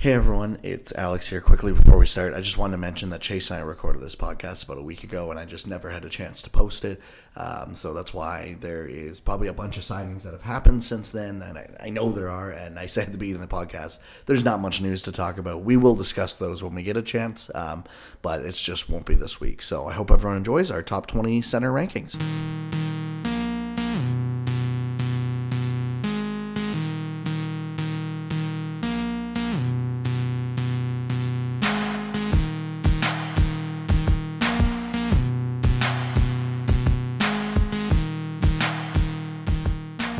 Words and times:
Hey 0.00 0.14
everyone, 0.14 0.58
it's 0.62 0.94
Alex 0.96 1.28
here. 1.28 1.42
Quickly 1.42 1.74
before 1.74 1.98
we 1.98 2.06
start, 2.06 2.32
I 2.32 2.40
just 2.40 2.56
wanted 2.56 2.72
to 2.72 2.78
mention 2.78 3.10
that 3.10 3.20
Chase 3.20 3.50
and 3.50 3.60
I 3.60 3.62
recorded 3.62 4.00
this 4.00 4.16
podcast 4.16 4.64
about 4.64 4.78
a 4.78 4.82
week 4.82 5.04
ago 5.04 5.30
and 5.30 5.38
I 5.38 5.44
just 5.44 5.66
never 5.66 5.90
had 5.90 6.06
a 6.06 6.08
chance 6.08 6.40
to 6.40 6.48
post 6.48 6.86
it. 6.86 7.02
Um, 7.36 7.76
so 7.76 7.92
that's 7.92 8.14
why 8.14 8.56
there 8.62 8.86
is 8.86 9.20
probably 9.20 9.48
a 9.48 9.52
bunch 9.52 9.76
of 9.76 9.82
signings 9.82 10.22
that 10.22 10.32
have 10.32 10.40
happened 10.40 10.84
since 10.84 11.10
then. 11.10 11.42
And 11.42 11.58
I, 11.58 11.76
I 11.80 11.90
know 11.90 12.12
there 12.12 12.30
are. 12.30 12.50
And 12.50 12.78
I 12.78 12.86
said 12.86 13.08
at 13.08 13.12
the 13.12 13.18
beginning 13.18 13.42
of 13.42 13.48
the 13.50 13.54
podcast, 13.54 13.98
there's 14.24 14.42
not 14.42 14.58
much 14.58 14.80
news 14.80 15.02
to 15.02 15.12
talk 15.12 15.36
about. 15.36 15.64
We 15.64 15.76
will 15.76 15.94
discuss 15.94 16.34
those 16.34 16.62
when 16.62 16.74
we 16.74 16.82
get 16.82 16.96
a 16.96 17.02
chance, 17.02 17.50
um, 17.54 17.84
but 18.22 18.40
it 18.40 18.54
just 18.54 18.88
won't 18.88 19.04
be 19.04 19.14
this 19.14 19.38
week. 19.38 19.60
So 19.60 19.86
I 19.86 19.92
hope 19.92 20.10
everyone 20.10 20.38
enjoys 20.38 20.70
our 20.70 20.82
top 20.82 21.08
20 21.08 21.42
center 21.42 21.70
rankings. 21.70 22.18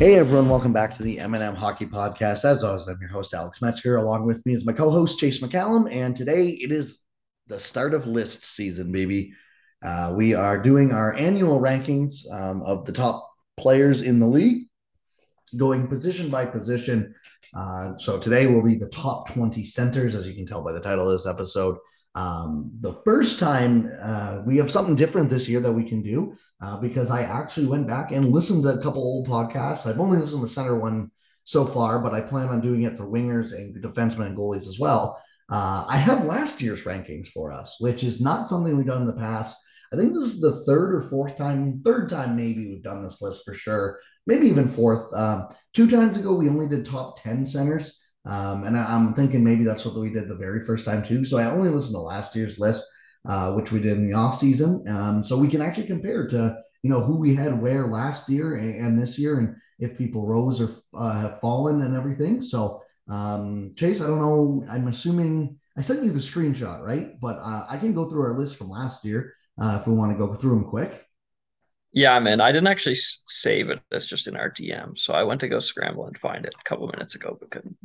Hey 0.00 0.14
everyone, 0.14 0.48
welcome 0.48 0.72
back 0.72 0.96
to 0.96 1.02
the 1.02 1.18
M&M 1.18 1.54
Hockey 1.54 1.84
Podcast. 1.84 2.46
As 2.46 2.64
always, 2.64 2.88
I'm 2.88 2.96
your 3.02 3.10
host 3.10 3.34
Alex 3.34 3.60
Metzger. 3.60 3.96
Along 3.96 4.24
with 4.24 4.40
me 4.46 4.54
is 4.54 4.64
my 4.64 4.72
co-host 4.72 5.18
Chase 5.18 5.42
McCallum, 5.42 5.94
and 5.94 6.16
today 6.16 6.46
it 6.52 6.72
is 6.72 7.00
the 7.48 7.60
start 7.60 7.92
of 7.92 8.06
list 8.06 8.46
season, 8.46 8.92
baby. 8.92 9.34
Uh, 9.84 10.14
we 10.16 10.32
are 10.32 10.56
doing 10.56 10.90
our 10.90 11.14
annual 11.16 11.60
rankings 11.60 12.22
um, 12.32 12.62
of 12.62 12.86
the 12.86 12.92
top 12.92 13.28
players 13.58 14.00
in 14.00 14.20
the 14.20 14.26
league, 14.26 14.68
going 15.58 15.86
position 15.86 16.30
by 16.30 16.46
position. 16.46 17.14
Uh, 17.54 17.94
so 17.98 18.18
today 18.18 18.46
will 18.46 18.64
be 18.64 18.76
the 18.76 18.88
top 18.88 19.28
20 19.34 19.66
centers, 19.66 20.14
as 20.14 20.26
you 20.26 20.32
can 20.32 20.46
tell 20.46 20.64
by 20.64 20.72
the 20.72 20.80
title 20.80 21.10
of 21.10 21.12
this 21.12 21.26
episode. 21.26 21.76
Um, 22.14 22.72
the 22.80 22.94
first 23.04 23.38
time 23.38 23.92
uh, 24.00 24.40
we 24.46 24.56
have 24.56 24.70
something 24.70 24.96
different 24.96 25.28
this 25.28 25.46
year 25.46 25.60
that 25.60 25.72
we 25.72 25.86
can 25.86 26.00
do 26.00 26.38
uh, 26.62 26.78
because 26.78 27.10
I 27.10 27.22
actually 27.22 27.66
went 27.66 27.86
back 27.86 28.12
and 28.12 28.32
listened 28.32 28.62
to 28.64 28.70
a 28.70 28.82
couple 28.82 29.02
old 29.02 29.26
podcasts. 29.26 29.86
I've 29.86 30.00
only 30.00 30.18
listened 30.18 30.40
to 30.40 30.46
the 30.46 30.52
center 30.52 30.78
one 30.78 31.10
so 31.44 31.64
far, 31.64 31.98
but 31.98 32.14
I 32.14 32.20
plan 32.20 32.48
on 32.48 32.60
doing 32.60 32.82
it 32.82 32.96
for 32.96 33.06
wingers 33.06 33.52
and 33.52 33.74
defensemen 33.82 34.26
and 34.26 34.36
goalies 34.36 34.68
as 34.68 34.78
well. 34.78 35.20
Uh, 35.50 35.84
I 35.88 35.96
have 35.96 36.24
last 36.24 36.62
year's 36.62 36.84
rankings 36.84 37.28
for 37.28 37.50
us, 37.50 37.76
which 37.80 38.04
is 38.04 38.20
not 38.20 38.46
something 38.46 38.76
we've 38.76 38.86
done 38.86 39.02
in 39.02 39.06
the 39.06 39.14
past. 39.14 39.56
I 39.92 39.96
think 39.96 40.12
this 40.12 40.22
is 40.22 40.40
the 40.40 40.64
third 40.64 40.94
or 40.94 41.02
fourth 41.02 41.36
time, 41.36 41.82
third 41.84 42.08
time 42.08 42.36
maybe 42.36 42.68
we've 42.68 42.82
done 42.82 43.02
this 43.02 43.20
list 43.20 43.42
for 43.44 43.54
sure, 43.54 43.98
maybe 44.26 44.46
even 44.46 44.68
fourth. 44.68 45.12
Um, 45.12 45.48
two 45.74 45.90
times 45.90 46.16
ago, 46.16 46.34
we 46.34 46.48
only 46.48 46.68
did 46.68 46.84
top 46.84 47.20
10 47.20 47.44
centers. 47.46 48.00
Um, 48.26 48.64
and 48.64 48.76
I, 48.76 48.94
am 48.94 49.14
thinking 49.14 49.42
maybe 49.42 49.64
that's 49.64 49.84
what 49.84 49.96
we 49.96 50.10
did 50.10 50.28
the 50.28 50.36
very 50.36 50.64
first 50.64 50.84
time 50.84 51.02
too. 51.02 51.24
So 51.24 51.38
I 51.38 51.46
only 51.46 51.70
listened 51.70 51.94
to 51.94 52.00
last 52.00 52.36
year's 52.36 52.58
list 52.58 52.84
uh, 53.26 53.52
which 53.52 53.72
we 53.72 53.80
did 53.80 53.92
in 53.92 54.06
the 54.06 54.16
off 54.16 54.38
season. 54.38 54.84
Um, 54.88 55.22
so 55.22 55.36
we 55.36 55.48
can 55.48 55.62
actually 55.62 55.86
compare 55.86 56.26
to 56.28 56.56
you 56.82 56.90
know 56.90 57.00
who 57.00 57.16
we 57.16 57.34
had 57.34 57.60
where 57.60 57.88
last 57.88 58.28
year 58.28 58.56
and, 58.56 58.98
this 58.98 59.18
year, 59.18 59.38
and 59.38 59.56
if 59.78 59.98
people 59.98 60.26
rose 60.26 60.60
or 60.60 60.70
uh, 60.94 61.20
have 61.20 61.40
fallen 61.40 61.82
and 61.82 61.96
everything. 61.96 62.40
So 62.40 62.82
um, 63.08 63.74
Chase, 63.76 64.00
I 64.00 64.06
don't 64.06 64.20
know. 64.20 64.64
I'm 64.70 64.88
assuming 64.88 65.58
I 65.76 65.82
sent 65.82 66.04
you 66.04 66.12
the 66.12 66.20
screenshot, 66.20 66.80
right? 66.82 67.20
But 67.20 67.38
uh, 67.42 67.66
I 67.68 67.76
can 67.76 67.92
go 67.92 68.08
through 68.08 68.22
our 68.22 68.38
list 68.38 68.56
from 68.56 68.70
last 68.70 69.04
year 69.04 69.34
uh, 69.60 69.78
if 69.80 69.86
we 69.86 69.94
want 69.94 70.12
to 70.12 70.18
go 70.18 70.34
through 70.34 70.56
them 70.56 70.64
quick. 70.64 71.06
Yeah, 71.92 72.18
man. 72.20 72.40
I 72.40 72.52
didn't 72.52 72.68
actually 72.68 72.94
save 72.94 73.68
it. 73.68 73.80
That's 73.90 74.06
just 74.06 74.28
in 74.28 74.36
our 74.36 74.50
DM. 74.50 74.96
So 74.96 75.12
I 75.12 75.24
went 75.24 75.40
to 75.40 75.48
go 75.48 75.58
scramble 75.58 76.06
and 76.06 76.16
find 76.16 76.46
it 76.46 76.54
a 76.58 76.68
couple 76.68 76.86
minutes 76.86 77.16
ago, 77.16 77.36
but 77.38 77.50
couldn't. 77.50 77.76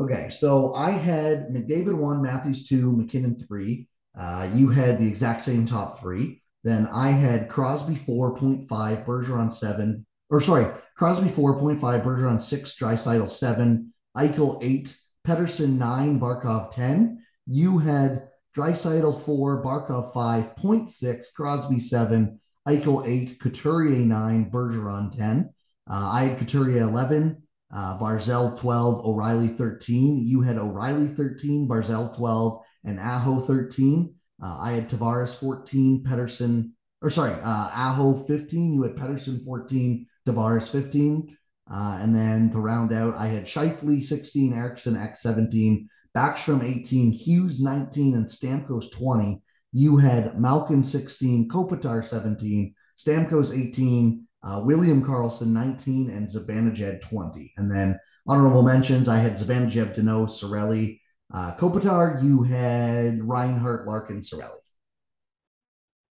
Okay, 0.00 0.28
so 0.30 0.74
I 0.74 0.90
had 0.90 1.48
McDavid 1.48 1.94
one, 1.94 2.22
Matthews 2.22 2.66
two, 2.68 2.92
MacKinnon 2.92 3.44
three, 3.46 3.88
uh, 4.18 4.50
you 4.54 4.68
had 4.68 4.98
the 4.98 5.06
exact 5.06 5.42
same 5.42 5.64
top 5.64 6.00
three. 6.00 6.42
Then 6.64 6.88
I 6.88 7.10
had 7.10 7.48
Crosby 7.48 7.94
4.5, 7.94 8.66
Bergeron 9.06 9.52
7, 9.52 10.04
or 10.28 10.40
sorry, 10.40 10.66
Crosby 10.96 11.28
4.5, 11.28 11.78
Bergeron 11.80 12.40
6, 12.40 12.74
Draisaitl 12.76 13.30
7, 13.30 13.92
Eichel 14.16 14.58
8, 14.60 14.96
Pettersson 15.26 15.78
9, 15.78 16.18
Barkov 16.18 16.72
10. 16.72 17.22
You 17.46 17.78
had 17.78 18.28
Draisaitl 18.56 19.24
4, 19.24 19.62
Barkov 19.62 20.12
5.6, 20.12 21.24
Crosby 21.36 21.78
7, 21.78 22.40
Eichel 22.66 23.06
8, 23.06 23.38
Couturier 23.38 24.04
9, 24.04 24.50
Bergeron 24.50 25.16
10. 25.16 25.48
Uh, 25.88 26.10
I 26.12 26.24
had 26.24 26.38
Couturier 26.38 26.82
11, 26.82 27.40
uh, 27.72 27.98
Barzal 27.98 28.58
12, 28.58 29.06
O'Reilly 29.06 29.48
13. 29.48 30.26
You 30.26 30.42
had 30.42 30.58
O'Reilly 30.58 31.06
13, 31.06 31.68
Barzal 31.68 32.14
12, 32.16 32.62
and 32.84 32.98
Aho 32.98 33.40
13. 33.40 34.14
Uh, 34.42 34.58
I 34.60 34.72
had 34.72 34.88
Tavares 34.88 35.38
14, 35.38 36.04
Pettersson, 36.04 36.70
or 37.02 37.10
sorry, 37.10 37.32
uh, 37.32 37.70
Aho 37.72 38.24
15. 38.24 38.72
You 38.72 38.82
had 38.82 38.96
Pettersson 38.96 39.44
14, 39.44 40.06
Tavares 40.26 40.70
15. 40.70 41.36
Uh, 41.70 41.98
and 42.00 42.14
then 42.14 42.50
to 42.50 42.58
round 42.58 42.92
out, 42.92 43.14
I 43.16 43.26
had 43.26 43.44
Scheifele 43.44 44.02
16, 44.02 44.54
Eriksson 44.54 44.96
Ek 44.96 45.16
17, 45.16 45.88
Backstrom 46.16 46.64
18, 46.64 47.10
Hughes 47.10 47.60
19, 47.60 48.14
and 48.14 48.26
Stamkos 48.26 48.90
20. 48.92 49.42
You 49.72 49.98
had 49.98 50.40
Malkin 50.40 50.82
16, 50.82 51.48
Kopitar 51.48 52.02
17, 52.02 52.74
Stamkos 52.98 53.56
18, 53.56 54.26
uh, 54.42 54.62
William 54.64 55.04
Karlsson 55.04 55.48
19, 55.48 56.10
and 56.10 56.26
Zibanejad 56.26 57.02
20. 57.02 57.52
And 57.58 57.70
then 57.70 57.98
honorable 58.26 58.62
mentions, 58.62 59.08
I 59.08 59.18
had 59.18 59.34
Zibanejad, 59.34 59.94
Danault, 59.94 60.30
Cirelli, 60.30 60.97
uh, 61.32 61.54
Kopitar, 61.56 62.22
you 62.22 62.42
had 62.42 63.22
Reinhart, 63.22 63.86
Larkin, 63.86 64.20
Cirelli. 64.20 64.54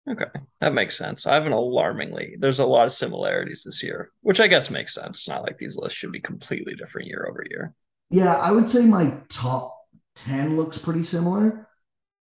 Okay, 0.10 0.26
that 0.60 0.74
makes 0.74 0.98
sense. 0.98 1.28
I 1.28 1.36
have 1.36 1.46
an 1.46 1.52
alarmingly, 1.52 2.36
there's 2.40 2.60
a 2.60 2.66
lot 2.66 2.88
of 2.88 2.94
similarities 2.94 3.64
this 3.64 3.84
year, 3.84 4.12
which 4.22 4.40
I 4.40 4.48
guess 4.48 4.70
makes 4.70 4.94
sense. 4.96 5.20
It's 5.20 5.28
not 5.28 5.44
like 5.44 5.58
these 5.58 5.78
lists 5.78 5.98
should 5.98 6.12
be 6.12 6.20
completely 6.20 6.76
different 6.76 7.08
year 7.08 7.28
over 7.30 7.44
year. 7.50 7.74
Yeah, 8.10 8.36
I 8.36 8.52
would 8.52 8.68
say 8.68 8.86
my 8.86 9.14
top 9.30 9.76
10 10.16 10.58
looks 10.58 10.80
pretty 10.80 11.04
similar, 11.04 11.68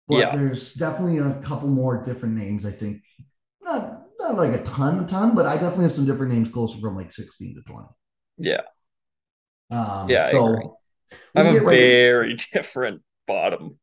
but 0.07 0.19
yeah. 0.19 0.37
there's 0.37 0.75
definitely 0.75 1.19
a 1.19 1.41
couple 1.43 1.69
more 1.69 2.03
different 2.05 2.37
names, 2.37 2.65
I 2.65 2.71
think. 2.71 3.03
Not, 3.63 4.03
not 4.21 4.37
like 4.37 4.53
a 4.53 4.63
ton, 4.63 5.03
a 5.03 5.07
ton, 5.07 5.35
but 5.35 5.47
I 5.47 5.55
definitely 5.55 5.85
have 5.85 5.93
some 5.93 6.07
different 6.07 6.33
names 6.33 6.49
closer 6.51 6.79
from 6.79 6.97
like 6.97 7.13
16 7.13 7.57
to 7.57 7.63
20. 7.63 7.87
Yeah. 8.39 8.61
Um, 9.73 10.09
yeah. 10.09 10.27
So 10.27 10.79
I 11.37 11.45
have 11.45 11.55
a 11.55 11.61
very 11.61 12.37
different 12.53 13.03
bottom 13.27 13.79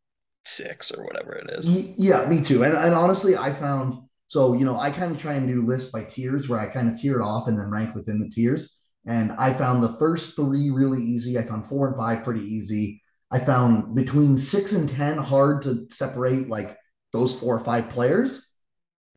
six 0.46 0.92
or 0.92 1.04
whatever 1.04 1.34
it 1.34 1.50
is. 1.52 1.68
Yeah, 1.68 2.26
me 2.28 2.44
too. 2.44 2.64
And, 2.64 2.76
and 2.76 2.94
honestly, 2.94 3.38
I 3.38 3.52
found 3.52 4.04
so 4.28 4.54
you 4.54 4.66
know 4.66 4.78
I 4.78 4.92
kind 4.92 5.12
of 5.12 5.20
try 5.20 5.34
and 5.34 5.48
do 5.48 5.66
lists 5.66 5.92
by 5.92 6.04
tiers 6.04 6.48
where 6.48 6.60
I 6.60 6.68
kind 6.68 6.90
of 6.90 7.00
tier 7.00 7.20
it 7.20 7.24
off 7.24 7.48
and 7.48 7.58
then 7.58 7.72
rank 7.72 7.96
within 7.96 8.20
the 8.20 8.30
tiers. 8.30 8.76
And 9.06 9.32
I 9.34 9.54
found 9.54 9.82
the 9.82 9.98
first 9.98 10.36
three 10.36 10.70
really 10.70 11.02
easy. 11.02 11.38
I 11.38 11.44
found 11.44 11.66
four 11.66 11.88
and 11.88 11.96
five 11.96 12.24
pretty 12.24 12.44
easy. 12.44 13.02
I 13.32 13.40
found 13.40 13.96
between 13.96 14.38
six 14.38 14.74
and 14.74 14.88
ten 14.88 15.18
hard 15.18 15.64
to 15.64 15.88
separate 15.90 16.50
like 16.50 16.78
those 17.12 17.40
four 17.40 17.56
or 17.56 17.64
five 17.64 17.90
players. 17.90 18.46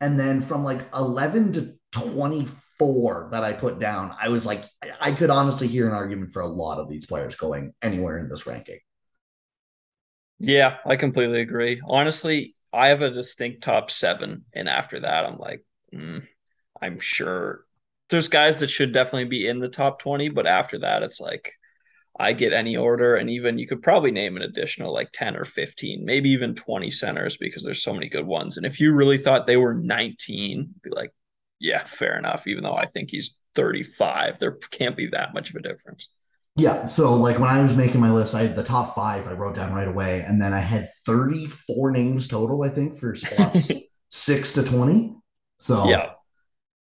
And 0.01 0.19
then 0.19 0.41
from 0.41 0.63
like 0.63 0.85
eleven 0.93 1.53
to 1.53 1.75
twenty 1.91 2.47
four 2.79 3.29
that 3.31 3.43
I 3.43 3.53
put 3.53 3.79
down, 3.79 4.15
I 4.19 4.29
was 4.29 4.45
like, 4.45 4.65
I 4.99 5.11
could 5.11 5.29
honestly 5.29 5.67
hear 5.67 5.87
an 5.87 5.93
argument 5.93 6.31
for 6.31 6.41
a 6.41 6.47
lot 6.47 6.79
of 6.79 6.89
these 6.89 7.05
players 7.05 7.35
going 7.35 7.73
anywhere 7.81 8.17
in 8.17 8.29
this 8.29 8.45
ranking. 8.45 8.79
Yeah, 10.39 10.77
I 10.85 10.95
completely 10.95 11.41
agree. 11.41 11.81
Honestly, 11.87 12.55
I 12.73 12.87
have 12.87 13.01
a 13.01 13.11
distinct 13.11 13.63
top 13.63 13.91
seven, 13.91 14.45
and 14.53 14.67
after 14.67 14.99
that, 15.01 15.25
I'm 15.25 15.37
like, 15.37 15.63
mm, 15.93 16.25
I'm 16.81 16.99
sure 16.99 17.65
there's 18.09 18.27
guys 18.27 18.59
that 18.59 18.69
should 18.69 18.93
definitely 18.93 19.25
be 19.25 19.47
in 19.47 19.59
the 19.59 19.69
top 19.69 19.99
20, 19.99 20.29
but 20.29 20.47
after 20.47 20.79
that, 20.79 21.03
it's 21.03 21.21
like 21.21 21.53
I 22.19 22.33
get 22.33 22.53
any 22.53 22.75
order, 22.75 23.15
and 23.15 23.29
even 23.29 23.57
you 23.57 23.67
could 23.67 23.81
probably 23.81 24.11
name 24.11 24.35
an 24.35 24.43
additional 24.43 24.93
like 24.93 25.09
10 25.13 25.35
or 25.35 25.45
15, 25.45 26.03
maybe 26.05 26.29
even 26.29 26.55
20 26.55 26.89
centers 26.89 27.37
because 27.37 27.63
there's 27.63 27.81
so 27.81 27.93
many 27.93 28.09
good 28.09 28.25
ones. 28.25 28.57
And 28.57 28.65
if 28.65 28.79
you 28.79 28.93
really 28.93 29.17
thought 29.17 29.47
they 29.47 29.57
were 29.57 29.73
19, 29.73 30.75
be 30.83 30.89
like, 30.89 31.11
yeah, 31.63 31.85
fair 31.85 32.17
enough. 32.17 32.45
Even 32.45 32.63
though 32.63 32.75
I 32.75 32.85
think 32.85 33.09
he's 33.09 33.39
35, 33.55 34.37
there 34.37 34.51
can't 34.51 34.97
be 34.97 35.07
that 35.07 35.33
much 35.33 35.49
of 35.49 35.55
a 35.55 35.61
difference. 35.61 36.09
Yeah. 36.57 36.85
So, 36.85 37.15
like 37.15 37.39
when 37.39 37.49
I 37.49 37.61
was 37.61 37.73
making 37.73 38.01
my 38.01 38.11
list, 38.11 38.35
I 38.35 38.43
had 38.43 38.55
the 38.55 38.63
top 38.63 38.93
five 38.93 39.27
I 39.27 39.31
wrote 39.31 39.55
down 39.55 39.73
right 39.73 39.87
away. 39.87 40.21
And 40.27 40.41
then 40.41 40.53
I 40.53 40.59
had 40.59 40.89
34 41.05 41.91
names 41.91 42.27
total, 42.27 42.61
I 42.63 42.69
think, 42.69 42.99
for 42.99 43.15
spots 43.15 43.71
six 44.09 44.51
to 44.53 44.63
20. 44.63 45.15
So, 45.57 45.87
yeah. 45.87 46.11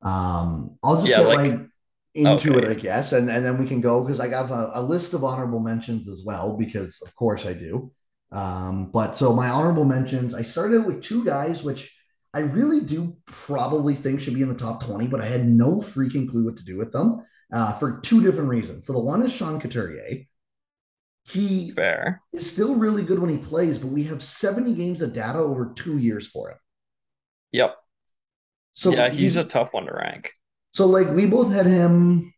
Um, 0.02 0.78
I'll 0.82 0.96
just 0.96 1.08
yeah, 1.08 1.18
get 1.18 1.26
like, 1.28 1.38
right 1.38 1.60
into 2.14 2.56
okay. 2.56 2.66
it, 2.66 2.70
I 2.70 2.74
guess. 2.74 3.12
And, 3.12 3.30
and 3.30 3.44
then 3.44 3.56
we 3.56 3.66
can 3.66 3.80
go 3.80 4.02
because 4.02 4.18
I 4.18 4.28
have 4.28 4.50
a, 4.50 4.72
a 4.74 4.82
list 4.82 5.14
of 5.14 5.22
honorable 5.22 5.60
mentions 5.60 6.08
as 6.08 6.22
well, 6.24 6.56
because 6.56 7.00
of 7.06 7.14
course 7.14 7.46
I 7.46 7.52
do. 7.52 7.92
Um, 8.32 8.90
but 8.90 9.14
so 9.14 9.32
my 9.32 9.48
honorable 9.48 9.84
mentions, 9.84 10.34
I 10.34 10.42
started 10.42 10.84
with 10.84 11.02
two 11.02 11.24
guys, 11.24 11.62
which 11.62 11.94
I 12.34 12.40
really 12.40 12.80
do 12.80 13.16
probably 13.26 13.94
think 13.94 14.20
should 14.20 14.34
be 14.34 14.42
in 14.42 14.48
the 14.48 14.54
top 14.54 14.82
20, 14.84 15.06
but 15.06 15.20
I 15.20 15.26
had 15.26 15.46
no 15.46 15.76
freaking 15.76 16.28
clue 16.28 16.44
what 16.46 16.56
to 16.58 16.64
do 16.64 16.78
with 16.78 16.92
them 16.92 17.24
uh, 17.52 17.78
for 17.78 18.00
two 18.00 18.22
different 18.22 18.48
reasons. 18.48 18.86
So 18.86 18.92
the 18.94 19.00
one 19.00 19.22
is 19.22 19.32
Sean 19.32 19.60
Couturier. 19.60 20.24
He 21.24 21.70
Fair. 21.74 22.22
is 22.32 22.50
still 22.50 22.74
really 22.74 23.02
good 23.04 23.18
when 23.18 23.30
he 23.30 23.38
plays, 23.38 23.78
but 23.78 23.88
we 23.88 24.04
have 24.04 24.22
70 24.22 24.74
games 24.74 25.02
of 25.02 25.12
data 25.12 25.38
over 25.38 25.72
two 25.74 25.98
years 25.98 26.26
for 26.28 26.50
him. 26.50 26.58
Yep. 27.52 27.76
So 28.74 28.90
yeah, 28.90 29.10
he's 29.10 29.34
he- 29.34 29.40
a 29.40 29.44
tough 29.44 29.72
one 29.72 29.86
to 29.86 29.92
rank. 29.92 30.32
So 30.72 30.86
like 30.86 31.08
we 31.10 31.26
both 31.26 31.52
had 31.52 31.66
him. 31.66 32.32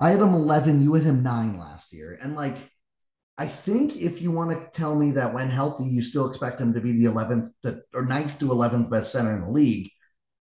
I 0.00 0.10
had 0.10 0.20
him 0.20 0.34
eleven. 0.34 0.82
You 0.82 0.94
had 0.94 1.04
him 1.04 1.22
nine 1.22 1.58
last 1.58 1.92
year, 1.92 2.18
and 2.20 2.34
like 2.34 2.56
I 3.36 3.46
think 3.46 3.96
if 3.96 4.22
you 4.22 4.30
want 4.30 4.50
to 4.50 4.78
tell 4.78 4.94
me 4.94 5.10
that 5.12 5.34
when 5.34 5.48
healthy 5.48 5.84
you 5.84 6.02
still 6.02 6.28
expect 6.28 6.60
him 6.60 6.72
to 6.74 6.80
be 6.80 6.92
the 6.92 7.06
eleventh 7.06 7.52
or 7.92 8.06
9th 8.06 8.38
to 8.38 8.52
eleventh 8.52 8.90
best 8.90 9.12
center 9.12 9.34
in 9.34 9.42
the 9.42 9.50
league, 9.50 9.90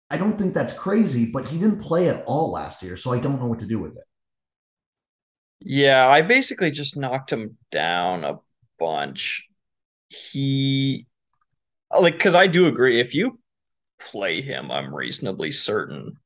I 0.10 0.18
don't 0.18 0.38
think 0.38 0.54
that's 0.54 0.74
crazy. 0.74 1.26
But 1.32 1.48
he 1.48 1.58
didn't 1.58 1.82
play 1.82 2.10
at 2.10 2.24
all 2.26 2.52
last 2.52 2.84
year, 2.84 2.98
so 2.98 3.12
I 3.12 3.20
don't 3.20 3.40
know 3.40 3.48
what 3.48 3.60
to 3.60 3.68
do 3.68 3.80
with 3.80 3.98
it. 3.98 4.04
Yeah, 5.62 6.08
I 6.08 6.22
basically 6.22 6.72
just 6.72 6.98
knocked 6.98 7.32
him 7.32 7.58
down 7.72 8.24
a 8.24 8.40
bunch. 8.80 9.48
He 10.10 11.08
like 11.98 12.16
because 12.16 12.36
I 12.36 12.48
do 12.48 12.68
agree. 12.68 13.02
If 13.02 13.16
you 13.16 13.40
play 14.00 14.42
him, 14.42 14.72
I'm 14.72 14.94
reasonably 14.94 15.52
certain 15.52 16.18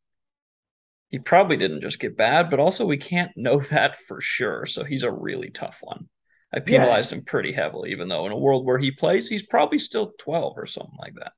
he 1.10 1.20
probably 1.20 1.58
didn't 1.58 1.82
just 1.82 2.00
get 2.00 2.16
bad, 2.18 2.50
but 2.50 2.60
also 2.60 2.86
we 2.86 2.98
can't 2.98 3.36
know 3.36 3.60
that 3.72 3.98
for 3.98 4.22
sure. 4.22 4.66
So 4.66 4.84
he's 4.84 5.04
a 5.04 5.12
really 5.12 5.50
tough 5.50 5.80
one. 5.82 6.08
I 6.54 6.58
Yeah. 6.58 6.64
penalized 6.80 7.12
him 7.12 7.24
pretty 7.24 7.52
heavily, 7.52 7.92
even 7.92 8.08
though 8.08 8.26
in 8.26 8.32
a 8.32 8.38
world 8.38 8.66
where 8.66 8.78
he 8.78 8.92
plays, 8.92 9.28
he's 9.28 9.46
probably 9.46 9.80
still 9.80 10.14
12 10.20 10.58
or 10.58 10.66
something 10.66 10.98
like 11.00 11.16
that. 11.16 11.34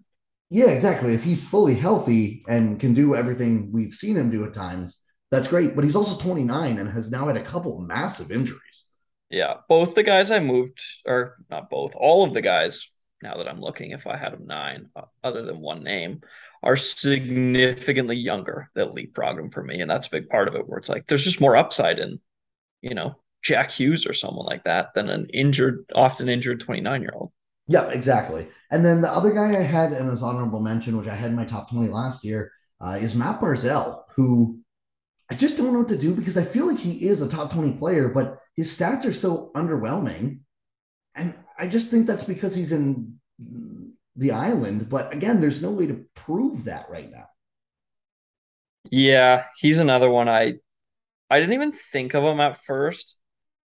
Yeah, 0.50 0.70
exactly. 0.70 1.14
If 1.14 1.24
he's 1.24 1.48
fully 1.48 1.76
healthy 1.76 2.44
and 2.48 2.80
can 2.80 2.94
do 2.94 3.16
everything 3.16 3.72
we've 3.72 3.94
seen 3.94 4.18
him 4.18 4.32
do 4.32 4.46
at 4.46 4.54
times, 4.54 5.00
that's 5.32 5.48
great. 5.48 5.76
But 5.76 5.84
he's 5.84 5.96
also 5.96 6.18
29 6.18 6.80
and 6.80 6.90
has 6.90 7.12
now 7.12 7.28
had 7.28 7.38
a 7.38 7.44
couple 7.44 7.80
massive 7.80 8.32
injuries. 8.32 8.88
Yeah, 9.30 9.58
both 9.68 9.94
the 9.94 10.02
guys 10.02 10.32
I 10.32 10.40
moved, 10.40 10.82
or 11.06 11.38
not 11.52 11.70
both, 11.70 11.94
all 11.96 12.24
of 12.24 12.34
the 12.34 12.42
guys, 12.42 12.90
now 13.22 13.38
that 13.38 13.48
I'm 13.48 13.62
looking, 13.62 13.92
if 13.92 14.08
I 14.08 14.18
had 14.18 14.34
them 14.34 14.48
nine, 14.48 14.90
uh, 14.96 15.04
other 15.24 15.44
than 15.44 15.60
one 15.60 15.84
name, 15.84 16.22
are 16.64 16.76
significantly 16.76 18.16
younger 18.16 18.72
that 18.74 18.94
leapfrog 18.96 19.38
him 19.38 19.52
for 19.52 19.64
me. 19.64 19.82
And 19.82 19.92
that's 19.92 20.08
a 20.08 20.12
big 20.12 20.30
part 20.30 20.48
of 20.48 20.56
it, 20.56 20.68
where 20.68 20.80
it's 20.80 20.90
like 20.90 21.06
there's 21.06 21.26
just 21.26 21.42
more 21.42 21.56
upside 21.56 22.00
in, 22.00 22.20
you 22.82 22.96
know, 22.96 23.16
Jack 23.42 23.72
Hughes 23.72 24.06
or 24.06 24.14
someone 24.14 24.46
like 24.46 24.64
that 24.66 24.94
than 24.94 25.10
an 25.10 25.28
injured, 25.34 25.86
often 25.96 26.30
injured 26.30 26.60
29 26.60 27.02
year 27.02 27.14
old. 27.14 27.32
Yeah, 27.68 27.88
exactly. 27.90 28.48
And 28.72 28.86
then 28.86 29.02
the 29.02 29.12
other 29.12 29.32
guy 29.32 29.56
I 29.56 29.62
had 29.62 29.94
in 29.94 30.08
this 30.08 30.24
honorable 30.24 30.60
mention, 30.60 30.98
which 30.98 31.08
I 31.08 31.16
had 31.16 31.30
in 31.30 31.36
my 31.36 31.46
top 31.46 31.70
20 31.70 31.90
last 31.90 32.24
year, 32.24 32.52
uh, 32.82 32.98
is 33.00 33.16
Mat 33.16 33.40
Barzal, 33.40 34.04
who 34.16 34.60
I 35.30 35.36
just 35.36 35.58
don't 35.58 35.72
know 35.72 35.80
what 35.80 35.90
to 35.90 35.98
do 35.98 36.14
because 36.16 36.38
I 36.38 36.44
feel 36.44 36.68
like 36.68 36.80
he 36.80 37.08
is 37.08 37.22
a 37.22 37.30
top 37.30 37.54
20 37.54 37.74
player, 37.74 38.10
but 38.10 38.40
his 38.56 38.76
stats 38.76 39.06
are 39.06 39.14
so 39.14 39.52
underwhelming. 39.56 40.40
And 41.16 41.36
I 41.58 41.68
just 41.68 41.90
think 41.90 42.08
that's 42.08 42.24
because 42.24 42.56
he's 42.56 42.72
in 42.72 43.20
the 44.16 44.32
island. 44.32 44.90
But 44.90 45.14
again, 45.14 45.40
there's 45.40 45.62
no 45.62 45.72
way 45.72 45.88
to 45.88 46.06
prove 46.16 46.66
that 46.66 46.90
right 46.90 47.12
now. 47.12 47.28
Yeah, 48.92 49.46
he's 49.58 49.80
another 49.80 50.10
one 50.10 50.30
I 50.30 50.56
I 51.30 51.40
didn't 51.40 51.54
even 51.54 51.74
think 51.74 52.16
of 52.16 52.24
him 52.24 52.40
at 52.40 52.64
first. 52.66 53.19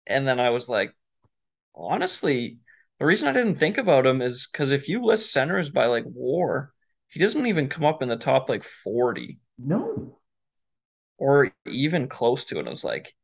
And 0.06 0.27
then 0.27 0.41
I 0.41 0.51
was 0.51 0.69
like, 0.69 0.95
honestly, 1.75 2.59
the 2.99 3.06
reason 3.06 3.29
I 3.29 3.33
didn't 3.33 3.56
think 3.56 3.79
about 3.79 4.06
him 4.06 4.23
is 4.23 4.49
because 4.51 4.73
if 4.73 4.89
you 4.89 5.03
list 5.05 5.33
centers 5.33 5.71
by 5.71 5.87
like 5.87 6.05
war, 6.06 6.73
he 7.09 7.21
doesn't 7.21 7.47
even 7.47 7.69
come 7.69 7.85
up 7.85 8.03
in 8.03 8.09
the 8.09 8.17
top 8.17 8.49
like 8.49 8.65
40 8.65 9.41
No. 9.59 10.21
or 11.19 11.53
even 11.67 12.09
close 12.09 12.45
to 12.47 12.59
it. 12.59 12.67
I 12.67 12.71
was 12.71 12.85
like, 12.85 13.15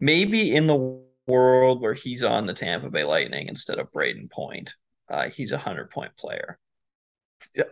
maybe 0.00 0.54
in 0.54 0.66
the 0.66 1.02
world 1.26 1.80
where 1.80 1.94
he's 1.94 2.22
on 2.24 2.46
the 2.46 2.54
Tampa 2.54 2.90
Bay 2.90 3.04
Lightning 3.04 3.48
instead 3.48 3.78
of 3.78 3.92
Brayden 3.92 4.30
Point, 4.30 4.74
uh, 5.10 5.28
he's 5.30 5.52
a 5.52 5.58
hundred 5.58 5.90
point 5.90 6.16
player. 6.16 6.58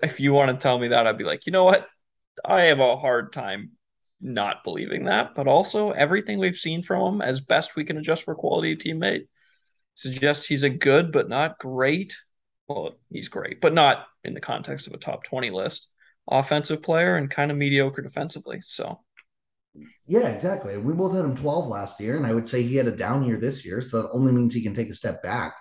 If 0.02 0.20
you 0.20 0.32
want 0.32 0.50
to 0.50 0.62
tell 0.62 0.78
me 0.78 0.88
that, 0.88 1.06
I'd 1.06 1.18
be 1.18 1.24
like, 1.24 1.46
you 1.46 1.52
know 1.52 1.64
what? 1.64 1.88
I 2.44 2.62
have 2.64 2.80
a 2.80 2.96
hard 2.96 3.32
time 3.32 3.72
not 4.20 4.64
believing 4.64 5.04
that, 5.04 5.34
but 5.34 5.46
also 5.46 5.90
everything 5.90 6.38
we've 6.38 6.56
seen 6.56 6.82
from 6.82 7.14
him, 7.14 7.22
as 7.22 7.40
best 7.40 7.76
we 7.76 7.84
can 7.84 7.98
adjust 7.98 8.24
for 8.24 8.34
quality 8.34 8.72
of 8.72 8.78
teammate, 8.78 9.26
suggests 9.94 10.46
he's 10.46 10.62
a 10.62 10.70
good 10.70 11.12
but 11.12 11.28
not 11.28 11.58
great. 11.58 12.16
Well, 12.68 12.98
he's 13.10 13.28
great, 13.28 13.60
but 13.60 13.74
not 13.74 14.06
in 14.24 14.34
the 14.34 14.40
context 14.40 14.86
of 14.86 14.92
a 14.92 14.98
top 14.98 15.24
20 15.24 15.50
list. 15.50 15.88
Offensive 16.28 16.82
player 16.82 17.16
and 17.16 17.30
kind 17.30 17.50
of 17.50 17.56
mediocre 17.56 18.02
defensively. 18.02 18.60
So, 18.62 19.00
Yeah, 20.06 20.28
exactly. 20.28 20.76
We 20.78 20.94
both 20.94 21.14
had 21.14 21.24
him 21.24 21.36
12 21.36 21.68
last 21.68 22.00
year, 22.00 22.16
and 22.16 22.26
I 22.26 22.32
would 22.32 22.48
say 22.48 22.62
he 22.62 22.76
had 22.76 22.86
a 22.88 22.96
down 22.96 23.24
year 23.24 23.36
this 23.36 23.64
year. 23.64 23.80
So 23.82 24.02
that 24.02 24.10
only 24.10 24.32
means 24.32 24.52
he 24.52 24.62
can 24.62 24.74
take 24.74 24.88
a 24.90 24.94
step 24.94 25.22
back, 25.22 25.56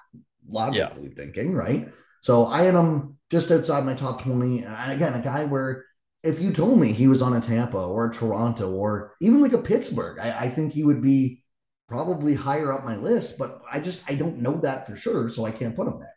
logically 0.48 1.10
thinking, 1.10 1.54
right? 1.54 1.90
So 2.22 2.48
I 2.48 2.64
had 2.64 2.74
him 2.74 3.18
just 3.30 3.52
outside 3.52 3.86
my 3.86 3.94
top 3.94 4.24
20. 4.24 4.64
And 4.64 4.92
again, 4.92 5.14
a 5.14 5.22
guy 5.22 5.46
where 5.46 5.86
if 6.26 6.40
you 6.40 6.52
told 6.54 6.80
me 6.80 6.92
he 6.92 7.08
was 7.08 7.22
on 7.22 7.36
a 7.36 7.42
Tampa 7.42 7.78
or 7.78 8.08
a 8.08 8.14
Toronto 8.14 8.72
or 8.72 9.16
even 9.22 9.42
like 9.42 9.54
a 9.54 9.58
Pittsburgh, 9.60 10.20
I, 10.20 10.46
I 10.46 10.50
think 10.50 10.74
he 10.74 10.84
would 10.84 11.02
be 11.02 11.44
probably 11.88 12.34
higher 12.34 12.72
up 12.72 12.84
my 12.86 12.96
list, 12.98 13.38
but 13.38 13.62
I 13.72 13.80
just 13.80 14.04
I 14.10 14.16
don't 14.16 14.40
know 14.40 14.60
that 14.62 14.88
for 14.88 14.96
sure, 14.96 15.30
so 15.30 15.46
I 15.46 15.52
can't 15.52 15.76
put 15.76 15.88
him 15.88 16.00
there. 16.00 16.14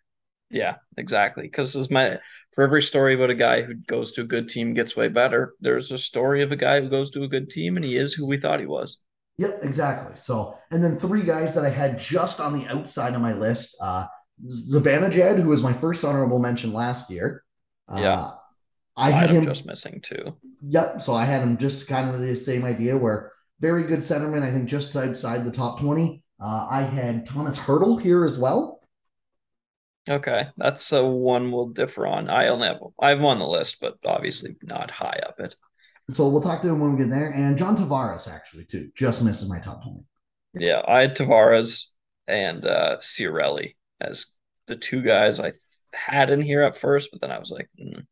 yeah, 0.50 0.76
exactly. 0.96 1.44
Because 1.44 1.76
as 1.76 1.90
my 1.90 2.18
for 2.54 2.64
every 2.64 2.82
story 2.82 3.14
about 3.14 3.30
a 3.30 3.34
guy 3.34 3.62
who 3.62 3.74
goes 3.74 4.12
to 4.12 4.22
a 4.22 4.24
good 4.24 4.48
team 4.48 4.74
gets 4.74 4.96
way 4.96 5.08
better, 5.08 5.54
there's 5.60 5.90
a 5.90 5.98
story 5.98 6.42
of 6.42 6.52
a 6.52 6.56
guy 6.56 6.80
who 6.80 6.88
goes 6.88 7.10
to 7.12 7.22
a 7.24 7.28
good 7.28 7.50
team 7.50 7.76
and 7.76 7.84
he 7.84 7.96
is 7.96 8.14
who 8.14 8.26
we 8.26 8.38
thought 8.38 8.60
he 8.60 8.66
was. 8.66 8.98
Yep, 9.38 9.60
exactly. 9.62 10.16
So, 10.16 10.58
and 10.70 10.82
then 10.82 10.96
three 10.96 11.22
guys 11.22 11.54
that 11.54 11.64
I 11.64 11.70
had 11.70 12.00
just 12.00 12.40
on 12.40 12.58
the 12.58 12.66
outside 12.66 13.14
of 13.14 13.20
my 13.20 13.34
list. 13.34 13.76
Uh, 13.80 14.06
Zibanejad, 14.44 15.40
who 15.40 15.48
was 15.48 15.62
my 15.62 15.72
first 15.72 16.04
honorable 16.04 16.38
mention 16.38 16.72
last 16.72 17.10
year. 17.10 17.44
Uh, 17.88 17.98
Yeah. 18.00 18.30
I 18.98 19.10
had 19.10 19.30
him. 19.30 19.44
just 19.44 19.64
missing 19.64 20.00
too. 20.00 20.36
Yep. 20.68 21.00
So 21.00 21.14
I 21.14 21.24
had 21.24 21.42
him 21.42 21.56
just 21.56 21.86
kind 21.86 22.12
of 22.12 22.20
the 22.20 22.34
same 22.36 22.64
idea 22.64 22.96
where 22.96 23.32
very 23.60 23.84
good 23.84 24.00
centerman, 24.00 24.42
I 24.42 24.50
think 24.50 24.68
just 24.68 24.94
outside 24.94 25.44
the 25.44 25.52
top 25.52 25.80
20. 25.80 26.22
Uh, 26.40 26.66
I 26.70 26.82
had 26.82 27.26
Tomas 27.26 27.58
Hertl 27.58 28.00
here 28.00 28.24
as 28.24 28.38
well. 28.38 28.80
Okay, 30.08 30.46
that's 30.56 30.90
a 30.92 31.04
one 31.04 31.52
we'll 31.52 31.68
differ 31.68 32.06
on. 32.06 32.30
I 32.30 32.48
only 32.48 32.68
have 32.68 32.78
I 33.00 33.10
have 33.10 33.18
him 33.18 33.26
on 33.26 33.38
the 33.38 33.46
list, 33.46 33.78
but 33.80 33.98
obviously 34.06 34.56
not 34.62 34.90
high 34.90 35.20
up 35.26 35.38
it. 35.38 35.54
So 36.12 36.28
we'll 36.28 36.40
talk 36.40 36.62
to 36.62 36.68
him 36.68 36.80
when 36.80 36.92
we 36.92 36.98
get 36.98 37.10
there. 37.10 37.30
And 37.30 37.58
John 37.58 37.76
Tavares, 37.76 38.26
actually, 38.32 38.64
too, 38.64 38.90
just 38.96 39.22
misses 39.22 39.48
my 39.48 39.58
top 39.58 39.82
20. 39.82 40.00
Yeah, 40.54 40.80
I 40.88 41.02
had 41.02 41.16
Tavares 41.16 41.86
and 42.26 42.64
uh 42.64 42.96
Cirelli 43.00 43.74
as 44.00 44.26
the 44.66 44.76
two 44.76 45.02
guys 45.02 45.40
I 45.40 45.52
had 45.92 46.30
in 46.30 46.40
here 46.40 46.62
at 46.62 46.76
first, 46.76 47.10
but 47.10 47.20
then 47.20 47.30
I 47.30 47.38
was 47.38 47.50
like, 47.50 47.68
mm, 47.78 48.06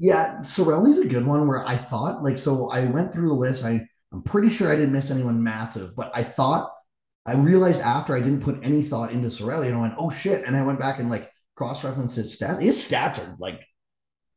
Yeah, 0.00 0.38
Cirelli's 0.40 0.98
a 0.98 1.06
good 1.06 1.26
one 1.26 1.46
where 1.46 1.64
I 1.66 1.76
thought, 1.76 2.24
like, 2.24 2.38
so 2.38 2.70
I 2.70 2.86
went 2.86 3.12
through 3.12 3.28
the 3.28 3.34
list. 3.34 3.64
I, 3.64 3.86
I'm 4.12 4.22
pretty 4.22 4.50
sure 4.50 4.72
I 4.72 4.76
didn't 4.76 4.92
miss 4.92 5.10
anyone 5.12 5.42
massive, 5.42 5.94
but 5.94 6.10
I 6.14 6.24
thought, 6.24 6.72
I 7.26 7.34
realized 7.34 7.80
after 7.82 8.16
I 8.16 8.20
didn't 8.20 8.42
put 8.42 8.60
any 8.64 8.82
thought 8.82 9.12
into 9.12 9.28
Cirelli 9.28 9.68
and 9.68 9.76
I 9.76 9.80
went, 9.82 9.94
oh 9.98 10.10
shit. 10.10 10.44
And 10.46 10.56
I 10.56 10.64
went 10.64 10.80
back 10.80 10.98
and 10.98 11.10
like 11.10 11.30
cross 11.54 11.84
referenced 11.84 12.16
his 12.16 12.36
stats. 12.36 12.62
His 12.62 12.78
stats 12.78 13.20
are 13.20 13.36
like 13.38 13.60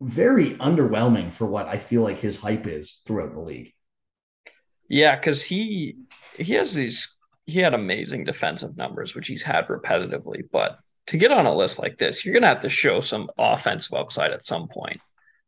very 0.02 0.52
underwhelming 0.58 1.32
for 1.34 1.48
what 1.48 1.68
I 1.68 1.78
feel 1.78 2.04
like 2.04 2.20
his 2.20 2.38
hype 2.40 2.68
is 2.68 3.02
throughout 3.08 3.34
the 3.34 3.42
league. 3.42 3.74
yeah, 4.90 5.16
because 5.16 5.44
he 5.44 5.98
he 6.38 6.54
has 6.54 6.74
these 6.74 7.16
he 7.46 7.60
had 7.60 7.74
amazing 7.74 8.24
defensive 8.26 8.78
numbers, 8.78 9.16
which 9.16 9.28
he's 9.28 9.44
had 9.44 9.68
repetitively, 9.68 10.44
but 10.52 10.80
to 11.08 11.18
get 11.18 11.32
on 11.32 11.46
a 11.46 11.54
list 11.56 11.80
like 11.80 11.98
this, 11.98 12.24
you're 12.24 12.34
gonna 12.34 12.48
have 12.48 12.62
to 12.62 12.70
show 12.70 13.02
some 13.02 13.30
offensive 13.38 13.94
upside 13.98 14.32
at 14.32 14.44
some 14.44 14.68
point, 14.68 15.02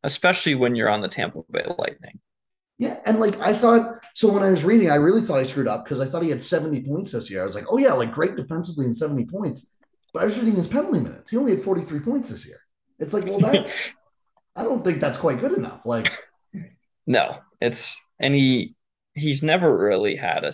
especially 0.06 0.56
when 0.56 0.76
you're 0.76 0.90
on 0.90 1.02
the 1.02 1.08
Tampa 1.08 1.42
Bay 1.52 1.66
Lightning. 1.78 2.20
Yeah, 2.78 3.00
and 3.06 3.20
like 3.20 3.40
I 3.40 3.54
thought, 3.54 4.06
so 4.14 4.32
when 4.32 4.44
I 4.44 4.50
was 4.50 4.64
reading, 4.64 4.92
I 4.92 4.96
really 4.96 5.22
thought 5.22 5.40
I 5.40 5.44
screwed 5.44 5.68
up 5.68 5.86
because 5.86 6.02
I 6.02 6.06
thought 6.06 6.24
he 6.24 6.30
had 6.30 6.44
70 6.44 6.84
points 6.84 7.12
this 7.14 7.30
year. 7.30 7.42
I 7.42 7.46
was 7.46 7.56
like, 7.56 7.66
oh 7.70 7.78
yeah, 7.78 7.94
like 7.94 8.12
great 8.12 8.36
defensively 8.36 8.86
and 8.86 8.96
70 8.96 9.26
points. 9.26 9.68
But 10.14 10.24
I 10.24 10.26
was 10.26 10.38
reading 10.38 10.56
his 10.56 10.68
penalty 10.68 11.00
minutes. 11.00 11.30
He 11.30 11.38
only 11.38 11.56
had 11.56 11.64
43 11.64 12.00
points 12.02 12.30
this 12.30 12.46
year. 12.46 12.60
It's 13.00 13.14
like, 13.14 13.26
well, 13.26 13.40
that 13.40 13.72
I 14.56 14.64
don't 14.64 14.84
think 14.84 15.00
that's 15.00 15.18
quite 15.18 15.40
good 15.40 15.54
enough. 15.54 15.86
Like, 15.86 16.12
No, 17.08 17.40
it's 17.62 18.02
and 18.20 18.34
he 18.34 18.76
he's 19.14 19.42
never 19.42 19.76
really 19.76 20.16
had 20.16 20.44
a 20.44 20.54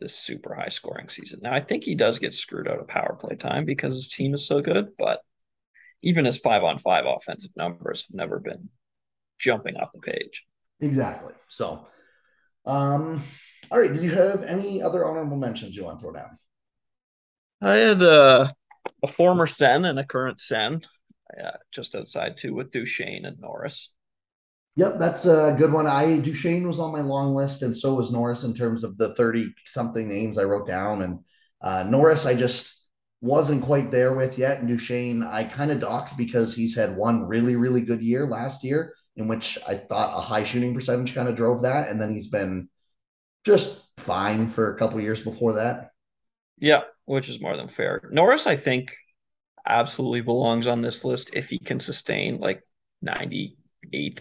this 0.00 0.14
super 0.14 0.54
high 0.54 0.68
scoring 0.68 1.08
season. 1.08 1.40
Now 1.42 1.54
I 1.54 1.60
think 1.60 1.84
he 1.84 1.94
does 1.94 2.18
get 2.18 2.34
screwed 2.34 2.68
out 2.68 2.78
of 2.78 2.88
power 2.88 3.16
play 3.18 3.36
time 3.36 3.64
because 3.64 3.94
his 3.94 4.08
team 4.08 4.34
is 4.34 4.46
so 4.46 4.60
good, 4.60 4.90
but 4.98 5.20
even 6.02 6.24
his 6.24 6.38
five 6.38 6.62
on 6.62 6.78
five 6.78 7.04
offensive 7.06 7.50
numbers 7.56 8.02
have 8.06 8.14
never 8.14 8.38
been 8.38 8.68
jumping 9.38 9.76
off 9.76 9.92
the 9.92 10.00
page. 10.00 10.44
exactly. 10.80 11.34
So, 11.48 11.86
um, 12.64 13.22
all 13.70 13.80
right. 13.80 13.92
Did 13.92 14.02
you 14.02 14.12
have 14.12 14.42
any 14.42 14.82
other 14.82 15.04
honorable 15.06 15.36
mentions 15.36 15.76
you 15.76 15.84
want 15.84 15.98
to 15.98 16.02
throw 16.02 16.12
down? 16.12 16.38
I 17.62 17.76
had 17.76 18.02
uh, 18.02 18.48
a 19.02 19.06
former 19.06 19.46
Sen 19.46 19.84
and 19.84 19.98
a 19.98 20.04
current 20.04 20.40
Sen, 20.40 20.82
uh, 21.42 21.50
just 21.72 21.94
outside 21.94 22.36
too 22.36 22.54
with 22.54 22.70
Duchene 22.70 23.24
and 23.24 23.38
Norris. 23.40 23.90
Yep, 24.76 24.98
that's 24.98 25.24
a 25.24 25.54
good 25.56 25.72
one. 25.72 25.86
I 25.86 26.18
Duchene 26.18 26.68
was 26.68 26.78
on 26.78 26.92
my 26.92 27.00
long 27.00 27.34
list, 27.34 27.62
and 27.62 27.76
so 27.76 27.94
was 27.94 28.12
Norris 28.12 28.42
in 28.44 28.54
terms 28.54 28.84
of 28.84 28.98
the 28.98 29.14
30 29.14 29.54
something 29.64 30.06
names 30.06 30.36
I 30.36 30.44
wrote 30.44 30.68
down. 30.68 31.00
And 31.02 31.20
uh, 31.62 31.84
Norris, 31.84 32.26
I 32.26 32.34
just 32.34 32.74
wasn't 33.22 33.62
quite 33.62 33.90
there 33.90 34.12
with 34.12 34.36
yet. 34.36 34.58
And 34.58 34.68
Duchene, 34.68 35.22
I 35.22 35.44
kind 35.44 35.70
of 35.70 35.80
docked 35.80 36.18
because 36.18 36.54
he's 36.54 36.76
had 36.76 36.94
one 36.94 37.26
really, 37.26 37.56
really 37.56 37.80
good 37.80 38.02
year 38.02 38.26
last 38.26 38.62
year, 38.62 38.94
in 39.16 39.28
which 39.28 39.58
I 39.66 39.74
thought 39.74 40.16
a 40.16 40.20
high 40.20 40.44
shooting 40.44 40.74
percentage 40.74 41.14
kind 41.14 41.28
of 41.28 41.36
drove 41.36 41.62
that. 41.62 41.88
And 41.88 42.00
then 42.00 42.14
he's 42.14 42.28
been 42.28 42.68
just 43.44 43.84
fine 43.98 44.46
for 44.46 44.72
a 44.72 44.78
couple 44.78 45.00
years 45.00 45.22
before 45.22 45.54
that. 45.54 45.90
Yeah, 46.58 46.82
which 47.04 47.28
is 47.28 47.40
more 47.40 47.56
than 47.56 47.68
fair. 47.68 48.08
Norris, 48.12 48.46
I 48.46 48.56
think, 48.56 48.92
absolutely 49.66 50.20
belongs 50.20 50.66
on 50.66 50.80
this 50.80 51.04
list 51.04 51.34
if 51.34 51.48
he 51.48 51.58
can 51.58 51.80
sustain 51.80 52.38
like 52.38 52.62
98th 53.04 53.56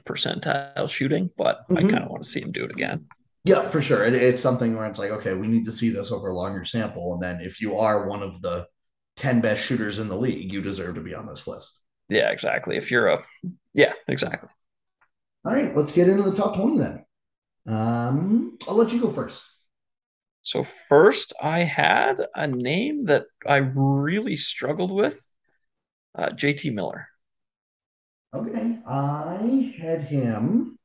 percentile 0.03 0.89
shooting, 0.89 1.29
but 1.37 1.67
mm-hmm. 1.69 1.77
I 1.77 1.81
kind 1.81 2.03
of 2.03 2.09
want 2.09 2.23
to 2.23 2.29
see 2.29 2.41
him 2.41 2.51
do 2.51 2.65
it 2.65 2.71
again. 2.71 3.05
Yeah, 3.43 3.67
for 3.69 3.81
sure. 3.81 4.03
It, 4.03 4.15
it's 4.15 4.41
something 4.41 4.75
where 4.75 4.87
it's 4.87 4.99
like, 4.99 5.11
okay, 5.11 5.35
we 5.35 5.47
need 5.47 5.65
to 5.65 5.71
see 5.71 5.89
this 5.89 6.11
over 6.11 6.29
a 6.29 6.35
longer 6.35 6.65
sample. 6.65 7.13
And 7.13 7.21
then 7.21 7.41
if 7.41 7.61
you 7.61 7.77
are 7.77 8.07
one 8.07 8.23
of 8.23 8.41
the 8.41 8.67
10 9.17 9.41
best 9.41 9.63
shooters 9.63 9.99
in 9.99 10.07
the 10.07 10.15
league, 10.15 10.51
you 10.51 10.61
deserve 10.61 10.95
to 10.95 11.01
be 11.01 11.13
on 11.13 11.27
this 11.27 11.45
list. 11.45 11.79
Yeah, 12.09 12.31
exactly. 12.31 12.75
If 12.75 12.91
you're 12.91 13.07
a, 13.07 13.23
yeah, 13.73 13.93
exactly. 14.07 14.49
All 15.45 15.53
right, 15.53 15.75
let's 15.75 15.91
get 15.91 16.09
into 16.09 16.23
the 16.23 16.35
top 16.35 16.55
20 16.55 16.79
then. 16.79 17.05
Um, 17.67 18.57
I'll 18.67 18.75
let 18.75 18.91
you 18.91 18.99
go 18.99 19.09
first. 19.09 19.43
So, 20.41 20.63
first, 20.63 21.33
I 21.41 21.59
had 21.59 22.25
a 22.35 22.47
name 22.47 23.05
that 23.05 23.25
I 23.47 23.57
really 23.57 24.35
struggled 24.35 24.91
with 24.91 25.23
uh, 26.15 26.29
JT 26.29 26.73
Miller. 26.73 27.07
Okay. 28.33 28.79
I 28.87 29.73
had 29.77 30.01
him. 30.01 30.77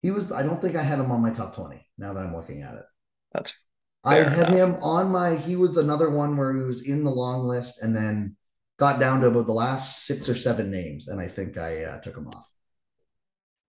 He 0.00 0.10
was, 0.10 0.32
I 0.32 0.42
don't 0.42 0.60
think 0.60 0.76
I 0.76 0.82
had 0.82 0.98
him 0.98 1.10
on 1.10 1.20
my 1.20 1.30
top 1.30 1.54
20 1.54 1.84
now 1.98 2.12
that 2.12 2.24
I'm 2.24 2.34
looking 2.34 2.62
at 2.62 2.74
it. 2.74 2.84
That's 3.32 3.54
I 4.04 4.16
had 4.16 4.48
enough. 4.48 4.50
him 4.50 4.74
on 4.82 5.10
my. 5.10 5.36
He 5.36 5.56
was 5.56 5.76
another 5.76 6.10
one 6.10 6.36
where 6.36 6.54
he 6.54 6.62
was 6.62 6.82
in 6.82 7.04
the 7.04 7.10
long 7.10 7.44
list 7.44 7.82
and 7.82 7.94
then 7.94 8.36
got 8.78 8.98
down 8.98 9.20
to 9.20 9.28
about 9.28 9.46
the 9.46 9.52
last 9.52 10.06
six 10.06 10.28
or 10.28 10.34
seven 10.34 10.70
names, 10.70 11.06
and 11.06 11.20
I 11.20 11.28
think 11.28 11.56
I 11.56 11.84
uh, 11.84 12.00
took 12.00 12.16
him 12.16 12.26
off. 12.28 12.51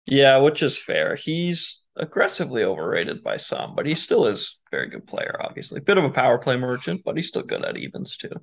Yeah, 0.06 0.38
which 0.38 0.64
is 0.64 0.78
fair. 0.78 1.16
He's 1.16 1.86
aggressively 1.96 2.64
overrated 2.64 3.24
by 3.24 3.38
some, 3.38 3.76
but 3.76 3.86
he 3.86 3.96
still 3.96 4.28
is 4.28 4.58
a 4.68 4.76
very 4.76 4.90
good 4.90 5.08
player. 5.08 5.38
Obviously, 5.42 5.80
bit 5.80 5.98
of 5.98 6.04
a 6.04 6.10
power 6.10 6.38
play 6.38 6.58
merchant, 6.58 7.02
but 7.06 7.16
he's 7.16 7.28
still 7.28 7.44
good 7.44 7.64
at 7.64 7.78
evens 7.78 8.18
too. 8.18 8.34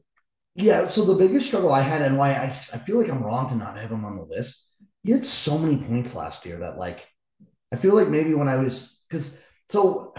Yeah. 0.55 0.87
So 0.87 1.05
the 1.05 1.14
biggest 1.14 1.47
struggle 1.47 1.73
I 1.73 1.83
had, 1.83 2.02
and 2.02 2.19
why 2.19 2.33
I 2.33 2.45
I 2.45 2.79
feel 2.79 2.99
like 2.99 3.11
I'm 3.11 3.23
wrong 3.23 3.49
to 3.50 3.57
not 3.57 3.79
have 3.79 3.90
him 3.90 4.05
on 4.05 4.17
the 4.17 4.25
list. 4.25 4.67
He 5.02 5.12
had 5.12 5.25
so 5.25 5.59
many 5.59 5.76
points 5.76 6.14
last 6.14 6.45
year 6.47 6.59
that 6.59 6.79
like 6.79 7.07
I 7.73 7.76
feel 7.76 7.95
like 7.95 8.09
maybe 8.09 8.35
when 8.35 8.49
I 8.49 8.57
was 8.57 8.99
because 9.09 9.37
so 9.69 10.14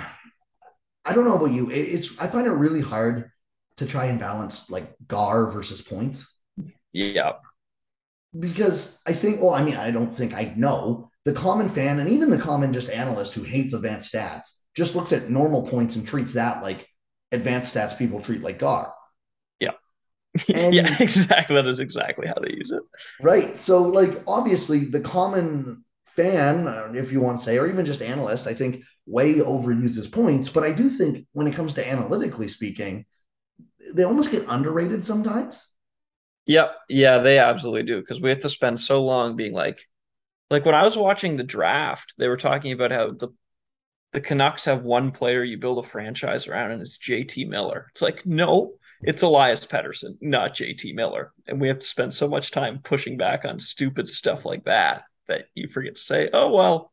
I 1.06 1.14
don't 1.14 1.26
know 1.26 1.36
about 1.36 1.52
you. 1.52 1.70
It's 1.72 2.18
I 2.20 2.28
find 2.28 2.48
it 2.48 2.52
really 2.52 2.82
hard 2.82 3.32
to 3.78 3.86
try 3.86 4.06
and 4.06 4.20
balance 4.20 4.70
like 4.70 4.94
GAR 5.08 5.52
versus 5.52 5.82
points. 5.82 6.28
Yeah. 6.94 7.34
Because 8.38 9.00
I 9.06 9.14
think, 9.14 9.42
well, 9.42 9.54
I 9.54 9.64
mean, 9.64 9.76
I 9.76 9.92
don't 9.92 10.16
think 10.16 10.34
I 10.34 10.54
know 10.56 11.11
the 11.26 11.34
common 11.34 11.70
fan 11.70 12.00
and 12.00 12.10
even 12.10 12.30
the 12.30 12.38
common 12.38 12.74
just 12.74 12.90
analyst 12.90 13.34
who 13.34 13.44
hates 13.44 13.74
advanced 13.74 14.14
stats 14.14 14.48
just 14.76 14.96
looks 14.96 15.14
at 15.14 15.30
normal 15.30 15.68
points 15.68 15.96
and 15.96 16.08
treats 16.08 16.34
that 16.34 16.64
like 16.64 16.88
advanced 17.32 17.76
stats 17.76 17.98
people 17.98 18.22
treat 18.22 18.42
like 18.42 18.60
GAR. 18.60 18.94
Yeah. 19.60 19.72
And, 20.54 20.74
yeah, 20.74 20.98
exactly. 21.00 21.56
That 21.56 21.68
is 21.68 21.80
exactly 21.80 22.28
how 22.28 22.36
they 22.42 22.54
use 22.54 22.72
it. 22.72 22.84
Right. 23.22 23.58
So, 23.58 23.84
like, 23.84 24.22
obviously, 24.28 24.86
the 24.86 25.02
common 25.02 25.84
fan, 26.06 26.68
uh, 26.68 26.92
if 26.96 27.12
you 27.12 27.22
want 27.22 27.40
to 27.40 27.44
say, 27.44 27.58
or 27.58 27.68
even 27.68 27.86
just 27.86 28.02
analyst, 28.02 28.48
I 28.48 28.54
think 28.54 28.84
way 29.06 29.36
overuses 29.36 30.12
points. 30.12 30.50
But 30.50 30.64
I 30.64 30.72
do 30.72 30.90
think 30.90 31.28
when 31.34 31.48
it 31.48 31.56
comes 31.56 31.74
to 31.76 31.90
analytically 31.90 32.48
speaking, 32.48 33.06
they 33.94 34.04
almost 34.04 34.32
get 34.32 34.46
underrated 34.48 35.06
sometimes. 35.06 35.62
Yep. 36.46 36.76
Yeah, 36.90 37.20
they 37.20 37.40
absolutely 37.40 37.84
do. 37.84 38.00
Because 38.00 38.22
we 38.22 38.30
have 38.30 38.40
to 38.42 38.50
spend 38.50 38.80
so 38.80 39.04
long 39.04 39.36
being 39.36 39.54
like, 39.54 39.86
like 40.52 40.66
when 40.66 40.76
I 40.76 40.84
was 40.84 40.98
watching 40.98 41.38
the 41.38 41.44
draft, 41.44 42.14
they 42.18 42.28
were 42.28 42.38
talking 42.38 42.74
about 42.74 42.92
how 42.92 43.12
the 43.12 43.30
the 44.14 44.22
Canucks 44.22 44.66
have 44.66 44.84
one 44.84 45.12
player 45.12 45.42
you 45.42 45.58
build 45.58 45.84
a 45.84 45.88
franchise 45.88 46.48
around, 46.48 46.72
and 46.72 46.82
it's 46.82 46.98
JT 46.98 47.48
Miller. 47.48 47.88
It's 47.92 48.02
like, 48.02 48.26
no, 48.26 48.74
it's 49.02 49.22
Elias 49.22 49.66
Pettersson, 49.66 50.18
not 50.20 50.54
JT 50.54 50.94
Miller. 50.96 51.32
And 51.48 51.62
we 51.62 51.70
have 51.70 51.80
to 51.80 51.88
spend 51.88 52.14
so 52.14 52.28
much 52.28 52.52
time 52.52 52.82
pushing 52.84 53.16
back 53.16 53.46
on 53.46 53.58
stupid 53.58 54.10
stuff 54.10 54.44
like 54.44 54.66
that 54.66 55.04
that 55.30 55.46
you 55.56 55.70
forget 55.70 55.96
to 55.96 56.02
say, 56.02 56.30
oh, 56.34 56.52
well, 56.52 56.92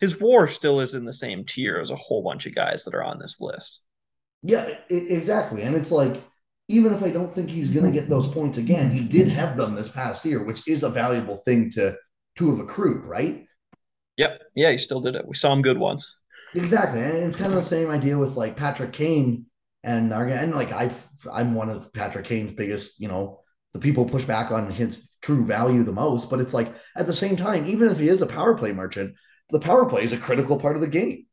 his 0.00 0.20
war 0.20 0.48
still 0.48 0.80
is 0.80 0.94
in 0.94 1.04
the 1.04 1.12
same 1.12 1.44
tier 1.44 1.78
as 1.78 1.92
a 1.92 1.96
whole 1.96 2.24
bunch 2.24 2.46
of 2.46 2.54
guys 2.54 2.84
that 2.84 2.94
are 2.94 3.04
on 3.04 3.20
this 3.20 3.40
list. 3.40 3.80
Yeah, 4.42 4.68
exactly. 4.90 5.62
And 5.62 5.76
it's 5.76 5.92
like, 5.92 6.20
even 6.68 6.92
if 6.92 7.02
I 7.02 7.10
don't 7.10 7.32
think 7.32 7.48
he's 7.48 7.70
going 7.70 7.86
to 7.86 7.92
get 7.92 8.08
those 8.08 8.26
points 8.26 8.58
again, 8.58 8.90
he 8.90 9.04
did 9.04 9.28
have 9.28 9.56
them 9.56 9.76
this 9.76 9.88
past 9.88 10.24
year, 10.24 10.42
which 10.42 10.66
is 10.66 10.82
a 10.82 10.88
valuable 10.88 11.36
thing 11.36 11.70
to 11.72 11.96
to 12.36 12.50
have 12.50 12.60
accrued, 12.60 13.04
right? 13.04 13.46
Yep. 14.16 14.42
Yeah, 14.54 14.70
he 14.70 14.78
still 14.78 15.00
did 15.00 15.14
it. 15.14 15.26
We 15.26 15.34
saw 15.34 15.52
him 15.52 15.62
good 15.62 15.78
once. 15.78 16.18
Exactly. 16.54 17.02
And 17.02 17.16
it's 17.18 17.36
kind 17.36 17.52
of 17.52 17.56
the 17.56 17.62
same 17.62 17.90
idea 17.90 18.16
with 18.16 18.36
like 18.36 18.56
Patrick 18.56 18.92
Kane 18.92 19.46
and 19.84 20.12
and 20.12 20.54
like 20.54 20.72
I 20.72 20.90
I'm 21.32 21.54
one 21.54 21.68
of 21.68 21.92
Patrick 21.92 22.26
Kane's 22.26 22.52
biggest, 22.52 23.00
you 23.00 23.08
know, 23.08 23.40
the 23.72 23.78
people 23.78 24.04
push 24.04 24.24
back 24.24 24.50
on 24.50 24.70
his 24.70 25.08
true 25.22 25.44
value 25.44 25.82
the 25.82 25.92
most. 25.92 26.30
But 26.30 26.40
it's 26.40 26.54
like 26.54 26.74
at 26.96 27.06
the 27.06 27.12
same 27.12 27.36
time, 27.36 27.66
even 27.66 27.90
if 27.90 27.98
he 27.98 28.08
is 28.08 28.22
a 28.22 28.26
power 28.26 28.56
play 28.56 28.72
merchant, 28.72 29.14
the 29.50 29.60
power 29.60 29.86
play 29.86 30.02
is 30.02 30.12
a 30.12 30.18
critical 30.18 30.58
part 30.58 30.76
of 30.76 30.82
the 30.82 30.88
game. 30.88 31.26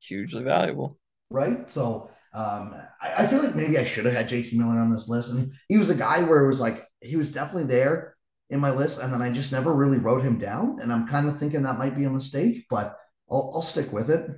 Hugely 0.00 0.42
valuable. 0.42 0.98
Right. 1.30 1.68
So 1.68 2.10
um, 2.34 2.74
I, 3.00 3.24
I, 3.24 3.26
feel 3.26 3.42
like 3.42 3.54
maybe 3.54 3.78
I 3.78 3.84
should 3.84 4.06
have 4.06 4.14
had 4.14 4.28
JT 4.28 4.54
Miller 4.54 4.78
on 4.78 4.90
this 4.90 5.06
list. 5.06 5.30
And 5.30 5.52
he 5.68 5.76
was 5.76 5.90
a 5.90 5.94
guy 5.94 6.22
where 6.22 6.44
it 6.44 6.48
was 6.48 6.60
like 6.60 6.86
he 7.00 7.16
was 7.16 7.30
definitely 7.30 7.68
there 7.68 8.11
in 8.52 8.60
my 8.60 8.70
list, 8.70 9.00
and 9.00 9.12
then 9.12 9.22
I 9.22 9.30
just 9.30 9.50
never 9.50 9.72
really 9.72 9.98
wrote 9.98 10.22
him 10.22 10.38
down. 10.38 10.78
And 10.80 10.92
I'm 10.92 11.08
kind 11.08 11.26
of 11.26 11.38
thinking 11.38 11.62
that 11.62 11.78
might 11.78 11.96
be 11.96 12.04
a 12.04 12.10
mistake, 12.10 12.66
but 12.68 12.96
I'll, 13.30 13.52
I'll 13.54 13.62
stick 13.62 13.90
with 13.92 14.10
it. 14.10 14.30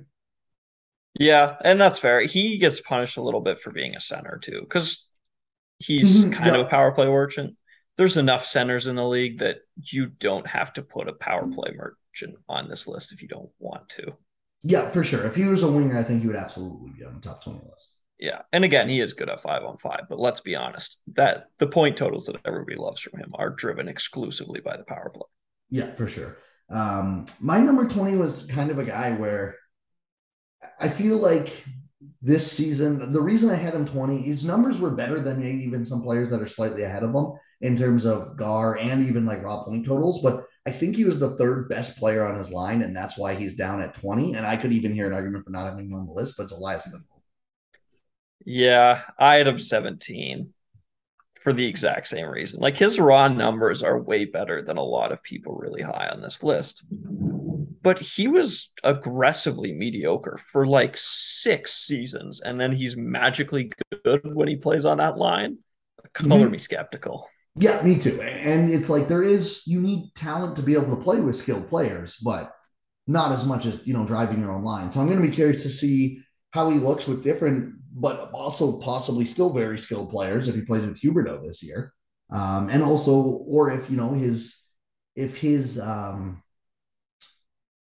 Yeah, 1.19 1.55
and 1.63 1.79
that's 1.79 1.99
fair. 1.99 2.21
He 2.21 2.57
gets 2.57 2.81
punished 2.81 3.17
a 3.17 3.21
little 3.21 3.41
bit 3.41 3.59
for 3.59 3.71
being 3.71 3.95
a 3.95 3.99
center 3.99 4.39
too, 4.41 4.61
because 4.61 5.09
he's 5.79 6.21
mm-hmm, 6.21 6.31
kind 6.31 6.55
yeah. 6.55 6.61
of 6.61 6.65
a 6.65 6.69
power 6.69 6.93
play 6.93 7.07
merchant. 7.07 7.55
There's 7.97 8.17
enough 8.17 8.45
centers 8.45 8.87
in 8.87 8.95
the 8.95 9.07
league 9.07 9.39
that 9.39 9.57
you 9.75 10.07
don't 10.07 10.47
have 10.47 10.73
to 10.73 10.81
put 10.81 11.09
a 11.09 11.13
power 11.13 11.47
play 11.47 11.73
merchant 11.75 12.35
on 12.49 12.69
this 12.69 12.87
list 12.87 13.11
if 13.11 13.21
you 13.21 13.27
don't 13.27 13.49
want 13.59 13.89
to. 13.89 14.13
Yeah, 14.63 14.89
for 14.89 15.03
sure. 15.03 15.25
If 15.25 15.35
he 15.35 15.43
was 15.43 15.63
a 15.63 15.71
winger, 15.71 15.97
I 15.97 16.03
think 16.03 16.21
he 16.21 16.27
would 16.27 16.35
absolutely 16.35 16.91
be 16.97 17.05
on 17.05 17.13
the 17.13 17.21
top 17.21 17.43
20 17.43 17.59
list. 17.59 17.94
Yeah. 18.19 18.41
And 18.53 18.63
again, 18.63 18.87
he 18.87 19.01
is 19.01 19.13
good 19.13 19.29
at 19.29 19.41
five 19.41 19.63
on 19.63 19.77
five, 19.77 20.03
but 20.09 20.19
let's 20.19 20.39
be 20.39 20.55
honest, 20.55 21.01
that 21.15 21.47
the 21.59 21.67
point 21.67 21.97
totals 21.97 22.25
that 22.27 22.37
everybody 22.45 22.77
loves 22.77 23.01
from 23.01 23.19
him 23.19 23.31
are 23.35 23.49
driven 23.49 23.87
exclusively 23.87 24.61
by 24.61 24.77
the 24.77 24.83
power 24.83 25.11
play. 25.13 25.27
Yeah, 25.69 25.93
for 25.95 26.07
sure. 26.07 26.37
Um, 26.69 27.25
my 27.39 27.59
number 27.59 27.87
20 27.87 28.15
was 28.15 28.45
kind 28.47 28.71
of 28.71 28.79
a 28.79 28.85
guy 28.85 29.13
where 29.13 29.55
I 30.79 30.87
feel 30.87 31.17
like 31.17 31.63
this 32.21 32.51
season, 32.51 33.11
the 33.11 33.21
reason 33.21 33.49
I 33.49 33.55
had 33.55 33.75
him 33.75 33.85
20, 33.85 34.21
his 34.21 34.43
numbers 34.43 34.79
were 34.79 34.91
better 34.91 35.19
than 35.19 35.43
even 35.43 35.85
some 35.85 36.01
players 36.01 36.29
that 36.29 36.41
are 36.41 36.47
slightly 36.47 36.83
ahead 36.83 37.03
of 37.03 37.13
him 37.13 37.33
in 37.61 37.77
terms 37.77 38.05
of 38.05 38.37
GAR 38.37 38.77
and 38.77 39.07
even 39.07 39.25
like 39.25 39.43
raw 39.43 39.63
point 39.63 39.85
totals. 39.85 40.21
But 40.21 40.45
I 40.65 40.71
think 40.71 40.95
he 40.95 41.05
was 41.05 41.19
the 41.19 41.37
third 41.37 41.69
best 41.69 41.97
player 41.97 42.25
on 42.25 42.35
his 42.35 42.51
line, 42.51 42.81
and 42.81 42.95
that's 42.95 43.17
why 43.17 43.35
he's 43.35 43.55
down 43.55 43.81
at 43.81 43.93
20. 43.93 44.33
And 44.33 44.45
I 44.45 44.57
could 44.57 44.73
even 44.73 44.93
hear 44.93 45.07
an 45.07 45.13
argument 45.13 45.45
for 45.45 45.51
not 45.51 45.65
having 45.65 45.85
him 45.85 45.93
on 45.93 46.07
the 46.07 46.13
list, 46.13 46.35
but 46.37 46.43
it's 46.43 46.51
Elias 46.51 46.85
Lindholm. 46.85 47.14
Yeah, 48.43 49.01
I 49.17 49.35
had 49.35 49.47
him 49.47 49.59
17 49.59 50.53
for 51.39 51.53
the 51.53 51.65
exact 51.65 52.07
same 52.07 52.27
reason. 52.27 52.59
Like 52.59 52.77
his 52.77 52.99
raw 52.99 53.27
numbers 53.27 53.83
are 53.83 54.01
way 54.01 54.25
better 54.25 54.63
than 54.63 54.77
a 54.77 54.83
lot 54.83 55.11
of 55.11 55.23
people 55.23 55.55
really 55.55 55.81
high 55.81 56.09
on 56.11 56.21
this 56.21 56.43
list. 56.43 56.83
But 56.89 57.99
he 57.99 58.27
was 58.27 58.71
aggressively 58.83 59.71
mediocre 59.71 60.39
for 60.51 60.65
like 60.65 60.97
six 60.97 61.73
seasons, 61.73 62.41
and 62.41 62.59
then 62.59 62.71
he's 62.71 62.97
magically 62.97 63.71
good 64.03 64.21
when 64.23 64.47
he 64.47 64.55
plays 64.55 64.85
on 64.85 64.97
that 64.97 65.17
line. 65.17 65.59
Color 66.13 66.41
mm-hmm. 66.41 66.51
me 66.51 66.57
skeptical. 66.57 67.29
Yeah, 67.57 67.81
me 67.83 67.97
too. 67.97 68.19
And 68.21 68.69
it's 68.69 68.89
like 68.89 69.07
there 69.07 69.23
is 69.23 69.61
you 69.67 69.79
need 69.79 70.13
talent 70.15 70.55
to 70.55 70.63
be 70.63 70.73
able 70.73 70.95
to 70.95 71.03
play 71.03 71.19
with 71.21 71.35
skilled 71.35 71.69
players, 71.69 72.17
but 72.23 72.53
not 73.07 73.31
as 73.31 73.45
much 73.45 73.65
as 73.65 73.79
you 73.85 73.93
know 73.93 74.05
driving 74.05 74.41
your 74.41 74.51
own 74.51 74.63
line. 74.63 74.91
So 74.91 74.99
I'm 74.99 75.07
going 75.07 75.21
to 75.21 75.27
be 75.27 75.33
curious 75.33 75.63
to 75.63 75.69
see 75.69 76.21
how 76.51 76.69
he 76.69 76.79
looks 76.79 77.07
with 77.07 77.23
different, 77.23 77.75
but 77.95 78.29
also 78.33 78.77
possibly 78.79 79.25
still 79.25 79.51
very 79.51 79.79
skilled 79.79 80.11
players 80.11 80.47
if 80.47 80.55
he 80.55 80.61
plays 80.61 80.85
with 80.85 81.01
Huberdeau 81.01 81.41
this 81.41 81.63
year, 81.63 81.93
um, 82.29 82.69
and 82.69 82.83
also 82.83 83.13
or 83.13 83.71
if 83.71 83.89
you 83.89 83.95
know 83.95 84.11
his 84.11 84.61
if 85.15 85.37
his 85.37 85.79
um, 85.79 86.41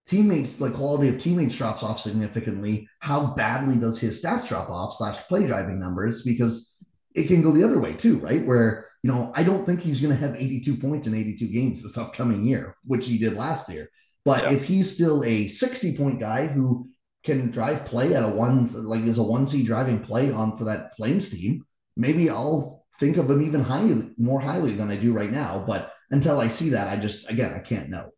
teammates 0.06 0.60
like 0.60 0.74
quality 0.74 1.08
of 1.08 1.18
teammates 1.18 1.56
drops 1.56 1.84
off 1.84 2.00
significantly, 2.00 2.88
how 2.98 3.32
badly 3.34 3.76
does 3.76 3.98
his 3.98 4.20
stats 4.20 4.48
drop 4.48 4.68
off 4.68 4.92
slash 4.92 5.16
play 5.28 5.46
driving 5.46 5.78
numbers 5.78 6.22
because 6.22 6.76
it 7.14 7.28
can 7.28 7.40
go 7.40 7.52
the 7.52 7.62
other 7.62 7.78
way 7.78 7.94
too, 7.94 8.18
right? 8.18 8.44
Where 8.44 8.86
you 9.02 9.10
know, 9.10 9.32
I 9.34 9.42
don't 9.42 9.64
think 9.64 9.80
he's 9.80 10.00
going 10.00 10.14
to 10.14 10.20
have 10.20 10.36
82 10.36 10.76
points 10.76 11.06
in 11.06 11.14
82 11.14 11.46
games 11.48 11.82
this 11.82 11.98
upcoming 11.98 12.44
year, 12.44 12.76
which 12.84 13.06
he 13.06 13.18
did 13.18 13.34
last 13.34 13.68
year. 13.68 13.88
But 14.24 14.44
yeah. 14.44 14.52
if 14.52 14.64
he's 14.64 14.92
still 14.92 15.24
a 15.24 15.48
60 15.48 15.96
point 15.96 16.20
guy 16.20 16.46
who 16.46 16.88
can 17.22 17.50
drive 17.50 17.84
play 17.84 18.14
at 18.14 18.24
a 18.24 18.28
one, 18.28 18.66
like 18.84 19.02
is 19.02 19.18
a 19.18 19.22
one 19.22 19.46
C 19.46 19.62
driving 19.62 20.00
play 20.00 20.32
on 20.32 20.56
for 20.56 20.64
that 20.64 20.96
Flames 20.96 21.28
team, 21.28 21.64
maybe 21.96 22.30
I'll 22.30 22.84
think 22.98 23.16
of 23.16 23.30
him 23.30 23.42
even 23.42 23.60
highly 23.60 24.10
more 24.16 24.40
highly 24.40 24.74
than 24.74 24.90
I 24.90 24.96
do 24.96 25.12
right 25.12 25.30
now. 25.30 25.64
But 25.66 25.92
until 26.10 26.40
I 26.40 26.48
see 26.48 26.70
that, 26.70 26.88
I 26.88 26.96
just 26.96 27.28
again 27.30 27.54
I 27.54 27.60
can't 27.60 27.90
know. 27.90 28.10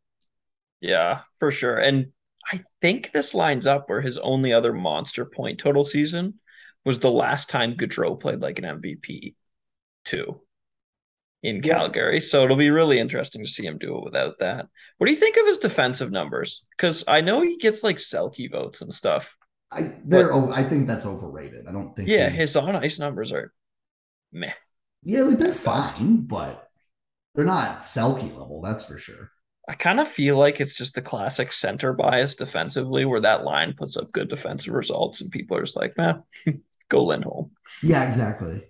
Yeah, 0.80 1.22
for 1.38 1.50
sure. 1.50 1.78
And 1.78 2.12
I 2.52 2.62
think 2.82 3.12
this 3.12 3.34
lines 3.34 3.66
up 3.66 3.88
where 3.88 4.02
his 4.02 4.18
only 4.18 4.52
other 4.52 4.72
monster 4.72 5.24
point 5.24 5.58
total 5.58 5.84
season 5.84 6.34
was 6.84 6.98
the 6.98 7.10
last 7.10 7.48
time 7.48 7.76
Gaudreau 7.76 8.20
played 8.20 8.42
like 8.42 8.58
an 8.58 8.64
MVP 8.64 9.34
too 10.04 10.43
in 11.44 11.62
Yeah, 11.62 11.62
Calgary. 11.62 12.20
So 12.20 12.44
it'll 12.44 12.56
be 12.56 12.70
really 12.70 13.00
interesting 13.00 13.44
to 13.44 13.50
see 13.50 13.66
him 13.66 13.78
do 13.78 13.98
it 13.98 14.04
without 14.04 14.40
that. 14.40 14.68
What 14.98 15.08
do 15.08 15.12
you 15.14 15.20
think 15.20 15.38
of 15.38 15.46
his 15.46 15.58
defensive 15.58 16.12
numbers? 16.12 16.64
Because 16.72 17.04
I 17.08 17.22
know 17.22 17.42
he 17.42 17.58
gets 17.58 17.84
like 17.84 17.98
Selke 17.98 18.50
votes 18.52 18.82
and 18.82 18.94
stuff, 18.94 19.36
I 19.70 19.92
they're 20.04 20.32
but 20.32 20.32
oh, 20.32 20.50
I 20.52 20.62
think 20.62 20.86
that's 20.86 21.06
overrated. 21.06 21.66
I 21.66 21.72
don't 21.72 21.94
think 21.96 22.08
yeah, 22.08 22.28
he 22.30 22.30
his 22.30 22.56
on 22.56 22.76
ice 22.76 22.98
numbers 22.98 23.32
are 23.32 23.52
meh 24.32 24.54
yeah 25.02 25.22
like 25.22 25.38
they're 25.38 25.52
fine, 25.52 26.22
but 26.22 26.68
they're 27.34 27.44
not 27.44 27.80
Selke 27.80 28.34
level, 28.36 28.62
that's 28.62 28.84
for 28.84 28.98
sure. 28.98 29.32
I 29.68 29.74
kind 29.74 30.00
of 30.00 30.08
feel 30.08 30.36
like 30.38 30.60
it's 30.60 30.74
just 30.74 30.94
the 30.94 31.02
classic 31.02 31.52
center 31.52 31.92
bias 31.92 32.34
defensively, 32.34 33.04
where 33.04 33.20
that 33.20 33.44
line 33.44 33.74
puts 33.74 33.96
up 33.96 34.12
good 34.12 34.28
defensive 34.28 34.74
results, 34.74 35.20
and 35.20 35.30
people 35.30 35.56
are 35.56 35.64
just 35.64 35.76
like, 35.76 35.96
man, 35.96 36.22
go 36.88 37.04
Lindholm. 37.04 37.50
Yeah, 37.82 38.04
exactly. 38.06 38.64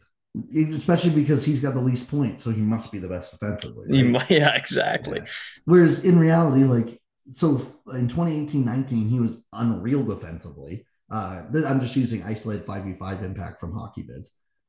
Especially 0.52 1.10
because 1.10 1.44
he's 1.44 1.60
got 1.60 1.74
the 1.74 1.80
least 1.80 2.10
points, 2.10 2.42
so 2.42 2.50
he 2.50 2.60
must 2.60 2.90
be 2.90 2.98
the 2.98 3.08
best 3.08 3.30
defensively, 3.30 3.86
right? 3.88 4.30
yeah, 4.30 4.54
exactly. 4.54 5.20
Yeah. 5.20 5.26
Whereas 5.64 6.04
in 6.04 6.18
reality, 6.18 6.64
like, 6.64 7.00
so 7.30 7.56
in 7.94 8.08
2018 8.08 8.64
19, 8.64 9.08
he 9.08 9.20
was 9.20 9.44
unreal 9.52 10.02
defensively. 10.02 10.86
Uh, 11.10 11.42
I'm 11.66 11.80
just 11.80 11.94
using 11.94 12.22
isolated 12.24 12.66
5v5 12.66 13.22
impact 13.22 13.60
from 13.60 13.72
HockeyViz. 13.72 14.26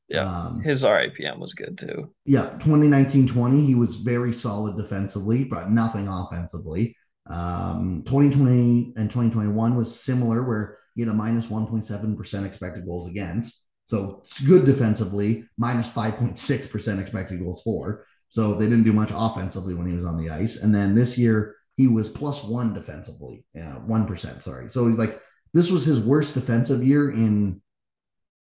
Yeah, 0.08 0.26
Um, 0.26 0.62
his 0.62 0.84
RAPM 0.84 1.40
was 1.40 1.54
good 1.54 1.80
too. 1.80 2.14
yeah, 2.26 2.50
2019 2.60 3.28
20, 3.28 3.66
he 3.66 3.74
was 3.74 3.96
very 3.96 4.34
solid 4.34 4.78
defensively, 4.78 5.46
but 5.46 5.72
nothing 5.72 6.08
offensively. 6.08 6.96
Um, 7.28 8.04
2020 8.06 8.94
and 8.98 9.10
2021 9.10 9.76
was 9.76 10.00
similar, 10.00 10.44
where 10.44 10.78
he 10.94 11.02
had 11.02 11.10
a 11.10 11.14
minus 11.14 11.48
1.7% 11.48 12.46
expected 12.46 12.86
goals 12.86 13.10
against. 13.10 13.65
So 13.86 14.24
it's 14.26 14.40
good 14.40 14.66
defensively, 14.66 15.46
minus 15.58 15.88
5.6% 15.88 17.00
expected 17.00 17.40
goals 17.40 17.62
for. 17.62 18.06
So 18.30 18.54
they 18.54 18.66
didn't 18.66 18.84
do 18.84 18.94
much 18.94 19.12
offensively 19.14 19.76
when 19.76 19.88
he 19.88 19.94
was 19.94 20.06
on 20.06 20.18
the 20.18 20.30
ice. 20.30 20.58
And 20.58 20.74
then 20.74 20.96
this 20.96 21.18
year, 21.18 21.56
he 21.78 21.88
was 21.88 22.10
plus 22.10 22.44
one 22.44 22.74
defensively, 22.74 23.46
yeah, 23.54 23.78
1%, 23.88 24.42
sorry. 24.42 24.70
So 24.70 24.88
he's 24.88 24.98
like 24.98 25.22
this 25.56 25.72
was 25.72 25.86
his 25.86 26.02
worst 26.02 26.34
defensive 26.34 26.84
year 26.84 27.12
in 27.12 27.62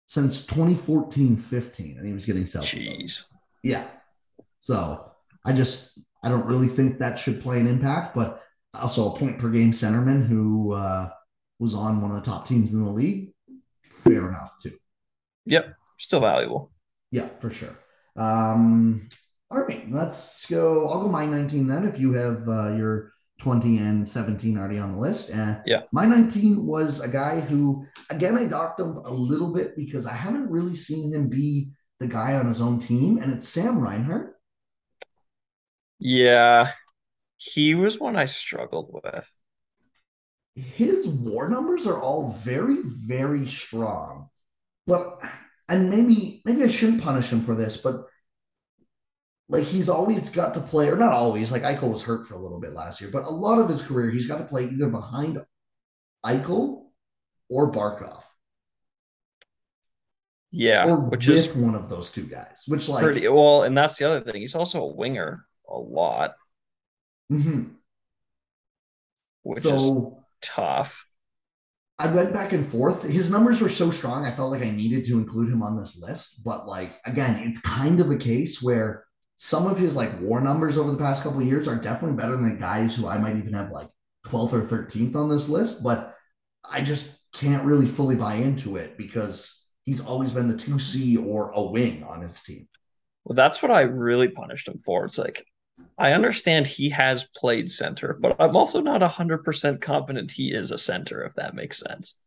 since 0.07 0.45
2014 0.45 1.35
15, 1.35 1.97
and 1.97 2.07
he 2.07 2.13
was 2.13 2.25
getting 2.25 2.45
votes. 2.45 2.73
Jeez. 2.73 3.23
Yeah. 3.63 3.85
So 4.61 5.11
I 5.45 5.51
just 5.51 5.99
I 6.23 6.29
don't 6.29 6.45
really 6.45 6.69
think 6.69 6.99
that 6.99 7.19
should 7.19 7.41
play 7.41 7.59
an 7.59 7.67
impact, 7.67 8.15
but 8.15 8.41
also 8.73 9.11
a 9.11 9.17
point 9.17 9.39
per 9.39 9.49
game 9.49 9.73
centerman 9.73 10.25
who 10.25 10.71
uh, 10.71 11.09
was 11.59 11.73
on 11.73 12.01
one 12.01 12.11
of 12.11 12.17
the 12.17 12.29
top 12.29 12.47
teams 12.47 12.71
in 12.71 12.81
the 12.81 12.89
league. 12.89 13.33
Fair 14.03 14.29
enough 14.29 14.53
too. 14.61 14.77
Yep, 15.45 15.75
still 15.97 16.19
valuable. 16.19 16.71
Yeah, 17.11 17.29
for 17.39 17.49
sure. 17.49 17.77
Um, 18.15 19.07
all 19.49 19.61
right, 19.61 19.89
let's 19.91 20.45
go. 20.45 20.87
I'll 20.87 21.01
go 21.01 21.07
my 21.09 21.25
19 21.25 21.67
then. 21.67 21.87
If 21.87 21.99
you 21.99 22.13
have 22.13 22.47
uh, 22.47 22.73
your 22.75 23.11
20 23.39 23.77
and 23.79 24.07
17 24.07 24.57
already 24.57 24.79
on 24.79 24.93
the 24.93 24.97
list, 24.99 25.29
and 25.29 25.61
Yeah. 25.65 25.81
my 25.91 26.05
19 26.05 26.65
was 26.65 26.99
a 27.01 27.07
guy 27.07 27.39
who, 27.41 27.85
again, 28.09 28.37
I 28.37 28.45
docked 28.45 28.79
him 28.79 28.97
a 28.97 29.11
little 29.11 29.51
bit 29.53 29.75
because 29.75 30.05
I 30.05 30.13
haven't 30.13 30.49
really 30.49 30.75
seen 30.75 31.11
him 31.13 31.27
be 31.27 31.71
the 31.99 32.07
guy 32.07 32.35
on 32.35 32.47
his 32.47 32.61
own 32.61 32.79
team, 32.79 33.17
and 33.21 33.31
it's 33.31 33.47
Sam 33.47 33.79
Reinhart. 33.79 34.35
Yeah, 35.99 36.71
he 37.37 37.75
was 37.75 37.99
one 37.99 38.15
I 38.17 38.25
struggled 38.25 38.91
with. 38.93 39.29
his 40.55 41.07
war 41.07 41.49
numbers 41.49 41.87
are 41.87 41.99
all 41.99 42.31
very, 42.33 42.77
very 42.83 43.47
strong. 43.47 44.29
But 44.87 45.19
and 45.69 45.89
maybe 45.89 46.41
maybe 46.45 46.63
I 46.63 46.67
shouldn't 46.67 47.01
punish 47.01 47.31
him 47.31 47.41
for 47.41 47.55
this, 47.55 47.77
but 47.77 48.05
like 49.49 49.65
he's 49.65 49.89
always 49.89 50.29
got 50.29 50.53
to 50.53 50.61
play, 50.61 50.87
or 50.89 50.95
not 50.95 51.11
always, 51.13 51.51
like 51.51 51.63
Eichel 51.63 51.91
was 51.91 52.03
hurt 52.03 52.27
for 52.27 52.35
a 52.35 52.39
little 52.39 52.59
bit 52.59 52.73
last 52.73 53.01
year, 53.01 53.09
but 53.11 53.23
a 53.25 53.29
lot 53.29 53.59
of 53.59 53.69
his 53.69 53.81
career 53.81 54.09
he's 54.09 54.27
got 54.27 54.37
to 54.37 54.45
play 54.45 54.65
either 54.65 54.89
behind 54.89 55.39
Eichel 56.25 56.85
or 57.49 57.71
Barkov, 57.71 58.23
Yeah, 60.51 60.85
or 60.85 60.97
which 60.97 61.27
is 61.29 61.47
one 61.55 61.75
of 61.75 61.89
those 61.89 62.11
two 62.11 62.23
guys, 62.23 62.63
which 62.67 62.89
like 62.89 63.01
pretty 63.03 63.27
well, 63.27 63.63
and 63.63 63.77
that's 63.77 63.97
the 63.97 64.05
other 64.05 64.21
thing. 64.21 64.41
He's 64.41 64.55
also 64.55 64.81
a 64.81 64.95
winger 64.95 65.45
a 65.69 65.77
lot, 65.77 66.35
mhm. 67.31 67.77
which 69.43 69.69
is 69.69 69.91
tough. 70.41 71.05
I 72.01 72.07
went 72.07 72.33
back 72.33 72.51
and 72.51 72.67
forth. 72.67 73.03
His 73.03 73.29
numbers 73.29 73.61
were 73.61 73.69
so 73.69 73.91
strong, 73.91 74.25
I 74.25 74.31
felt 74.31 74.51
like 74.51 74.63
I 74.63 74.71
needed 74.71 75.05
to 75.05 75.19
include 75.19 75.53
him 75.53 75.61
on 75.61 75.77
this 75.77 75.95
list. 75.97 76.43
But 76.43 76.67
like 76.67 76.95
again, 77.05 77.47
it's 77.47 77.61
kind 77.61 77.99
of 77.99 78.09
a 78.09 78.17
case 78.17 78.59
where 78.59 79.05
some 79.37 79.67
of 79.67 79.77
his 79.77 79.95
like 79.95 80.19
war 80.19 80.41
numbers 80.41 80.77
over 80.77 80.89
the 80.89 80.97
past 80.97 81.21
couple 81.21 81.43
years 81.43 81.67
are 81.67 81.75
definitely 81.75 82.17
better 82.17 82.35
than 82.35 82.49
the 82.49 82.59
guys 82.59 82.95
who 82.95 83.07
I 83.07 83.19
might 83.19 83.37
even 83.37 83.53
have 83.53 83.69
like 83.69 83.87
12th 84.25 84.53
or 84.53 84.61
13th 84.61 85.15
on 85.15 85.29
this 85.29 85.47
list. 85.47 85.83
But 85.83 86.15
I 86.67 86.81
just 86.81 87.11
can't 87.33 87.65
really 87.65 87.87
fully 87.87 88.15
buy 88.15 88.35
into 88.35 88.77
it 88.77 88.97
because 88.97 89.63
he's 89.83 90.01
always 90.01 90.31
been 90.31 90.47
the 90.47 90.55
2C 90.55 91.23
or 91.23 91.51
a 91.51 91.61
wing 91.61 92.03
on 92.03 92.21
his 92.21 92.41
team. 92.41 92.67
Well, 93.25 93.35
that's 93.35 93.61
what 93.61 93.71
I 93.71 93.81
really 93.81 94.27
punished 94.27 94.67
him 94.67 94.79
for. 94.79 95.05
It's 95.05 95.19
like 95.19 95.45
I 95.97 96.11
understand 96.11 96.67
he 96.67 96.89
has 96.89 97.23
played 97.23 97.71
center, 97.71 98.17
but 98.19 98.35
I'm 98.41 98.57
also 98.57 98.81
not 98.81 99.01
100% 99.01 99.81
confident 99.81 100.31
he 100.31 100.53
is 100.53 100.71
a 100.71 100.77
center, 100.77 101.23
if 101.23 101.35
that 101.35 101.55
makes 101.55 101.79
sense. 101.79 102.19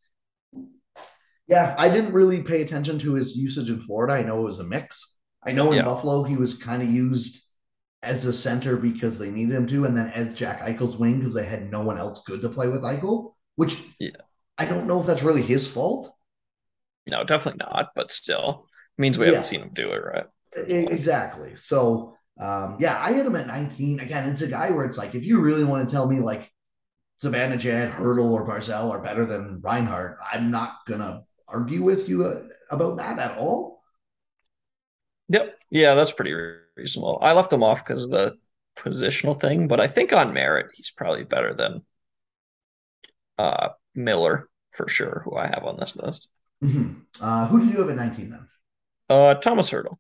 Yeah, 1.46 1.74
I 1.78 1.88
didn't 1.90 2.12
really 2.12 2.42
pay 2.42 2.62
attention 2.62 2.98
to 3.00 3.14
his 3.14 3.37
usage 3.37 3.68
in 3.68 3.80
Florida. 3.80 4.14
I 4.14 4.22
know 4.22 4.40
it 4.40 4.44
was 4.44 4.61
a 4.61 4.64
mix. 4.64 5.16
I 5.42 5.52
know 5.52 5.72
in 5.72 5.78
Yeah. 5.78 5.85
Buffalo 5.85 6.22
he 6.24 6.37
was 6.37 6.57
kind 6.57 6.83
of 6.83 6.88
used 6.88 7.42
as 8.02 8.24
a 8.24 8.33
center 8.33 8.76
because 8.76 9.18
they 9.18 9.30
needed 9.30 9.54
him 9.54 9.66
to, 9.68 9.85
and 9.85 9.96
then 9.96 10.11
as 10.11 10.35
Jack 10.35 10.61
Eichel's 10.61 10.96
wing 10.96 11.18
because 11.20 11.35
they 11.35 11.44
had 11.44 11.70
no 11.70 11.83
one 11.83 11.98
else 11.98 12.22
good 12.24 12.40
to 12.42 12.48
play 12.48 12.68
with 12.68 12.83
Eichel, 12.83 13.35
which 13.57 13.78
Yeah. 13.98 14.11
I 14.59 14.64
don't 14.66 14.87
know 14.87 15.00
if 15.00 15.07
that's 15.07 15.22
really 15.22 15.42
his 15.42 15.68
fault. 15.68 16.14
No, 17.07 17.24
definitely 17.24 17.64
not, 17.64 17.92
but 17.94 18.11
still 18.11 18.68
means 18.98 19.18
we 19.18 19.26
Yeah, 19.26 19.30
haven't 19.33 19.44
seen 19.44 19.62
him 19.62 19.70
do 19.72 19.92
it 19.92 20.04
right. 20.04 20.26
exactly. 20.57 21.57
So, 21.57 22.13
um, 22.38 22.77
yeah, 22.81 22.99
I 23.01 23.12
had 23.12 23.27
him 23.27 23.37
at 23.37 23.47
19. 23.47 24.01
Again, 24.01 24.29
it's 24.29 24.40
a 24.40 24.49
guy 24.49 24.70
where 24.70 24.85
it's 24.85 24.99
like, 24.99 25.14
if 25.14 25.25
you 25.25 25.40
really 25.40 25.64
want 25.64 25.88
to 25.88 25.92
tell 25.94 26.09
me 26.09 26.20
like 26.20 26.53
Savannah 27.18 27.57
Jed, 27.57 27.92
Hertl, 27.92 28.33
or 28.33 28.47
Barzal 28.47 28.90
are 28.90 29.03
better 29.03 29.25
than 29.25 29.61
Reinhart, 29.62 30.18
I'm 30.33 30.51
not 30.51 30.79
going 30.87 31.01
to 31.01 31.25
argue 31.49 31.83
with 31.83 32.09
you 32.09 32.25
uh, 32.27 32.42
about 32.70 32.99
that 32.99 33.18
at 33.18 33.38
all. 33.38 33.83
Yep. 35.29 35.59
Yeah, 35.70 35.94
that's 35.94 36.12
pretty 36.12 36.33
reasonable. 36.77 37.18
I 37.23 37.33
left 37.33 37.53
him 37.53 37.62
off 37.62 37.85
because 37.85 38.05
of 38.05 38.11
the 38.11 38.37
positional 38.77 39.40
thing, 39.40 39.68
but 39.68 39.81
I 39.81 39.87
think 39.87 40.12
on 40.12 40.33
merit, 40.33 40.70
he's 40.75 40.90
probably 40.90 41.25
better 41.25 41.55
than 41.55 41.85
uh 43.38 43.70
Miller 43.94 44.49
for 44.73 44.88
sure, 44.88 45.23
who 45.25 45.37
I 45.37 45.47
have 45.47 45.64
on 45.64 45.79
this 45.79 45.97
list. 45.97 46.29
Mhm. 46.62 47.03
Uh, 47.20 47.47
who 47.49 47.61
did 47.61 47.70
you 47.70 47.81
have 47.81 47.90
at 47.90 47.97
19 47.97 48.31
then? 48.31 48.49
Uh 49.09 49.35
Tomas 49.35 49.70
Hertl. 49.70 49.99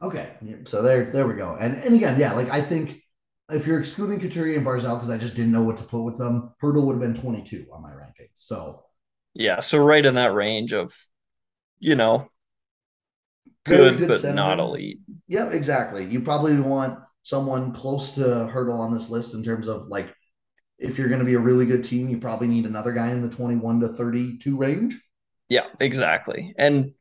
Okay, 0.00 0.36
so 0.66 0.80
there, 0.80 1.10
there 1.10 1.26
we 1.26 1.34
go. 1.34 1.56
And 1.58 1.76
and 1.82 1.94
again, 1.94 2.18
yeah, 2.20 2.32
like 2.32 2.50
I 2.50 2.60
think 2.60 3.02
if 3.50 3.66
you're 3.66 3.80
excluding 3.80 4.20
Couturier 4.20 4.56
and 4.58 4.66
Barzal 4.66 4.96
because 4.96 5.10
I 5.10 5.18
just 5.18 5.34
didn't 5.34 5.52
know 5.52 5.62
what 5.62 5.76
to 5.78 5.82
put 5.84 6.04
with 6.04 6.18
them, 6.18 6.54
Hertl 6.62 6.84
would 6.84 6.92
have 6.94 7.00
been 7.00 7.20
22 7.20 7.66
on 7.72 7.82
my 7.82 7.92
ranking. 7.92 8.28
So 8.34 8.84
Yeah, 9.34 9.60
so 9.60 9.78
right 9.78 10.04
in 10.04 10.14
that 10.16 10.34
range 10.34 10.72
of, 10.72 10.92
you 11.80 11.96
know, 11.96 12.30
good 13.64 13.98
good 13.98 14.08
but 14.08 14.26
not 14.26 14.58
centerman. 14.58 14.58
elite. 14.58 15.00
Yeah, 15.28 15.50
exactly. 15.50 16.06
You 16.06 16.20
probably 16.22 16.58
want 16.60 16.98
someone 17.22 17.72
close 17.72 18.14
to 18.14 18.20
Hertl 18.22 18.78
on 18.78 18.94
this 18.94 19.10
list 19.10 19.34
in 19.34 19.44
terms 19.44 19.68
of 19.68 19.88
like 19.88 20.14
if 20.78 20.98
you're 20.98 21.08
going 21.08 21.20
to 21.20 21.26
be 21.26 21.34
a 21.34 21.40
really 21.40 21.66
good 21.66 21.84
team, 21.84 22.08
you 22.08 22.18
probably 22.18 22.48
need 22.48 22.66
another 22.66 22.92
guy 22.92 23.10
in 23.10 23.22
the 23.22 23.30
21 23.30 23.80
to 23.80 23.88
32 23.88 24.56
range. 24.56 24.98
Yeah, 25.48 25.66
exactly. 25.80 26.54
And 26.58 26.92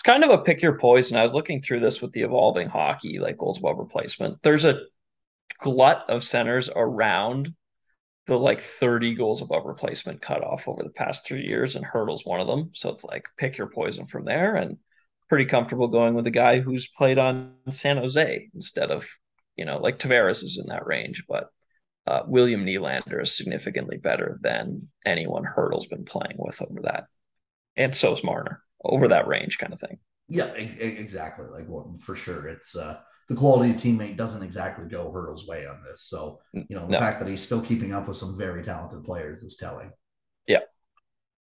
it's 0.00 0.06
kind 0.06 0.24
of 0.24 0.30
a 0.30 0.38
pick 0.38 0.62
your 0.62 0.78
poison. 0.78 1.18
I 1.18 1.22
was 1.24 1.34
looking 1.34 1.60
through 1.60 1.80
this 1.80 2.00
with 2.00 2.12
the 2.12 2.22
evolving 2.22 2.70
hockey, 2.70 3.18
like 3.18 3.36
goals 3.36 3.58
above 3.58 3.76
replacement. 3.76 4.42
There's 4.42 4.64
a 4.64 4.80
glut 5.58 6.08
of 6.08 6.22
centers 6.22 6.70
around 6.74 7.52
the 8.26 8.38
like 8.38 8.62
30 8.62 9.12
goals 9.12 9.42
above 9.42 9.66
replacement 9.66 10.22
cutoff 10.22 10.68
over 10.68 10.82
the 10.82 10.88
past 10.88 11.26
three 11.26 11.42
years, 11.42 11.76
and 11.76 11.84
Hertl's 11.84 12.24
one 12.24 12.40
of 12.40 12.46
them. 12.46 12.70
So 12.72 12.88
it's 12.88 13.04
like 13.04 13.26
pick 13.36 13.58
your 13.58 13.66
poison 13.66 14.06
from 14.06 14.24
there, 14.24 14.56
and 14.56 14.78
pretty 15.28 15.44
comfortable 15.44 15.88
going 15.88 16.14
with 16.14 16.26
a 16.26 16.30
guy 16.30 16.60
who's 16.60 16.88
played 16.88 17.18
on 17.18 17.56
San 17.70 17.98
Jose 17.98 18.48
instead 18.54 18.90
of, 18.90 19.06
you 19.54 19.66
know, 19.66 19.76
like 19.80 19.98
Tavares 19.98 20.42
is 20.42 20.58
in 20.58 20.70
that 20.70 20.86
range, 20.86 21.24
but 21.28 21.50
uh, 22.06 22.22
William 22.26 22.64
Nylander 22.64 23.20
is 23.20 23.36
significantly 23.36 23.98
better 23.98 24.38
than 24.40 24.88
anyone 25.04 25.44
Hertl's 25.44 25.88
been 25.88 26.06
playing 26.06 26.36
with 26.38 26.62
over 26.62 26.80
that, 26.84 27.04
and 27.76 27.94
so 27.94 28.14
is 28.14 28.24
Marner 28.24 28.62
over 28.84 29.08
that 29.08 29.26
range 29.26 29.58
kind 29.58 29.72
of 29.72 29.80
thing. 29.80 29.98
Yeah, 30.28 30.46
exactly. 30.46 31.46
Like 31.46 31.66
well, 31.68 31.96
for 32.00 32.14
sure, 32.14 32.48
it's 32.48 32.76
uh, 32.76 33.00
the 33.28 33.34
quality 33.34 33.70
of 33.70 33.76
teammate 33.76 34.16
doesn't 34.16 34.42
exactly 34.42 34.88
go 34.88 35.10
Hertl's 35.10 35.46
way 35.46 35.66
on 35.66 35.82
this. 35.82 36.02
So 36.02 36.40
you 36.52 36.76
know 36.76 36.86
the 36.86 36.92
no. 36.92 36.98
fact 36.98 37.20
that 37.20 37.28
he's 37.28 37.42
still 37.42 37.60
keeping 37.60 37.92
up 37.92 38.08
with 38.08 38.16
some 38.16 38.38
very 38.38 38.62
talented 38.62 39.04
players 39.04 39.42
is 39.42 39.56
telling. 39.56 39.90
Yeah. 40.46 40.60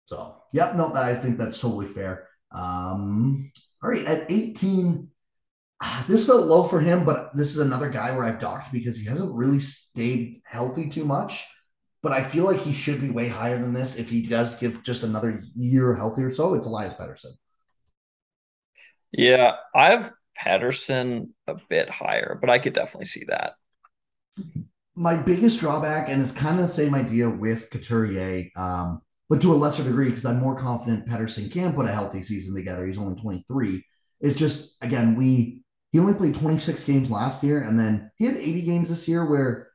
So 0.06 0.38
yeah, 0.54 0.74
no, 0.76 0.94
I 0.94 1.16
think 1.16 1.38
that's 1.38 1.60
totally 1.60 1.88
fair. 1.88 2.28
Um, 2.52 3.52
all 3.84 3.92
right, 3.92 4.06
at 4.06 4.32
18, 4.32 5.08
this 6.08 6.26
felt 6.26 6.48
low 6.48 6.64
for 6.64 6.80
him, 6.80 7.06
but 7.06 7.36
this 7.36 7.52
is 7.52 7.60
another 7.60 7.90
guy 7.90 8.12
where 8.12 8.26
I've 8.26 8.40
docked 8.40 8.72
because 8.72 8.98
he 8.98 9.06
hasn't 9.06 9.36
really 9.36 9.60
stayed 9.60 10.42
healthy 10.46 10.90
too 10.90 11.06
much. 11.06 11.46
But 12.02 12.14
I 12.14 12.24
feel 12.24 12.46
like 12.46 12.62
he 12.62 12.74
should 12.74 13.02
be 13.02 13.10
way 13.10 13.28
higher 13.28 13.58
than 13.58 13.74
this 13.74 13.98
if 13.98 14.10
he 14.10 14.22
does 14.22 14.56
give 14.56 14.84
just 14.84 15.04
another 15.04 15.44
year 15.56 15.94
healthy 15.94 16.24
or 16.24 16.34
so. 16.34 16.54
It's 16.54 16.66
Elias 16.66 16.94
Pettersson. 16.94 17.34
Yeah, 19.12 19.56
I 19.76 19.92
have 19.92 20.12
Pettersson 20.40 21.30
a 21.48 21.56
bit 21.70 21.90
higher, 21.90 22.38
but 22.40 22.50
I 22.50 22.60
could 22.60 22.74
definitely 22.74 23.08
see 23.08 23.26
that. 23.28 23.54
My 24.96 25.16
biggest 25.16 25.60
drawback, 25.60 26.10
and 26.10 26.22
it's 26.22 26.32
kind 26.32 26.56
of 26.56 26.62
the 26.62 26.68
same 26.68 26.94
idea 26.94 27.30
with 27.30 27.70
Couturier, 27.70 28.50
um, 28.56 29.02
but 29.30 29.42
to 29.42 29.54
a 29.54 29.56
lesser 29.56 29.84
degree, 29.84 30.10
because 30.10 30.26
I'm 30.26 30.40
more 30.40 30.56
confident 30.56 31.08
Pettersson 31.08 31.52
can 31.52 31.74
put 31.74 31.86
a 31.86 31.92
healthy 31.92 32.22
season 32.22 32.56
together. 32.56 32.86
He's 32.86 32.98
only 32.98 33.20
23. 33.20 33.84
It's 34.22 34.38
just 34.38 34.76
again, 34.82 35.16
we 35.16 35.64
he 35.92 36.00
only 36.00 36.14
played 36.14 36.36
26 36.36 36.84
games 36.84 37.10
last 37.10 37.44
year, 37.44 37.62
and 37.62 37.80
then 37.80 38.12
he 38.18 38.26
had 38.26 38.38
80 38.38 38.62
games 38.64 38.90
this 38.90 39.08
year 39.08 39.26
where 39.26 39.69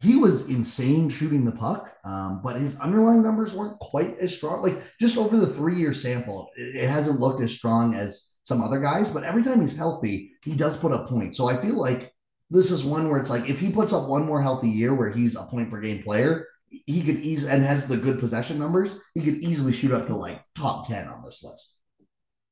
he 0.00 0.16
was 0.16 0.42
insane 0.46 1.08
shooting 1.08 1.44
the 1.44 1.52
puck, 1.52 1.94
um, 2.04 2.40
but 2.42 2.56
his 2.56 2.76
underlying 2.76 3.22
numbers 3.22 3.54
weren't 3.54 3.78
quite 3.78 4.18
as 4.18 4.36
strong. 4.36 4.62
Like 4.62 4.82
just 5.00 5.16
over 5.16 5.36
the 5.36 5.46
three 5.46 5.76
year 5.76 5.94
sample, 5.94 6.50
it, 6.56 6.84
it 6.84 6.88
hasn't 6.88 7.20
looked 7.20 7.42
as 7.42 7.52
strong 7.52 7.94
as 7.94 8.28
some 8.44 8.62
other 8.62 8.78
guys. 8.78 9.08
But 9.10 9.24
every 9.24 9.42
time 9.42 9.60
he's 9.60 9.76
healthy, 9.76 10.32
he 10.44 10.54
does 10.54 10.76
put 10.76 10.92
up 10.92 11.08
points. 11.08 11.36
So 11.36 11.48
I 11.48 11.56
feel 11.56 11.74
like 11.74 12.12
this 12.50 12.70
is 12.70 12.84
one 12.84 13.08
where 13.08 13.20
it's 13.20 13.30
like 13.30 13.48
if 13.48 13.58
he 13.58 13.70
puts 13.70 13.92
up 13.92 14.08
one 14.08 14.24
more 14.24 14.42
healthy 14.42 14.68
year 14.68 14.94
where 14.94 15.10
he's 15.10 15.34
a 15.34 15.44
point 15.44 15.70
per 15.70 15.80
game 15.80 16.02
player, 16.02 16.46
he 16.68 17.02
could 17.02 17.20
easily 17.20 17.52
and 17.52 17.62
has 17.62 17.86
the 17.86 17.96
good 17.96 18.20
possession 18.20 18.58
numbers, 18.58 18.98
he 19.14 19.22
could 19.22 19.36
easily 19.36 19.72
shoot 19.72 19.92
up 19.92 20.06
to 20.06 20.14
like 20.14 20.42
top 20.54 20.86
10 20.86 21.08
on 21.08 21.24
this 21.24 21.42
list. 21.42 21.74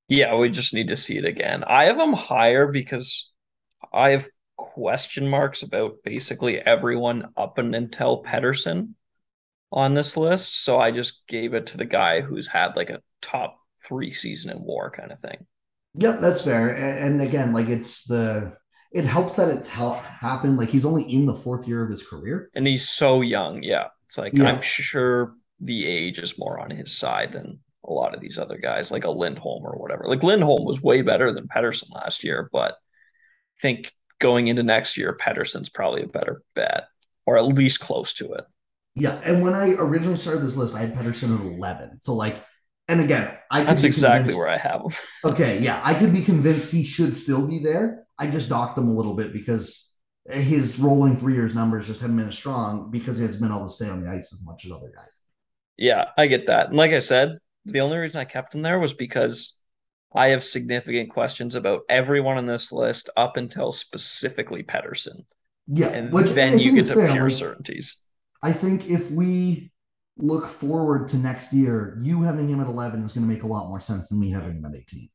Yeah, 0.09 0.37
we 0.37 0.51
just 0.51 0.75
need 0.75 0.89
to 0.89 0.97
see 0.97 1.19
it 1.19 1.25
again. 1.25 1.65
I 1.65 1.87
have 1.87 1.99
him 1.99 2.13
higher 2.13 2.67
because 2.71 3.33
I 3.93 4.11
have 4.11 4.29
question 4.57 5.29
marks 5.29 5.63
about 5.63 5.97
basically 6.05 6.59
everyone 6.59 7.29
up 7.37 7.59
and 7.59 7.75
until 7.75 8.23
Pettersson 8.23 8.91
on 9.73 9.95
this 9.95 10.17
list. 10.17 10.65
So 10.65 10.79
I 10.79 10.91
just 10.91 11.27
gave 11.27 11.55
it 11.55 11.67
to 11.69 11.77
the 11.77 11.85
guy 11.85 12.21
who's 12.21 12.47
had 12.47 12.77
like 12.77 12.91
a 12.91 13.03
top 13.21 13.59
three 13.85 14.11
season 14.11 14.57
in 14.57 14.63
war 14.63 14.91
kind 14.91 15.13
of 15.13 15.21
thing. 15.21 15.47
Yep, 15.97 16.21
that's 16.21 16.43
fair. 16.43 16.71
And, 16.71 17.21
and 17.21 17.23
again, 17.23 17.53
like 17.53 17.69
it's 17.69 18.05
the 18.05 18.57
it 18.93 19.05
helps 19.05 19.37
that 19.37 19.49
it's 19.49 19.67
ha- 19.67 20.01
happened. 20.01 20.57
Like 20.57 20.69
he's 20.69 20.85
only 20.85 21.03
in 21.13 21.27
the 21.27 21.35
fourth 21.35 21.67
year 21.67 21.83
of 21.83 21.91
his 21.91 22.03
career, 22.03 22.51
and 22.55 22.67
he's 22.67 22.89
so 22.89 23.21
young. 23.21 23.63
Yeah, 23.63 23.89
it's 24.07 24.19
like 24.19 24.33
yeah. 24.35 24.45
I'm 24.45 24.63
sure 24.63 25.35
the 25.61 25.87
age 25.87 26.19
is 26.19 26.39
more 26.39 26.61
on 26.61 26.71
his 26.71 26.97
side 26.97 27.33
than 27.33 27.59
a 27.87 27.93
lot 27.93 28.15
of 28.15 28.21
these 28.21 28.39
other 28.39 28.59
guys, 28.59 28.91
like 28.91 29.05
a 29.05 29.11
Lindholm 29.11 29.65
or 29.65 29.73
whatever. 29.73 30.05
Like 30.07 30.23
Lindholm 30.23 30.65
was 30.65 30.81
way 30.81 31.03
better 31.03 31.33
than 31.33 31.49
Pettersson 31.49 31.93
last 31.93 32.25
year, 32.25 32.49
but 32.53 32.73
I 32.73 33.61
think 33.61 33.93
going 34.25 34.49
into 34.49 34.63
next 34.63 34.97
year, 34.97 35.15
Pettersson's 35.21 35.69
probably 35.69 36.03
a 36.03 36.07
better 36.07 36.43
bet, 36.55 36.85
or 37.27 37.37
at 37.37 37.45
least 37.45 37.81
close 37.81 38.15
to 38.15 38.33
it. 38.33 38.45
Yeah, 38.95 39.21
and 39.23 39.43
when 39.43 39.53
I 39.53 39.73
originally 39.73 40.17
started 40.17 40.43
this 40.43 40.57
list, 40.57 40.75
I 40.75 40.81
had 40.81 40.95
Pettersson 40.95 41.39
at 41.39 41.45
eleven. 41.45 41.99
So 41.99 42.15
like, 42.15 42.43
and 42.89 43.03
again, 43.03 43.37
I 43.51 43.65
that's 43.65 43.85
exactly 43.85 44.35
where 44.35 44.49
I 44.49 44.57
have 44.57 44.81
him. 44.81 44.93
okay, 45.33 45.59
yeah, 45.59 45.79
I 45.85 45.93
could 45.93 46.11
be 46.11 46.23
convinced 46.23 46.73
he 46.73 46.85
should 46.85 47.15
still 47.15 47.47
be 47.47 47.59
there. 47.59 48.07
I 48.19 48.29
just 48.29 48.49
docked 48.49 48.79
him 48.79 48.89
a 48.89 48.93
little 48.93 49.15
bit 49.15 49.35
because 49.35 49.95
his 50.27 50.79
rolling 50.79 51.19
three 51.19 51.35
years 51.35 51.55
numbers 51.55 51.87
just 51.87 52.01
haven't 52.01 52.17
been 52.17 52.29
as 52.29 52.35
strong 52.35 52.91
because 52.91 53.19
he 53.19 53.25
hasn't 53.25 53.43
been 53.43 53.51
able 53.53 53.67
to 53.67 53.73
stay 53.73 53.91
on 53.91 54.03
the 54.03 54.11
ice 54.11 54.33
as 54.33 54.43
much 54.47 54.65
as 54.65 54.73
other 54.73 54.91
guys. 54.97 55.21
Yeah, 55.77 56.07
I 56.17 56.29
get 56.29 56.47
that. 56.47 56.69
And 56.69 56.79
like 56.79 56.93
I 56.93 57.01
said, 57.01 57.37
the 57.67 57.81
only 57.81 57.99
reason 57.99 58.21
I 58.21 58.25
kept 58.25 58.55
him 58.55 58.63
there 58.63 58.79
was 58.79 58.95
because 58.95 59.61
I 60.15 60.29
have 60.29 60.45
significant 60.45 61.11
questions 61.11 61.55
about 61.57 61.83
everyone 61.89 62.37
on 62.37 62.47
this 62.47 62.71
list 62.71 63.11
up 63.17 63.37
until 63.37 63.73
specifically 63.73 64.63
Pettersson. 64.63 65.25
Yeah, 65.67 65.89
and 65.89 66.13
which 66.13 66.31
then 66.31 66.59
you 66.59 66.75
get 66.75 66.87
to 66.87 66.95
fair. 66.95 67.13
pure 67.13 67.25
like, 67.25 67.33
certainties. 67.33 67.99
I 68.43 68.53
think 68.53 68.89
if 68.89 69.11
we 69.11 69.73
look 70.17 70.47
forward 70.47 71.09
to 71.09 71.17
next 71.17 71.53
year, 71.53 71.99
you 72.03 72.23
having 72.23 72.49
him 72.49 72.61
at 72.61 72.67
11 72.67 73.03
is 73.03 73.13
going 73.13 73.27
to 73.27 73.33
make 73.33 73.43
a 73.43 73.47
lot 73.47 73.69
more 73.69 73.81
sense 73.81 74.09
than 74.09 74.21
me 74.21 74.31
having 74.31 74.55
him 74.57 74.65
at 74.65 74.75
18. 74.75 75.09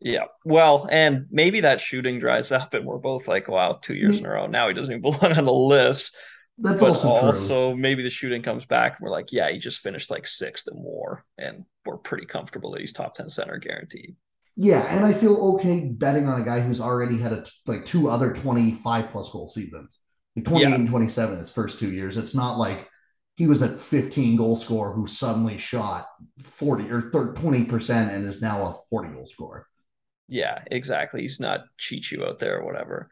Yeah. 0.00 0.24
Well, 0.44 0.88
and 0.90 1.26
maybe 1.30 1.60
that 1.60 1.80
shooting 1.80 2.18
dries 2.18 2.52
up 2.52 2.72
and 2.72 2.86
we're 2.86 2.98
both 2.98 3.28
like, 3.28 3.48
wow, 3.48 3.72
two 3.72 3.94
years 3.94 4.18
in 4.18 4.26
a 4.26 4.30
row. 4.30 4.46
Now 4.46 4.68
he 4.68 4.74
doesn't 4.74 4.92
even 4.92 5.02
belong 5.10 5.36
on 5.36 5.44
the 5.44 5.52
list. 5.52 6.14
That's 6.56 6.80
but 6.80 6.90
also, 6.90 7.08
also 7.08 7.74
maybe 7.74 8.02
the 8.02 8.10
shooting 8.10 8.42
comes 8.42 8.66
back 8.66 8.92
and 8.92 9.04
we're 9.04 9.10
like, 9.10 9.32
yeah, 9.32 9.50
he 9.50 9.58
just 9.58 9.80
finished 9.80 10.10
like 10.10 10.26
sixth 10.26 10.66
and 10.68 10.82
more. 10.82 11.24
And 11.38 11.64
we're 11.84 11.98
pretty 11.98 12.26
comfortable 12.26 12.70
that 12.72 12.80
he's 12.80 12.92
top 12.92 13.14
10 13.14 13.28
center 13.28 13.58
guaranteed. 13.58 14.16
Yeah, 14.56 14.80
and 14.94 15.04
I 15.04 15.12
feel 15.12 15.36
okay 15.54 15.86
betting 15.86 16.26
on 16.26 16.40
a 16.40 16.44
guy 16.44 16.60
who's 16.60 16.80
already 16.80 17.16
had 17.16 17.32
a, 17.32 17.44
like 17.66 17.84
two 17.84 18.08
other 18.08 18.32
25 18.32 19.10
plus 19.10 19.30
goal 19.30 19.48
seasons. 19.48 20.00
Like 20.36 20.44
28 20.44 20.68
yeah. 20.68 20.74
and 20.74 20.88
27 20.88 21.38
his 21.38 21.50
first 21.50 21.78
two 21.78 21.90
years. 21.90 22.16
It's 22.16 22.34
not 22.34 22.58
like 22.58 22.88
he 23.36 23.46
was 23.46 23.62
a 23.62 23.68
15 23.68 24.36
goal 24.36 24.56
scorer 24.56 24.92
who 24.92 25.06
suddenly 25.06 25.56
shot 25.56 26.06
40 26.42 26.90
or 26.90 27.02
20% 27.02 28.14
and 28.14 28.26
is 28.26 28.42
now 28.42 28.62
a 28.62 28.76
40 28.90 29.14
goal 29.14 29.26
scorer. 29.26 29.66
Yeah, 30.28 30.62
exactly. 30.70 31.22
He's 31.22 31.40
not 31.40 31.60
cheat 31.78 32.10
you 32.10 32.24
out 32.24 32.38
there 32.38 32.60
or 32.60 32.64
whatever. 32.64 33.08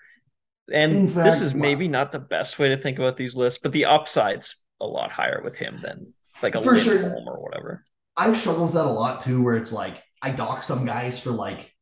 And 0.73 1.11
fact, 1.11 1.25
this 1.25 1.41
is 1.41 1.55
maybe 1.55 1.89
not 1.89 2.13
the 2.13 2.19
best 2.19 2.59
way 2.59 2.69
to 2.69 2.77
think 2.77 2.99
about 2.99 3.17
these 3.17 3.35
lists, 3.35 3.61
but 3.63 3.73
the 3.73 3.87
upside's 3.87 4.57
a 4.81 4.87
lot 4.87 5.11
higher 5.11 5.41
with 5.43 5.57
him 5.57 5.81
than 5.81 6.13
like 6.43 6.55
a 6.55 6.61
for 6.61 6.77
sure. 6.77 7.11
or 7.27 7.43
whatever. 7.43 7.85
I've 8.17 8.37
struggled 8.37 8.67
with 8.67 8.75
that 8.75 8.87
a 8.87 8.91
lot 8.91 9.21
too, 9.21 9.43
where 9.43 9.57
it's 9.57 9.73
like 9.73 10.03
I 10.23 10.31
dock 10.31 10.63
some 10.63 10.85
guys 10.85 11.19
for 11.19 11.31
like 11.31 11.73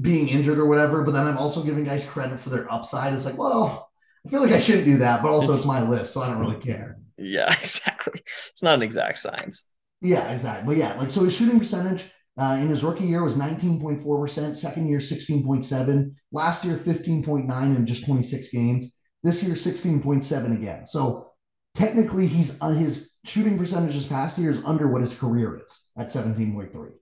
being 0.00 0.28
injured 0.28 0.58
or 0.58 0.66
whatever, 0.66 1.02
but 1.02 1.12
then 1.12 1.26
I'm 1.26 1.38
also 1.38 1.62
giving 1.62 1.84
guys 1.84 2.04
credit 2.04 2.38
for 2.38 2.50
their 2.50 2.70
upside. 2.72 3.12
It's 3.12 3.24
like, 3.24 3.38
well, 3.38 3.90
I 4.26 4.30
feel 4.30 4.42
like 4.42 4.52
I 4.52 4.60
shouldn't 4.60 4.84
do 4.84 4.98
that, 4.98 5.22
but 5.22 5.30
also 5.30 5.56
it's 5.56 5.64
my 5.64 5.82
list, 5.82 6.12
so 6.12 6.20
I 6.20 6.28
don't 6.28 6.40
really 6.40 6.60
care. 6.60 6.98
Yeah, 7.16 7.52
exactly. 7.60 8.22
It's 8.50 8.62
not 8.62 8.74
an 8.74 8.82
exact 8.82 9.18
science. 9.18 9.64
Yeah, 10.00 10.30
exactly. 10.32 10.66
But 10.66 10.78
yeah, 10.78 10.94
like 10.94 11.10
so 11.10 11.24
his 11.24 11.34
shooting 11.34 11.58
percentage 11.58 12.04
uh, 12.38 12.58
in 12.60 12.68
his 12.68 12.82
rookie 12.82 13.04
year 13.04 13.22
was 13.22 13.34
19.4%, 13.34 14.56
second 14.56 14.88
year 14.88 14.98
16.7, 14.98 16.14
last 16.32 16.64
year 16.64 16.76
15.9 16.76 17.76
in 17.76 17.86
just 17.86 18.06
26 18.06 18.48
games. 18.50 18.96
This 19.22 19.42
year 19.42 19.54
16.7 19.54 20.54
again. 20.54 20.86
So 20.86 21.32
technically 21.74 22.26
he's 22.26 22.60
uh, 22.62 22.70
his 22.70 23.09
shooting 23.24 23.58
percentage 23.58 23.94
this 23.94 24.06
past 24.06 24.38
year 24.38 24.50
is 24.50 24.60
under 24.64 24.88
what 24.88 25.02
his 25.02 25.14
career 25.14 25.60
is 25.62 25.88
at 25.96 26.06
17.3. 26.06 26.92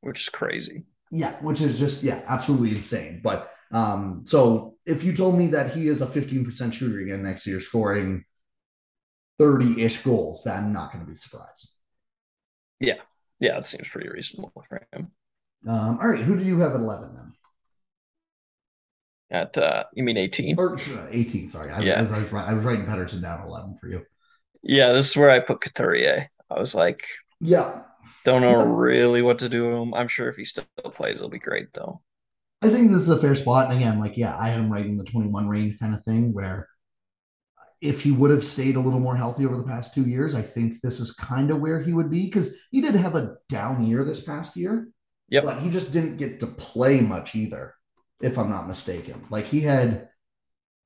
Which 0.00 0.22
is 0.22 0.28
crazy. 0.28 0.84
Yeah, 1.10 1.32
which 1.42 1.60
is 1.60 1.78
just 1.78 2.02
yeah, 2.02 2.22
absolutely 2.26 2.70
insane. 2.70 3.20
But 3.22 3.52
um, 3.72 4.22
so 4.24 4.74
if 4.86 5.04
you 5.04 5.14
told 5.14 5.36
me 5.38 5.48
that 5.48 5.74
he 5.74 5.86
is 5.86 6.02
a 6.02 6.06
15% 6.06 6.72
shooter 6.72 7.00
again 7.00 7.22
next 7.22 7.46
year, 7.46 7.60
scoring 7.60 8.24
30-ish 9.40 9.98
goals, 9.98 10.44
then 10.44 10.56
I'm 10.56 10.72
not 10.72 10.92
going 10.92 11.04
to 11.04 11.10
be 11.10 11.14
surprised. 11.16 11.70
Yeah, 12.80 12.94
yeah, 13.40 13.54
that 13.54 13.66
seems 13.66 13.88
pretty 13.88 14.08
reasonable 14.08 14.52
for 14.68 14.86
him. 14.92 15.12
Um, 15.66 15.98
all 16.00 16.08
right, 16.08 16.22
who 16.22 16.36
do 16.36 16.44
you 16.44 16.58
have 16.58 16.74
at 16.74 16.80
eleven 16.80 17.14
then? 17.14 17.32
At 19.30 19.56
uh, 19.56 19.84
you 19.94 20.02
mean 20.02 20.16
eighteen? 20.16 20.56
Or 20.58 20.76
uh, 20.76 21.06
eighteen? 21.10 21.48
Sorry, 21.48 21.70
I, 21.70 21.80
yeah. 21.80 21.98
I, 21.98 22.18
was, 22.18 22.32
I 22.32 22.52
was 22.52 22.64
writing 22.64 22.84
Pettersson 22.84 23.22
down 23.22 23.46
eleven 23.46 23.76
for 23.76 23.88
you. 23.88 24.04
Yeah, 24.62 24.92
this 24.92 25.10
is 25.10 25.16
where 25.16 25.30
I 25.30 25.40
put 25.40 25.60
Couturier. 25.60 26.28
I 26.50 26.58
was 26.58 26.74
like, 26.74 27.06
yeah, 27.40 27.82
don't 28.24 28.42
know 28.42 28.58
yeah. 28.58 28.72
really 28.72 29.22
what 29.22 29.38
to 29.40 29.48
do 29.48 29.68
with 29.68 29.78
him. 29.78 29.94
I'm 29.94 30.08
sure 30.08 30.28
if 30.28 30.36
he 30.36 30.44
still 30.44 30.64
plays, 30.84 31.16
it'll 31.16 31.28
be 31.28 31.38
great 31.38 31.72
though. 31.72 32.02
I 32.62 32.68
think 32.68 32.90
this 32.92 33.02
is 33.02 33.08
a 33.08 33.18
fair 33.18 33.34
spot. 33.34 33.70
And 33.70 33.78
again, 33.78 33.98
like, 33.98 34.16
yeah, 34.16 34.38
I 34.38 34.48
had 34.48 34.60
him 34.60 34.72
right 34.72 34.86
in 34.86 34.96
the 34.96 35.04
21 35.04 35.48
range 35.48 35.78
kind 35.80 35.94
of 35.94 36.04
thing 36.04 36.32
where 36.32 36.68
if 37.80 38.00
he 38.00 38.12
would 38.12 38.30
have 38.30 38.44
stayed 38.44 38.76
a 38.76 38.80
little 38.80 39.00
more 39.00 39.16
healthy 39.16 39.44
over 39.44 39.56
the 39.56 39.64
past 39.64 39.92
two 39.92 40.04
years, 40.04 40.36
I 40.36 40.42
think 40.42 40.80
this 40.80 41.00
is 41.00 41.10
kind 41.10 41.50
of 41.50 41.60
where 41.60 41.80
he 41.80 41.92
would 41.92 42.10
be 42.10 42.26
because 42.26 42.54
he 42.70 42.80
did 42.80 42.94
have 42.94 43.16
a 43.16 43.36
down 43.48 43.84
year 43.84 44.04
this 44.04 44.20
past 44.20 44.56
year. 44.56 44.88
Yep. 45.30 45.44
But 45.44 45.58
he 45.58 45.70
just 45.70 45.90
didn't 45.90 46.18
get 46.18 46.38
to 46.40 46.46
play 46.46 47.00
much 47.00 47.34
either, 47.34 47.74
if 48.20 48.38
I'm 48.38 48.50
not 48.50 48.68
mistaken. 48.68 49.22
Like 49.30 49.46
he 49.46 49.60
had. 49.60 50.08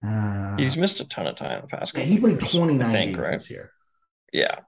Uh, 0.07 0.57
He's 0.57 0.77
missed 0.77 1.01
a 1.01 1.09
ton 1.09 1.27
of 1.27 1.37
time 1.37 1.57
in 1.57 1.63
the 1.63 1.77
past. 1.77 1.97
Yeah, 1.97 2.05
he 2.05 2.19
played 2.19 2.41
29 2.41 2.79
think, 2.93 3.17
games 3.17 3.19
right? 3.19 3.33
this 3.33 3.51
year. 3.51 3.71
Yeah. 4.33 4.61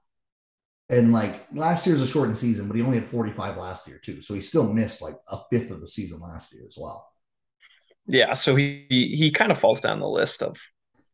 And 0.91 1.13
like 1.13 1.47
last 1.53 1.87
year's 1.87 2.01
a 2.01 2.07
shortened 2.07 2.39
season, 2.39 2.67
but 2.67 2.77
he 2.77 2.83
only 2.83 2.99
had 2.99 3.07
45 3.07 3.57
last 3.59 3.87
year 3.87 3.99
too. 4.03 4.21
So 4.21 4.35
he 4.35 4.41
still 4.41 4.73
missed 4.73 5.03
like 5.03 5.17
a 5.29 5.39
fifth 5.51 5.71
of 5.71 5.81
the 5.81 5.89
season 5.89 6.21
last 6.21 6.55
year 6.55 6.65
as 6.67 6.77
well. 6.79 7.07
Yeah. 8.07 8.33
So 8.33 8.57
he 8.57 8.87
he 8.89 9.31
kind 9.31 9.53
of 9.53 9.59
falls 9.59 9.83
down 9.83 10.01
the 10.01 10.09
list 10.09 10.43
of 10.43 10.59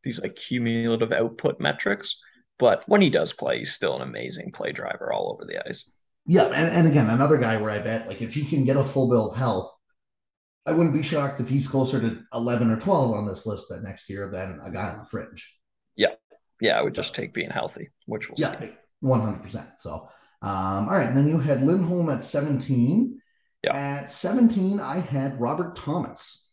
these 0.05 0.21
like 0.21 0.37
cumulative 0.37 1.11
output 1.11 1.59
metrics. 1.59 2.17
But 2.59 2.85
when 2.87 3.01
he 3.01 3.11
does 3.11 3.33
play, 3.33 3.59
he's 3.59 3.73
still 3.73 3.97
an 3.97 4.03
amazing 4.03 4.53
play 4.53 4.71
driver 4.71 5.13
all 5.13 5.33
over 5.33 5.45
the 5.45 5.67
ice. 5.69 5.91
Yeah, 6.27 6.45
and, 6.45 6.69
and 6.71 6.87
again, 6.87 7.11
another 7.11 7.37
guy 7.37 7.57
where 7.61 7.71
I 7.71 7.81
bet 7.81 8.07
like 8.07 8.23
if 8.23 8.33
he 8.33 8.45
can 8.45 8.65
get 8.65 8.77
a 8.77 8.85
full 8.85 9.11
bill 9.11 9.33
of 9.33 9.37
health, 9.37 9.74
I 10.67 10.73
wouldn't 10.73 10.95
be 10.95 11.03
shocked 11.03 11.41
if 11.41 11.49
he's 11.49 11.69
closer 11.69 12.01
to 12.01 12.23
11 12.33 12.71
or 12.71 12.79
12 12.79 13.13
on 13.13 13.27
this 13.27 13.45
list 13.45 13.67
that 13.69 13.83
next 13.83 14.09
year 14.09 14.31
than 14.31 14.61
a 14.65 14.71
guy 14.71 14.91
on 14.91 14.99
the 14.99 15.05
fringe. 15.05 15.53
Yeah. 15.97 16.15
Yeah. 16.61 16.79
I 16.79 16.83
would 16.83 16.95
just 16.95 17.15
take 17.15 17.35
being 17.35 17.51
healthy, 17.51 17.91
which 18.07 18.29
we'll 18.29 18.37
yeah, 18.39 18.59
see. 18.59 18.73
100%. 19.03 19.79
So, 19.79 20.09
um, 20.43 20.89
all 20.89 20.95
right. 20.97 21.07
And 21.07 21.17
then 21.17 21.29
you 21.29 21.39
had 21.39 21.63
Lindholm 21.63 22.09
at 22.09 22.23
17. 22.23 23.21
Yeah. 23.63 23.77
At 23.77 24.11
17, 24.11 24.81
I 24.81 25.01
had 25.01 25.41
Robert 25.41 25.77
Thomas. 25.77 26.47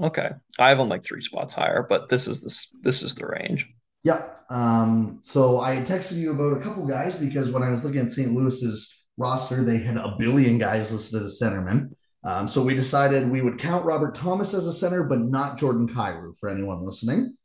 Okay. 0.00 0.30
I 0.58 0.68
have 0.70 0.80
him 0.80 0.88
like 0.88 1.04
three 1.04 1.20
spots 1.20 1.54
higher, 1.54 1.86
but 1.88 2.08
this 2.08 2.26
is 2.26 2.42
this 2.42 2.74
this 2.82 3.02
is 3.02 3.14
the 3.14 3.26
range. 3.26 3.68
Yeah. 4.02 4.26
Um, 4.50 5.20
so 5.22 5.60
I 5.60 5.76
texted 5.76 6.16
you 6.16 6.32
about 6.32 6.58
a 6.58 6.60
couple 6.60 6.84
guys 6.86 7.14
because 7.14 7.50
when 7.50 7.62
I 7.62 7.70
was 7.70 7.84
looking 7.84 8.00
at 8.00 8.10
St. 8.10 8.32
Louis's 8.32 9.04
roster, 9.16 9.62
they 9.62 9.78
had 9.78 9.96
a 9.96 10.16
billion 10.18 10.58
guys 10.58 10.92
listed 10.92 11.22
as 11.22 11.38
centermen. 11.40 11.90
Um, 12.24 12.48
so 12.48 12.62
we 12.62 12.74
decided 12.74 13.30
we 13.30 13.42
would 13.42 13.58
count 13.58 13.84
Robert 13.84 14.14
Thomas 14.14 14.54
as 14.54 14.66
a 14.66 14.72
center, 14.72 15.04
but 15.04 15.20
not 15.20 15.58
Jordan 15.58 15.88
Kyrou 15.88 16.38
for 16.38 16.48
anyone 16.48 16.84
listening. 16.84 17.36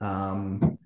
Um, 0.00 0.78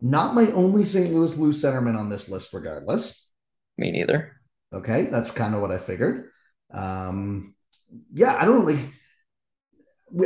not 0.00 0.34
my 0.34 0.50
only 0.52 0.84
St. 0.84 1.12
Louis 1.14 1.34
Blue 1.34 1.52
centerman 1.52 1.98
on 1.98 2.08
this 2.08 2.28
list, 2.28 2.52
regardless. 2.52 3.28
Me 3.76 3.90
neither. 3.90 4.32
Okay, 4.72 5.02
that's 5.04 5.30
kind 5.30 5.54
of 5.54 5.60
what 5.60 5.70
I 5.70 5.78
figured. 5.78 6.30
Um, 6.72 7.54
yeah, 8.12 8.36
I 8.38 8.46
don't 8.46 8.66
like. 8.66 8.78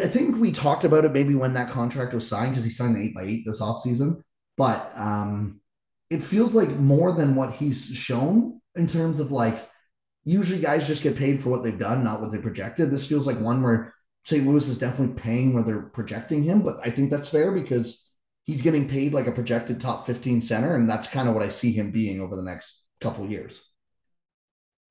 I 0.02 0.06
think 0.06 0.36
we 0.36 0.52
talked 0.52 0.84
about 0.84 1.04
it 1.04 1.12
maybe 1.12 1.34
when 1.34 1.54
that 1.54 1.70
contract 1.70 2.14
was 2.14 2.26
signed 2.26 2.50
because 2.50 2.64
he 2.64 2.70
signed 2.70 2.96
the 2.96 3.02
eight 3.02 3.14
by 3.14 3.22
eight 3.22 3.44
this 3.44 3.60
offseason. 3.60 4.22
But 4.56 4.92
um, 4.96 5.60
it 6.10 6.22
feels 6.22 6.54
like 6.54 6.70
more 6.70 7.12
than 7.12 7.34
what 7.34 7.52
he's 7.52 7.84
shown 7.84 8.60
in 8.76 8.86
terms 8.86 9.20
of 9.20 9.32
like 9.32 9.68
usually 10.26 10.60
guys 10.60 10.86
just 10.86 11.02
get 11.02 11.16
paid 11.16 11.40
for 11.40 11.48
what 11.48 11.62
they've 11.62 11.78
done, 11.78 12.04
not 12.04 12.20
what 12.20 12.32
they 12.32 12.38
projected. 12.38 12.90
This 12.90 13.06
feels 13.06 13.26
like 13.26 13.40
one 13.40 13.62
where 13.62 13.94
St. 14.24 14.44
Louis 14.46 14.66
is 14.68 14.76
definitely 14.76 15.14
paying 15.14 15.54
where 15.54 15.62
they're 15.62 15.82
projecting 15.82 16.42
him, 16.42 16.62
but 16.62 16.78
I 16.84 16.90
think 16.90 17.10
that's 17.10 17.28
fair 17.28 17.52
because 17.52 18.04
he's 18.42 18.60
getting 18.60 18.88
paid 18.88 19.14
like 19.14 19.28
a 19.28 19.32
projected 19.32 19.80
top 19.80 20.04
15 20.04 20.42
center, 20.42 20.74
and 20.74 20.90
that's 20.90 21.06
kind 21.06 21.28
of 21.28 21.34
what 21.34 21.44
I 21.44 21.48
see 21.48 21.72
him 21.72 21.92
being 21.92 22.20
over 22.20 22.34
the 22.34 22.42
next 22.42 22.82
couple 23.00 23.24
years. 23.30 23.64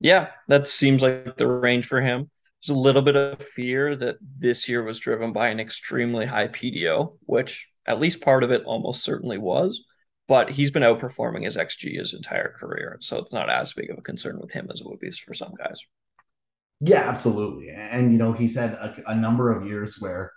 Yeah, 0.00 0.28
that 0.48 0.66
seems 0.66 1.02
like 1.02 1.36
the 1.36 1.46
range 1.46 1.86
for 1.86 2.00
him. 2.00 2.30
There's 2.62 2.74
a 2.74 2.80
little 2.80 3.02
bit 3.02 3.16
of 3.16 3.42
fear 3.42 3.94
that 3.96 4.16
this 4.38 4.70
year 4.70 4.82
was 4.82 4.98
driven 4.98 5.34
by 5.34 5.48
an 5.48 5.60
extremely 5.60 6.24
high 6.24 6.48
PDO, 6.48 7.18
which 7.20 7.68
at 7.86 8.00
least 8.00 8.22
part 8.22 8.42
of 8.42 8.50
it 8.50 8.64
almost 8.64 9.04
certainly 9.04 9.36
was 9.36 9.84
but 10.28 10.50
he's 10.50 10.70
been 10.70 10.82
outperforming 10.82 11.44
his 11.44 11.56
XG 11.56 11.98
his 11.98 12.14
entire 12.14 12.48
career. 12.48 12.96
So 13.00 13.18
it's 13.18 13.32
not 13.32 13.50
as 13.50 13.72
big 13.72 13.90
of 13.90 13.98
a 13.98 14.02
concern 14.02 14.38
with 14.40 14.50
him 14.50 14.68
as 14.72 14.80
it 14.80 14.86
would 14.86 14.98
be 14.98 15.10
for 15.10 15.34
some 15.34 15.54
guys. 15.56 15.80
Yeah, 16.80 17.08
absolutely. 17.08 17.70
And, 17.70 18.12
you 18.12 18.18
know, 18.18 18.32
he's 18.32 18.54
had 18.54 18.72
a, 18.72 18.94
a 19.06 19.14
number 19.14 19.50
of 19.50 19.66
years 19.66 19.96
where 19.98 20.30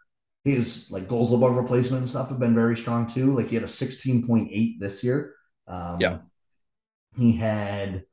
his 0.46 0.90
like 0.90 1.08
goals 1.08 1.34
above 1.34 1.56
replacement 1.56 2.02
and 2.02 2.10
stuff 2.10 2.30
have 2.30 2.40
been 2.40 2.56
very 2.56 2.78
strong 2.78 3.08
too. 3.08 3.36
Like 3.36 3.48
he 3.48 3.56
had 3.56 3.64
a 3.64 3.68
16.8 3.68 4.80
this 4.80 5.04
year. 5.04 5.34
Um, 5.68 5.98
yeah. 6.00 6.20
He 7.18 7.34
had 7.34 8.06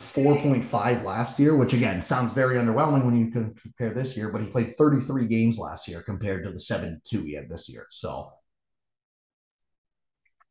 4.5 0.00 1.04
last 1.04 1.38
year, 1.38 1.56
which 1.56 1.72
again 1.72 2.02
sounds 2.02 2.32
very 2.32 2.56
underwhelming 2.56 3.04
when 3.04 3.16
you 3.16 3.30
compare 3.30 3.94
this 3.94 4.16
year, 4.16 4.28
but 4.28 4.42
he 4.42 4.46
played 4.46 4.76
33 4.76 5.26
games 5.26 5.58
last 5.58 5.88
year 5.88 6.02
compared 6.02 6.44
to 6.44 6.50
the 6.50 6.60
7 6.60 7.00
2 7.08 7.22
he 7.22 7.34
had 7.34 7.48
this 7.48 7.68
year. 7.68 7.86
So 7.90 8.30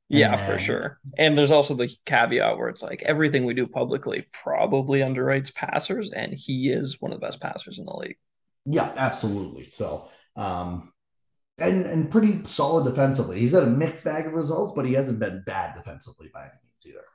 yeah, 0.09 0.35
then, 0.35 0.45
for 0.45 0.59
sure. 0.59 0.99
And 1.17 1.37
there's 1.37 1.51
also 1.51 1.73
the 1.73 1.89
caveat 2.05 2.57
where 2.57 2.69
it's 2.69 2.83
like 2.83 3.01
everything 3.03 3.45
we 3.45 3.53
do 3.53 3.65
publicly 3.65 4.27
probably 4.31 4.99
underwrites 4.99 5.53
passers, 5.53 6.11
and 6.11 6.33
he 6.33 6.69
is 6.69 7.01
one 7.01 7.11
of 7.11 7.19
the 7.19 7.25
best 7.25 7.41
passers 7.41 7.79
in 7.79 7.85
the 7.85 7.95
league. 7.95 8.17
Yeah, 8.65 8.91
absolutely. 8.95 9.63
So, 9.63 10.09
um, 10.35 10.91
and 11.57 11.85
and 11.85 12.11
pretty 12.11 12.43
solid 12.45 12.85
defensively. 12.85 13.39
He's 13.39 13.53
had 13.53 13.63
a 13.63 13.67
mixed 13.67 14.03
bag 14.03 14.27
of 14.27 14.33
results, 14.33 14.73
but 14.75 14.85
he 14.85 14.93
hasn't 14.93 15.19
been 15.19 15.43
bad 15.45 15.75
defensively 15.75 16.29
by 16.33 16.41
any 16.41 16.51
means 16.63 16.95
either. 16.95 17.05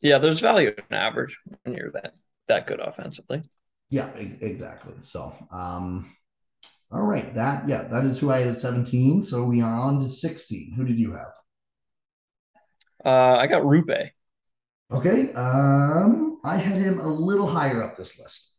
Yeah, 0.00 0.18
there's 0.18 0.40
value 0.40 0.72
in 0.76 0.96
average 0.96 1.38
when 1.62 1.74
you're 1.74 1.90
that 1.92 2.14
that 2.46 2.66
good 2.66 2.80
offensively. 2.80 3.42
Yeah, 3.90 4.08
exactly. 4.16 4.94
So, 5.00 5.34
um, 5.50 6.14
all 6.92 7.02
right, 7.02 7.34
that 7.34 7.68
yeah, 7.68 7.84
that 7.84 8.04
is 8.04 8.18
who 8.18 8.30
I 8.30 8.38
had 8.38 8.48
at 8.48 8.58
17. 8.58 9.22
So 9.22 9.44
we 9.44 9.60
are 9.60 9.74
on 9.74 10.00
to 10.00 10.08
16. 10.08 10.74
Who 10.76 10.84
did 10.84 10.98
you 10.98 11.12
have? 11.12 11.32
Uh, 13.08 13.38
I 13.38 13.46
got 13.46 13.62
Roope. 13.62 14.10
Okay. 14.92 15.32
Um, 15.32 16.40
I 16.44 16.58
had 16.58 16.78
him 16.78 17.00
a 17.00 17.08
little 17.08 17.46
higher 17.46 17.82
up 17.82 17.96
this 17.96 18.18
list. 18.18 18.50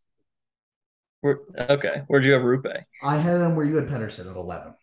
Where, 1.22 1.42
okay. 1.60 2.02
Where'd 2.08 2.26
you 2.26 2.32
have 2.32 2.42
Roope? 2.42 2.84
I 3.04 3.18
had 3.18 3.42
him 3.42 3.56
where 3.56 3.66
you 3.66 3.76
had 3.76 3.88
Pettersson 3.88 4.28
at 4.28 4.36
11. 4.36 4.74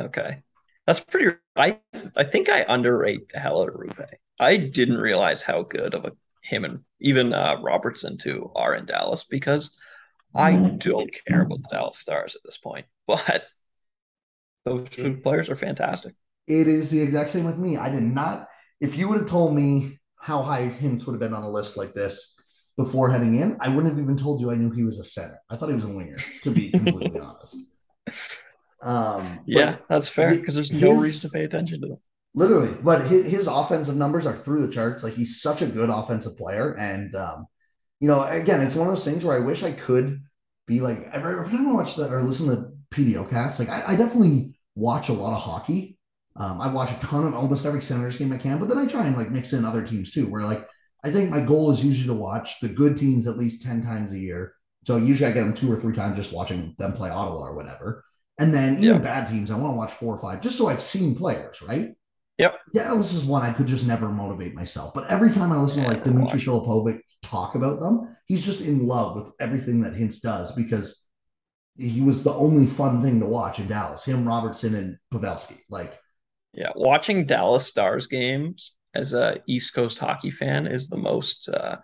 Okay. 0.00 0.42
That's 0.84 0.98
pretty. 0.98 1.36
I 1.54 1.78
I 2.16 2.24
think 2.24 2.48
I 2.48 2.64
underrate 2.68 3.28
the 3.28 3.38
hell 3.38 3.62
out 3.62 3.68
of 3.68 3.74
Roope. 3.76 4.08
I 4.40 4.56
didn't 4.56 4.96
realize 4.96 5.42
how 5.42 5.62
good 5.62 5.94
of 5.94 6.04
a 6.04 6.12
him 6.42 6.64
and 6.64 6.80
even 6.98 7.32
uh, 7.32 7.56
Robertson 7.62 8.18
too 8.18 8.50
are 8.56 8.74
in 8.74 8.86
Dallas 8.86 9.22
because 9.22 9.76
I 10.34 10.54
don't 10.54 11.14
care 11.26 11.42
about 11.42 11.62
the 11.62 11.68
Dallas 11.70 11.98
Stars 11.98 12.34
at 12.34 12.42
this 12.44 12.58
point. 12.58 12.86
But 13.06 13.46
those 14.64 14.88
two 14.90 15.16
players 15.18 15.48
are 15.48 15.56
fantastic. 15.56 16.14
It 16.46 16.66
is 16.66 16.90
the 16.90 17.00
exact 17.00 17.30
same 17.30 17.44
with 17.44 17.58
me. 17.58 17.76
I 17.76 17.90
did 17.90 18.02
not 18.02 18.48
if 18.80 18.96
you 18.96 19.08
would 19.08 19.18
have 19.18 19.28
told 19.28 19.54
me 19.54 19.98
how 20.16 20.42
high 20.42 20.68
Hintz 20.68 21.06
would 21.06 21.12
have 21.12 21.20
been 21.20 21.34
on 21.34 21.42
a 21.42 21.50
list 21.50 21.76
like 21.76 21.94
this 21.94 22.34
before 22.76 23.10
heading 23.10 23.40
in, 23.40 23.56
I 23.60 23.68
wouldn't 23.68 23.92
have 23.92 24.02
even 24.02 24.16
told 24.16 24.40
you 24.40 24.50
I 24.50 24.54
knew 24.54 24.70
he 24.70 24.84
was 24.84 24.98
a 24.98 25.04
center. 25.04 25.38
I 25.50 25.56
thought 25.56 25.68
he 25.68 25.74
was 25.74 25.84
a 25.84 25.88
winger, 25.88 26.18
to 26.42 26.50
be 26.50 26.70
completely 26.70 27.20
honest. 27.20 27.56
Um, 28.80 29.40
yeah, 29.46 29.76
that's 29.88 30.08
fair 30.08 30.34
because 30.34 30.54
there's 30.54 30.72
no 30.72 30.92
reason 30.92 31.28
to 31.28 31.36
pay 31.36 31.44
attention 31.44 31.80
to 31.80 31.88
them. 31.88 31.98
Literally, 32.34 32.72
but 32.82 33.06
his, 33.06 33.30
his, 33.30 33.46
offensive 33.48 33.96
numbers 33.96 34.26
are 34.26 34.36
through 34.36 34.64
the 34.64 34.72
charts. 34.72 35.02
Like 35.02 35.14
he's 35.14 35.42
such 35.42 35.62
a 35.62 35.66
good 35.66 35.90
offensive 35.90 36.36
player, 36.36 36.74
and 36.74 37.14
um, 37.16 37.46
you 38.00 38.06
know, 38.06 38.22
again, 38.22 38.60
it's 38.60 38.76
one 38.76 38.86
of 38.86 38.92
those 38.92 39.04
things 39.04 39.24
where 39.24 39.36
I 39.36 39.44
wish 39.44 39.64
I 39.64 39.72
could 39.72 40.20
be 40.66 40.80
like 40.80 41.08
every, 41.12 41.32
every 41.32 41.56
time 41.56 41.68
I 41.68 41.72
watch 41.72 41.96
that 41.96 42.12
or 42.12 42.22
listen 42.22 42.46
to 42.48 42.70
PDOcast, 42.94 43.58
like 43.58 43.68
I, 43.68 43.82
I 43.88 43.96
definitely 43.96 44.54
watch 44.76 45.08
a 45.08 45.14
lot 45.14 45.32
of 45.32 45.40
hockey, 45.40 45.97
um, 46.38 46.60
I 46.60 46.68
watch 46.68 46.92
a 46.92 46.98
ton 47.00 47.26
of 47.26 47.34
almost 47.34 47.66
every 47.66 47.82
Senators 47.82 48.16
game 48.16 48.32
I 48.32 48.38
can, 48.38 48.58
but 48.58 48.68
then 48.68 48.78
I 48.78 48.86
try 48.86 49.06
and 49.06 49.16
like 49.16 49.30
mix 49.30 49.52
in 49.52 49.64
other 49.64 49.84
teams 49.84 50.10
too. 50.10 50.26
Where 50.26 50.44
like 50.44 50.66
I 51.04 51.10
think 51.10 51.30
my 51.30 51.40
goal 51.40 51.70
is 51.70 51.84
usually 51.84 52.06
to 52.06 52.14
watch 52.14 52.60
the 52.60 52.68
good 52.68 52.96
teams 52.96 53.26
at 53.26 53.36
least 53.36 53.62
ten 53.62 53.82
times 53.82 54.12
a 54.12 54.18
year. 54.18 54.54
So 54.86 54.96
usually 54.96 55.30
I 55.30 55.34
get 55.34 55.40
them 55.40 55.52
two 55.52 55.70
or 55.70 55.76
three 55.76 55.94
times 55.94 56.16
just 56.16 56.32
watching 56.32 56.74
them 56.78 56.92
play 56.92 57.10
Ottawa 57.10 57.48
or 57.48 57.54
whatever. 57.54 58.04
And 58.38 58.54
then 58.54 58.82
even 58.82 59.02
bad 59.02 59.28
teams, 59.28 59.50
I 59.50 59.56
want 59.56 59.72
to 59.72 59.76
watch 59.76 59.92
four 59.92 60.14
or 60.14 60.20
five 60.20 60.40
just 60.40 60.56
so 60.56 60.68
I've 60.68 60.80
seen 60.80 61.16
players, 61.16 61.60
right? 61.60 61.94
Yep. 62.38 62.54
Yeah, 62.72 62.94
this 62.94 63.12
is 63.12 63.24
one 63.24 63.42
I 63.42 63.52
could 63.52 63.66
just 63.66 63.84
never 63.84 64.08
motivate 64.08 64.54
myself. 64.54 64.94
But 64.94 65.10
every 65.10 65.32
time 65.32 65.50
I 65.50 65.56
listen 65.56 65.82
to 65.82 65.88
like 65.88 66.04
Dmitry 66.04 66.38
Filipovic 66.38 67.00
talk 67.24 67.56
about 67.56 67.80
them, 67.80 68.16
he's 68.26 68.44
just 68.44 68.60
in 68.60 68.86
love 68.86 69.16
with 69.16 69.32
everything 69.40 69.80
that 69.80 69.92
Hintz 69.92 70.20
does 70.20 70.52
because 70.52 71.04
he 71.76 72.00
was 72.00 72.22
the 72.22 72.32
only 72.32 72.66
fun 72.66 73.02
thing 73.02 73.18
to 73.20 73.26
watch 73.26 73.58
in 73.58 73.66
Dallas. 73.66 74.04
Him, 74.04 74.26
Robertson, 74.26 74.76
and 74.76 74.98
Pavelski. 75.12 75.58
Like 75.68 75.98
yeah, 76.52 76.70
watching 76.74 77.26
Dallas 77.26 77.66
Stars 77.66 78.06
games 78.06 78.72
as 78.94 79.12
a 79.12 79.40
East 79.46 79.74
Coast 79.74 79.98
hockey 79.98 80.30
fan 80.30 80.66
is 80.66 80.88
the 80.88 80.96
most 80.96 81.48
uh, 81.48 81.76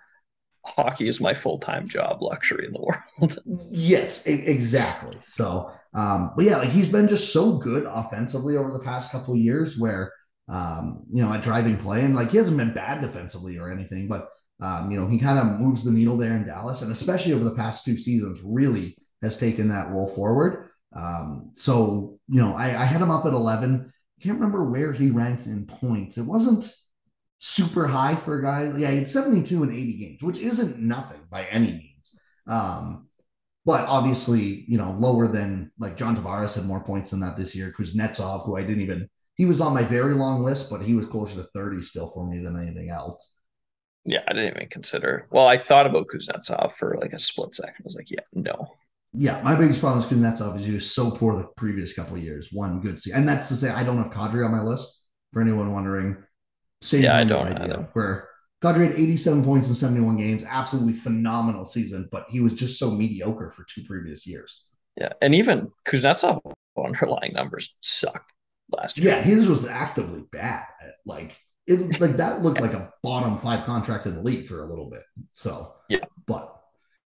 hockey 0.65 1.07
is 1.07 1.21
my 1.21 1.35
full 1.35 1.59
time 1.59 1.89
job 1.89 2.23
luxury 2.23 2.67
in 2.67 2.73
the 2.73 2.81
world. 3.21 3.39
yes, 3.71 4.27
exactly. 4.27 5.17
So, 5.21 5.71
um, 5.95 6.33
but 6.37 6.45
yeah, 6.45 6.59
like 6.59 6.71
he's 6.71 6.89
been 6.89 7.09
just 7.09 7.33
so 7.33 7.59
good 7.59 7.85
offensively 7.87 8.57
over 8.57 8.73
the 8.73 8.81
past 8.81 9.11
couple 9.11 9.37
years, 9.37 9.79
where 9.79 10.13
um, 10.49 11.05
you 11.13 11.23
know 11.23 11.33
at 11.33 11.43
driving 11.43 11.77
play 11.77 12.05
and 12.05 12.15
like 12.15 12.31
he 12.31 12.37
hasn't 12.37 12.57
been 12.57 12.75
bad 12.75 13.01
defensively 13.01 13.59
or 13.59 13.71
anything, 13.71 14.09
but 14.09 14.29
um, 14.63 14.91
you 14.91 14.99
know 14.99 15.07
he 15.07 15.19
kind 15.19 15.39
of 15.39 15.61
moves 15.61 15.85
the 15.85 15.93
needle 15.93 16.17
there 16.17 16.33
in 16.33 16.47
Dallas, 16.47 16.83
and 16.83 16.91
especially 16.91 17.33
over 17.33 17.45
the 17.45 17.55
past 17.55 17.85
two 17.85 17.97
seasons, 17.97 18.43
really 18.45 18.97
has 19.23 19.37
taken 19.37 19.69
that 19.69 19.91
role 19.91 20.09
forward. 20.09 20.71
Um, 20.97 21.51
so 21.55 22.19
you 22.29 22.41
know 22.41 22.55
I, 22.55 22.67
I 22.67 22.85
had 22.85 23.01
him 23.01 23.11
up 23.11 23.27
at 23.27 23.35
eleven 23.35 23.93
can't 24.23 24.39
remember 24.39 24.65
where 24.65 24.93
he 24.93 25.11
ranked 25.11 25.47
in 25.47 25.67
points. 25.67 26.19
It 26.19 26.23
wasn't 26.23 26.73
super 27.39 27.87
high 27.87 28.17
for 28.17 28.39
a 28.39 28.43
guy. 28.43 28.73
Yeah, 28.77 28.91
he 28.91 28.99
had 28.99 29.11
72 29.11 29.63
and 29.63 29.73
80 29.73 29.93
games, 29.99 30.23
which 30.23 30.39
isn't 30.39 30.79
nothing 30.79 31.21
by 31.31 31.45
any 31.47 31.73
means. 31.73 32.11
Um, 32.47 33.09
but 33.67 33.87
obviously, 33.87 34.65
you 34.69 34.79
know, 34.79 34.93
lower 34.99 35.27
than 35.27 35.71
like 35.79 35.97
John 35.97 36.17
Tavares 36.17 36.55
had 36.55 36.67
more 36.67 36.85
points 36.85 37.11
than 37.11 37.21
that 37.21 37.37
this 37.37 37.55
year. 37.55 37.75
Kuznetsov, 37.77 38.45
who 38.45 38.57
I 38.57 38.63
didn't 38.63 38.83
even, 38.83 39.09
he 39.37 39.47
was 39.47 39.61
on 39.61 39.75
my 39.75 39.83
very 39.83 40.15
long 40.15 40.43
list, 40.43 40.71
but 40.71 40.83
he 40.83 40.95
was 40.95 41.07
closer 41.07 41.37
to 41.37 41.49
30 41.55 41.83
still 41.83 42.09
for 42.09 42.27
me 42.27 42.43
than 42.43 42.61
anything 42.61 42.91
else. 42.91 43.31
Yeah, 44.05 44.23
I 44.29 44.35
didn't 44.35 44.57
even 44.57 44.69
consider. 44.69 45.27
Well, 45.31 45.47
I 45.47 45.57
thought 45.57 45.87
about 45.87 46.09
Kuznetsov 46.09 46.73
for 46.73 46.99
like 47.01 47.15
a 47.15 47.19
split 47.19 47.55
second. 47.55 47.75
I 47.79 47.85
was 47.85 47.95
like, 47.95 48.11
yeah, 48.11 48.21
no, 48.35 48.75
yeah, 49.17 49.41
my 49.43 49.55
biggest 49.55 49.81
problem 49.81 50.03
is 50.03 50.11
Kuznetsov 50.11 50.59
is 50.59 50.65
he 50.65 50.73
was 50.73 50.93
so 50.93 51.11
poor 51.11 51.37
the 51.37 51.47
previous 51.57 51.93
couple 51.93 52.17
of 52.17 52.23
years. 52.23 52.49
One 52.53 52.81
good 52.81 52.99
season, 52.99 53.21
and 53.21 53.29
that's 53.29 53.49
to 53.49 53.57
say 53.57 53.71
I 53.71 53.85
don't 53.85 54.03
have 54.03 54.13
Kadri 54.13 54.45
on 54.45 54.53
my 54.53 54.61
list. 54.61 55.01
For 55.33 55.41
anyone 55.41 55.73
wondering, 55.73 56.17
same 56.81 57.03
yeah, 57.03 57.17
I 57.17 57.25
don't 57.25 57.47
idea. 57.47 57.89
Where 57.93 58.29
Kadri 58.63 58.89
had 58.89 58.97
87 58.97 59.45
points 59.45 59.69
in 59.69 59.75
71 59.75 60.17
games, 60.17 60.45
absolutely 60.45 60.95
phenomenal 60.95 61.65
season, 61.65 62.09
but 62.11 62.27
he 62.29 62.41
was 62.41 62.53
just 62.53 62.79
so 62.79 62.91
mediocre 62.91 63.51
for 63.51 63.65
two 63.65 63.83
previous 63.85 64.27
years. 64.27 64.65
Yeah, 64.97 65.13
and 65.21 65.35
even 65.35 65.71
Kuznetsov 65.87 66.41
underlying 66.77 67.33
numbers 67.35 67.77
sucked 67.81 68.33
last 68.71 68.99
year. 68.99 69.13
Yeah, 69.13 69.23
his 69.23 69.49
was 69.49 69.65
actively 69.65 70.25
bad. 70.31 70.67
Like 71.05 71.37
it, 71.67 72.01
like 72.01 72.17
that 72.19 72.43
looked 72.43 72.61
like 72.61 72.75
a 72.75 72.93
bottom 73.03 73.39
five 73.39 73.65
contract 73.65 74.07
in 74.07 74.15
the 74.15 74.23
league 74.23 74.47
for 74.47 74.63
a 74.63 74.69
little 74.69 74.89
bit. 74.91 75.03
So 75.31 75.73
yeah, 75.89 76.05
but 76.27 76.57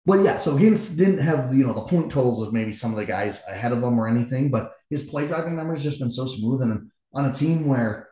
but 0.05 0.23
yeah, 0.23 0.37
so 0.37 0.57
Hintz 0.57 0.95
didn't 0.95 1.19
have 1.19 1.53
you 1.53 1.65
know 1.65 1.73
the 1.73 1.81
point 1.81 2.11
totals 2.11 2.45
of 2.45 2.53
maybe 2.53 2.73
some 2.73 2.91
of 2.91 2.97
the 2.97 3.05
guys 3.05 3.41
ahead 3.47 3.71
of 3.71 3.83
him 3.83 3.99
or 3.99 4.07
anything, 4.07 4.49
but 4.49 4.73
his 4.89 5.03
play 5.03 5.27
driving 5.27 5.55
numbers 5.55 5.83
just 5.83 5.99
been 5.99 6.11
so 6.11 6.25
smooth 6.25 6.61
and 6.61 6.89
on 7.13 7.25
a 7.25 7.33
team 7.33 7.67
where 7.67 8.07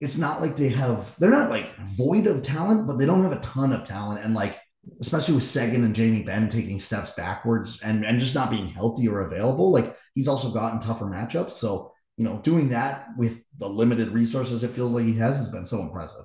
it's 0.00 0.18
not 0.18 0.40
like 0.40 0.56
they 0.56 0.68
have 0.68 1.14
they're 1.18 1.30
not 1.30 1.50
like 1.50 1.76
void 1.76 2.26
of 2.26 2.42
talent, 2.42 2.86
but 2.86 2.98
they 2.98 3.06
don't 3.06 3.22
have 3.22 3.32
a 3.32 3.40
ton 3.40 3.72
of 3.72 3.84
talent. 3.84 4.24
And 4.24 4.34
like 4.34 4.58
especially 5.00 5.34
with 5.34 5.44
Seguin 5.44 5.84
and 5.84 5.94
Jamie 5.94 6.22
Benn 6.22 6.48
taking 6.48 6.80
steps 6.80 7.10
backwards 7.12 7.78
and 7.82 8.04
and 8.04 8.20
just 8.20 8.34
not 8.34 8.50
being 8.50 8.68
healthy 8.68 9.08
or 9.08 9.20
available, 9.20 9.72
like 9.72 9.96
he's 10.14 10.28
also 10.28 10.52
gotten 10.52 10.80
tougher 10.80 11.06
matchups. 11.06 11.52
So 11.52 11.92
you 12.16 12.24
know, 12.24 12.38
doing 12.44 12.68
that 12.68 13.08
with 13.16 13.42
the 13.58 13.68
limited 13.68 14.10
resources 14.10 14.62
it 14.62 14.70
feels 14.70 14.92
like 14.92 15.04
he 15.04 15.14
has 15.14 15.36
has 15.36 15.48
been 15.48 15.66
so 15.66 15.80
impressive. 15.80 16.24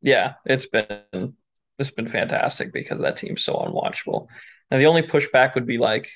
Yeah, 0.00 0.34
it's 0.46 0.66
been 0.66 1.34
it's 1.80 1.90
been 1.90 2.06
fantastic 2.06 2.72
because 2.72 3.00
that 3.00 3.16
team's 3.16 3.44
so 3.44 3.54
unwatchable. 3.54 4.28
And 4.70 4.80
the 4.80 4.86
only 4.86 5.02
pushback 5.02 5.54
would 5.54 5.66
be 5.66 5.78
like 5.78 6.10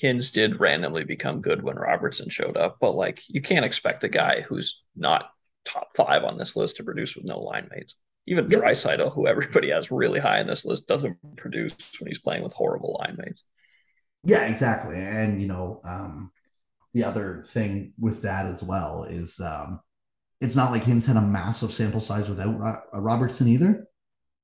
Hintz 0.00 0.32
did 0.32 0.60
randomly 0.60 1.04
become 1.04 1.40
good 1.40 1.62
when 1.62 1.76
Robertson 1.76 2.28
showed 2.28 2.56
up, 2.56 2.78
but 2.80 2.92
like 2.92 3.22
you 3.28 3.42
can't 3.42 3.64
expect 3.64 4.04
a 4.04 4.08
guy 4.08 4.40
who's 4.40 4.86
not 4.96 5.30
top 5.64 5.94
five 5.94 6.24
on 6.24 6.38
this 6.38 6.56
list 6.56 6.76
to 6.76 6.84
produce 6.84 7.14
with 7.14 7.24
no 7.24 7.40
line 7.40 7.68
mates. 7.70 7.96
Even. 8.26 8.48
Draisaitl, 8.48 9.12
who 9.12 9.26
everybody 9.26 9.70
has 9.70 9.90
really 9.90 10.20
high 10.20 10.40
in 10.40 10.46
this 10.46 10.64
list, 10.64 10.86
doesn't 10.86 11.16
produce 11.36 11.74
when 11.98 12.08
he's 12.08 12.20
playing 12.20 12.42
with 12.42 12.52
horrible 12.52 13.00
line 13.00 13.16
mates. 13.18 13.44
Yeah, 14.24 14.44
exactly. 14.46 14.96
And 14.96 15.40
you 15.40 15.48
know, 15.48 15.80
um, 15.84 16.30
the 16.94 17.04
other 17.04 17.42
thing 17.46 17.92
with 17.98 18.22
that 18.22 18.46
as 18.46 18.62
well 18.62 19.04
is 19.04 19.40
um, 19.40 19.80
it's 20.40 20.56
not 20.56 20.70
like 20.70 20.84
Hintz 20.84 21.06
had 21.06 21.16
a 21.16 21.22
massive 21.22 21.72
sample 21.72 22.00
size 22.00 22.28
without 22.28 22.58
Ro- 22.58 22.82
Robertson 22.94 23.48
either. 23.48 23.86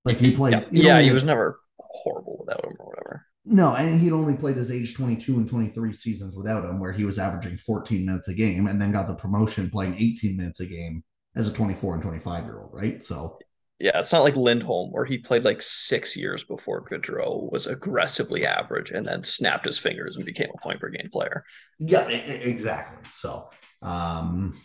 Like 0.09 0.19
he 0.19 0.31
played, 0.31 0.53
yeah, 0.53 0.65
yeah 0.71 1.01
he 1.01 1.13
was 1.13 1.25
never 1.25 1.61
horrible 1.79 2.39
without 2.41 2.65
him 2.65 2.75
or 2.79 2.87
whatever. 2.87 3.25
No, 3.45 3.75
and 3.75 3.99
he'd 3.99 4.13
only 4.13 4.35
played 4.35 4.57
his 4.57 4.71
age 4.71 4.95
22 4.95 5.37
and 5.37 5.49
23 5.49 5.95
seasons 5.95 6.37
without 6.37 6.65
him, 6.65 6.79
where 6.79 6.93
he 6.93 7.05
was 7.05 7.19
averaging 7.19 7.57
14 7.57 8.05
minutes 8.05 8.29
a 8.29 8.35
game 8.35 8.67
and 8.67 8.81
then 8.81 8.93
got 8.93 9.07
the 9.07 9.15
promotion 9.15 9.71
playing 9.71 9.95
18 9.97 10.37
minutes 10.37 10.61
a 10.61 10.67
game 10.67 11.03
as 11.35 11.49
a 11.49 11.53
24 11.53 11.95
and 11.95 12.03
25 12.03 12.45
year 12.45 12.61
old, 12.61 12.71
right? 12.73 13.03
So, 13.03 13.39
yeah, 13.79 14.01
it's 14.01 14.13
not 14.13 14.25
like 14.25 14.37
Lindholm, 14.37 14.91
where 14.91 15.05
he 15.05 15.19
played 15.19 15.45
like 15.45 15.63
six 15.63 16.17
years 16.17 16.43
before 16.43 16.85
Gaudreau 16.85 17.51
was 17.51 17.67
aggressively 17.67 18.45
average 18.45 18.91
and 18.91 19.07
then 19.07 19.23
snapped 19.23 19.65
his 19.65 19.79
fingers 19.79 20.17
and 20.17 20.27
became 20.27 20.51
a 20.53 20.61
point 20.61 20.81
per 20.81 20.91
game 20.91 21.09
player. 21.13 21.45
Yeah, 21.79 22.09
exactly. 22.09 23.09
So, 23.13 23.49
um, 23.83 24.61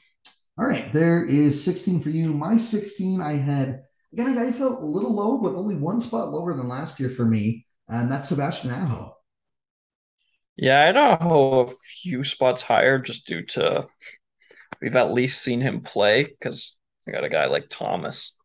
all 0.58 0.66
right, 0.66 0.92
there 0.92 1.24
is 1.24 1.64
16 1.64 2.02
for 2.02 2.10
you. 2.10 2.34
My 2.34 2.58
16, 2.58 3.22
I 3.22 3.34
had, 3.34 3.84
again, 4.14 4.30
a 4.32 4.36
guy 4.36 4.52
felt 4.52 4.82
a 4.82 4.86
little 4.86 5.14
low, 5.14 5.38
but 5.38 5.56
only 5.56 5.76
one 5.76 6.00
spot 6.00 6.32
lower 6.32 6.54
than 6.54 6.68
last 6.68 7.00
year 7.00 7.10
for 7.10 7.26
me 7.26 7.66
and 7.88 8.12
that's 8.12 8.30
Sebastian 8.30 8.72
Aho. 8.72 9.16
Yeah, 10.56 10.86
I'd 10.88 10.98
Aho 10.98 11.62
a 11.62 11.68
few 12.02 12.24
spots 12.24 12.62
higher 12.62 13.00
just 13.00 13.26
due 13.28 13.44
to 13.48 13.88
we've 14.82 14.96
at 14.96 15.12
least 15.12 15.42
seen 15.42 15.62
him 15.62 15.82
play 15.82 16.24
because 16.24 16.76
I 17.08 17.12
got 17.12 17.24
a 17.24 17.30
guy 17.30 17.48
like 17.48 17.70
Thomas 17.70 18.36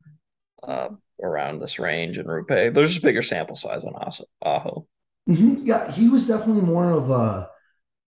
uh, 0.63 0.89
around 1.23 1.61
this 1.61 1.79
range 1.79 2.19
and 2.19 2.29
Roope. 2.29 2.73
There's 2.75 2.91
just 2.91 3.03
bigger 3.03 3.23
sample 3.23 3.57
size 3.57 3.85
on 3.85 3.95
Aho. 4.43 4.87
Mm-hmm. 5.29 5.67
Yeah, 5.67 5.91
he 5.91 6.09
was 6.09 6.27
definitely 6.27 6.63
more 6.63 6.93
of 6.93 7.11
a. 7.11 7.51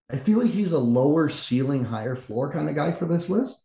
I 0.10 0.18
feel 0.18 0.40
like 0.40 0.52
he's 0.52 0.74
a 0.74 0.80
lower 0.80 1.30
ceiling, 1.30 1.86
higher 1.86 2.16
floor 2.16 2.52
kind 2.52 2.68
of 2.68 2.76
guy 2.76 2.92
for 2.92 3.06
this 3.06 3.30
list. 3.30 3.64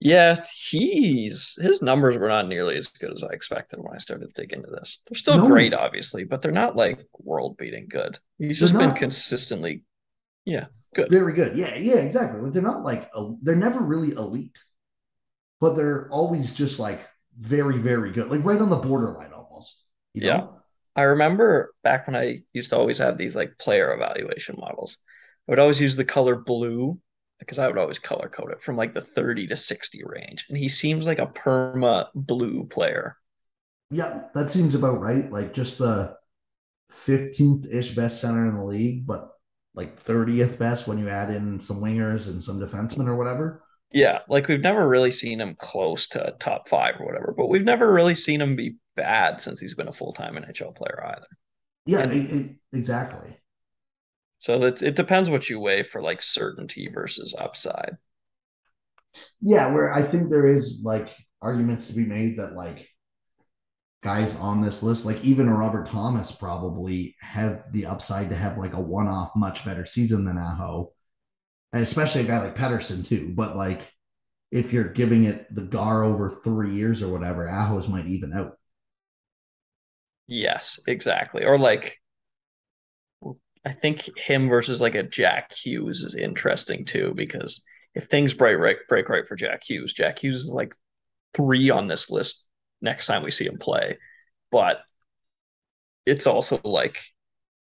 Yeah, 0.00 0.44
he's 0.54 1.56
his 1.60 1.82
numbers 1.82 2.16
were 2.16 2.28
not 2.28 2.46
nearly 2.46 2.76
as 2.76 2.86
good 2.86 3.12
as 3.12 3.24
I 3.24 3.32
expected 3.32 3.80
when 3.80 3.94
I 3.94 3.98
started 3.98 4.32
digging 4.34 4.60
into 4.60 4.70
this. 4.70 5.00
They're 5.08 5.18
still 5.18 5.38
no. 5.38 5.48
great, 5.48 5.74
obviously, 5.74 6.22
but 6.24 6.40
they're 6.40 6.52
not 6.52 6.76
like 6.76 7.04
world 7.18 7.56
beating 7.56 7.88
good. 7.90 8.18
He's 8.38 8.60
just 8.60 8.74
been 8.74 8.94
consistently, 8.94 9.82
yeah, 10.44 10.66
good. 10.94 11.10
Very 11.10 11.32
good. 11.32 11.58
Yeah, 11.58 11.74
yeah, 11.74 11.96
exactly. 11.96 12.40
Like 12.40 12.52
they're 12.52 12.62
not 12.62 12.84
like 12.84 13.10
they're 13.42 13.56
never 13.56 13.80
really 13.80 14.12
elite, 14.12 14.62
but 15.60 15.74
they're 15.74 16.08
always 16.10 16.54
just 16.54 16.78
like 16.78 17.00
very, 17.36 17.78
very 17.78 18.12
good. 18.12 18.30
Like 18.30 18.44
right 18.44 18.60
on 18.60 18.70
the 18.70 18.76
borderline 18.76 19.32
almost. 19.32 19.76
You 20.14 20.22
know? 20.22 20.26
Yeah. 20.26 20.46
I 20.94 21.02
remember 21.02 21.74
back 21.82 22.06
when 22.06 22.16
I 22.16 22.38
used 22.52 22.70
to 22.70 22.76
always 22.76 22.98
have 22.98 23.18
these 23.18 23.36
like 23.36 23.58
player 23.58 23.92
evaluation 23.92 24.56
models. 24.58 24.98
I 25.48 25.52
would 25.52 25.58
always 25.58 25.80
use 25.80 25.96
the 25.96 26.04
color 26.04 26.36
blue 26.36 27.00
because 27.38 27.58
I 27.58 27.66
would 27.66 27.78
always 27.78 27.98
color 27.98 28.28
code 28.28 28.52
it 28.52 28.62
from 28.62 28.76
like 28.76 28.94
the 28.94 29.00
30 29.00 29.46
to 29.48 29.56
60 29.56 30.02
range. 30.04 30.46
And 30.48 30.58
he 30.58 30.68
seems 30.68 31.06
like 31.06 31.18
a 31.18 31.26
perma 31.26 32.08
blue 32.14 32.64
player. 32.64 33.16
Yeah, 33.90 34.24
that 34.34 34.50
seems 34.50 34.74
about 34.74 35.00
right. 35.00 35.30
Like 35.30 35.54
just 35.54 35.78
the 35.78 36.16
15th 36.92 37.72
ish 37.72 37.94
best 37.94 38.20
center 38.20 38.46
in 38.46 38.56
the 38.56 38.64
league, 38.64 39.06
but 39.06 39.30
like 39.74 40.02
30th 40.02 40.58
best 40.58 40.86
when 40.86 40.98
you 40.98 41.08
add 41.08 41.30
in 41.30 41.60
some 41.60 41.80
wingers 41.80 42.26
and 42.26 42.42
some 42.42 42.60
defensemen 42.60 43.06
or 43.06 43.16
whatever. 43.16 43.62
Yeah, 43.92 44.18
like 44.28 44.48
we've 44.48 44.60
never 44.60 44.86
really 44.86 45.10
seen 45.10 45.40
him 45.40 45.54
close 45.58 46.08
to 46.08 46.34
top 46.38 46.68
five 46.68 47.00
or 47.00 47.06
whatever, 47.06 47.32
but 47.36 47.48
we've 47.48 47.64
never 47.64 47.90
really 47.90 48.14
seen 48.14 48.40
him 48.40 48.54
be 48.54 48.76
bad 48.96 49.40
since 49.40 49.60
he's 49.60 49.74
been 49.74 49.88
a 49.88 49.92
full 49.92 50.12
time 50.12 50.34
NHL 50.34 50.74
player 50.74 51.02
either. 51.06 51.26
Yeah, 51.86 52.00
and, 52.00 52.58
exactly. 52.72 53.37
So 54.38 54.62
it, 54.64 54.82
it 54.82 54.96
depends 54.96 55.30
what 55.30 55.48
you 55.48 55.60
weigh 55.60 55.82
for 55.82 56.00
like 56.00 56.22
certainty 56.22 56.88
versus 56.92 57.34
upside. 57.38 57.96
Yeah, 59.40 59.72
where 59.72 59.92
I 59.92 60.02
think 60.02 60.30
there 60.30 60.46
is 60.46 60.80
like 60.84 61.10
arguments 61.42 61.88
to 61.88 61.94
be 61.94 62.04
made 62.04 62.38
that 62.38 62.54
like 62.54 62.88
guys 64.02 64.34
on 64.36 64.60
this 64.62 64.82
list, 64.82 65.04
like 65.06 65.22
even 65.24 65.48
a 65.48 65.56
Robert 65.56 65.86
Thomas, 65.86 66.30
probably 66.30 67.16
have 67.20 67.72
the 67.72 67.86
upside 67.86 68.30
to 68.30 68.36
have 68.36 68.58
like 68.58 68.74
a 68.74 68.80
one 68.80 69.08
off 69.08 69.30
much 69.34 69.64
better 69.64 69.86
season 69.86 70.24
than 70.24 70.38
Aho, 70.38 70.92
and 71.72 71.82
especially 71.82 72.22
a 72.22 72.24
guy 72.24 72.42
like 72.42 72.56
Pettersson 72.56 73.04
too. 73.04 73.32
But 73.34 73.56
like 73.56 73.92
if 74.50 74.72
you're 74.72 74.84
giving 74.84 75.24
it 75.24 75.52
the 75.54 75.62
gar 75.62 76.02
over 76.02 76.28
three 76.28 76.74
years 76.74 77.02
or 77.02 77.12
whatever, 77.12 77.48
Aho's 77.48 77.88
might 77.88 78.06
even 78.06 78.32
out. 78.32 78.56
Yes, 80.26 80.78
exactly. 80.86 81.44
Or 81.44 81.58
like 81.58 82.00
I 83.68 83.72
think 83.72 84.16
him 84.16 84.48
versus 84.48 84.80
like 84.80 84.94
a 84.94 85.02
Jack 85.02 85.52
Hughes 85.52 86.02
is 86.02 86.14
interesting 86.14 86.86
too 86.86 87.12
because 87.14 87.62
if 87.94 88.04
things 88.04 88.32
break 88.32 88.56
right, 88.56 88.76
break 88.88 89.10
right 89.10 89.28
for 89.28 89.36
Jack 89.36 89.62
Hughes, 89.68 89.92
Jack 89.92 90.20
Hughes 90.20 90.36
is 90.36 90.50
like 90.50 90.74
three 91.34 91.68
on 91.68 91.86
this 91.86 92.08
list 92.08 92.48
next 92.80 93.06
time 93.06 93.22
we 93.22 93.30
see 93.30 93.44
him 93.44 93.58
play, 93.58 93.98
but 94.50 94.78
it's 96.06 96.26
also 96.26 96.58
like 96.64 96.98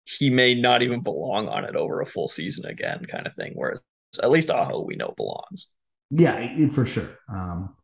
he 0.05 0.31
may 0.31 0.57
not 0.57 0.83
even 0.83 1.01
belong 1.01 1.47
on 1.47 1.65
it 1.65 1.77
over 1.77 2.01
a 2.01 2.07
full 2.07 2.27
season 2.27 2.67
again, 2.67 3.07
kind 3.09 3.29
of 3.29 3.35
thing. 3.35 3.53
Whereas 3.55 3.79
at 4.21 4.33
least 4.33 4.51
Aho 4.51 4.83
we 4.83 4.97
know 4.97 5.15
belongs. 5.17 5.69
Yeah, 6.11 6.39
it, 6.39 6.73
for 6.73 6.85
sure. 6.85 7.19
Um, 7.29 7.77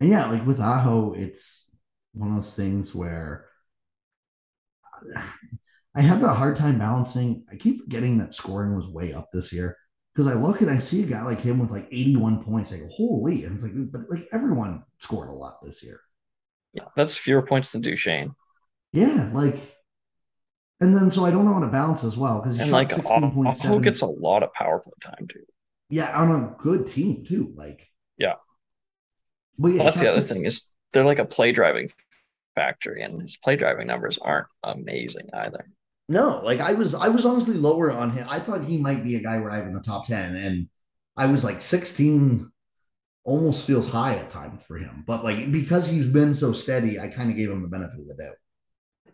and 0.00 0.10
yeah, 0.10 0.28
like 0.28 0.44
with 0.44 0.58
Aho, 0.58 1.12
it's 1.12 1.70
one 2.12 2.30
of 2.30 2.34
those 2.34 2.56
things 2.56 2.92
where 2.92 3.46
I 5.94 6.00
have 6.00 6.22
a 6.22 6.32
hard 6.32 6.56
time 6.56 6.78
balancing. 6.78 7.44
I 7.52 7.56
keep 7.56 7.82
forgetting 7.82 8.18
that 8.18 8.34
scoring 8.34 8.74
was 8.74 8.88
way 8.88 9.12
up 9.12 9.30
this 9.32 9.52
year 9.52 9.76
because 10.14 10.26
I 10.26 10.34
look 10.34 10.62
and 10.62 10.70
I 10.70 10.78
see 10.78 11.02
a 11.02 11.06
guy 11.06 11.22
like 11.22 11.40
him 11.40 11.58
with 11.58 11.70
like 11.70 11.86
81 11.92 12.44
points. 12.44 12.72
I 12.72 12.78
go, 12.78 12.88
holy. 12.88 13.44
And 13.44 13.54
it's 13.54 13.62
like, 13.62 13.72
but 13.74 14.02
like 14.08 14.26
everyone 14.32 14.84
scored 14.98 15.28
a 15.28 15.32
lot 15.32 15.58
this 15.62 15.82
year. 15.82 16.00
Yeah, 16.72 16.84
that's 16.96 17.18
fewer 17.18 17.42
points 17.42 17.72
than 17.72 17.82
Duchene. 17.82 18.34
Yeah, 18.92 19.30
like, 19.34 19.58
and 20.80 20.96
then 20.96 21.10
so 21.10 21.24
I 21.24 21.30
don't 21.30 21.44
know 21.44 21.54
how 21.54 21.60
to 21.60 21.66
balance 21.66 22.04
as 22.04 22.16
well 22.16 22.40
because 22.40 22.58
and 22.58 22.70
like 22.70 22.88
16.7. 22.88 23.62
Who 23.64 23.80
gets 23.80 24.00
a 24.00 24.06
lot 24.06 24.42
of 24.42 24.52
power 24.54 24.80
play 24.80 24.92
time 25.02 25.26
too. 25.28 25.44
Yeah, 25.90 26.18
on 26.18 26.30
a 26.30 26.56
good 26.58 26.86
team 26.86 27.24
too. 27.26 27.52
Like, 27.54 27.86
yeah. 28.16 28.36
But 29.58 29.68
yeah, 29.68 29.76
well, 29.76 29.84
that's 29.84 30.00
the 30.00 30.08
other 30.08 30.20
16... 30.20 30.36
thing 30.36 30.46
is 30.46 30.72
they're 30.92 31.04
like 31.04 31.18
a 31.18 31.26
play 31.26 31.52
driving 31.52 31.90
factory, 32.54 33.02
and 33.02 33.20
his 33.20 33.36
play 33.36 33.56
driving 33.56 33.86
numbers 33.86 34.16
aren't 34.16 34.48
amazing 34.62 35.28
either. 35.34 35.66
No, 36.08 36.40
like 36.44 36.60
I 36.60 36.72
was 36.74 36.94
I 36.94 37.08
was 37.08 37.24
honestly 37.24 37.54
lower 37.54 37.90
on 37.90 38.10
him. 38.10 38.26
I 38.28 38.40
thought 38.40 38.64
he 38.64 38.78
might 38.78 39.04
be 39.04 39.16
a 39.16 39.22
guy 39.22 39.38
where 39.38 39.50
I 39.50 39.56
have 39.56 39.66
in 39.66 39.74
the 39.74 39.80
top 39.80 40.06
10 40.06 40.36
and 40.36 40.68
I 41.16 41.26
was 41.26 41.44
like 41.44 41.60
16 41.60 42.50
almost 43.24 43.66
feels 43.66 43.88
high 43.88 44.16
at 44.16 44.30
times 44.30 44.62
for 44.62 44.76
him. 44.78 45.04
But 45.06 45.24
like 45.24 45.52
because 45.52 45.86
he's 45.86 46.06
been 46.06 46.34
so 46.34 46.52
steady, 46.52 47.00
I 47.00 47.08
kind 47.08 47.30
of 47.30 47.36
gave 47.36 47.50
him 47.50 47.62
the 47.62 47.68
benefit 47.68 48.00
of 48.00 48.08
the 48.08 48.14
doubt. 48.14 48.36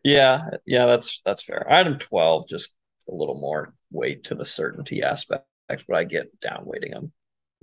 Yeah, 0.04 0.50
yeah, 0.66 0.86
that's 0.86 1.20
that's 1.24 1.42
fair. 1.42 1.70
I 1.70 1.78
had 1.78 1.86
him 1.86 1.98
12, 1.98 2.48
just 2.48 2.72
a 3.08 3.14
little 3.14 3.40
more 3.40 3.74
weight 3.90 4.24
to 4.24 4.34
the 4.34 4.44
certainty 4.44 5.02
aspect, 5.02 5.44
but 5.68 5.96
I 5.96 6.04
get 6.04 6.40
down 6.40 6.62
weighting 6.64 6.92
him. 6.92 7.12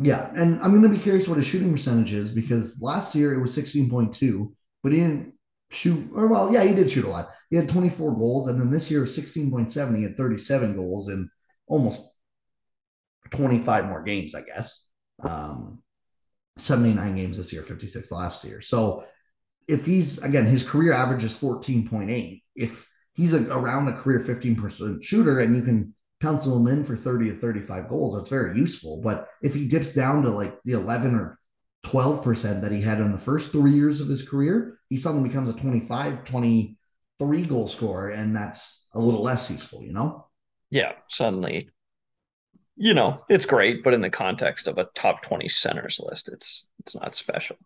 Yeah, 0.01 0.29
and 0.35 0.61
I'm 0.61 0.71
going 0.71 0.83
to 0.83 0.89
be 0.89 0.97
curious 0.97 1.27
what 1.27 1.37
his 1.37 1.47
shooting 1.47 1.71
percentage 1.71 2.11
is 2.11 2.29
because 2.29 2.81
last 2.81 3.15
year 3.15 3.33
it 3.33 3.39
was 3.39 3.55
16.2, 3.55 4.51
but 4.83 4.91
he 4.91 4.99
didn't 4.99 5.34
shoot, 5.75 6.09
or 6.13 6.27
well, 6.27 6.51
yeah, 6.51 6.63
he 6.63 6.73
did 6.73 6.89
shoot 6.89 7.05
a 7.05 7.09
lot. 7.09 7.29
He 7.49 7.55
had 7.55 7.69
24 7.69 8.15
goals, 8.15 8.47
and 8.47 8.59
then 8.59 8.71
this 8.71 8.89
year 8.89 9.03
16.7, 9.03 9.97
he 9.97 10.03
had 10.03 10.17
37 10.17 10.75
goals 10.75 11.09
in 11.09 11.29
almost 11.67 12.01
25 13.31 13.85
more 13.85 14.03
games, 14.03 14.35
I 14.35 14.41
guess. 14.41 14.83
Um, 15.21 15.81
79 16.57 17.15
games 17.15 17.37
this 17.37 17.51
year, 17.51 17.63
56 17.63 18.11
last 18.11 18.43
year. 18.43 18.61
So 18.61 19.05
if 19.67 19.85
he's 19.85 20.19
again, 20.19 20.45
his 20.45 20.63
career 20.63 20.93
average 20.93 21.23
is 21.23 21.35
14.8. 21.35 22.41
If 22.55 22.87
he's 23.13 23.33
a, 23.33 23.51
around 23.51 23.87
a 23.87 23.93
career 23.93 24.19
15% 24.19 25.03
shooter 25.03 25.39
and 25.39 25.55
you 25.55 25.63
can 25.63 25.93
pencil 26.21 26.57
him 26.57 26.67
in 26.67 26.85
for 26.85 26.95
30 26.95 27.31
to 27.31 27.35
35 27.35 27.89
goals, 27.89 28.15
that's 28.15 28.29
very 28.29 28.57
useful. 28.57 29.01
But 29.03 29.27
if 29.41 29.53
he 29.53 29.67
dips 29.67 29.93
down 29.93 30.23
to 30.23 30.29
like 30.29 30.57
the 30.63 30.73
11 30.73 31.15
or 31.15 31.39
12% 31.85 32.61
that 32.61 32.71
he 32.71 32.81
had 32.81 32.99
in 32.99 33.11
the 33.11 33.17
first 33.17 33.51
three 33.51 33.73
years 33.73 33.99
of 33.99 34.07
his 34.07 34.27
career, 34.27 34.74
he 34.89 34.97
suddenly 34.97 35.29
becomes 35.29 35.49
a 35.49 35.53
25, 35.53 36.23
23 36.23 37.45
goal 37.45 37.67
scorer, 37.67 38.09
and 38.09 38.35
that's 38.35 38.87
a 38.93 38.99
little 38.99 39.23
less 39.23 39.49
useful, 39.49 39.83
you 39.83 39.93
know? 39.93 40.27
Yeah, 40.69 40.93
suddenly, 41.07 41.69
you 42.75 42.93
know, 42.93 43.21
it's 43.29 43.45
great, 43.45 43.83
but 43.83 43.93
in 43.93 44.01
the 44.01 44.09
context 44.09 44.67
of 44.67 44.77
a 44.77 44.89
top 44.95 45.21
20 45.21 45.47
centers 45.47 45.99
list, 46.03 46.29
it's 46.29 46.69
it's 46.79 46.95
not 46.95 47.15
special. 47.15 47.57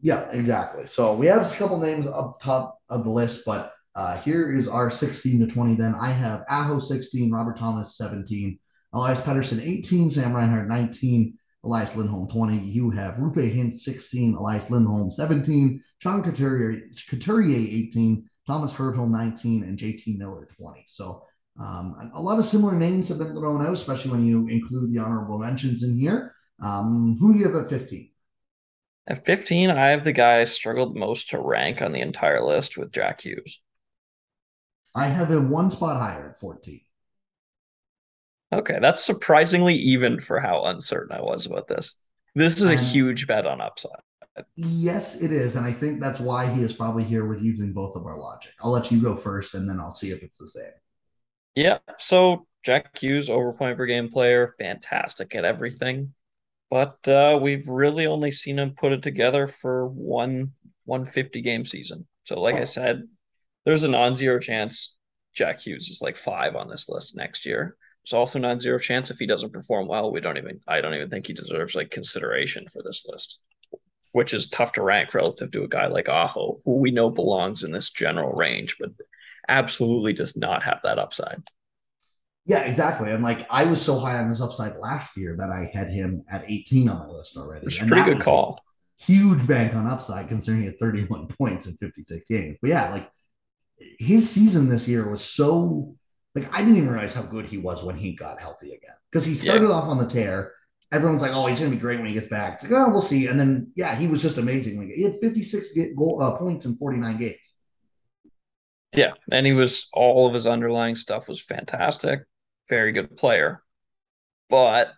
Yeah, 0.00 0.30
exactly. 0.30 0.86
So 0.86 1.14
we 1.14 1.26
have 1.26 1.50
a 1.50 1.56
couple 1.56 1.78
names 1.78 2.06
up 2.06 2.40
top 2.40 2.78
of 2.88 3.04
the 3.04 3.10
list, 3.10 3.44
but 3.44 3.72
uh, 3.94 4.16
here 4.18 4.56
is 4.56 4.68
our 4.68 4.90
16 4.90 5.40
to 5.40 5.46
20. 5.46 5.74
Then 5.74 5.94
I 5.94 6.10
have 6.10 6.44
Aho 6.48 6.78
16, 6.78 7.32
Robert 7.32 7.56
Thomas 7.56 7.96
17, 7.96 8.58
Elias 8.92 9.20
Pettersson 9.20 9.60
18, 9.60 10.10
Sam 10.10 10.34
Reinhart 10.34 10.68
19, 10.68 11.37
Elias 11.64 11.96
Lindholm 11.96 12.28
20. 12.28 12.58
You 12.58 12.90
have 12.90 13.14
Roope 13.14 13.54
Hintz 13.54 13.78
16, 13.78 14.34
Elias 14.34 14.70
Lindholm 14.70 15.10
17, 15.10 15.82
Sean 15.98 16.22
Couturier, 16.22 16.82
Couturier 17.08 17.56
18, 17.56 18.28
Thomas 18.46 18.72
Hertl 18.72 19.08
19, 19.08 19.64
and 19.64 19.78
JT 19.78 20.18
Miller 20.18 20.46
20. 20.56 20.84
So 20.86 21.22
um, 21.60 22.10
a 22.14 22.22
lot 22.22 22.38
of 22.38 22.44
similar 22.44 22.74
names 22.74 23.08
have 23.08 23.18
been 23.18 23.34
thrown 23.34 23.64
out, 23.64 23.72
especially 23.72 24.12
when 24.12 24.24
you 24.24 24.46
include 24.48 24.92
the 24.92 25.00
honorable 25.00 25.38
mentions 25.38 25.82
in 25.82 25.98
here. 25.98 26.32
Um, 26.62 27.16
who 27.20 27.32
do 27.32 27.40
you 27.40 27.46
have 27.46 27.56
at 27.56 27.68
15? 27.70 28.10
At 29.08 29.24
15, 29.24 29.70
I 29.70 29.88
have 29.88 30.04
the 30.04 30.12
guy 30.12 30.40
I 30.40 30.44
struggled 30.44 30.96
most 30.96 31.30
to 31.30 31.40
rank 31.40 31.82
on 31.82 31.92
the 31.92 32.00
entire 32.00 32.42
list 32.42 32.76
with 32.76 32.92
Jack 32.92 33.22
Hughes. 33.22 33.60
I 34.94 35.06
have 35.06 35.30
him 35.30 35.50
one 35.50 35.70
spot 35.70 35.96
higher 35.96 36.30
at 36.30 36.40
14. 36.40 36.80
Okay, 38.52 38.78
that's 38.80 39.04
surprisingly 39.04 39.74
even 39.74 40.20
for 40.20 40.40
how 40.40 40.64
uncertain 40.64 41.16
I 41.16 41.20
was 41.20 41.46
about 41.46 41.68
this. 41.68 42.02
This 42.34 42.60
is 42.60 42.70
a 42.70 42.76
huge 42.76 43.26
bet 43.26 43.46
on 43.46 43.60
upside. 43.60 44.00
Yes, 44.56 45.20
it 45.20 45.32
is. 45.32 45.56
And 45.56 45.66
I 45.66 45.72
think 45.72 46.00
that's 46.00 46.20
why 46.20 46.46
he 46.48 46.62
is 46.62 46.72
probably 46.72 47.02
here 47.02 47.26
with 47.26 47.42
using 47.42 47.72
both 47.72 47.96
of 47.96 48.06
our 48.06 48.18
logic. 48.18 48.52
I'll 48.60 48.70
let 48.70 48.90
you 48.90 49.02
go 49.02 49.16
first 49.16 49.54
and 49.54 49.68
then 49.68 49.80
I'll 49.80 49.90
see 49.90 50.12
if 50.12 50.22
it's 50.22 50.38
the 50.38 50.46
same. 50.46 50.72
Yeah. 51.56 51.78
So 51.98 52.46
Jack 52.64 52.96
Hughes, 52.96 53.28
over 53.28 53.52
point 53.52 53.76
per 53.76 53.86
game 53.86 54.08
player, 54.08 54.54
fantastic 54.58 55.34
at 55.34 55.44
everything 55.44 56.14
but 56.70 57.06
uh, 57.08 57.38
we've 57.40 57.68
really 57.68 58.06
only 58.06 58.30
seen 58.30 58.58
him 58.58 58.74
put 58.76 58.92
it 58.92 59.02
together 59.02 59.46
for 59.46 59.86
one 59.86 60.52
150 60.84 61.40
game 61.42 61.64
season. 61.64 62.06
So, 62.24 62.40
like 62.40 62.56
I 62.56 62.64
said, 62.64 63.08
there's 63.64 63.84
a 63.84 63.88
non-zero 63.88 64.38
chance 64.38 64.94
Jack 65.34 65.60
Hughes 65.60 65.88
is 65.88 66.02
like 66.02 66.16
five 66.16 66.56
on 66.56 66.68
this 66.68 66.88
list 66.88 67.16
next 67.16 67.46
year. 67.46 67.76
There's 68.04 68.18
also 68.18 68.38
non-zero 68.38 68.78
chance 68.78 69.10
if 69.10 69.18
he 69.18 69.26
doesn't 69.26 69.52
perform 69.52 69.86
well, 69.86 70.10
we 70.10 70.20
don't 70.20 70.38
even 70.38 70.60
I 70.66 70.80
don't 70.80 70.94
even 70.94 71.10
think 71.10 71.26
he 71.26 71.32
deserves 71.32 71.74
like 71.74 71.90
consideration 71.90 72.66
for 72.72 72.82
this 72.82 73.06
list, 73.08 73.40
which 74.12 74.32
is 74.32 74.48
tough 74.48 74.72
to 74.72 74.82
rank 74.82 75.14
relative 75.14 75.50
to 75.52 75.64
a 75.64 75.68
guy 75.68 75.86
like 75.86 76.08
Aho, 76.08 76.60
who 76.64 76.76
we 76.76 76.90
know 76.90 77.10
belongs 77.10 77.64
in 77.64 77.72
this 77.72 77.90
general 77.90 78.32
range, 78.32 78.76
but 78.80 78.90
absolutely 79.48 80.12
does 80.12 80.36
not 80.36 80.62
have 80.62 80.80
that 80.84 80.98
upside. 80.98 81.42
Yeah, 82.48 82.60
exactly. 82.60 83.10
And 83.12 83.22
like 83.22 83.46
I 83.50 83.64
was 83.64 83.80
so 83.80 83.98
high 83.98 84.18
on 84.18 84.28
his 84.28 84.40
upside 84.40 84.76
last 84.76 85.18
year 85.18 85.36
that 85.38 85.50
I 85.50 85.70
had 85.72 85.90
him 85.90 86.24
at 86.30 86.50
18 86.50 86.88
on 86.88 86.98
my 87.00 87.06
list 87.06 87.36
already. 87.36 87.66
It's 87.66 87.82
a 87.82 87.86
pretty 87.86 88.14
good 88.14 88.22
call. 88.22 88.64
Huge 89.00 89.46
bank 89.46 89.74
on 89.74 89.86
upside 89.86 90.28
considering 90.28 90.62
he 90.62 90.66
had 90.68 90.78
31 90.78 91.26
points 91.38 91.66
in 91.66 91.74
56 91.74 92.26
games. 92.26 92.56
But 92.62 92.70
yeah, 92.70 92.90
like 92.90 93.10
his 93.98 94.28
season 94.30 94.66
this 94.66 94.88
year 94.88 95.10
was 95.10 95.22
so 95.22 95.94
like 96.38 96.52
I 96.52 96.58
didn't 96.58 96.76
even 96.76 96.90
realize 96.90 97.14
how 97.14 97.22
good 97.22 97.46
he 97.46 97.58
was 97.58 97.82
when 97.82 97.96
he 97.96 98.12
got 98.12 98.40
healthy 98.40 98.72
again. 98.72 98.94
Because 99.10 99.24
he 99.24 99.34
started 99.34 99.68
yeah. 99.68 99.74
off 99.74 99.88
on 99.88 99.98
the 99.98 100.06
tear. 100.06 100.52
Everyone's 100.90 101.22
like, 101.22 101.32
"Oh, 101.34 101.46
he's 101.46 101.58
gonna 101.58 101.70
be 101.70 101.76
great 101.76 101.98
when 101.98 102.08
he 102.08 102.14
gets 102.14 102.28
back." 102.28 102.54
It's 102.54 102.62
like, 102.62 102.72
"Oh, 102.72 102.88
we'll 102.88 103.00
see." 103.00 103.26
And 103.26 103.38
then, 103.38 103.72
yeah, 103.76 103.94
he 103.94 104.06
was 104.06 104.22
just 104.22 104.38
amazing. 104.38 104.90
He 104.94 105.02
had 105.02 105.20
56 105.20 105.68
goal, 105.96 106.22
uh, 106.22 106.38
points 106.38 106.64
in 106.64 106.76
49 106.76 107.18
games. 107.18 107.54
Yeah, 108.96 109.12
and 109.30 109.44
he 109.44 109.52
was 109.52 109.88
all 109.92 110.26
of 110.26 110.34
his 110.34 110.46
underlying 110.46 110.96
stuff 110.96 111.28
was 111.28 111.42
fantastic 111.42 112.20
very 112.68 112.92
good 112.92 113.16
player. 113.16 113.62
But 114.50 114.92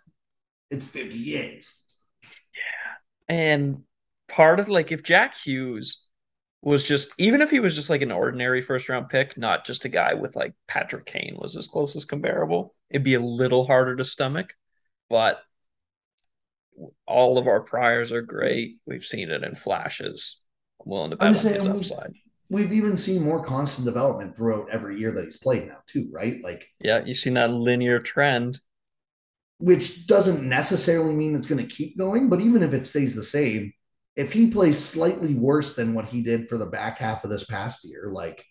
it's 0.71 0.85
50 0.85 1.25
games. 1.25 1.77
Yeah. 2.23 3.35
And 3.35 3.83
part 4.29 4.61
of 4.61 4.69
like 4.69 4.93
if 4.93 5.03
Jack 5.03 5.35
Hughes 5.35 6.05
was 6.63 6.85
just 6.85 7.13
even 7.19 7.41
if 7.41 7.51
he 7.51 7.61
was 7.61 7.75
just 7.75 7.91
like 7.91 8.03
an 8.03 8.13
ordinary 8.13 8.61
first 8.61 8.89
round 8.89 9.09
pick, 9.09 9.39
not 9.39 9.65
just 9.65 9.85
a 9.85 9.89
guy 9.89 10.15
with 10.15 10.37
like 10.37 10.55
Patrick 10.69 11.07
Kane 11.07 11.37
was 11.39 11.55
his 11.55 11.67
closest 11.67 12.09
comparable, 12.09 12.75
it'd 12.91 13.05
be 13.05 13.15
a 13.15 13.21
little 13.21 13.67
harder 13.67 13.97
to 13.97 14.05
stomach. 14.05 14.53
But 15.09 15.41
all 17.07 17.39
of 17.39 17.47
our 17.47 17.61
priors 17.61 18.13
are 18.13 18.23
great. 18.23 18.79
We've 18.87 19.05
seen 19.05 19.31
it 19.31 19.43
in 19.43 19.55
flashes. 19.55 20.43
I'm 20.85 20.91
willing 20.91 21.11
to 21.11 21.17
bet 21.17 21.29
on 21.29 21.35
his 21.35 21.67
upside 21.67 22.15
we've 22.51 22.73
even 22.73 22.97
seen 22.97 23.23
more 23.23 23.43
constant 23.43 23.87
development 23.87 24.37
throughout 24.37 24.69
every 24.71 24.99
year 24.99 25.13
that 25.13 25.25
he's 25.25 25.39
played 25.39 25.69
now 25.69 25.79
too, 25.87 26.09
right? 26.13 26.43
Like 26.43 26.69
yeah, 26.81 27.03
you've 27.05 27.17
seen 27.17 27.35
that 27.35 27.53
linear 27.53 28.01
trend. 28.01 28.61
Which 29.59 30.07
doesn't 30.07 30.47
necessarily 30.47 31.15
mean 31.15 31.37
it's 31.37 31.47
going 31.47 31.67
to 31.67 31.75
keep 31.75 31.97
going, 31.99 32.29
but 32.29 32.41
even 32.41 32.63
if 32.63 32.73
it 32.73 32.85
stays 32.85 33.15
the 33.15 33.23
same, 33.23 33.73
if 34.17 34.33
he 34.33 34.49
plays 34.49 34.79
slightly 34.79 35.35
worse 35.35 35.77
than 35.77 35.95
what 35.95 36.07
he 36.07 36.23
did 36.23 36.49
for 36.49 36.57
the 36.59 36.67
back 36.67 36.99
half 36.99 37.25
of 37.25 37.31
this 37.31 37.45
past 37.45 37.85
year, 37.85 38.11
like 38.13 38.45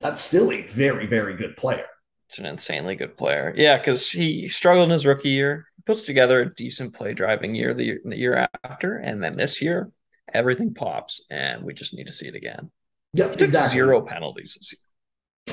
that's 0.00 0.20
still 0.20 0.52
a 0.52 0.62
very, 0.66 1.06
very 1.06 1.36
good 1.36 1.56
player. 1.56 1.86
It's 2.28 2.38
an 2.38 2.46
insanely 2.46 2.94
good 2.94 3.16
player. 3.16 3.52
Yeah, 3.56 3.76
because 3.76 4.10
he 4.10 4.48
struggled 4.48 4.84
in 4.84 4.90
his 4.90 5.06
rookie 5.06 5.30
year. 5.30 5.66
He 5.76 5.82
puts 5.82 6.02
together 6.02 6.40
a 6.40 6.54
decent 6.54 6.94
play 6.94 7.12
driving 7.12 7.54
year 7.54 7.74
the, 7.74 7.84
year 7.84 8.00
the 8.04 8.16
year 8.16 8.48
after, 8.62 8.98
and 8.98 9.22
then 9.22 9.36
this 9.36 9.60
year 9.60 9.90
everything 10.32 10.74
pops, 10.74 11.22
and 11.30 11.64
we 11.64 11.74
just 11.74 11.94
need 11.94 12.06
to 12.06 12.12
see 12.12 12.28
it 12.28 12.36
again. 12.36 12.70
Yeah, 13.12 13.26
exactly. 13.26 13.70
zero 13.70 14.02
penalties 14.02 14.54
this 14.54 14.74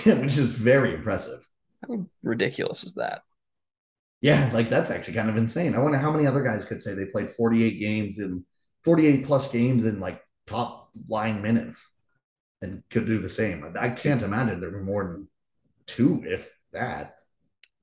year. 0.06 0.16
Which 0.22 0.38
is 0.38 0.46
very 0.50 0.94
impressive. 0.94 1.48
How 1.88 2.06
ridiculous 2.22 2.84
is 2.84 2.94
that? 2.96 3.22
Yeah, 4.22 4.50
like 4.54 4.70
that's 4.70 4.90
actually 4.90 5.16
kind 5.16 5.30
of 5.30 5.38
insane. 5.38 5.76
I 5.76 5.80
wonder 5.80 5.98
how 5.98 6.12
many 6.12 6.26
other 6.26 6.44
guys 6.44 6.66
could 6.66 6.82
say 6.82 6.94
they 6.94 7.06
played 7.06 7.30
48 7.30 7.80
games 7.80 8.20
in 8.20 8.46
48 8.88 9.26
plus 9.26 9.50
games 9.52 9.86
in 9.86 10.00
like 10.00 10.22
top 10.46 10.92
line 11.10 11.42
minutes 11.42 11.86
and 12.62 12.82
could 12.90 13.06
do 13.06 13.20
the 13.20 13.28
same. 13.28 13.76
I 13.78 13.90
can't 13.90 14.24
imagine 14.24 14.62
there 14.62 14.72
were 14.72 14.82
more 14.82 15.04
than 15.04 15.28
two, 15.88 16.24
if 16.26 16.50
that. 16.72 17.16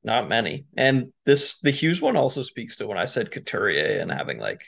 Not 0.02 0.30
many. 0.30 0.64
And 0.78 1.12
this 1.26 1.58
the 1.60 1.70
Hughes 1.70 2.00
one 2.00 2.16
also 2.16 2.40
speaks 2.40 2.76
to 2.76 2.86
when 2.86 2.96
I 2.96 3.04
said 3.04 3.30
Couturier 3.30 4.00
and 4.00 4.10
having 4.10 4.38
like 4.38 4.64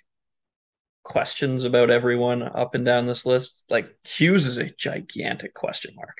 questions 1.04 1.64
about 1.64 1.88
everyone 1.88 2.42
up 2.42 2.74
and 2.74 2.84
down 2.84 3.06
this 3.06 3.24
list. 3.24 3.64
Like 3.70 3.88
Hughes 4.04 4.44
is 4.44 4.58
a 4.58 4.68
gigantic 4.68 5.54
question 5.54 5.94
mark. 5.96 6.18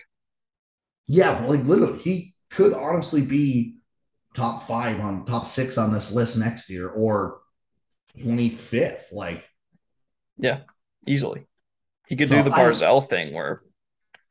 Yeah, 1.09 1.45
like 1.45 1.63
literally, 1.65 1.99
he 1.99 2.35
could 2.51 2.73
honestly 2.73 3.21
be 3.21 3.81
top 4.33 4.63
five 4.63 4.99
on 4.99 5.27
top 5.27 5.45
six 5.45 5.77
on 5.77 5.93
this 5.93 6.11
list 6.11 6.39
next 6.39 6.71
year 6.71 6.89
or 6.89 7.43
25th. 8.19 9.13
Like, 9.13 9.45
yeah, 10.39 10.61
easily. 11.07 11.47
He 12.07 12.17
could 12.17 12.29
so 12.29 12.37
do 12.37 12.43
the 12.43 12.51
Barzal 12.51 13.03
I, 13.03 13.07
thing 13.07 13.35
where 13.35 13.63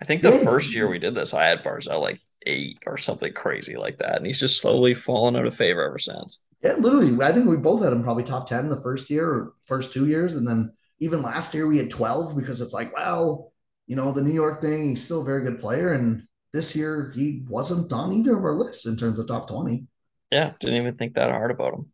I 0.02 0.06
think 0.06 0.22
the 0.22 0.32
yeah, 0.32 0.44
first 0.44 0.74
year 0.74 0.88
we 0.88 1.00
did 1.00 1.16
this, 1.16 1.34
I 1.34 1.46
had 1.46 1.64
Barzal 1.64 2.02
like 2.02 2.20
eight 2.46 2.80
or 2.86 2.98
something 2.98 3.34
crazy 3.34 3.76
like 3.76 3.98
that. 4.00 4.18
And 4.18 4.26
he's 4.26 4.40
just 4.40 4.62
slowly 4.62 4.94
fallen 4.94 5.36
out 5.36 5.46
of 5.46 5.56
favor 5.56 5.84
ever 5.84 6.00
since. 6.00 6.40
Yeah, 6.62 6.74
literally. 6.74 7.24
I 7.24 7.32
think 7.32 7.48
we 7.48 7.58
both 7.58 7.84
had 7.84 7.94
him 7.94 8.04
probably 8.04 8.24
top 8.24 8.48
10 8.48 8.70
the 8.70 8.82
first 8.82 9.10
year 9.10 9.30
or 9.30 9.54
first 9.66 9.92
two 9.92 10.08
years. 10.08 10.36
And 10.36 10.48
then 10.48 10.74
even 11.00 11.22
last 11.22 11.54
year 11.54 11.68
we 11.68 11.78
had 11.78 11.90
12 11.90 12.36
because 12.36 12.62
it's 12.62 12.74
like, 12.74 12.94
well, 12.96 13.52
you 13.88 13.96
know, 13.96 14.12
the 14.12 14.22
New 14.22 14.34
York 14.34 14.62
thing, 14.62 14.90
he's 14.90 15.04
still 15.04 15.22
a 15.22 15.26
very 15.26 15.44
good 15.44 15.60
player. 15.60 15.92
And 15.92 16.24
this 16.54 16.76
year 16.76 17.12
he 17.16 17.44
wasn't 17.48 17.92
on 17.92 18.14
either 18.14 18.38
of 18.38 18.44
our 18.44 18.56
lists 18.56 18.86
in 18.86 18.98
terms 18.98 19.20
of 19.20 19.28
top 19.28 19.48
20. 19.50 19.86
Yeah, 20.32 20.54
didn't 20.60 20.78
even 20.78 20.96
think 20.96 21.16
that 21.16 21.32
hard 21.32 21.52
about 21.52 21.74
him. 21.74 21.92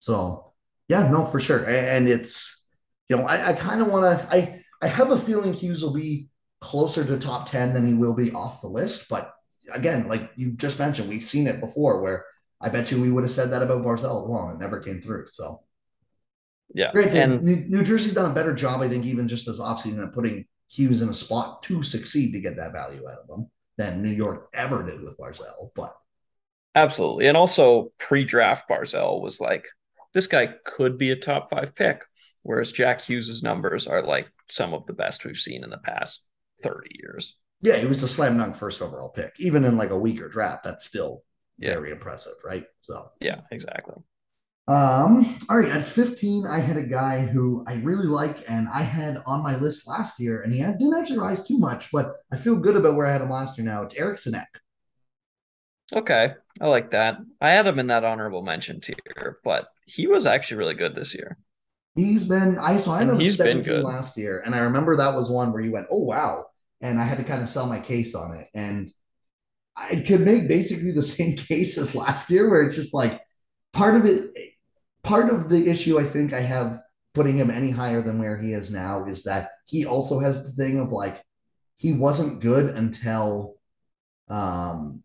So 0.00 0.52
yeah, 0.88 1.08
no, 1.08 1.24
for 1.26 1.40
sure. 1.40 1.64
And 1.64 2.08
it's, 2.08 2.63
you 3.08 3.16
know, 3.16 3.26
I, 3.26 3.50
I 3.50 3.52
kind 3.52 3.80
of 3.80 3.88
want 3.88 4.20
to, 4.20 4.34
I, 4.34 4.64
I 4.82 4.86
have 4.86 5.10
a 5.10 5.18
feeling 5.18 5.52
Hughes 5.52 5.82
will 5.82 5.92
be 5.92 6.28
closer 6.60 7.04
to 7.04 7.18
top 7.18 7.48
10 7.48 7.72
than 7.74 7.86
he 7.86 7.94
will 7.94 8.14
be 8.14 8.32
off 8.32 8.60
the 8.60 8.68
list. 8.68 9.08
But 9.08 9.32
again, 9.72 10.08
like 10.08 10.30
you 10.36 10.52
just 10.52 10.78
mentioned, 10.78 11.08
we've 11.08 11.24
seen 11.24 11.46
it 11.46 11.60
before 11.60 12.00
where 12.00 12.24
I 12.60 12.68
bet 12.68 12.90
you 12.90 13.00
we 13.00 13.10
would 13.10 13.24
have 13.24 13.30
said 13.30 13.50
that 13.50 13.62
about 13.62 13.84
Barzal 13.84 14.24
as 14.24 14.30
well. 14.30 14.50
It 14.50 14.58
never 14.58 14.80
came 14.80 15.00
through. 15.00 15.26
So 15.26 15.60
yeah. 16.72 16.90
Granted, 16.92 17.16
and 17.16 17.42
New, 17.42 17.56
New 17.68 17.82
Jersey's 17.82 18.14
done 18.14 18.30
a 18.30 18.34
better 18.34 18.54
job, 18.54 18.80
I 18.80 18.88
think, 18.88 19.04
even 19.04 19.28
just 19.28 19.46
this 19.46 19.60
offseason 19.60 20.02
of 20.02 20.12
putting 20.12 20.46
Hughes 20.68 21.02
in 21.02 21.08
a 21.08 21.14
spot 21.14 21.62
to 21.64 21.82
succeed 21.82 22.32
to 22.32 22.40
get 22.40 22.56
that 22.56 22.72
value 22.72 23.08
out 23.08 23.18
of 23.18 23.28
them 23.28 23.50
than 23.76 24.02
New 24.02 24.10
York 24.10 24.48
ever 24.54 24.82
did 24.82 25.02
with 25.02 25.18
Barzal. 25.18 25.70
But 25.74 25.94
absolutely, 26.74 27.26
and 27.26 27.36
also 27.36 27.92
pre-draft 27.98 28.68
Barzal 28.68 29.20
was 29.20 29.40
like 29.40 29.66
this 30.14 30.26
guy 30.26 30.54
could 30.64 30.98
be 30.98 31.10
a 31.10 31.16
top 31.16 31.50
five 31.50 31.74
pick, 31.74 32.02
whereas 32.44 32.70
Jack 32.70 33.00
Hughes's 33.00 33.42
numbers 33.42 33.88
are 33.88 34.02
like 34.02 34.28
some 34.48 34.72
of 34.72 34.86
the 34.86 34.92
best 34.92 35.24
we've 35.24 35.36
seen 35.36 35.64
in 35.64 35.70
the 35.70 35.78
past 35.78 36.24
thirty 36.62 36.90
years. 37.02 37.36
Yeah, 37.60 37.76
he 37.76 37.86
was 37.86 38.02
a 38.02 38.08
slam 38.08 38.38
dunk 38.38 38.54
first 38.54 38.80
overall 38.80 39.08
pick, 39.08 39.34
even 39.38 39.64
in 39.64 39.76
like 39.76 39.90
a 39.90 39.98
weaker 39.98 40.28
draft. 40.28 40.64
That's 40.64 40.84
still 40.84 41.24
yeah. 41.58 41.70
very 41.70 41.90
impressive, 41.90 42.34
right? 42.44 42.64
So 42.82 43.10
yeah, 43.20 43.40
exactly. 43.50 43.96
Um, 44.66 45.38
all 45.50 45.58
right, 45.58 45.70
at 45.70 45.84
15, 45.84 46.46
I 46.46 46.58
had 46.58 46.78
a 46.78 46.82
guy 46.82 47.20
who 47.20 47.62
I 47.68 47.74
really 47.74 48.06
like 48.06 48.48
and 48.48 48.66
I 48.68 48.80
had 48.80 49.22
on 49.26 49.42
my 49.42 49.56
list 49.56 49.86
last 49.86 50.18
year, 50.18 50.40
and 50.40 50.54
he 50.54 50.60
didn't 50.60 50.94
actually 50.98 51.18
rise 51.18 51.44
too 51.44 51.58
much, 51.58 51.90
but 51.92 52.14
I 52.32 52.36
feel 52.36 52.56
good 52.56 52.76
about 52.76 52.94
where 52.94 53.06
I 53.06 53.12
had 53.12 53.20
him 53.20 53.28
last 53.28 53.58
year 53.58 53.66
now. 53.66 53.82
It's 53.82 53.94
Eriksson 53.94 54.34
Ek. 54.34 54.48
Okay, 55.92 56.32
I 56.62 56.68
like 56.68 56.92
that. 56.92 57.18
I 57.42 57.50
had 57.50 57.66
him 57.66 57.78
in 57.78 57.88
that 57.88 58.04
honorable 58.04 58.42
mention 58.42 58.80
tier, 58.80 59.38
but 59.44 59.66
he 59.84 60.06
was 60.06 60.26
actually 60.26 60.58
really 60.58 60.74
good 60.74 60.94
this 60.94 61.14
year. 61.14 61.36
He's 61.94 62.24
been 62.24 62.58
I 62.58 62.78
saw 62.78 62.98
him 62.98 63.20
he's 63.20 63.36
17 63.36 63.62
been 63.62 63.76
good. 63.76 63.84
last 63.84 64.16
year, 64.16 64.42
and 64.44 64.54
I 64.54 64.58
remember 64.58 64.96
that 64.96 65.14
was 65.14 65.30
one 65.30 65.52
where 65.52 65.62
you 65.62 65.72
went, 65.72 65.86
"Oh 65.90 66.02
wow," 66.02 66.46
and 66.80 67.00
I 67.00 67.04
had 67.04 67.18
to 67.18 67.24
kind 67.24 67.42
of 67.42 67.48
sell 67.48 67.66
my 67.66 67.78
case 67.78 68.14
on 68.14 68.36
it, 68.36 68.48
and 68.52 68.90
I 69.76 69.96
could 69.96 70.22
make 70.22 70.48
basically 70.48 70.90
the 70.90 71.02
same 71.16 71.36
case 71.36 71.78
as 71.78 71.94
last 71.94 72.30
year, 72.30 72.50
where 72.50 72.62
it's 72.62 72.74
just 72.76 72.94
like 72.94 73.20
part 73.72 73.94
of 73.94 74.06
it 74.06 74.32
part 75.02 75.30
of 75.30 75.48
the 75.48 75.68
issue 75.68 75.98
I 75.98 76.04
think 76.04 76.32
I 76.32 76.40
have 76.40 76.80
putting 77.14 77.36
him 77.36 77.50
any 77.50 77.70
higher 77.70 78.02
than 78.02 78.18
where 78.18 78.36
he 78.36 78.52
is 78.52 78.70
now 78.70 79.04
is 79.04 79.22
that 79.24 79.50
he 79.66 79.86
also 79.86 80.18
has 80.18 80.44
the 80.44 80.50
thing 80.50 80.80
of 80.80 80.90
like 80.90 81.22
he 81.76 81.92
wasn't 81.92 82.40
good 82.40 82.74
until 82.74 83.54
um 84.28 85.04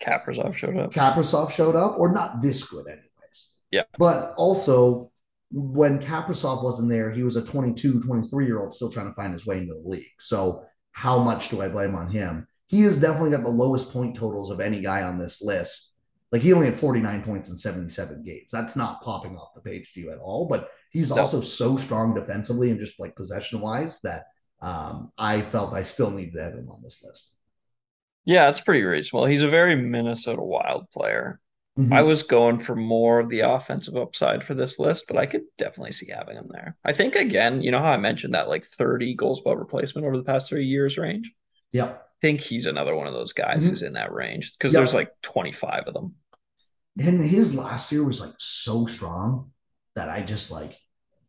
Kaprizov 0.00 0.54
showed 0.54 0.78
up. 0.78 0.92
Kaprizov 0.94 1.50
showed 1.50 1.76
up, 1.76 1.98
or 1.98 2.10
not 2.10 2.40
this 2.40 2.62
good 2.62 2.86
anyways. 2.86 3.52
Yeah. 3.70 3.82
But 3.98 4.32
also 4.36 5.09
when 5.50 5.98
Kaprizov 5.98 6.62
wasn't 6.62 6.88
there, 6.88 7.10
he 7.10 7.22
was 7.22 7.36
a 7.36 7.44
22, 7.44 8.00
23 8.00 8.46
year 8.46 8.60
old 8.60 8.72
still 8.72 8.90
trying 8.90 9.08
to 9.08 9.14
find 9.14 9.32
his 9.32 9.46
way 9.46 9.58
into 9.58 9.74
the 9.74 9.88
league. 9.88 10.06
So 10.18 10.64
how 10.92 11.18
much 11.18 11.48
do 11.48 11.60
I 11.62 11.68
blame 11.68 11.94
on 11.94 12.10
him? 12.10 12.46
He 12.66 12.82
has 12.82 12.98
definitely 12.98 13.30
got 13.30 13.42
the 13.42 13.48
lowest 13.48 13.92
point 13.92 14.16
totals 14.16 14.50
of 14.50 14.60
any 14.60 14.80
guy 14.80 15.02
on 15.02 15.18
this 15.18 15.42
list 15.42 15.90
like 16.32 16.42
he 16.42 16.52
only 16.52 16.66
had 16.66 16.78
49 16.78 17.22
points 17.22 17.48
in 17.48 17.56
77 17.56 18.22
games. 18.22 18.50
That's 18.52 18.76
not 18.76 19.02
popping 19.02 19.36
off 19.36 19.54
the 19.54 19.60
page 19.60 19.92
to 19.92 20.00
you 20.00 20.12
at 20.12 20.18
all, 20.18 20.46
but 20.46 20.70
he's 20.90 21.10
also 21.10 21.40
so 21.40 21.76
strong 21.76 22.14
defensively 22.14 22.70
and 22.70 22.78
just 22.78 23.00
like 23.00 23.16
possession 23.16 23.60
wise 23.60 24.00
that 24.02 24.26
um, 24.62 25.10
I 25.18 25.42
felt 25.42 25.74
I 25.74 25.82
still 25.82 26.10
need 26.10 26.32
to 26.34 26.42
have 26.42 26.54
him 26.54 26.70
on 26.70 26.82
this 26.82 27.02
list. 27.02 27.34
Yeah, 28.24 28.48
it's 28.48 28.60
pretty 28.60 28.82
reasonable. 28.82 29.26
He's 29.26 29.42
a 29.42 29.48
very 29.48 29.74
Minnesota 29.74 30.42
Wild 30.42 30.88
player. 30.92 31.40
Mm-hmm. 31.78 31.92
I 31.92 32.02
was 32.02 32.24
going 32.24 32.58
for 32.58 32.74
more 32.74 33.20
of 33.20 33.28
the 33.28 33.40
offensive 33.40 33.96
upside 33.96 34.42
for 34.42 34.54
this 34.54 34.78
list, 34.78 35.04
but 35.06 35.16
I 35.16 35.26
could 35.26 35.42
definitely 35.56 35.92
see 35.92 36.10
having 36.10 36.36
him 36.36 36.48
there. 36.50 36.76
I 36.84 36.92
think 36.92 37.14
again, 37.14 37.62
you 37.62 37.70
know 37.70 37.78
how 37.78 37.92
I 37.92 37.96
mentioned 37.96 38.34
that 38.34 38.48
like 38.48 38.64
30 38.64 39.14
goals 39.14 39.40
above 39.40 39.58
replacement 39.58 40.06
over 40.06 40.16
the 40.16 40.24
past 40.24 40.48
three 40.48 40.66
years 40.66 40.98
range. 40.98 41.32
Yep 41.72 42.06
I 42.20 42.26
think 42.26 42.40
he's 42.42 42.66
another 42.66 42.94
one 42.94 43.06
of 43.06 43.14
those 43.14 43.32
guys 43.32 43.60
mm-hmm. 43.60 43.70
who's 43.70 43.82
in 43.82 43.94
that 43.94 44.12
range 44.12 44.52
because 44.52 44.74
there's 44.74 44.92
like 44.92 45.10
25 45.22 45.84
of 45.86 45.94
them. 45.94 46.14
And 46.98 47.18
his 47.22 47.54
last 47.54 47.90
year 47.92 48.04
was 48.04 48.20
like 48.20 48.34
so 48.36 48.84
strong 48.84 49.52
that 49.94 50.10
I 50.10 50.20
just 50.20 50.50
like. 50.50 50.76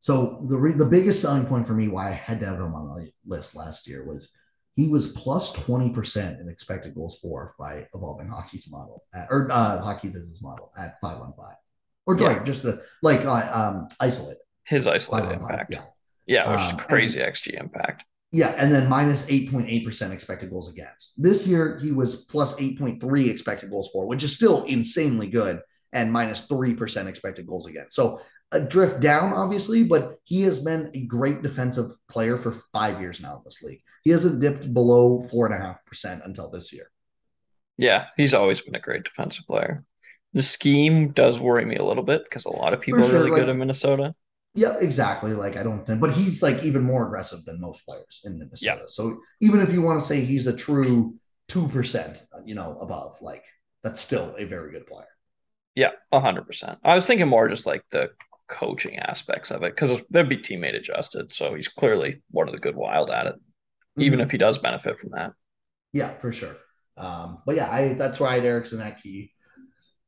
So 0.02 0.46
the 0.50 0.58
re- 0.58 0.74
the 0.74 0.86
biggest 0.86 1.22
selling 1.22 1.46
point 1.46 1.66
for 1.66 1.74
me 1.74 1.88
why 1.88 2.10
I 2.10 2.12
had 2.12 2.42
to 2.42 2.46
have 2.46 2.60
him 2.60 2.76
on 2.76 2.90
my 2.90 3.08
list 3.26 3.56
last 3.56 3.88
year 3.88 4.04
was 4.04 4.32
he 4.76 4.88
was 4.88 5.10
plus 5.10 5.52
20% 5.54 6.40
in 6.40 6.50
expected 6.50 6.96
goals 6.96 7.20
for 7.20 7.56
by 7.60 7.88
evolving 7.94 8.28
hockey's 8.28 8.72
model 8.72 9.04
at, 9.14 9.28
or 9.30 9.52
uh, 9.52 9.82
HockeyViz 9.82 10.42
model 10.42 10.72
at 10.78 11.00
515 11.02 11.56
or 12.08 12.18
sorry, 12.18 12.36
yeah. 12.36 12.44
just 12.44 12.64
the 12.64 12.84
like 13.04 13.26
uh, 13.26 13.50
um 13.54 13.88
isolated 14.00 14.42
his 14.66 14.88
isolated 14.88 15.34
impact. 15.34 15.74
Yeah. 15.74 15.82
Yeah, 16.28 16.52
which 16.52 16.62
is 16.62 16.72
um, 16.74 16.80
crazy 16.80 17.20
and, 17.20 17.34
XG 17.34 17.60
impact. 17.60 18.06
Yeah, 18.32 18.50
and 18.50 18.72
then 18.72 18.88
minus 18.88 19.26
8.8% 19.26 20.12
expected 20.12 20.50
goals 20.50 20.70
against. 20.70 21.22
This 21.22 21.46
year, 21.46 21.78
he 21.80 21.92
was 21.92 22.24
plus 22.26 22.54
8.3 22.54 23.28
expected 23.28 23.70
goals 23.70 23.90
for, 23.92 24.06
which 24.08 24.24
is 24.24 24.34
still 24.34 24.64
insanely 24.64 25.28
good, 25.28 25.60
and 25.92 26.14
minus 26.14 26.48
3% 26.48 27.08
expected 27.08 27.48
goals 27.48 27.68
against. 27.68 27.96
So 27.96 28.22
drift 28.60 29.00
down, 29.00 29.34
obviously, 29.34 29.84
but 29.84 30.18
he 30.24 30.42
has 30.42 30.60
been 30.60 30.92
a 30.94 31.06
great 31.06 31.42
defensive 31.42 31.92
player 32.10 32.38
for 32.38 32.52
five 32.74 33.00
years 33.00 33.22
now 33.22 33.38
in 33.38 33.42
this 33.46 33.62
league. 33.62 33.82
He 34.04 34.10
hasn't 34.10 34.42
dipped 34.42 34.74
below 34.74 35.28
4.5% 35.32 36.26
until 36.26 36.50
this 36.50 36.74
year. 36.74 36.92
Yeah, 37.78 38.08
he's 38.18 38.34
always 38.34 38.62
been 38.62 38.76
a 38.76 38.80
great 38.80 39.04
defensive 39.04 39.46
player. 39.48 39.84
The 40.34 40.42
scheme 40.42 41.12
does 41.12 41.40
worry 41.40 41.66
me 41.66 41.78
a 41.78 41.84
little 41.84 42.04
bit 42.04 42.24
because 42.24 42.46
a 42.46 42.50
lot 42.50 42.74
of 42.74 42.82
people 42.82 43.02
sure, 43.02 43.10
are 43.10 43.14
really 43.20 43.32
like, 43.32 43.42
good 43.42 43.50
in 43.50 43.58
Minnesota. 43.58 44.14
Yeah, 44.54 44.78
exactly. 44.80 45.34
Like 45.34 45.58
I 45.58 45.64
don't 45.64 45.86
think, 45.86 46.02
but 46.02 46.12
he's 46.12 46.42
like 46.42 46.64
even 46.64 46.84
more 46.84 47.06
aggressive 47.06 47.44
than 47.46 47.60
most 47.60 47.86
players 47.86 48.22
in 48.24 48.38
Minnesota. 48.38 48.82
Yeah. 48.82 48.88
So 48.88 49.20
even 49.40 49.62
if 49.62 49.72
you 49.72 49.82
want 49.82 50.02
to 50.02 50.06
say 50.06 50.24
he's 50.24 50.48
a 50.48 50.56
true 50.56 51.16
two 51.48 51.68
percent, 51.68 52.22
you 52.46 52.56
know, 52.56 52.78
above, 52.80 53.18
like 53.22 53.44
that's 53.84 54.02
still 54.02 54.36
a 54.38 54.46
very 54.46 54.72
good 54.72 54.88
player. 54.88 55.08
Yeah, 55.76 55.92
hundred 56.14 56.48
percent. 56.48 56.80
I 56.84 56.96
was 56.96 57.06
thinking 57.06 57.28
more 57.28 57.48
just 57.48 57.66
like 57.66 57.84
the 57.92 58.12
coaching 58.52 59.00
aspects 59.00 59.50
of 59.50 59.64
it 59.64 59.74
because 59.76 60.04
they'd 60.12 60.30
be 60.30 60.38
teammate 60.38 60.76
adjusted. 60.76 61.34
So 61.34 61.56
he's 61.56 61.68
clearly 61.68 62.22
one 62.30 62.48
of 62.48 62.54
the 62.54 62.60
good 62.60 62.76
wild 62.76 63.10
at 63.10 63.26
it, 63.26 63.36
even 63.98 64.20
mm-hmm. 64.20 64.26
if 64.26 64.32
he 64.32 64.38
does 64.38 64.60
benefit 64.60 65.00
from 65.00 65.12
that. 65.12 65.32
Yeah, 65.94 66.14
for 66.20 66.32
sure. 66.32 66.58
Um, 66.98 67.40
but 67.46 67.56
yeah, 67.56 67.72
I 67.72 67.94
that's 67.94 68.20
why 68.20 68.38
Eriksson 68.38 68.82
Ek 68.82 69.32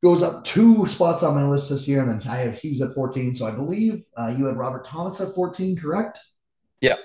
goes 0.04 0.22
up 0.22 0.44
two 0.44 0.86
spots 0.86 1.24
on 1.24 1.34
my 1.34 1.46
list 1.46 1.70
this 1.70 1.88
year, 1.88 2.02
and 2.02 2.10
then 2.10 2.30
I 2.30 2.38
have 2.38 2.60
Hughes 2.60 2.82
at 2.82 2.94
14. 2.94 3.34
So 3.34 3.48
I 3.48 3.52
believe 3.52 4.04
uh, 4.18 4.36
you 4.38 4.46
had 4.46 4.58
Robert 4.58 4.86
Thomas 4.86 5.22
at 5.22 5.34
14, 5.34 5.78
correct? 5.78 6.20
Yeah. 6.82 6.96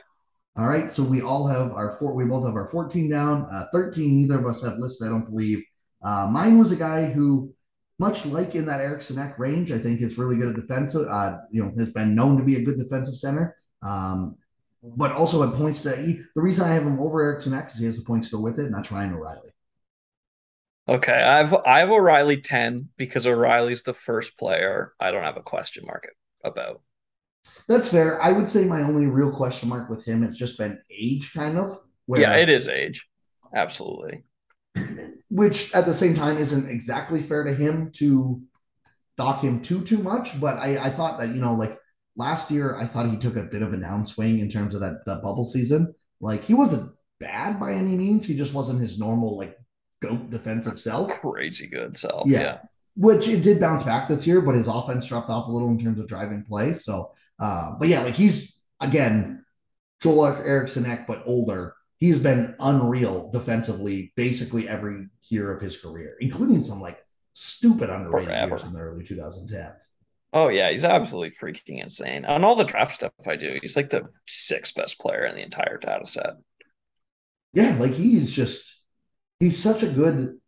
All 0.57 0.67
right. 0.67 0.91
So 0.91 1.05
we 1.05 1.23
all 1.23 1.47
have 1.47 1.71
our 1.71 1.97
four. 1.99 2.13
We 2.13 2.25
both 2.25 2.45
have 2.45 2.57
our 2.57 2.69
14 2.69 3.09
down. 3.09 3.47
Uh, 3.53 3.67
13. 3.73 4.17
Neither 4.17 4.41
of 4.41 4.47
us 4.47 4.63
have 4.63 4.79
listed. 4.79 5.07
I 5.07 5.11
don't 5.11 5.31
believe. 5.31 5.63
Uh, 6.03 6.27
mine 6.27 6.59
was 6.59 6.73
a 6.73 6.77
guy 6.77 7.07
who, 7.07 7.55
much 7.99 8.27
like 8.27 8.55
in 8.55 8.67
that 8.67 8.81
Eriksson 8.81 9.19
Ek 9.19 9.39
range, 9.39 9.73
I 9.73 9.79
think 9.79 10.01
is 10.01 10.19
really 10.19 10.37
good 10.37 10.51
at 10.51 10.57
defensive. 10.57 11.07
Uh, 11.09 11.39
you 11.51 11.63
know, 11.63 11.73
has 11.79 11.91
been 11.91 12.15
known 12.15 12.37
to 12.39 12.45
be 12.45 12.57
a 12.57 12.63
good 12.63 12.79
defensive 12.79 13.17
center. 13.17 13.57
Um, 13.83 14.37
but 14.83 15.13
also 15.13 15.43
at 15.43 15.55
points 15.57 15.83
to 15.83 15.97
he, 15.97 16.21
the 16.35 16.41
reason 16.41 16.65
I 16.65 16.75
have 16.75 16.85
him 16.85 17.01
over 17.01 17.23
Eriksson 17.23 17.55
Ek 17.55 17.67
is 17.67 17.79
he 17.79 17.85
has 17.87 17.99
the 17.99 18.05
points 18.05 18.29
to 18.29 18.37
go 18.37 18.43
with 18.43 18.59
it, 18.59 18.71
not 18.71 18.91
Ryan 18.91 19.15
O'Reilly. 19.15 19.51
Okay, 20.89 21.13
I've 21.13 21.53
I 21.53 21.81
have 21.81 21.91
O'Reilly 21.91 22.41
ten 22.41 22.89
because 22.97 23.27
O'Reilly's 23.27 23.83
the 23.83 23.95
first 23.95 24.39
player 24.39 24.95
I 25.01 25.11
don't 25.11 25.25
have 25.25 25.37
a 25.37 25.43
question 25.43 25.85
mark 25.85 26.09
about. 26.45 26.81
That's 27.67 27.91
fair. 27.91 28.23
I 28.23 28.33
would 28.33 28.49
say 28.49 28.65
my 28.65 28.83
only 28.83 29.07
real 29.07 29.31
question 29.31 29.69
mark 29.69 29.91
with 29.91 30.05
him 30.05 30.23
has 30.23 30.37
just 30.37 30.59
been 30.59 30.79
age, 30.91 31.33
kind 31.35 31.59
of. 31.59 31.79
Where, 32.07 32.21
yeah, 32.21 32.37
it 32.37 32.49
is 32.49 32.69
age, 32.69 33.07
absolutely. 33.55 34.25
Which 35.31 35.75
at 35.75 35.87
the 35.87 35.95
same 35.95 36.15
time 36.15 36.39
isn't 36.39 36.69
exactly 36.69 37.23
fair 37.23 37.45
to 37.45 37.55
him 37.55 37.91
to 37.97 38.43
dock 39.17 39.43
him 39.43 39.61
too 39.61 39.83
too 39.83 39.99
much. 39.99 40.41
But 40.41 40.57
I 40.57 40.79
I 40.79 40.91
thought 40.91 41.19
that 41.19 41.35
you 41.35 41.41
know 41.41 41.55
like 41.55 41.79
last 42.17 42.51
year 42.51 42.77
I 42.77 42.87
thought 42.87 43.11
he 43.11 43.17
took 43.17 43.37
a 43.37 43.43
bit 43.43 43.63
of 43.63 43.73
a 43.73 43.77
downswing 43.77 44.41
in 44.41 44.51
terms 44.51 44.75
of 44.75 44.81
that 44.81 45.05
that 45.07 45.23
bubble 45.23 45.45
season. 45.45 45.95
Like 46.21 46.45
he 46.45 46.55
wasn't 46.55 46.93
bad 47.21 47.61
by 47.61 47.73
any 47.73 47.95
means. 47.95 48.27
He 48.27 48.37
just 48.37 48.55
wasn't 48.55 48.81
his 48.81 48.99
normal 48.99 49.37
like 49.37 49.57
goat 50.01 50.31
defensive 50.31 50.79
self. 50.79 51.21
Crazy 51.21 51.67
good 51.67 51.97
self. 51.97 52.29
Yeah. 52.29 52.41
yeah. 52.41 52.59
Which 52.97 53.29
it 53.29 53.43
did 53.43 53.61
bounce 53.61 53.85
back 53.85 54.09
this 54.09 54.27
year, 54.27 54.41
but 54.41 54.55
his 54.55 54.67
offense 54.67 55.07
dropped 55.07 55.31
off 55.31 55.47
a 55.47 55.51
little 55.51 55.69
in 55.69 55.79
terms 55.79 56.01
of 56.01 56.09
driving 56.09 56.45
play. 56.49 56.73
So, 56.73 57.13
uh, 57.39 57.75
but 57.79 57.89
yeah, 57.89 58.01
like 58.01 58.15
he's 58.15 58.65
again, 58.81 59.45
Joel 60.01 60.27
Eriksson 60.27 61.05
but 61.07 61.23
older. 61.27 61.75
He's 61.99 62.19
been 62.19 62.55
unreal 62.61 63.31
defensively 63.31 64.13
basically 64.17 64.69
every 64.69 65.09
year 65.29 65.53
of 65.53 65.61
his 65.61 65.77
career, 65.77 66.17
including 66.21 66.61
some 66.61 66.81
like 66.81 67.05
stupid 67.33 67.91
underrated 67.91 68.29
Forever. 68.29 68.51
years 68.51 68.65
in 68.65 68.73
the 68.73 68.81
early 68.81 69.05
2010s. 69.05 69.83
Oh 70.33 70.49
yeah, 70.49 70.71
he's 70.71 70.85
absolutely 70.85 71.31
freaking 71.31 71.83
insane. 71.83 72.25
On 72.25 72.45
all 72.45 72.55
the 72.55 72.65
draft 72.65 72.95
stuff 72.95 73.13
I 73.27 73.37
do, 73.37 73.59
he's 73.61 73.77
like 73.77 73.91
the 73.91 74.07
sixth 74.27 74.75
best 74.75 75.01
player 75.01 75.25
in 75.25 75.35
the 75.35 75.43
entire 75.43 75.79
data 75.79 76.07
set. 76.07 76.35
Yeah, 77.55 77.77
like 77.79 77.95
he's 77.95 78.35
just 78.35 78.83
he's 79.41 79.61
such 79.61 79.83
a 79.83 79.89
good, 79.89 80.39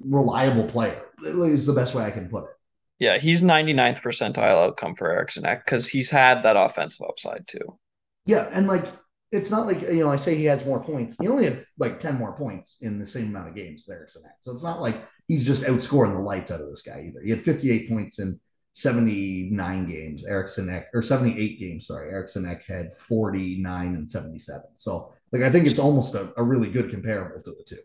reliable 0.00 0.64
player. 0.64 1.02
Is 1.24 1.66
the 1.66 1.72
best 1.72 1.94
way 1.94 2.04
I 2.04 2.10
can 2.10 2.28
put 2.28 2.44
it. 2.44 2.50
Yeah, 2.98 3.18
he's 3.18 3.42
99th 3.42 4.00
percentile 4.00 4.68
outcome 4.68 4.94
for 4.94 5.10
Eriksson 5.10 5.42
because 5.42 5.86
he's 5.86 6.10
had 6.10 6.44
that 6.44 6.56
offensive 6.56 7.06
upside 7.08 7.46
too. 7.46 7.78
Yeah, 8.24 8.48
and 8.52 8.66
like 8.66 8.84
it's 9.32 9.50
not 9.50 9.66
like 9.66 9.82
you 9.82 10.00
know 10.00 10.10
I 10.10 10.16
say 10.16 10.34
he 10.36 10.44
has 10.44 10.64
more 10.64 10.82
points. 10.82 11.16
He 11.20 11.28
only 11.28 11.44
had 11.44 11.64
like 11.78 11.98
10 11.98 12.16
more 12.16 12.36
points 12.36 12.78
in 12.80 12.98
the 12.98 13.06
same 13.06 13.28
amount 13.28 13.48
of 13.48 13.54
games 13.54 13.88
Eriksson 13.88 14.22
So 14.40 14.52
it's 14.52 14.62
not 14.62 14.80
like 14.80 15.04
he's 15.28 15.44
just 15.44 15.64
outscoring 15.64 16.14
the 16.14 16.20
lights 16.20 16.50
out 16.50 16.60
of 16.60 16.68
this 16.68 16.82
guy 16.82 17.06
either. 17.08 17.22
He 17.22 17.30
had 17.30 17.42
58 17.42 17.88
points 17.88 18.18
in 18.18 18.38
79 18.74 19.86
games. 19.86 20.24
Eriksson 20.24 20.84
or 20.92 21.02
78 21.02 21.58
games, 21.58 21.86
sorry. 21.86 22.10
Eriksson 22.10 22.44
had 22.44 22.92
49 22.92 23.94
and 23.94 24.08
77. 24.08 24.62
So 24.74 25.12
Like 25.32 25.42
I 25.42 25.50
think 25.50 25.66
it's 25.66 25.78
almost 25.78 26.14
a, 26.14 26.32
a 26.36 26.42
really 26.42 26.70
good 26.70 26.90
comparable 26.90 27.42
to 27.42 27.50
the 27.50 27.64
two. 27.66 27.82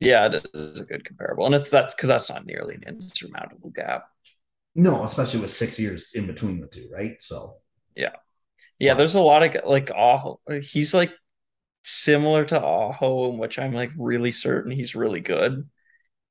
Yeah, 0.00 0.26
it 0.26 0.46
is 0.54 0.80
a 0.80 0.84
good 0.84 1.04
comparable, 1.04 1.44
and 1.44 1.54
it's 1.54 1.68
that's 1.68 1.94
because 1.94 2.08
that's 2.08 2.30
not 2.30 2.46
nearly 2.46 2.74
an 2.74 2.84
insurmountable 2.84 3.68
gap. 3.68 4.06
No, 4.74 5.04
especially 5.04 5.40
with 5.40 5.50
six 5.50 5.78
years 5.78 6.10
in 6.14 6.26
between 6.26 6.58
the 6.58 6.68
two, 6.68 6.88
right? 6.90 7.22
So 7.22 7.56
yeah, 7.94 8.16
yeah. 8.80 8.94
There's 8.94 9.14
a 9.14 9.20
lot 9.20 9.42
of 9.42 9.64
like 9.64 9.90
Aho. 9.90 10.40
He's 10.62 10.94
like 10.94 11.12
similar 11.84 12.44
to 12.46 12.60
Aho, 12.60 13.30
in 13.30 13.38
which 13.38 13.58
I'm 13.58 13.72
like 13.72 13.92
really 13.96 14.32
certain 14.32 14.72
he's 14.72 14.94
really 14.94 15.20
good. 15.20 15.68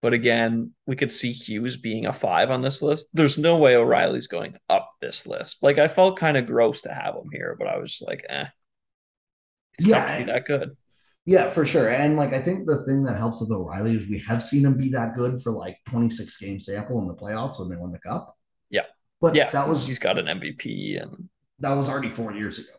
But 0.01 0.13
again, 0.13 0.71
we 0.85 0.95
could 0.95 1.11
see 1.11 1.31
Hughes 1.33 1.75
being 1.75 2.05
a 2.05 2.13
five 2.13 2.51
on 2.51 2.61
this 2.61 2.81
list. 2.81 3.09
There's 3.13 3.37
no 3.37 3.57
way 3.57 3.75
O'Reilly's 3.75 4.27
going 4.27 4.57
up 4.69 4.91
this 5.01 5.27
list. 5.27 5.61
Like 5.61 5.77
I 5.77 5.89
felt 5.89 6.17
kind 6.17 6.37
of 6.37 6.45
gross 6.45 6.81
to 6.81 6.93
have 6.93 7.15
him 7.15 7.29
here, 7.33 7.55
but 7.59 7.67
I 7.67 7.77
was 7.77 8.01
like, 8.05 8.25
eh. 8.29 8.45
He's 9.77 9.87
yeah, 9.87 10.23
that 10.23 10.45
good. 10.45 10.75
Yeah, 11.25 11.49
for 11.49 11.65
sure. 11.65 11.89
And 11.89 12.15
like 12.15 12.33
I 12.33 12.39
think 12.39 12.65
the 12.65 12.83
thing 12.85 13.03
that 13.03 13.17
helps 13.17 13.41
with 13.41 13.51
O'Reilly 13.51 13.95
is 13.95 14.07
we 14.07 14.19
have 14.19 14.41
seen 14.41 14.65
him 14.65 14.77
be 14.77 14.89
that 14.89 15.15
good 15.15 15.41
for 15.41 15.51
like 15.51 15.77
26 15.89 16.37
game 16.37 16.59
sample 16.59 16.99
in 17.01 17.07
the 17.07 17.15
playoffs 17.15 17.59
when 17.59 17.69
they 17.69 17.75
won 17.75 17.91
the 17.91 17.99
cup. 17.99 18.37
Yeah. 18.69 18.85
But 19.19 19.35
yeah, 19.35 19.51
that 19.51 19.67
was 19.67 19.85
he's 19.85 19.99
got 19.99 20.17
an 20.17 20.25
MVP 20.25 21.01
and 21.01 21.29
that 21.60 21.72
was 21.72 21.89
already 21.89 22.10
four 22.10 22.34
years 22.34 22.60
ago. 22.60 22.70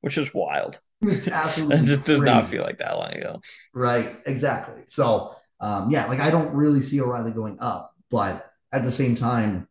Which 0.00 0.18
is 0.18 0.32
wild. 0.34 0.80
It's 1.04 1.26
absolutely 1.26 1.92
it 1.94 2.04
does 2.04 2.20
not 2.20 2.46
feel 2.46 2.62
like 2.62 2.78
that 2.78 2.96
long 2.96 3.12
ago. 3.12 3.40
Right. 3.74 4.18
Exactly. 4.24 4.82
So 4.86 5.34
um, 5.62 5.90
yeah, 5.90 6.06
like 6.06 6.20
I 6.20 6.30
don't 6.30 6.54
really 6.54 6.80
see 6.80 7.00
O'Reilly 7.00 7.32
going 7.32 7.58
up, 7.60 7.94
but 8.10 8.52
at 8.72 8.82
the 8.82 8.90
same 8.90 9.16
time, 9.16 9.68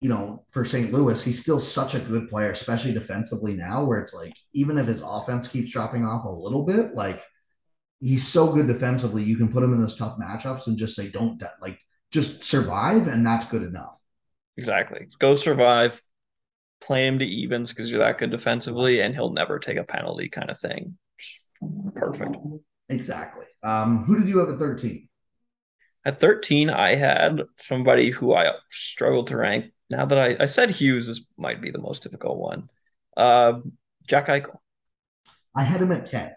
you 0.00 0.08
know, 0.08 0.44
for 0.50 0.64
St. 0.64 0.92
Louis, 0.92 1.22
he's 1.22 1.40
still 1.40 1.60
such 1.60 1.94
a 1.94 1.98
good 1.98 2.28
player, 2.28 2.50
especially 2.50 2.92
defensively 2.92 3.54
now, 3.54 3.84
where 3.84 4.00
it's 4.00 4.14
like 4.14 4.32
even 4.52 4.78
if 4.78 4.86
his 4.86 5.02
offense 5.04 5.48
keeps 5.48 5.70
dropping 5.70 6.04
off 6.04 6.24
a 6.24 6.30
little 6.30 6.64
bit, 6.64 6.94
like 6.94 7.22
he's 8.00 8.26
so 8.26 8.52
good 8.52 8.66
defensively, 8.66 9.22
you 9.22 9.36
can 9.36 9.52
put 9.52 9.62
him 9.62 9.72
in 9.72 9.80
those 9.80 9.96
tough 9.96 10.18
matchups 10.18 10.66
and 10.66 10.76
just 10.78 10.96
say, 10.96 11.08
don't 11.08 11.42
like 11.60 11.78
just 12.10 12.44
survive, 12.44 13.08
and 13.08 13.26
that's 13.26 13.46
good 13.46 13.62
enough. 13.62 14.00
Exactly. 14.56 15.08
Go 15.18 15.36
survive, 15.36 16.00
play 16.86 17.06
him 17.06 17.18
to 17.18 17.26
evens 17.26 17.70
because 17.72 17.90
you're 17.90 18.00
that 18.00 18.18
good 18.18 18.30
defensively, 18.30 19.00
and 19.00 19.14
he'll 19.14 19.32
never 19.32 19.58
take 19.58 19.76
a 19.76 19.84
penalty 19.84 20.28
kind 20.28 20.50
of 20.50 20.60
thing. 20.60 20.96
Perfect. 21.94 22.36
Exactly. 22.88 23.46
Um, 23.62 24.04
who 24.04 24.16
did 24.18 24.28
you 24.28 24.38
have 24.38 24.50
at 24.50 24.58
13? 24.58 25.08
At 26.04 26.20
13, 26.20 26.70
I 26.70 26.94
had 26.94 27.42
somebody 27.58 28.10
who 28.10 28.34
I 28.34 28.52
struggled 28.68 29.28
to 29.28 29.36
rank. 29.36 29.72
Now 29.90 30.06
that 30.06 30.18
I, 30.18 30.44
I 30.44 30.46
said 30.46 30.70
Hughes 30.70 31.08
is, 31.08 31.26
might 31.36 31.60
be 31.60 31.72
the 31.72 31.80
most 31.80 32.04
difficult 32.04 32.38
one. 32.38 32.68
Uh, 33.16 33.60
Jack 34.06 34.28
Eichel. 34.28 34.58
I 35.54 35.64
had 35.64 35.80
him 35.80 35.90
at 35.90 36.06
10. 36.06 36.32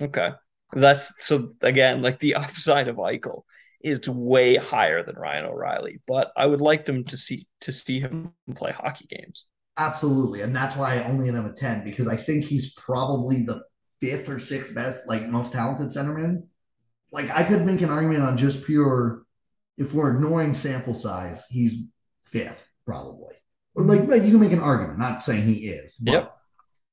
Okay. 0.00 0.30
That's 0.72 1.12
so 1.18 1.52
again, 1.60 2.00
like 2.00 2.18
the 2.18 2.34
upside 2.36 2.88
of 2.88 2.96
Eichel 2.96 3.42
is 3.82 4.08
way 4.08 4.56
higher 4.56 5.02
than 5.02 5.16
Ryan 5.16 5.46
O'Reilly, 5.46 6.00
but 6.06 6.32
I 6.36 6.46
would 6.46 6.60
like 6.60 6.86
them 6.86 7.04
to 7.04 7.16
see 7.16 7.46
to 7.62 7.72
see 7.72 8.00
him 8.00 8.32
play 8.54 8.72
hockey 8.72 9.06
games. 9.06 9.46
Absolutely. 9.76 10.42
And 10.42 10.54
that's 10.54 10.76
why 10.76 10.96
I 10.96 11.04
only 11.04 11.26
had 11.26 11.34
him 11.34 11.46
at 11.46 11.56
10 11.56 11.84
because 11.84 12.06
I 12.06 12.16
think 12.16 12.44
he's 12.44 12.74
probably 12.74 13.42
the 13.42 13.62
fifth 14.00 14.28
or 14.28 14.38
sixth 14.38 14.74
best, 14.74 15.08
like 15.08 15.28
most 15.28 15.52
talented 15.52 15.88
centerman. 15.88 16.42
Like 17.10 17.30
I 17.30 17.42
could 17.42 17.64
make 17.64 17.80
an 17.80 17.90
argument 17.90 18.22
on 18.22 18.36
just 18.36 18.64
pure, 18.64 19.22
if 19.78 19.94
we're 19.94 20.14
ignoring 20.14 20.54
sample 20.54 20.94
size, 20.94 21.44
he's 21.48 21.86
fifth 22.24 22.66
probably. 22.84 23.34
Or 23.74 23.84
like, 23.84 24.08
like 24.08 24.22
you 24.22 24.32
can 24.32 24.40
make 24.40 24.52
an 24.52 24.60
argument, 24.60 24.98
not 24.98 25.24
saying 25.24 25.42
he 25.44 25.68
is. 25.68 25.96
But, 25.96 26.12
yep. 26.12 26.36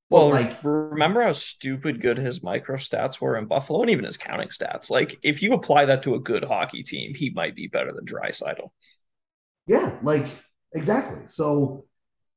Well, 0.09 0.31
like 0.31 0.57
remember 0.63 1.21
how 1.21 1.33
stupid 1.33 2.01
good 2.01 2.17
his 2.17 2.41
micro 2.41 2.77
stats 2.77 3.21
were 3.21 3.37
in 3.37 3.45
Buffalo, 3.45 3.81
and 3.81 3.91
even 3.91 4.05
his 4.05 4.17
counting 4.17 4.47
stats. 4.47 4.89
Like, 4.89 5.19
if 5.23 5.43
you 5.43 5.53
apply 5.53 5.85
that 5.85 6.01
to 6.03 6.15
a 6.15 6.19
good 6.19 6.43
hockey 6.43 6.81
team, 6.81 7.13
he 7.13 7.29
might 7.29 7.55
be 7.55 7.67
better 7.67 7.91
than 7.91 8.05
Draisaitl. 8.05 8.71
Yeah, 9.67 9.95
like 10.01 10.25
exactly. 10.73 11.27
So 11.27 11.85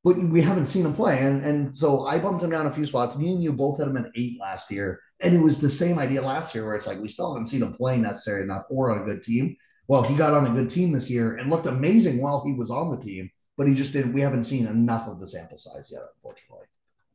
but 0.05 0.19
we 0.19 0.41
haven't 0.41 0.67
seen 0.67 0.85
him 0.85 0.95
play. 0.95 1.19
And 1.21 1.43
and 1.45 1.77
so 1.77 2.07
I 2.07 2.19
bumped 2.19 2.43
him 2.43 2.51
down 2.51 2.67
a 2.67 2.73
few 2.73 2.87
spots. 2.87 3.17
Me 3.17 3.33
and 3.33 3.43
you 3.43 3.53
both 3.53 3.79
had 3.79 3.89
him 3.89 3.97
at 3.97 4.11
eight 4.17 4.39
last 4.41 4.71
year. 4.71 5.01
And 5.21 5.35
it 5.35 5.41
was 5.41 5.59
the 5.59 5.71
same 5.71 5.99
idea 5.99 6.21
last 6.23 6.55
year 6.55 6.67
where 6.67 6.75
it's 6.75 6.87
like 6.87 7.01
we 7.01 7.09
still 7.09 7.33
haven't 7.33 7.47
seen 7.47 7.63
him 7.63 7.75
play 7.75 7.97
necessarily 7.97 8.45
enough 8.45 8.65
or 8.69 8.91
on 8.91 9.03
a 9.03 9.05
good 9.05 9.23
team. 9.23 9.57
Well, 9.87 10.03
he 10.03 10.17
got 10.17 10.35
on 10.35 10.47
a 10.47 10.55
good 10.55 10.71
team 10.71 10.93
this 10.93 11.09
year 11.09 11.37
and 11.37 11.51
looked 11.51 11.67
amazing 11.67 12.21
while 12.21 12.43
he 12.45 12.55
was 12.55 12.71
on 12.71 12.91
the 12.91 12.99
team, 12.99 13.31
but 13.57 13.69
he 13.69 13.75
just 13.75 13.93
didn't 13.93 14.13
we 14.13 14.21
haven't 14.21 14.45
seen 14.45 14.67
enough 14.67 15.09
of 15.09 15.21
the 15.21 15.27
sample 15.27 15.59
size 15.59 15.91
yet, 15.93 16.03
unfortunately. 16.17 16.67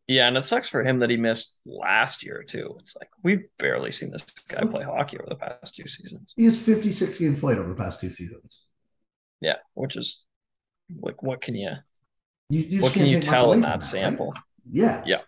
Yeah, 0.07 0.27
and 0.27 0.37
it 0.37 0.43
sucks 0.43 0.69
for 0.69 0.83
him 0.83 0.99
that 0.99 1.09
he 1.09 1.17
missed 1.17 1.59
last 1.65 2.23
year 2.23 2.43
too. 2.47 2.77
It's 2.79 2.95
like 2.95 3.09
we've 3.23 3.43
barely 3.59 3.91
seen 3.91 4.11
this 4.11 4.23
guy 4.47 4.63
play 4.65 4.83
hockey 4.83 5.17
over 5.17 5.27
the 5.27 5.35
past 5.35 5.75
two 5.75 5.87
seasons. 5.87 6.33
He 6.37 6.45
has 6.45 6.61
56 6.61 7.19
games 7.19 7.39
played 7.39 7.57
over 7.57 7.69
the 7.69 7.75
past 7.75 7.99
two 7.99 8.09
seasons. 8.09 8.63
Yeah, 9.41 9.57
which 9.73 9.97
is 9.97 10.23
like 11.01 11.21
what 11.21 11.41
can 11.41 11.55
you 11.55 11.71
you, 12.49 12.61
you 12.61 12.81
what 12.81 12.93
can 12.93 13.05
you 13.05 13.19
tell 13.19 13.51
in 13.51 13.61
that, 13.61 13.81
that 13.81 13.85
sample? 13.85 14.31
Right? 14.31 14.43
Yeah. 14.71 15.03
Yeah. 15.05 15.21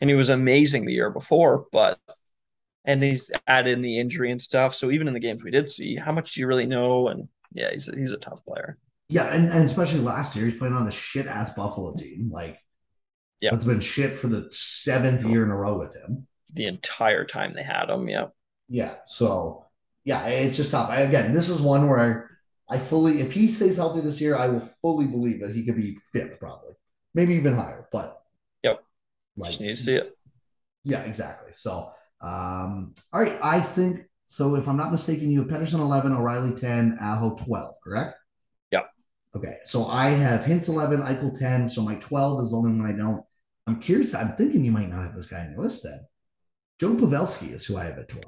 And 0.00 0.10
he 0.10 0.14
was 0.14 0.28
amazing 0.28 0.84
the 0.84 0.92
year 0.92 1.10
before, 1.10 1.66
but 1.72 1.98
and 2.84 3.02
he's 3.02 3.30
added 3.46 3.72
in 3.72 3.82
the 3.82 3.98
injury 3.98 4.30
and 4.30 4.40
stuff. 4.40 4.74
So 4.74 4.90
even 4.90 5.08
in 5.08 5.14
the 5.14 5.20
games 5.20 5.42
we 5.42 5.50
did 5.50 5.70
see, 5.70 5.96
how 5.96 6.12
much 6.12 6.34
do 6.34 6.40
you 6.40 6.46
really 6.46 6.66
know? 6.66 7.08
And 7.08 7.28
yeah, 7.52 7.70
he's 7.72 7.88
a, 7.88 7.96
he's 7.96 8.12
a 8.12 8.16
tough 8.16 8.44
player. 8.44 8.78
Yeah, 9.08 9.24
and, 9.24 9.50
and 9.50 9.64
especially 9.64 10.00
last 10.00 10.36
year, 10.36 10.46
he's 10.46 10.56
playing 10.56 10.74
on 10.74 10.84
the 10.84 10.90
shit 10.90 11.26
ass 11.26 11.54
Buffalo 11.54 11.94
team. 11.94 12.28
Like, 12.30 12.58
yeah, 13.40 13.54
it's 13.54 13.64
been 13.64 13.80
shit 13.80 14.14
for 14.14 14.28
the 14.28 14.48
seventh 14.50 15.24
year 15.24 15.44
in 15.44 15.50
a 15.50 15.56
row 15.56 15.78
with 15.78 15.94
him. 15.94 16.26
The 16.52 16.66
entire 16.66 17.24
time 17.24 17.52
they 17.52 17.62
had 17.62 17.88
him, 17.88 18.08
yeah. 18.08 18.28
Yeah. 18.68 18.94
So 19.06 19.66
yeah, 20.04 20.26
it's 20.26 20.56
just 20.56 20.70
tough. 20.70 20.88
I, 20.88 21.00
again, 21.00 21.32
this 21.32 21.48
is 21.48 21.60
one 21.60 21.88
where 21.88 22.30
I 22.70 22.78
fully, 22.78 23.20
if 23.20 23.32
he 23.32 23.50
stays 23.50 23.76
healthy 23.76 24.00
this 24.00 24.20
year, 24.20 24.36
I 24.36 24.48
will 24.48 24.60
fully 24.82 25.06
believe 25.06 25.40
that 25.40 25.54
he 25.54 25.64
could 25.64 25.76
be 25.76 25.98
fifth, 26.12 26.38
probably, 26.40 26.74
maybe 27.14 27.34
even 27.34 27.54
higher. 27.54 27.88
But 27.92 28.20
yep, 28.62 28.82
like, 29.36 29.50
just 29.50 29.60
need 29.60 29.68
to 29.68 29.76
see 29.76 29.94
it. 29.96 30.16
Yeah, 30.84 31.00
exactly. 31.00 31.52
So, 31.52 31.90
um, 32.20 32.94
all 33.12 33.20
right, 33.20 33.38
I 33.42 33.60
think 33.60 34.00
so. 34.26 34.54
If 34.54 34.68
I'm 34.68 34.76
not 34.76 34.92
mistaken, 34.92 35.30
you 35.30 35.40
have 35.42 35.50
Pettersson 35.50 35.80
11, 35.80 36.12
O'Reilly 36.12 36.54
10, 36.54 36.98
Aho 37.00 37.36
12, 37.36 37.74
correct? 37.84 38.16
Yeah. 38.70 38.84
Okay, 39.36 39.58
so 39.64 39.86
I 39.86 40.08
have 40.10 40.40
Hintz 40.40 40.68
11, 40.68 41.00
Eichel 41.02 41.38
10. 41.38 41.68
So 41.68 41.82
my 41.82 41.96
12 41.96 42.44
is 42.44 42.50
the 42.50 42.56
only 42.56 42.80
one 42.80 42.90
I 42.90 42.96
don't. 42.96 43.22
I'm 43.68 43.80
curious. 43.80 44.14
I'm 44.14 44.34
thinking 44.34 44.64
you 44.64 44.72
might 44.72 44.88
not 44.88 45.02
have 45.02 45.14
this 45.14 45.26
guy 45.26 45.44
on 45.44 45.52
your 45.52 45.60
list 45.60 45.82
then. 45.82 46.00
Joe 46.80 46.94
Pavelski 46.94 47.52
is 47.52 47.66
who 47.66 47.76
I 47.76 47.84
have 47.84 47.98
at 47.98 48.08
12. 48.08 48.24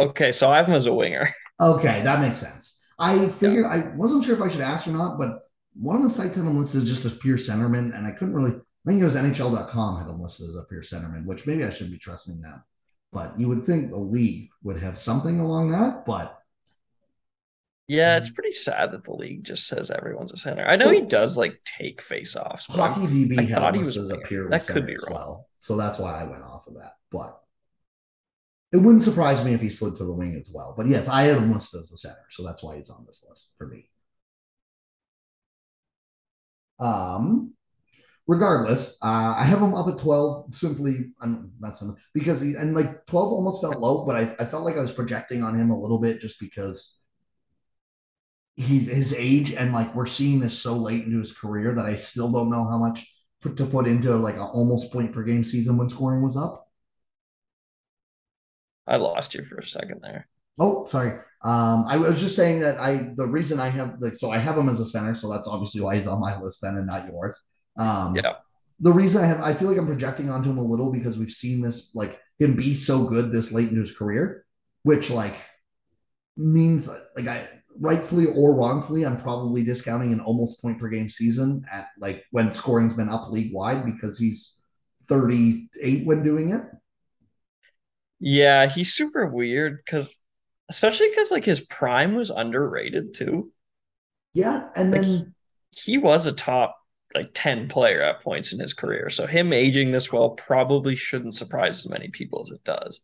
Okay, 0.00 0.32
so 0.32 0.50
I 0.50 0.58
have 0.58 0.66
him 0.66 0.74
as 0.74 0.86
a 0.86 0.92
winger. 0.94 1.34
Okay, 1.60 2.02
that 2.02 2.20
makes 2.20 2.38
sense. 2.38 2.76
I 2.98 3.28
figured 3.30 3.64
yeah. 3.64 3.90
I 3.92 3.96
wasn't 3.96 4.24
sure 4.24 4.36
if 4.36 4.42
I 4.42 4.48
should 4.48 4.60
ask 4.60 4.86
or 4.86 4.90
not, 4.90 5.18
but 5.18 5.40
one 5.74 5.96
of 5.96 6.02
the 6.02 6.10
sites 6.10 6.36
had 6.36 6.44
him 6.44 6.58
listed 6.58 6.82
as 6.82 6.88
just 6.88 7.04
a 7.04 7.10
pure 7.10 7.38
centerman, 7.38 7.96
and 7.96 8.06
I 8.06 8.12
couldn't 8.12 8.34
really. 8.34 8.52
I 8.52 8.90
think 8.90 9.00
it 9.00 9.04
was 9.04 9.16
NHL.com 9.16 9.98
had 9.98 10.08
him 10.08 10.20
listed 10.20 10.50
as 10.50 10.54
a 10.54 10.62
pure 10.64 10.82
centerman, 10.82 11.24
which 11.24 11.46
maybe 11.46 11.64
I 11.64 11.70
shouldn't 11.70 11.92
be 11.92 11.98
trusting 11.98 12.40
them. 12.40 12.62
But 13.12 13.40
you 13.40 13.48
would 13.48 13.64
think 13.64 13.90
the 13.90 13.96
league 13.96 14.50
would 14.62 14.78
have 14.78 14.96
something 14.98 15.40
along 15.40 15.70
that, 15.70 16.04
but 16.06 16.37
yeah, 17.88 18.18
it's 18.18 18.30
pretty 18.30 18.52
sad 18.52 18.92
that 18.92 19.04
the 19.04 19.14
league 19.14 19.44
just 19.44 19.66
says 19.66 19.90
everyone's 19.90 20.32
a 20.32 20.36
center. 20.36 20.66
I 20.66 20.76
know 20.76 20.90
he 20.90 21.00
does 21.00 21.38
like 21.38 21.58
take 21.64 22.02
face-offs. 22.02 22.66
Hockey 22.66 23.06
DB 23.06 23.38
I 23.38 23.46
thought 23.46 23.74
he 23.74 23.80
was 23.80 23.96
a 23.96 24.18
pure 24.18 24.50
that 24.50 24.66
could 24.66 24.86
be 24.86 24.96
wrong. 25.06 25.14
Well, 25.14 25.48
so 25.58 25.74
that's 25.74 25.98
why 25.98 26.20
I 26.20 26.24
went 26.24 26.42
off 26.42 26.66
of 26.66 26.74
that. 26.74 26.92
But 27.10 27.40
it 28.72 28.76
wouldn't 28.76 29.02
surprise 29.02 29.42
me 29.42 29.54
if 29.54 29.62
he 29.62 29.70
slid 29.70 29.96
to 29.96 30.04
the 30.04 30.12
wing 30.12 30.36
as 30.36 30.50
well. 30.52 30.74
But 30.76 30.86
yes, 30.86 31.08
I 31.08 31.22
have 31.22 31.38
him 31.38 31.50
listed 31.50 31.80
as 31.80 31.90
a 31.90 31.96
center, 31.96 32.26
so 32.28 32.44
that's 32.44 32.62
why 32.62 32.76
he's 32.76 32.90
on 32.90 33.06
this 33.06 33.24
list 33.26 33.54
for 33.56 33.66
me. 33.66 33.88
Um, 36.78 37.54
regardless, 38.26 38.98
uh, 39.02 39.34
I 39.34 39.44
have 39.44 39.62
him 39.62 39.74
up 39.74 39.88
at 39.88 39.96
12 39.96 40.54
simply, 40.54 41.12
I'm 41.22 41.52
not 41.58 41.80
because 42.12 42.42
he, 42.42 42.54
and 42.54 42.74
like 42.74 43.06
12 43.06 43.32
almost 43.32 43.62
felt 43.62 43.78
low, 43.78 44.04
but 44.04 44.16
I, 44.16 44.36
I 44.38 44.44
felt 44.44 44.64
like 44.64 44.76
I 44.76 44.82
was 44.82 44.92
projecting 44.92 45.42
on 45.42 45.58
him 45.58 45.70
a 45.70 45.80
little 45.80 45.98
bit 45.98 46.20
just 46.20 46.38
because 46.38 46.98
he's 48.58 48.88
his 48.88 49.14
age 49.14 49.52
and 49.52 49.72
like 49.72 49.94
we're 49.94 50.04
seeing 50.04 50.40
this 50.40 50.58
so 50.58 50.74
late 50.74 51.04
into 51.04 51.18
his 51.18 51.32
career 51.32 51.72
that 51.72 51.86
I 51.86 51.94
still 51.94 52.30
don't 52.30 52.50
know 52.50 52.68
how 52.68 52.76
much 52.76 53.06
put, 53.40 53.56
to 53.56 53.66
put 53.66 53.86
into 53.86 54.14
like 54.16 54.34
an 54.34 54.40
almost 54.40 54.92
point 54.92 55.12
per 55.12 55.22
game 55.22 55.44
season 55.44 55.76
when 55.76 55.88
scoring 55.88 56.22
was 56.22 56.36
up. 56.36 56.66
I 58.84 58.96
lost 58.96 59.34
you 59.34 59.44
for 59.44 59.58
a 59.58 59.64
second 59.64 60.00
there. 60.02 60.26
Oh, 60.58 60.82
sorry. 60.82 61.20
Um, 61.44 61.84
I 61.86 61.98
was 61.98 62.20
just 62.20 62.34
saying 62.34 62.58
that 62.60 62.80
I 62.80 63.10
the 63.14 63.26
reason 63.26 63.60
I 63.60 63.68
have 63.68 63.94
like 64.00 64.14
so 64.16 64.32
I 64.32 64.38
have 64.38 64.58
him 64.58 64.68
as 64.68 64.80
a 64.80 64.84
center, 64.84 65.14
so 65.14 65.30
that's 65.30 65.46
obviously 65.46 65.80
why 65.80 65.94
he's 65.94 66.08
on 66.08 66.20
my 66.20 66.40
list 66.40 66.62
then 66.62 66.76
and 66.76 66.86
not 66.86 67.06
yours. 67.06 67.38
Um, 67.76 68.16
yeah. 68.16 68.32
The 68.80 68.92
reason 68.92 69.22
I 69.22 69.26
have 69.26 69.40
I 69.40 69.54
feel 69.54 69.68
like 69.68 69.78
I'm 69.78 69.86
projecting 69.86 70.30
onto 70.30 70.50
him 70.50 70.58
a 70.58 70.62
little 70.62 70.90
because 70.90 71.16
we've 71.16 71.30
seen 71.30 71.60
this 71.60 71.94
like 71.94 72.18
him 72.40 72.54
be 72.54 72.74
so 72.74 73.04
good 73.04 73.30
this 73.30 73.52
late 73.52 73.68
in 73.68 73.76
his 73.76 73.92
career, 73.92 74.44
which 74.82 75.10
like 75.10 75.36
means 76.36 76.88
like 77.14 77.28
I 77.28 77.48
rightfully 77.80 78.26
or 78.26 78.54
wrongfully, 78.54 79.06
I'm 79.06 79.20
probably 79.20 79.64
discounting 79.64 80.12
an 80.12 80.20
almost 80.20 80.60
point 80.62 80.78
per 80.80 80.88
game 80.88 81.08
season 81.08 81.64
at 81.70 81.88
like 81.98 82.24
when 82.30 82.52
scoring's 82.52 82.94
been 82.94 83.08
up 83.08 83.30
league 83.30 83.52
wide 83.52 83.84
because 83.84 84.18
he's 84.18 84.62
38 85.08 86.06
when 86.06 86.22
doing 86.22 86.50
it. 86.50 86.62
Yeah, 88.20 88.68
he's 88.68 88.94
super 88.94 89.26
weird 89.26 89.78
because, 89.84 90.14
especially 90.70 91.08
because 91.10 91.30
like 91.30 91.44
his 91.44 91.60
prime 91.60 92.14
was 92.14 92.30
underrated 92.30 93.14
too. 93.14 93.52
Yeah, 94.32 94.70
and 94.74 94.92
Like 94.92 95.02
then 95.02 95.34
he 95.70 95.98
was 95.98 96.26
a 96.26 96.32
top 96.32 96.78
like 97.14 97.30
10 97.34 97.68
player 97.68 98.02
at 98.02 98.22
points 98.22 98.52
in 98.52 98.60
his 98.60 98.74
career. 98.74 99.10
So 99.10 99.26
him 99.26 99.52
aging 99.52 99.92
this 99.92 100.12
well 100.12 100.30
probably 100.30 100.96
shouldn't 100.96 101.34
surprise 101.34 101.78
as 101.84 101.90
many 101.90 102.08
people 102.08 102.42
as 102.42 102.50
it 102.50 102.64
does. 102.64 103.00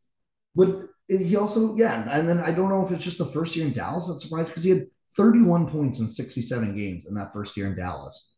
But 0.54 0.88
he 1.08 1.36
also 1.36 1.76
yeah, 1.76 2.08
and 2.10 2.28
then 2.28 2.38
I 2.38 2.50
don't 2.50 2.68
know 2.68 2.84
if 2.84 2.92
it's 2.92 3.04
just 3.04 3.18
the 3.18 3.26
first 3.26 3.54
year 3.56 3.66
in 3.66 3.72
Dallas 3.72 4.06
that 4.06 4.20
surprised 4.20 4.48
because 4.48 4.64
he 4.64 4.70
had 4.70 4.86
31 5.16 5.68
points 5.68 5.98
in 5.98 6.08
67 6.08 6.74
games 6.74 7.06
in 7.06 7.14
that 7.14 7.32
first 7.32 7.56
year 7.56 7.66
in 7.66 7.76
Dallas. 7.76 8.32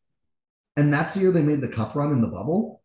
And 0.77 0.93
that's 0.93 1.15
the 1.15 1.21
year 1.21 1.31
they 1.31 1.43
made 1.43 1.63
the 1.63 1.69
cup 1.69 1.95
run 1.95 2.13
in 2.13 2.21
the 2.21 2.29
bubble. 2.29 2.83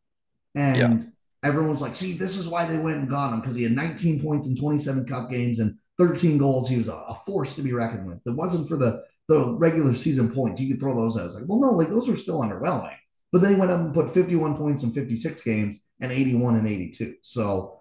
And 0.56 1.12
everyone 1.44 1.72
was 1.72 1.82
like, 1.82 1.96
see, 1.96 2.14
this 2.14 2.38
is 2.38 2.48
why 2.48 2.66
they 2.66 2.78
went 2.78 2.98
and 2.98 3.10
got 3.10 3.34
him 3.34 3.42
because 3.42 3.56
he 3.56 3.64
had 3.64 3.74
19 3.74 4.22
points 4.22 4.48
in 4.48 4.56
27 4.56 5.06
cup 5.06 5.30
games 5.30 5.60
and 5.60 5.78
13 5.98 6.38
goals. 6.38 6.70
He 6.70 6.78
was 6.78 6.88
a, 6.88 6.94
a 6.94 7.16
force 7.26 7.56
to 7.56 7.62
be 7.62 7.74
reckoned 7.74 8.08
with. 8.08 8.22
It 8.26 8.36
wasn't 8.36 8.68
for 8.68 8.78
the 8.78 9.04
the 9.28 9.54
regular 9.54 9.94
season 9.94 10.32
points. 10.32 10.60
You 10.60 10.74
could 10.74 10.82
throw 10.82 10.94
those 10.94 11.18
out. 11.18 11.28
It's 11.28 11.36
like, 11.36 11.46
well, 11.48 11.62
no, 11.62 11.72
like 11.72 11.88
those 11.88 12.10
are 12.10 12.18
still 12.18 12.42
underwhelming. 12.42 12.96
But 13.32 13.42
then 13.42 13.52
he 13.52 13.56
went 13.56 13.72
up 13.72 13.80
and 13.80 13.94
put 13.94 14.14
51 14.14 14.58
points 14.58 14.84
in 14.84 14.92
56 14.92 15.42
games 15.44 15.80
and 16.02 16.12
81 16.12 16.56
and 16.56 16.68
82. 16.68 17.16
So 17.22 17.81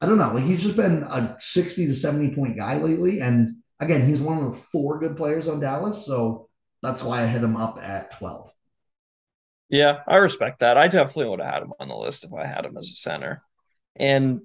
I 0.00 0.06
don't 0.06 0.18
know. 0.18 0.32
Like 0.32 0.44
he's 0.44 0.62
just 0.62 0.76
been 0.76 1.02
a 1.02 1.36
60 1.38 1.86
to 1.86 1.94
70 1.94 2.34
point 2.34 2.56
guy 2.56 2.78
lately. 2.78 3.20
And 3.20 3.56
again, 3.80 4.08
he's 4.08 4.20
one 4.20 4.38
of 4.38 4.44
the 4.44 4.56
four 4.72 4.98
good 4.98 5.16
players 5.16 5.46
on 5.48 5.60
Dallas. 5.60 6.06
So 6.06 6.48
that's 6.82 7.02
why 7.02 7.22
I 7.22 7.26
hit 7.26 7.42
him 7.42 7.56
up 7.56 7.78
at 7.82 8.10
12. 8.12 8.50
Yeah, 9.68 10.00
I 10.08 10.16
respect 10.16 10.60
that. 10.60 10.76
I 10.76 10.88
definitely 10.88 11.28
would 11.28 11.40
have 11.40 11.52
had 11.54 11.62
him 11.62 11.72
on 11.78 11.88
the 11.88 11.96
list 11.96 12.24
if 12.24 12.32
I 12.32 12.46
had 12.46 12.64
him 12.64 12.76
as 12.76 12.90
a 12.90 12.96
center. 12.96 13.42
And 13.96 14.40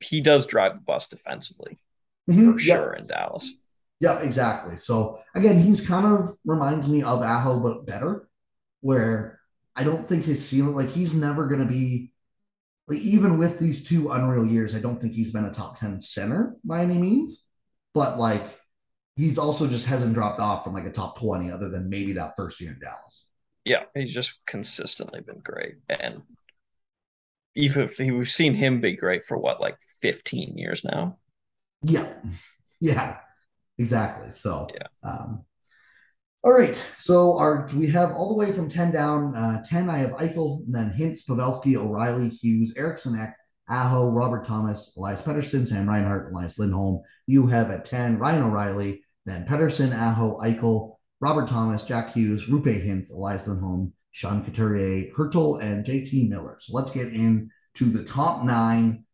he 0.00 0.20
does 0.20 0.46
drive 0.46 0.74
the 0.74 0.80
bus 0.80 1.06
defensively 1.08 1.78
Mhm. 2.28 2.52
for 2.54 2.58
sure 2.58 2.92
in 2.94 3.06
Dallas. 3.06 3.52
Yep, 4.00 4.22
exactly. 4.22 4.76
So 4.76 5.20
again, 5.34 5.60
he's 5.60 5.86
kind 5.86 6.06
of 6.06 6.36
reminds 6.44 6.86
me 6.88 7.02
of 7.02 7.20
Aho, 7.20 7.60
but 7.60 7.84
better, 7.86 8.28
where 8.80 9.40
I 9.76 9.84
don't 9.84 10.06
think 10.06 10.24
his 10.24 10.46
ceiling, 10.46 10.74
like 10.74 10.90
he's 10.90 11.14
never 11.14 11.46
going 11.46 11.60
to 11.60 11.66
be, 11.66 12.12
even 12.96 13.38
with 13.38 13.58
these 13.58 13.84
two 13.84 14.10
unreal 14.10 14.46
years, 14.46 14.74
I 14.74 14.78
don't 14.80 15.00
think 15.00 15.12
he's 15.12 15.32
been 15.32 15.44
a 15.44 15.52
top 15.52 15.78
10 15.78 16.00
center 16.00 16.56
by 16.64 16.82
any 16.82 16.98
means. 16.98 17.44
But 17.94 18.18
like 18.18 18.42
he's 19.16 19.38
also 19.38 19.66
just 19.66 19.86
hasn't 19.86 20.14
dropped 20.14 20.40
off 20.40 20.64
from 20.64 20.74
like 20.74 20.86
a 20.86 20.92
top 20.92 21.18
20 21.18 21.50
other 21.50 21.68
than 21.68 21.90
maybe 21.90 22.14
that 22.14 22.36
first 22.36 22.60
year 22.60 22.72
in 22.72 22.78
Dallas. 22.78 23.26
Yeah, 23.64 23.84
he's 23.94 24.14
just 24.14 24.34
consistently 24.46 25.20
been 25.20 25.40
great. 25.40 25.74
And 25.88 26.22
even 27.54 27.82
if 27.82 27.96
he, 27.96 28.10
we've 28.10 28.30
seen 28.30 28.54
him 28.54 28.80
be 28.80 28.96
great 28.96 29.24
for 29.24 29.36
what, 29.36 29.60
like 29.60 29.78
15 30.00 30.56
years 30.56 30.84
now? 30.84 31.18
Yeah. 31.82 32.12
Yeah. 32.80 33.16
Exactly. 33.76 34.30
So 34.30 34.68
Yeah. 34.72 34.86
um 35.02 35.44
all 36.44 36.52
right. 36.52 36.84
So 36.98 37.36
our 37.36 37.68
we 37.74 37.86
have 37.88 38.12
all 38.12 38.28
the 38.28 38.34
way 38.34 38.52
from 38.52 38.68
10 38.68 38.92
down. 38.92 39.34
Uh 39.34 39.62
10, 39.64 39.90
I 39.90 39.98
have 39.98 40.12
Eichel, 40.12 40.62
then 40.68 40.92
Hintz, 40.96 41.26
Pavelski, 41.26 41.76
O'Reilly, 41.76 42.28
Hughes, 42.28 42.74
Eriksson 42.76 43.18
Ek, 43.18 43.34
Aho, 43.68 44.10
Robert 44.10 44.44
Thomas, 44.44 44.94
Elias 44.96 45.20
Pettersson, 45.20 45.66
Sam 45.66 45.88
Reinhart, 45.88 46.32
Elias 46.32 46.58
Lindholm. 46.58 47.02
You 47.26 47.46
have 47.48 47.70
at 47.70 47.84
10, 47.84 48.18
Ryan 48.18 48.44
O'Reilly, 48.44 49.02
then 49.26 49.44
Pettersson, 49.46 49.92
Aho, 49.92 50.38
Eichel, 50.38 50.96
Robert 51.20 51.48
Thomas, 51.48 51.82
Jack 51.82 52.12
Hughes, 52.12 52.46
Roope 52.46 52.82
Hintz, 52.82 53.10
Elias 53.10 53.46
Lindholm, 53.46 53.92
Sean 54.12 54.44
Couturier, 54.44 55.12
Hertl, 55.16 55.62
and 55.62 55.84
JT 55.84 56.28
Miller. 56.28 56.56
So 56.60 56.72
let's 56.72 56.90
get 56.90 57.08
into 57.08 57.50
the 57.80 58.04
top 58.04 58.44
nine. 58.44 59.04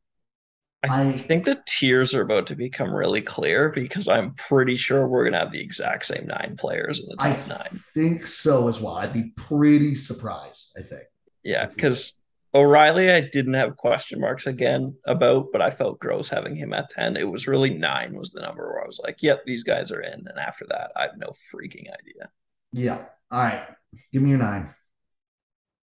I 0.91 1.03
I 1.09 1.13
think 1.13 1.45
the 1.45 1.63
tiers 1.67 2.15
are 2.15 2.23
about 2.23 2.47
to 2.49 2.57
become 2.57 2.95
really 2.95 3.23
clear 3.23 3.71
because 3.71 4.09
I'm 4.09 4.35
pretty 4.35 4.77
sure 4.77 5.07
we're 5.09 5.25
going 5.25 5.33
to 5.33 5.39
have 5.39 5.53
the 5.53 5.61
exact 5.61 6.07
same 6.07 6.27
nine 6.27 6.57
players 6.59 7.01
in 7.01 7.07
the 7.07 7.17
I 7.19 7.35
top 7.35 7.47
nine. 7.47 7.81
think 7.95 8.27
so 8.27 8.69
as 8.69 8.81
well. 8.81 8.95
I'd 8.95 9.13
be 9.13 9.33
pretty 9.37 9.95
surprised, 9.95 10.75
I 10.79 10.83
think. 10.83 11.05
Yeah, 11.43 11.67
because 11.67 12.21
O'Reilly, 12.55 13.11
I 13.11 13.21
didn't 13.21 13.55
have 13.55 13.77
question 13.77 14.21
marks 14.21 14.47
again 14.47 14.95
about, 15.07 15.49
but 15.53 15.61
I 15.63 15.71
felt 15.71 15.99
gross 16.01 16.29
having 16.29 16.55
him 16.57 16.73
at 16.73 16.91
10. 16.91 17.17
It 17.17 17.25
was 17.29 17.49
really 17.49 17.71
nine 17.71 18.15
was 18.17 18.31
the 18.31 18.43
number 18.43 18.67
where 18.69 18.83
I 18.85 18.87
was 18.87 19.01
like, 19.03 19.23
yep, 19.23 19.45
these 19.45 19.63
guys 19.65 19.91
are 19.91 20.01
in. 20.01 20.27
And 20.29 20.39
after 20.39 20.67
that, 20.69 20.93
I 20.97 21.03
have 21.03 21.17
no 21.19 21.33
freaking 21.53 21.87
idea. 21.93 22.31
Yeah. 22.73 23.05
All 23.31 23.43
right. 23.43 23.67
Give 24.13 24.23
me 24.23 24.31
your 24.31 24.39
nine. 24.39 24.75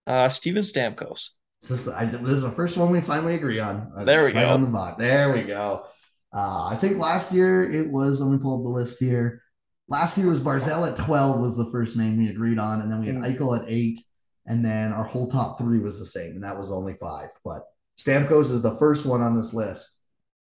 Uh, 0.08 0.30
Steven 0.30 0.64
Stamkos. 0.64 1.30
This 1.64 1.72
is, 1.80 1.86
the, 1.86 1.96
I, 1.98 2.06
this 2.06 2.32
is 2.34 2.42
the 2.42 2.52
first 2.52 2.76
one 2.76 2.92
we 2.92 3.00
finally 3.00 3.36
agree 3.36 3.60
on. 3.62 3.90
Uh, 3.96 4.04
There 4.04 4.26
we 4.26 4.34
right 4.34 4.42
go. 4.48 4.50
on 4.50 4.60
the 4.62 4.68
bot. 4.68 4.98
There 4.98 5.32
we 5.32 5.44
go. 5.44 5.86
Uh, 6.34 6.66
I 6.66 6.76
think 6.76 6.98
last 6.98 7.32
year 7.32 7.64
it 7.72 7.90
was, 7.90 8.20
let 8.20 8.30
me 8.30 8.38
pull 8.38 8.58
up 8.58 8.64
the 8.64 8.70
list 8.70 9.00
here. 9.00 9.42
Last 9.88 10.18
year 10.18 10.28
was 10.28 10.42
Barzal 10.42 10.86
at 10.92 10.98
12 10.98 11.40
was 11.40 11.56
the 11.56 11.72
first 11.72 11.96
name 11.96 12.18
we 12.18 12.30
agreed 12.30 12.60
on. 12.60 12.82
And 12.82 12.92
then 12.92 13.00
we 13.00 13.06
had 13.08 13.16
Mm. 13.16 13.38
Eichel 13.38 13.58
at 13.58 13.66
eight. 13.70 14.00
And 14.46 14.64
then 14.66 14.92
our 14.92 15.06
whole 15.06 15.30
top 15.30 15.58
three 15.58 15.80
was 15.80 16.00
the 16.00 16.06
same. 16.06 16.32
And 16.32 16.44
that 16.44 16.58
was 16.58 16.70
only 16.70 16.96
five. 16.96 17.30
But 17.46 17.64
Stamkos 17.98 18.52
is 18.52 18.62
the 18.62 18.76
first 18.76 19.06
one 19.06 19.22
on 19.22 19.34
this 19.34 19.54
list. 19.54 19.90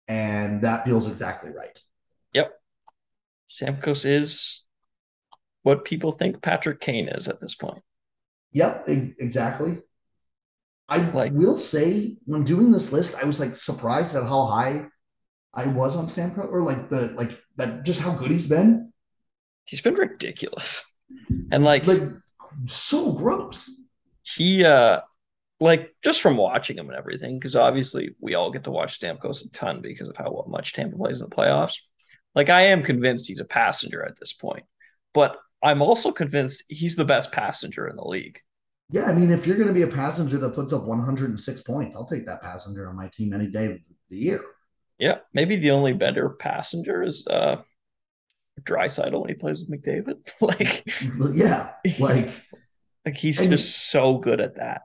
And 0.08 0.62
that 0.64 0.86
feels 0.86 1.08
exactly 1.08 1.52
right. 1.52 1.80
Yep. 2.34 2.52
Stamkos 3.48 4.06
is 4.06 4.64
what 5.62 5.86
people 5.86 6.14
think 6.14 6.42
Patrick 6.42 6.80
Kane 6.80 7.10
is 7.10 7.28
at 7.28 7.40
this 7.40 7.54
point. 7.54 7.84
Yep, 8.54 8.90
e- 8.90 9.14
exactly. 9.20 9.80
I 10.88 10.98
Like- 10.98 11.34
will 11.34 11.56
say 11.56 12.18
when 12.26 12.44
doing 12.44 12.72
this 12.72 12.92
list, 12.92 13.16
I 13.16 13.26
was 13.26 13.40
like 13.40 13.56
surprised 13.56 14.16
at 14.16 14.24
how 14.24 14.46
high 14.46 14.86
I 15.54 15.66
was 15.68 15.96
on 15.96 16.08
Stamkos, 16.08 16.52
or 16.52 16.62
like 16.62 16.90
the 16.90 17.08
like 17.18 17.40
that 17.56 17.84
just 17.84 18.00
how 18.00 18.12
good 18.14 18.30
he's 18.32 18.48
been. 18.48 18.92
He's 19.66 19.82
been 19.82 19.96
ridiculous. 19.96 20.86
And 21.52 21.64
like, 21.64 21.88
Like 21.88 22.02
so 22.66 23.14
gross. 23.14 23.70
he 24.24 24.64
uh 24.64 25.02
like 25.60 25.96
just 26.04 26.22
from 26.22 26.36
watching 26.38 26.78
him 26.78 26.90
and 26.90 26.98
everything, 26.98 27.40
because 27.40 27.56
obviously 27.56 28.14
we 28.20 28.36
all 28.36 28.52
get 28.52 28.66
to 28.66 28.72
watch 28.72 29.00
Stamkos 29.00 29.46
a 29.46 29.50
ton 29.50 29.82
because 29.82 30.10
of 30.10 30.18
how 30.18 30.44
much 30.48 30.74
Tampa 30.74 30.98
plays 30.98 31.22
in 31.22 31.30
the 31.30 31.36
playoffs. 31.36 31.78
Like 32.36 32.50
I 32.50 32.64
am 32.68 32.84
convinced 32.84 33.26
he's 33.28 33.40
a 33.40 33.46
passenger 33.46 34.04
at 34.04 34.20
this 34.20 34.34
point, 34.34 34.66
but 35.14 35.38
I'm 35.64 35.82
also 35.82 36.12
convinced 36.12 36.66
he's 36.68 36.96
the 36.98 37.06
best 37.06 37.32
passenger 37.32 37.88
in 37.88 37.96
the 37.96 38.04
league. 38.06 38.40
Yeah, 38.92 39.06
I 39.06 39.14
mean, 39.14 39.32
if 39.32 39.48
you're 39.48 39.56
going 39.58 39.68
to 39.68 39.74
be 39.74 39.82
a 39.82 39.88
passenger 39.88 40.38
that 40.38 40.54
puts 40.56 40.72
up 40.72 40.84
106 40.84 41.62
points, 41.64 41.96
I'll 41.96 42.06
take 42.06 42.26
that 42.28 42.42
passenger 42.42 42.88
on 42.88 42.96
my 42.96 43.08
team 43.08 43.34
any 43.34 43.48
day 43.48 43.66
of 43.66 43.78
the 44.10 44.18
year. 44.18 44.42
Yeah, 45.00 45.18
maybe 45.34 45.56
the 45.56 45.72
only 45.72 45.94
better 45.94 46.30
passenger 46.30 47.04
is 47.04 47.26
uh 47.28 47.58
Draisaitl 48.64 49.20
when 49.20 49.30
he 49.30 49.36
plays 49.36 49.66
with 49.66 49.70
McDavid. 49.84 50.16
like, 50.42 50.86
Yeah, 51.36 51.72
like, 52.00 52.30
like 53.06 53.16
he's 53.16 53.40
And- 53.42 53.50
just 53.52 53.90
so 53.92 54.18
good 54.18 54.40
at 54.40 54.56
that. 54.56 54.82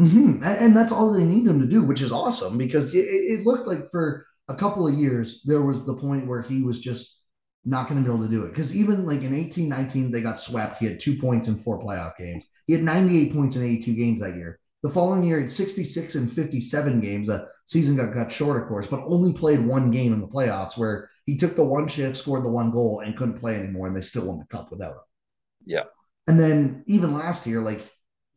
mhm. 0.00 0.36
and, 0.36 0.44
and 0.44 0.76
that's 0.76 0.92
all 0.92 1.12
they 1.12 1.24
need 1.24 1.46
him 1.46 1.60
to 1.60 1.66
do, 1.66 1.82
which 1.82 2.00
is 2.02 2.12
awesome 2.12 2.56
because 2.58 2.94
it, 2.94 2.98
it 2.98 3.46
looked 3.46 3.66
like 3.66 3.90
for 3.90 4.26
a 4.48 4.54
couple 4.54 4.86
of 4.86 4.94
years 4.94 5.42
there 5.44 5.62
was 5.62 5.84
the 5.84 5.94
point 5.96 6.26
where 6.26 6.42
he 6.42 6.62
was 6.62 6.78
just 6.80 7.18
not 7.64 7.88
going 7.88 8.02
to 8.02 8.08
be 8.08 8.12
able 8.12 8.24
to 8.24 8.30
do 8.30 8.44
it. 8.44 8.48
Because 8.48 8.74
even 8.74 9.06
like 9.06 9.22
in 9.22 9.34
18 9.34 9.68
19, 9.68 10.10
they 10.10 10.20
got 10.20 10.40
swept. 10.40 10.78
He 10.78 10.86
had 10.86 11.00
two 11.00 11.16
points 11.18 11.48
in 11.48 11.56
four 11.56 11.82
playoff 11.82 12.16
games. 12.16 12.46
He 12.66 12.74
had 12.74 12.82
98 12.82 13.32
points 13.32 13.56
in 13.56 13.62
82 13.62 13.94
games 13.94 14.20
that 14.20 14.36
year. 14.36 14.58
The 14.82 14.90
following 14.90 15.22
year, 15.22 15.36
he 15.36 15.42
had 15.42 15.52
66 15.52 16.14
and 16.16 16.32
57 16.32 17.00
games. 17.00 17.28
The 17.28 17.48
season 17.66 17.96
got 17.96 18.14
cut 18.14 18.32
short, 18.32 18.60
of 18.60 18.68
course, 18.68 18.88
but 18.88 19.04
only 19.04 19.32
played 19.32 19.64
one 19.64 19.90
game 19.90 20.12
in 20.12 20.20
the 20.20 20.26
playoffs 20.26 20.76
where 20.76 21.08
he 21.24 21.36
took 21.36 21.54
the 21.54 21.64
one 21.64 21.86
shift, 21.86 22.16
scored 22.16 22.44
the 22.44 22.50
one 22.50 22.72
goal, 22.72 23.00
and 23.00 23.16
couldn't 23.16 23.38
play 23.38 23.56
anymore, 23.56 23.86
and 23.86 23.96
they 23.96 24.00
still 24.00 24.26
won 24.26 24.38
the 24.38 24.44
cup 24.46 24.72
without 24.72 24.92
him. 24.92 24.98
Yeah. 25.64 25.84
And 26.26 26.38
then 26.38 26.82
even 26.86 27.14
last 27.14 27.46
year, 27.46 27.60
like 27.60 27.88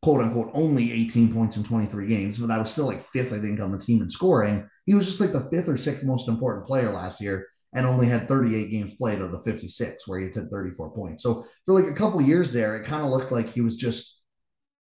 quote 0.06 0.22
unquote, 0.22 0.52
only 0.54 0.92
18 0.92 1.34
points 1.34 1.58
in 1.58 1.64
23 1.64 2.08
games, 2.08 2.38
but 2.38 2.46
that 2.46 2.60
was 2.60 2.70
still 2.70 2.86
like 2.86 3.04
fifth, 3.04 3.34
I 3.34 3.40
think, 3.40 3.60
on 3.60 3.72
the 3.72 3.80
team 3.80 4.04
in 4.04 4.12
scoring. 4.12 4.70
He 4.86 4.94
was 4.94 5.08
just 5.08 5.20
like 5.20 5.32
the 5.32 5.50
fifth 5.50 5.68
or 5.68 5.78
sixth 5.78 6.04
most 6.04 6.28
important 6.28 6.68
player 6.68 6.94
last 6.94 7.20
year 7.20 7.48
and 7.76 7.86
only 7.86 8.08
had 8.08 8.28
38 8.28 8.72
games 8.72 8.96
played 8.96 9.20
of 9.20 9.32
the 9.32 9.40
56, 9.40 10.08
where 10.08 10.20
he 10.20 10.32
had 10.32 10.50
34 10.50 10.96
points. 10.96 11.22
So 11.22 11.46
for 11.66 11.80
like 11.80 11.92
a 11.92 11.96
couple 11.96 12.22
years 12.22 12.54
there, 12.54 12.78
it 12.78 12.86
kind 12.86 13.04
of 13.04 13.12
looked 13.12 13.34
like 13.34 13.52
he 13.52 13.60
was 13.60 13.76
just 13.76 14.22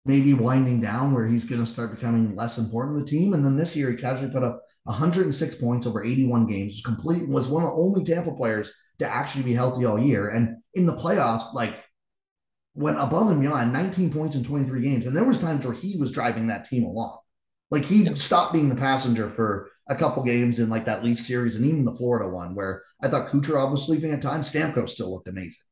maybe 0.04 0.34
winding 0.34 0.80
down 0.80 1.14
where 1.14 1.26
he's 1.26 1.44
going 1.44 1.64
to 1.64 1.70
start 1.70 1.94
becoming 1.94 2.34
less 2.34 2.58
important 2.58 2.98
to 2.98 3.04
the 3.04 3.10
team. 3.10 3.32
And 3.32 3.44
then 3.44 3.56
this 3.56 3.76
year, 3.76 3.92
he 3.92 3.96
casually 3.96 4.32
put 4.32 4.42
up 4.42 4.60
106 4.84 5.54
points 5.54 5.86
over 5.86 6.04
81 6.04 6.48
games, 6.48 6.74
was 6.74 6.82
complete, 6.82 7.28
was 7.28 7.48
one 7.48 7.62
of 7.62 7.70
the 7.70 7.76
only 7.76 8.02
Tampa 8.02 8.32
players 8.32 8.72
to 8.98 9.08
actually 9.08 9.44
be 9.44 9.54
healthy 9.54 9.84
all 9.84 9.98
year. 9.98 10.28
And 10.28 10.56
in 10.74 10.84
the 10.84 10.96
playoffs, 10.96 11.54
like 11.54 11.76
went 12.74 12.98
above 12.98 13.30
and 13.30 13.40
beyond 13.40 13.72
19 13.72 14.12
points 14.12 14.34
in 14.34 14.42
23 14.42 14.82
games. 14.82 15.06
And 15.06 15.16
there 15.16 15.22
was 15.22 15.38
times 15.38 15.64
where 15.64 15.74
he 15.74 15.96
was 15.96 16.10
driving 16.10 16.48
that 16.48 16.64
team 16.64 16.84
along. 16.84 17.19
Like 17.70 17.84
he 17.84 18.04
Yep. 18.04 18.16
stopped 18.16 18.52
being 18.52 18.68
the 18.68 18.74
passenger 18.76 19.30
for 19.30 19.70
a 19.88 19.96
couple 19.96 20.22
games 20.24 20.58
in 20.58 20.68
like 20.70 20.84
that 20.86 21.04
Leaf 21.04 21.20
series 21.20 21.56
and 21.56 21.64
even 21.64 21.84
the 21.84 21.94
Florida 21.94 22.28
one 22.28 22.54
where 22.54 22.82
I 23.02 23.08
thought 23.08 23.28
Kucherov 23.30 23.72
was 23.72 23.84
sleeping 23.86 24.12
at 24.12 24.22
times. 24.22 24.50
Stamkos 24.52 24.90
still 24.90 25.12
looked 25.12 25.28
amazing. 25.28 25.64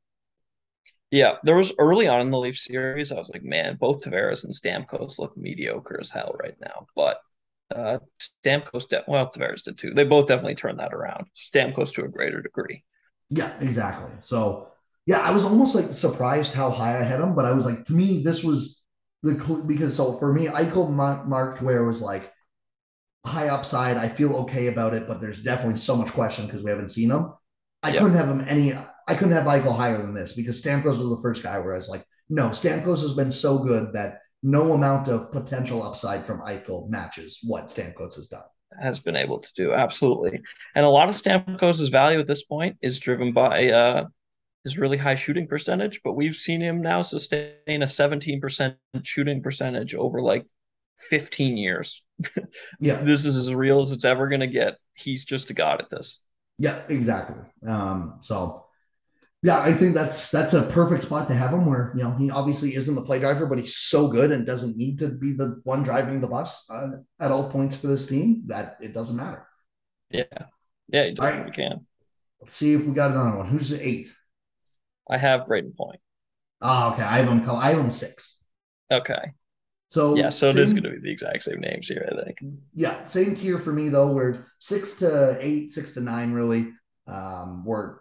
Yeah, 1.10 1.36
there 1.42 1.56
was 1.56 1.72
early 1.78 2.06
on 2.06 2.20
in 2.20 2.30
the 2.30 2.38
Leaf 2.38 2.58
series, 2.58 3.12
I 3.12 3.16
was 3.16 3.30
like, 3.30 3.42
man, 3.42 3.76
both 3.80 4.02
Tavares 4.02 4.44
and 4.44 4.52
Stamkos 4.54 5.18
look 5.18 5.36
mediocre 5.36 5.98
as 6.00 6.10
hell 6.10 6.36
right 6.42 6.56
now. 6.60 6.86
But 6.94 7.20
uh, 7.74 7.98
Stamkos, 8.44 8.88
de- 8.88 9.04
well, 9.08 9.30
Tavares 9.30 9.62
did 9.62 9.78
too. 9.78 9.94
They 9.94 10.04
both 10.04 10.26
definitely 10.26 10.54
turned 10.56 10.78
that 10.80 10.92
around. 10.94 11.26
Stamkos 11.36 11.94
to 11.94 12.04
a 12.04 12.08
greater 12.08 12.42
degree. 12.42 12.84
Yeah, 13.30 13.52
exactly. 13.60 14.10
So 14.20 14.68
yeah, 15.06 15.20
I 15.20 15.30
was 15.30 15.44
almost 15.44 15.74
like 15.74 15.92
surprised 15.92 16.52
how 16.52 16.70
high 16.70 16.98
I 16.98 17.02
had 17.02 17.20
him, 17.20 17.34
but 17.34 17.44
I 17.44 17.52
was 17.52 17.64
like, 17.64 17.84
to 17.86 17.92
me, 17.92 18.22
this 18.22 18.42
was 18.44 18.77
the 19.22 19.62
because 19.66 19.96
so 19.96 20.18
for 20.18 20.32
me, 20.32 20.46
Eichel 20.46 20.90
marked 20.90 21.62
where 21.62 21.82
it 21.82 21.86
was 21.86 22.00
like 22.00 22.32
high 23.24 23.48
upside. 23.48 23.96
I 23.96 24.08
feel 24.08 24.36
okay 24.36 24.68
about 24.68 24.94
it, 24.94 25.08
but 25.08 25.20
there's 25.20 25.42
definitely 25.42 25.78
so 25.78 25.96
much 25.96 26.08
question 26.08 26.46
because 26.46 26.62
we 26.62 26.70
haven't 26.70 26.90
seen 26.90 27.10
him. 27.10 27.32
I 27.82 27.90
yep. 27.90 28.02
couldn't 28.02 28.16
have 28.16 28.28
him 28.28 28.44
any. 28.48 28.74
I 28.74 29.14
couldn't 29.14 29.34
have 29.34 29.44
Eichel 29.44 29.76
higher 29.76 29.98
than 29.98 30.14
this 30.14 30.34
because 30.34 30.62
Stamkos 30.62 30.84
was 30.84 30.98
the 30.98 31.20
first 31.22 31.42
guy 31.42 31.58
where 31.58 31.74
I 31.74 31.78
was 31.78 31.88
like, 31.88 32.04
no, 32.28 32.50
Stamkos 32.50 33.00
has 33.02 33.14
been 33.14 33.32
so 33.32 33.58
good 33.58 33.92
that 33.94 34.20
no 34.42 34.72
amount 34.72 35.08
of 35.08 35.32
potential 35.32 35.82
upside 35.82 36.24
from 36.24 36.40
Eichel 36.40 36.88
matches 36.88 37.40
what 37.42 37.66
Stamkos 37.66 38.16
has 38.16 38.28
done. 38.28 38.42
Has 38.80 39.00
been 39.00 39.16
able 39.16 39.40
to 39.40 39.52
do 39.54 39.72
absolutely, 39.72 40.40
and 40.74 40.84
a 40.84 40.88
lot 40.88 41.08
of 41.08 41.14
Stamkos' 41.14 41.90
value 41.90 42.20
at 42.20 42.26
this 42.26 42.44
point 42.44 42.76
is 42.82 42.98
driven 42.98 43.32
by 43.32 43.70
uh, 43.70 44.04
his 44.64 44.78
really 44.78 44.96
high 44.96 45.14
shooting 45.14 45.46
percentage. 45.46 46.00
But 46.02 46.14
we've 46.14 46.36
seen 46.36 46.60
him 46.60 46.80
now 46.80 47.02
sustain 47.02 47.52
a 47.68 47.86
17% 47.86 48.76
shooting 49.02 49.42
percentage 49.42 49.94
over 49.94 50.20
like 50.22 50.46
15 50.96 51.56
years. 51.56 52.02
yeah, 52.80 52.96
this 52.96 53.24
is 53.24 53.36
as 53.36 53.54
real 53.54 53.80
as 53.80 53.92
it's 53.92 54.04
ever 54.04 54.28
going 54.28 54.40
to 54.40 54.46
get. 54.46 54.78
He's 54.94 55.24
just 55.24 55.50
a 55.50 55.54
god 55.54 55.80
at 55.80 55.90
this. 55.90 56.24
Yeah, 56.58 56.82
exactly. 56.88 57.44
Um, 57.66 58.18
so 58.20 58.64
yeah, 59.42 59.60
I 59.60 59.72
think 59.72 59.94
that's 59.94 60.30
that's 60.30 60.52
a 60.52 60.62
perfect 60.64 61.04
spot 61.04 61.28
to 61.28 61.34
have 61.34 61.52
him 61.52 61.66
where 61.66 61.92
you 61.94 62.02
know 62.02 62.10
he 62.16 62.28
obviously 62.28 62.74
isn't 62.74 62.94
the 62.94 63.02
play 63.02 63.20
driver, 63.20 63.46
but 63.46 63.58
he's 63.58 63.76
so 63.76 64.08
good 64.08 64.32
and 64.32 64.44
doesn't 64.44 64.76
need 64.76 64.98
to 64.98 65.08
be 65.08 65.32
the 65.32 65.60
one 65.62 65.84
driving 65.84 66.20
the 66.20 66.26
bus 66.26 66.64
uh, 66.68 66.88
at 67.20 67.30
all 67.30 67.48
points 67.48 67.76
for 67.76 67.86
this 67.86 68.06
team 68.08 68.42
that 68.46 68.76
it 68.80 68.92
doesn't 68.92 69.16
matter. 69.16 69.46
Yeah, 70.10 70.24
yeah, 70.88 71.04
he 71.04 71.14
definitely 71.14 71.42
right. 71.44 71.54
can. 71.54 71.86
Let's 72.40 72.56
see 72.56 72.74
if 72.74 72.84
we 72.84 72.92
got 72.92 73.12
another 73.12 73.36
one. 73.36 73.46
Who's 73.46 73.68
the 73.68 73.86
eight? 73.86 74.12
I 75.10 75.18
have 75.18 75.46
Brayden 75.46 75.76
Point. 75.76 76.00
Oh, 76.60 76.92
okay. 76.92 77.02
I 77.02 77.18
have 77.18 77.28
him. 77.28 77.48
I 77.50 77.72
have 77.72 77.92
six. 77.92 78.42
Okay. 78.90 79.32
So 79.88 80.16
yeah, 80.16 80.28
so 80.28 80.48
same, 80.48 80.58
it 80.58 80.62
is 80.62 80.72
going 80.74 80.82
to 80.84 80.90
be 80.90 80.98
the 80.98 81.10
exact 81.10 81.42
same 81.42 81.60
names 81.60 81.88
here, 81.88 82.06
I 82.12 82.24
think. 82.24 82.42
Yeah, 82.74 83.04
same 83.04 83.34
tier 83.34 83.56
for 83.56 83.72
me 83.72 83.88
though. 83.88 84.12
We're 84.12 84.44
six 84.58 84.96
to 84.96 85.38
eight, 85.40 85.72
six 85.72 85.94
to 85.94 86.00
nine, 86.00 86.32
really. 86.32 86.68
Um, 87.06 87.64
we're 87.64 87.96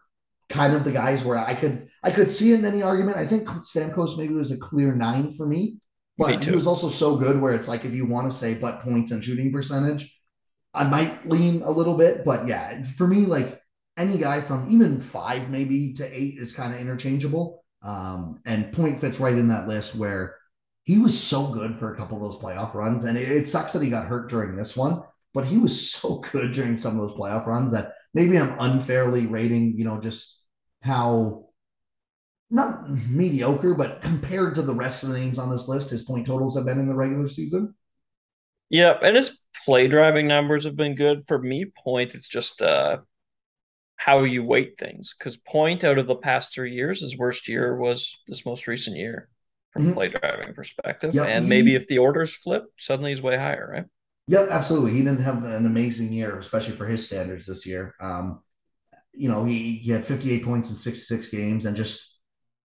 kind 0.50 0.74
of 0.74 0.84
the 0.84 0.92
guys 0.92 1.24
where 1.24 1.38
I 1.38 1.54
could 1.54 1.88
I 2.04 2.12
could 2.12 2.30
see 2.30 2.54
in 2.54 2.66
any 2.66 2.82
argument. 2.82 3.18
I 3.18 3.26
think 3.26 3.48
Stamkos 3.48 4.18
maybe 4.18 4.34
was 4.34 4.52
a 4.52 4.58
clear 4.58 4.94
nine 4.94 5.32
for 5.32 5.46
me, 5.46 5.78
but 6.18 6.40
me 6.40 6.46
he 6.46 6.52
was 6.52 6.68
also 6.68 6.90
so 6.90 7.16
good 7.16 7.40
where 7.40 7.54
it's 7.54 7.70
like 7.70 7.86
if 7.86 7.94
you 7.94 8.06
want 8.06 8.30
to 8.30 8.38
say 8.38 8.54
but 8.54 8.82
points 8.82 9.12
and 9.12 9.24
shooting 9.24 9.54
percentage, 9.54 10.14
I 10.74 10.84
might 10.84 11.30
lean 11.30 11.62
a 11.62 11.72
little 11.72 11.96
bit. 11.96 12.26
But 12.26 12.48
yeah, 12.48 12.84
for 12.84 13.08
me, 13.08 13.26
like 13.26 13.62
any 13.98 14.18
guy 14.18 14.42
from 14.42 14.68
even 14.70 15.02
five 15.02 15.50
maybe 15.50 15.94
to 15.94 16.06
eight 16.06 16.38
is 16.38 16.54
kind 16.54 16.74
of 16.74 16.80
interchangeable. 16.80 17.64
Um, 17.82 18.42
and 18.46 18.72
point 18.72 19.00
fits 19.00 19.20
right 19.20 19.38
in 19.38 19.48
that 19.50 19.68
list 19.68 19.96
where 19.96 20.36
he 20.84 20.98
was 20.98 21.22
so 21.22 21.48
good 21.48 21.78
for 21.78 21.94
a 21.94 21.98
couple 21.98 22.18
of 22.18 22.24
those 22.24 22.42
playoff 22.42 22.74
runs. 22.74 23.04
And 23.04 23.18
it, 23.18 23.30
it, 23.30 23.50
sucks 23.50 23.74
that 23.74 23.82
he 23.82 23.90
got 23.90 24.08
hurt 24.08 24.30
during 24.30 24.56
this 24.56 24.76
one, 24.76 25.02
but 25.34 25.46
he 25.46 25.58
was 25.58 25.92
so 25.92 26.20
good 26.32 26.52
during 26.52 26.78
some 26.78 27.00
of 27.00 27.08
those 27.08 27.18
playoff 27.18 27.46
runs 27.46 27.72
that 27.74 27.94
maybe 28.14 28.38
I'm 28.38 28.56
unfairly 28.60 29.26
rating, 29.26 29.78
you 29.78 29.86
know, 29.86 30.00
just 30.00 30.42
how 30.82 31.50
not 32.50 32.90
mediocre, 32.90 33.74
but 33.74 34.02
compared 34.02 34.56
to 34.56 34.62
the 34.62 34.74
rest 34.74 35.04
of 35.04 35.10
the 35.10 35.20
names 35.20 35.38
on 35.40 35.50
this 35.50 35.68
list, 35.68 35.90
his 35.90 36.04
point 36.04 36.26
totals 36.26 36.56
have 36.56 36.66
been 36.66 36.80
in 36.80 36.88
the 36.88 36.96
regular 36.96 37.28
season. 37.28 37.74
Yeah, 38.70 38.98
and 39.02 39.16
his 39.16 39.42
play 39.66 39.88
driving 39.88 40.28
numbers 40.28 40.66
have 40.66 40.76
been 40.76 40.96
good. 40.96 41.26
For 41.26 41.40
me, 41.40 41.66
point, 41.84 42.16
it's 42.16 42.28
just 42.28 42.62
uh 42.62 42.98
how 43.98 44.24
you 44.24 44.44
weight 44.44 44.78
things. 44.78 45.14
Because 45.18 45.38
point 45.38 45.84
out 45.84 45.98
of 45.98 46.08
the 46.08 46.16
past 46.16 46.54
three 46.54 46.74
years, 46.74 47.02
his 47.02 47.18
worst 47.18 47.48
year 47.48 47.76
was 47.76 48.18
this 48.28 48.46
most 48.46 48.68
recent 48.68 48.96
year 48.96 49.30
from 49.74 49.84
mm-hmm. 49.84 49.94
play 49.94 50.08
driving 50.08 50.54
perspective. 50.54 51.14
Yep. 51.14 51.28
And 51.28 51.50
maybe 51.50 51.76
if 51.76 51.88
the 51.88 51.98
orders 51.98 52.34
flip, 52.34 52.66
suddenly 52.78 53.12
he's 53.12 53.22
way 53.22 53.38
higher, 53.38 53.70
right? 53.72 53.86
Yep, 54.28 54.50
absolutely. 54.50 54.92
He 54.92 55.00
didn't 55.00 55.22
have 55.22 55.44
an 55.44 55.66
amazing 55.66 56.14
year, 56.14 56.38
especially 56.40 56.76
for 56.76 56.86
his 56.86 57.06
standards 57.06 57.46
this 57.46 57.66
year. 57.66 57.96
Um, 58.00 58.42
you 59.14 59.30
know, 59.30 59.46
he, 59.46 59.78
he 59.84 59.92
had 59.92 60.06
58 60.06 60.44
points 60.44 60.70
in 60.70 60.76
66 60.76 61.30
games 61.30 61.66
and 61.66 61.76
just 61.76 62.18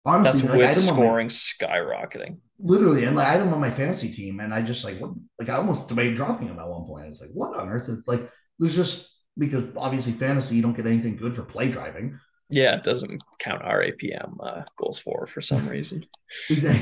honestly, 0.05 0.41
That's 0.41 0.51
like, 0.51 0.59
with 0.59 0.77
scoring 0.77 1.27
my, 1.27 1.31
skyrocketing. 1.31 2.39
Literally, 2.59 3.05
and 3.05 3.17
like 3.17 3.27
I 3.27 3.33
had 3.33 3.41
him 3.41 3.53
on 3.53 3.61
my 3.61 3.71
fantasy 3.71 4.11
team, 4.11 4.41
and 4.41 4.55
I 4.55 4.63
just 4.63 4.85
like 4.85 4.99
what 4.99 5.13
like 5.39 5.49
I 5.49 5.55
almost 5.55 5.89
debated 5.89 6.17
dropping 6.17 6.49
him 6.49 6.59
at 6.61 6.69
one 6.69 6.85
point. 6.87 7.07
I 7.07 7.09
was 7.09 7.21
like, 7.21 7.31
what 7.33 7.59
on 7.59 7.69
earth? 7.69 7.89
It's 7.89 8.07
like 8.07 8.31
there's 8.59 8.77
just 8.77 9.12
because 9.39 9.67
obviously 9.77 10.13
fantasy 10.13 10.57
you 10.57 10.63
don't 10.63 10.77
get 10.77 10.87
anything 10.87 11.17
good 11.17 11.35
for 11.35 11.43
play 11.43 11.69
driving. 11.69 12.19
Yeah, 12.49 12.77
it 12.77 12.85
doesn't 12.85 13.23
count 13.39 13.63
RAPM 13.63 14.37
uh, 14.41 14.63
goals 14.77 14.99
for 14.99 15.27
for 15.27 15.41
some 15.41 15.67
reason. 15.77 16.05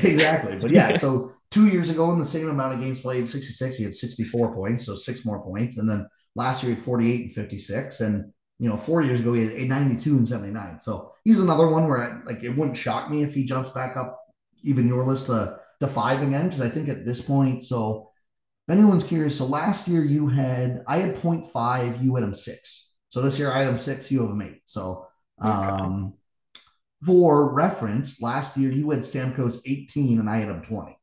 exactly. 0.03 0.57
But 0.57 0.71
yeah, 0.71 0.97
so 1.03 1.33
two 1.49 1.67
years 1.67 1.89
ago 1.89 2.11
in 2.11 2.19
the 2.19 2.25
same 2.25 2.49
amount 2.49 2.73
of 2.73 2.81
games 2.81 2.99
played, 2.99 3.27
66, 3.27 3.77
he 3.77 3.83
had 3.83 3.93
64 3.93 4.53
points, 4.53 4.85
so 4.85 4.95
six 4.95 5.25
more 5.25 5.41
points. 5.41 5.77
And 5.77 5.89
then 5.89 6.07
last 6.35 6.61
year 6.61 6.71
he 6.71 6.75
had 6.75 6.85
48 6.85 7.21
and 7.21 7.33
56. 7.33 8.01
And 8.01 8.33
you 8.59 8.69
know, 8.69 8.77
four 8.77 9.01
years 9.01 9.21
ago 9.21 9.33
he 9.33 9.43
had 9.43 9.69
92 9.69 10.17
and 10.17 10.27
79. 10.27 10.79
So 10.81 11.13
he's 11.23 11.39
another 11.39 11.67
one 11.67 11.87
where 11.87 11.97
I, 11.97 12.23
like 12.25 12.43
it 12.43 12.49
wouldn't 12.49 12.77
shock 12.77 13.09
me 13.09 13.23
if 13.23 13.33
he 13.33 13.45
jumps 13.45 13.69
back 13.71 13.97
up 13.97 14.19
even 14.63 14.87
your 14.87 15.03
list 15.03 15.27
to, 15.27 15.57
to 15.79 15.87
five 15.87 16.21
again, 16.21 16.45
because 16.45 16.61
I 16.61 16.69
think 16.69 16.89
at 16.89 17.05
this 17.05 17.21
point, 17.21 17.63
so 17.63 18.10
if 18.67 18.73
anyone's 18.77 19.03
curious, 19.03 19.37
so 19.37 19.45
last 19.45 19.87
year 19.87 20.03
you 20.03 20.27
had 20.27 20.83
I 20.87 20.97
had 20.97 21.15
0.5, 21.15 22.03
you 22.03 22.15
had 22.15 22.23
him 22.23 22.33
six. 22.33 22.89
So 23.09 23.21
this 23.21 23.37
year 23.39 23.51
I 23.51 23.59
had 23.59 23.69
him 23.69 23.77
six, 23.77 24.11
you 24.11 24.21
have 24.21 24.29
him 24.29 24.41
eight. 24.41 24.61
So 24.65 25.07
um, 25.39 26.13
for 27.05 27.51
reference, 27.53 28.21
last 28.21 28.55
year 28.57 28.71
you 28.71 28.89
had 28.91 28.99
Stamkos 28.99 29.59
18 29.65 30.19
and 30.19 30.29
I 30.29 30.37
had 30.37 30.49
him 30.49 30.61
20, 30.61 30.97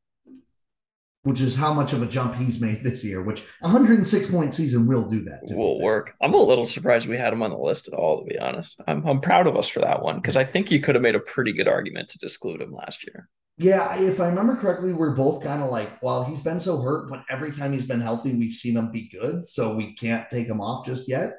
which 1.24 1.40
is 1.40 1.56
how 1.56 1.74
much 1.74 1.92
of 1.92 2.02
a 2.02 2.06
jump 2.06 2.36
he's 2.36 2.60
made 2.60 2.84
this 2.84 3.04
year, 3.04 3.22
which 3.22 3.42
106 3.60 4.30
point 4.30 4.54
season 4.54 4.86
will 4.86 5.10
do 5.10 5.24
that. 5.24 5.40
It 5.42 5.56
will 5.56 5.80
work. 5.80 6.14
I'm 6.22 6.34
a 6.34 6.36
little 6.36 6.66
surprised 6.66 7.08
we 7.08 7.18
had 7.18 7.32
him 7.32 7.42
on 7.42 7.50
the 7.50 7.58
list 7.58 7.88
at 7.88 7.94
all, 7.94 8.20
to 8.20 8.26
be 8.26 8.38
honest. 8.38 8.80
I'm, 8.86 9.04
I'm 9.06 9.20
proud 9.20 9.48
of 9.48 9.56
us 9.56 9.68
for 9.68 9.80
that 9.80 10.02
one 10.02 10.16
because 10.16 10.36
I 10.36 10.44
think 10.44 10.70
you 10.70 10.80
could 10.80 10.94
have 10.94 11.02
made 11.02 11.16
a 11.16 11.20
pretty 11.20 11.52
good 11.52 11.68
argument 11.68 12.10
to 12.10 12.18
disclude 12.18 12.62
him 12.62 12.72
last 12.72 13.04
year. 13.04 13.28
Yeah, 13.58 14.00
if 14.00 14.20
I 14.20 14.28
remember 14.28 14.54
correctly, 14.54 14.92
we're 14.92 15.16
both 15.16 15.42
kind 15.42 15.62
of 15.62 15.70
like, 15.70 16.00
well, 16.00 16.22
he's 16.22 16.40
been 16.40 16.60
so 16.60 16.80
hurt, 16.80 17.10
but 17.10 17.24
every 17.28 17.50
time 17.50 17.72
he's 17.72 17.86
been 17.86 18.00
healthy, 18.00 18.32
we've 18.32 18.52
seen 18.52 18.76
him 18.76 18.92
be 18.92 19.08
good. 19.08 19.44
So 19.44 19.74
we 19.74 19.94
can't 19.96 20.30
take 20.30 20.46
him 20.46 20.60
off 20.60 20.86
just 20.86 21.08
yet. 21.08 21.32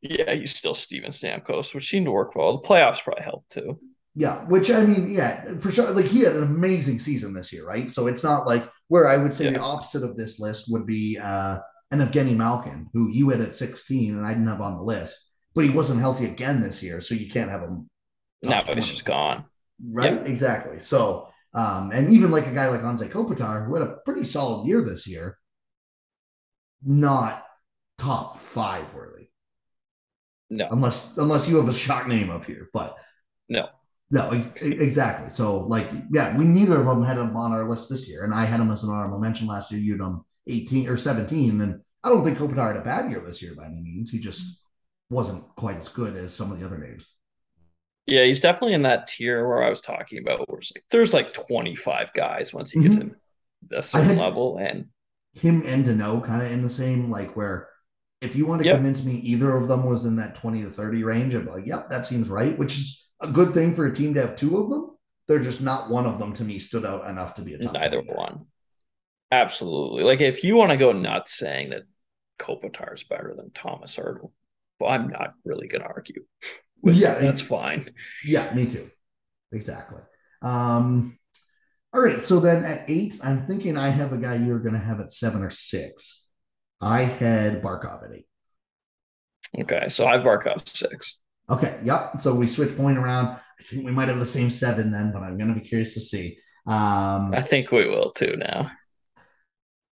Yeah, 0.00 0.32
he's 0.32 0.54
still 0.54 0.74
Steven 0.74 1.10
Stamkos, 1.10 1.74
which 1.74 1.88
seemed 1.88 2.06
to 2.06 2.12
work 2.12 2.34
well. 2.34 2.56
The 2.56 2.66
playoffs 2.66 3.02
probably 3.02 3.22
helped 3.22 3.52
too. 3.52 3.78
Yeah, 4.14 4.44
which 4.44 4.70
I 4.70 4.84
mean, 4.84 5.10
yeah, 5.10 5.58
for 5.58 5.70
sure. 5.70 5.90
Like 5.90 6.06
he 6.06 6.20
had 6.20 6.36
an 6.36 6.44
amazing 6.44 6.98
season 6.98 7.34
this 7.34 7.52
year, 7.52 7.66
right? 7.66 7.90
So 7.90 8.06
it's 8.06 8.22
not 8.22 8.46
like 8.46 8.68
where 8.88 9.08
I 9.08 9.16
would 9.16 9.34
say 9.34 9.46
yeah. 9.46 9.50
the 9.52 9.60
opposite 9.60 10.04
of 10.04 10.16
this 10.16 10.38
list 10.38 10.66
would 10.68 10.86
be 10.86 11.18
uh 11.18 11.58
an 11.90 12.00
Evgeny 12.00 12.36
Malkin, 12.36 12.88
who 12.92 13.10
you 13.10 13.30
had 13.30 13.40
at 13.40 13.56
16 13.56 14.16
and 14.16 14.26
I 14.26 14.30
didn't 14.30 14.46
have 14.46 14.60
on 14.60 14.76
the 14.76 14.82
list, 14.82 15.18
but 15.54 15.64
he 15.64 15.70
wasn't 15.70 16.00
healthy 16.00 16.26
again 16.26 16.60
this 16.60 16.82
year, 16.82 17.00
so 17.00 17.14
you 17.14 17.30
can't 17.30 17.50
have 17.50 17.62
him. 17.62 17.88
No, 18.42 18.62
but 18.66 18.76
he's 18.76 18.90
just 18.90 19.04
gone. 19.04 19.44
Right, 19.82 20.12
yep. 20.12 20.26
exactly. 20.26 20.78
So, 20.78 21.28
um, 21.54 21.90
and 21.92 22.12
even 22.12 22.30
like 22.30 22.46
a 22.46 22.52
guy 22.52 22.68
like 22.68 22.80
Anze 22.80 23.10
Kopitar, 23.10 23.66
who 23.66 23.74
had 23.74 23.86
a 23.86 23.96
pretty 24.04 24.24
solid 24.24 24.66
year 24.66 24.82
this 24.82 25.06
year, 25.06 25.38
not 26.82 27.44
top 27.98 28.38
five 28.38 28.92
worthy. 28.94 29.28
No. 30.50 30.68
Unless 30.70 31.16
unless 31.16 31.48
you 31.48 31.56
have 31.56 31.68
a 31.68 31.74
shock 31.74 32.06
name 32.06 32.30
up 32.30 32.44
here, 32.44 32.68
but 32.72 32.96
no. 33.48 33.68
No, 34.10 34.30
ex- 34.30 34.52
exactly. 34.60 35.34
So, 35.34 35.60
like, 35.60 35.90
yeah, 36.12 36.36
we 36.36 36.44
neither 36.44 36.78
of 36.78 36.86
them 36.86 37.02
had 37.02 37.18
him 37.18 37.36
on 37.36 37.52
our 37.52 37.68
list 37.68 37.88
this 37.88 38.08
year, 38.08 38.24
and 38.24 38.34
I 38.34 38.44
had 38.44 38.60
him 38.60 38.70
as 38.70 38.84
an 38.84 38.90
honorable 38.90 39.18
mention 39.18 39.46
last 39.46 39.72
year. 39.72 39.80
You 39.80 39.92
had 39.92 40.02
him 40.02 40.24
eighteen 40.46 40.88
or 40.88 40.96
seventeen, 40.96 41.60
and 41.60 41.80
I 42.04 42.10
don't 42.10 42.24
think 42.24 42.38
Kopitar 42.38 42.68
had 42.68 42.76
a 42.76 42.84
bad 42.84 43.10
year 43.10 43.24
this 43.26 43.42
year 43.42 43.54
by 43.56 43.64
any 43.64 43.80
means. 43.80 44.10
He 44.10 44.18
just 44.18 44.60
wasn't 45.10 45.42
quite 45.56 45.78
as 45.78 45.88
good 45.88 46.16
as 46.16 46.34
some 46.34 46.52
of 46.52 46.60
the 46.60 46.66
other 46.66 46.78
names. 46.78 47.14
Yeah, 48.06 48.24
he's 48.24 48.40
definitely 48.40 48.74
in 48.74 48.82
that 48.82 49.06
tier 49.06 49.48
where 49.48 49.62
I 49.62 49.70
was 49.70 49.80
talking 49.80 50.20
about. 50.20 50.48
Where 50.48 50.60
like, 50.74 50.84
there's 50.90 51.14
like 51.14 51.32
25 51.32 52.12
guys 52.12 52.52
once 52.52 52.70
he 52.70 52.82
gets 52.82 52.96
mm-hmm. 52.96 53.08
in 53.70 53.78
a 53.78 53.82
certain 53.82 54.18
level, 54.18 54.58
and 54.58 54.86
him 55.32 55.62
and 55.66 55.84
Danault 55.84 56.24
kind 56.24 56.42
of 56.42 56.52
in 56.52 56.62
the 56.62 56.68
same 56.68 57.10
like 57.10 57.34
where 57.34 57.68
if 58.20 58.34
you 58.34 58.46
want 58.46 58.62
to 58.62 58.66
yep. 58.66 58.76
convince 58.76 59.04
me 59.04 59.14
either 59.16 59.54
of 59.54 59.68
them 59.68 59.84
was 59.84 60.04
in 60.04 60.16
that 60.16 60.34
20 60.34 60.62
to 60.62 60.70
30 60.70 61.04
range, 61.04 61.34
I'm 61.34 61.46
like, 61.46 61.66
yep, 61.66 61.90
that 61.90 62.06
seems 62.06 62.28
right, 62.28 62.58
which 62.58 62.76
is 62.76 63.08
a 63.20 63.28
good 63.28 63.52
thing 63.52 63.74
for 63.74 63.86
a 63.86 63.94
team 63.94 64.14
to 64.14 64.20
have 64.20 64.36
two 64.36 64.58
of 64.58 64.70
them. 64.70 64.96
They're 65.26 65.40
just 65.40 65.60
not 65.60 65.90
one 65.90 66.06
of 66.06 66.18
them 66.18 66.32
to 66.34 66.44
me 66.44 66.58
stood 66.58 66.84
out 66.84 67.08
enough 67.08 67.34
to 67.36 67.42
be 67.42 67.54
a 67.54 67.58
top 67.58 67.74
neither 67.74 68.00
one. 68.00 68.46
Absolutely. 69.30 70.04
Like 70.04 70.20
if 70.20 70.44
you 70.44 70.56
want 70.56 70.70
to 70.70 70.76
go 70.76 70.92
nuts 70.92 71.34
saying 71.34 71.70
that 71.70 71.82
Kopitar 72.38 72.94
is 72.94 73.04
better 73.04 73.34
than 73.34 73.50
Thomas 73.50 73.96
Hertl, 73.96 74.30
well, 74.78 74.90
I'm 74.90 75.08
not 75.08 75.34
really 75.44 75.68
going 75.68 75.82
to 75.82 75.88
argue. 75.88 76.24
Yeah, 76.92 77.14
that's 77.14 77.40
fine. 77.40 77.88
Yeah, 78.24 78.52
me 78.54 78.66
too. 78.66 78.90
Exactly. 79.52 80.02
Um, 80.42 81.18
all 81.92 82.02
right. 82.02 82.22
So 82.22 82.40
then 82.40 82.64
at 82.64 82.88
eight, 82.88 83.18
I'm 83.22 83.46
thinking 83.46 83.78
I 83.78 83.88
have 83.88 84.12
a 84.12 84.18
guy 84.18 84.34
you're 84.34 84.58
going 84.58 84.74
to 84.74 84.80
have 84.80 85.00
at 85.00 85.12
seven 85.12 85.42
or 85.42 85.50
six. 85.50 86.24
I 86.80 87.02
had 87.02 87.62
Barkov 87.62 88.04
at 88.04 88.16
eight. 88.16 88.26
Okay. 89.60 89.88
So 89.88 90.06
I 90.06 90.14
have 90.14 90.22
Barkov 90.22 90.68
six. 90.68 91.20
Okay. 91.48 91.78
Yep. 91.84 92.18
So 92.18 92.34
we 92.34 92.46
switch 92.46 92.76
point 92.76 92.98
around. 92.98 93.28
I 93.28 93.62
think 93.62 93.84
we 93.84 93.92
might 93.92 94.08
have 94.08 94.18
the 94.18 94.26
same 94.26 94.50
seven 94.50 94.90
then, 94.90 95.12
but 95.12 95.22
I'm 95.22 95.38
going 95.38 95.54
to 95.54 95.60
be 95.60 95.66
curious 95.66 95.94
to 95.94 96.00
see. 96.00 96.36
Um, 96.66 97.32
I 97.32 97.42
think 97.42 97.70
we 97.70 97.88
will 97.88 98.10
too 98.12 98.34
now. 98.36 98.70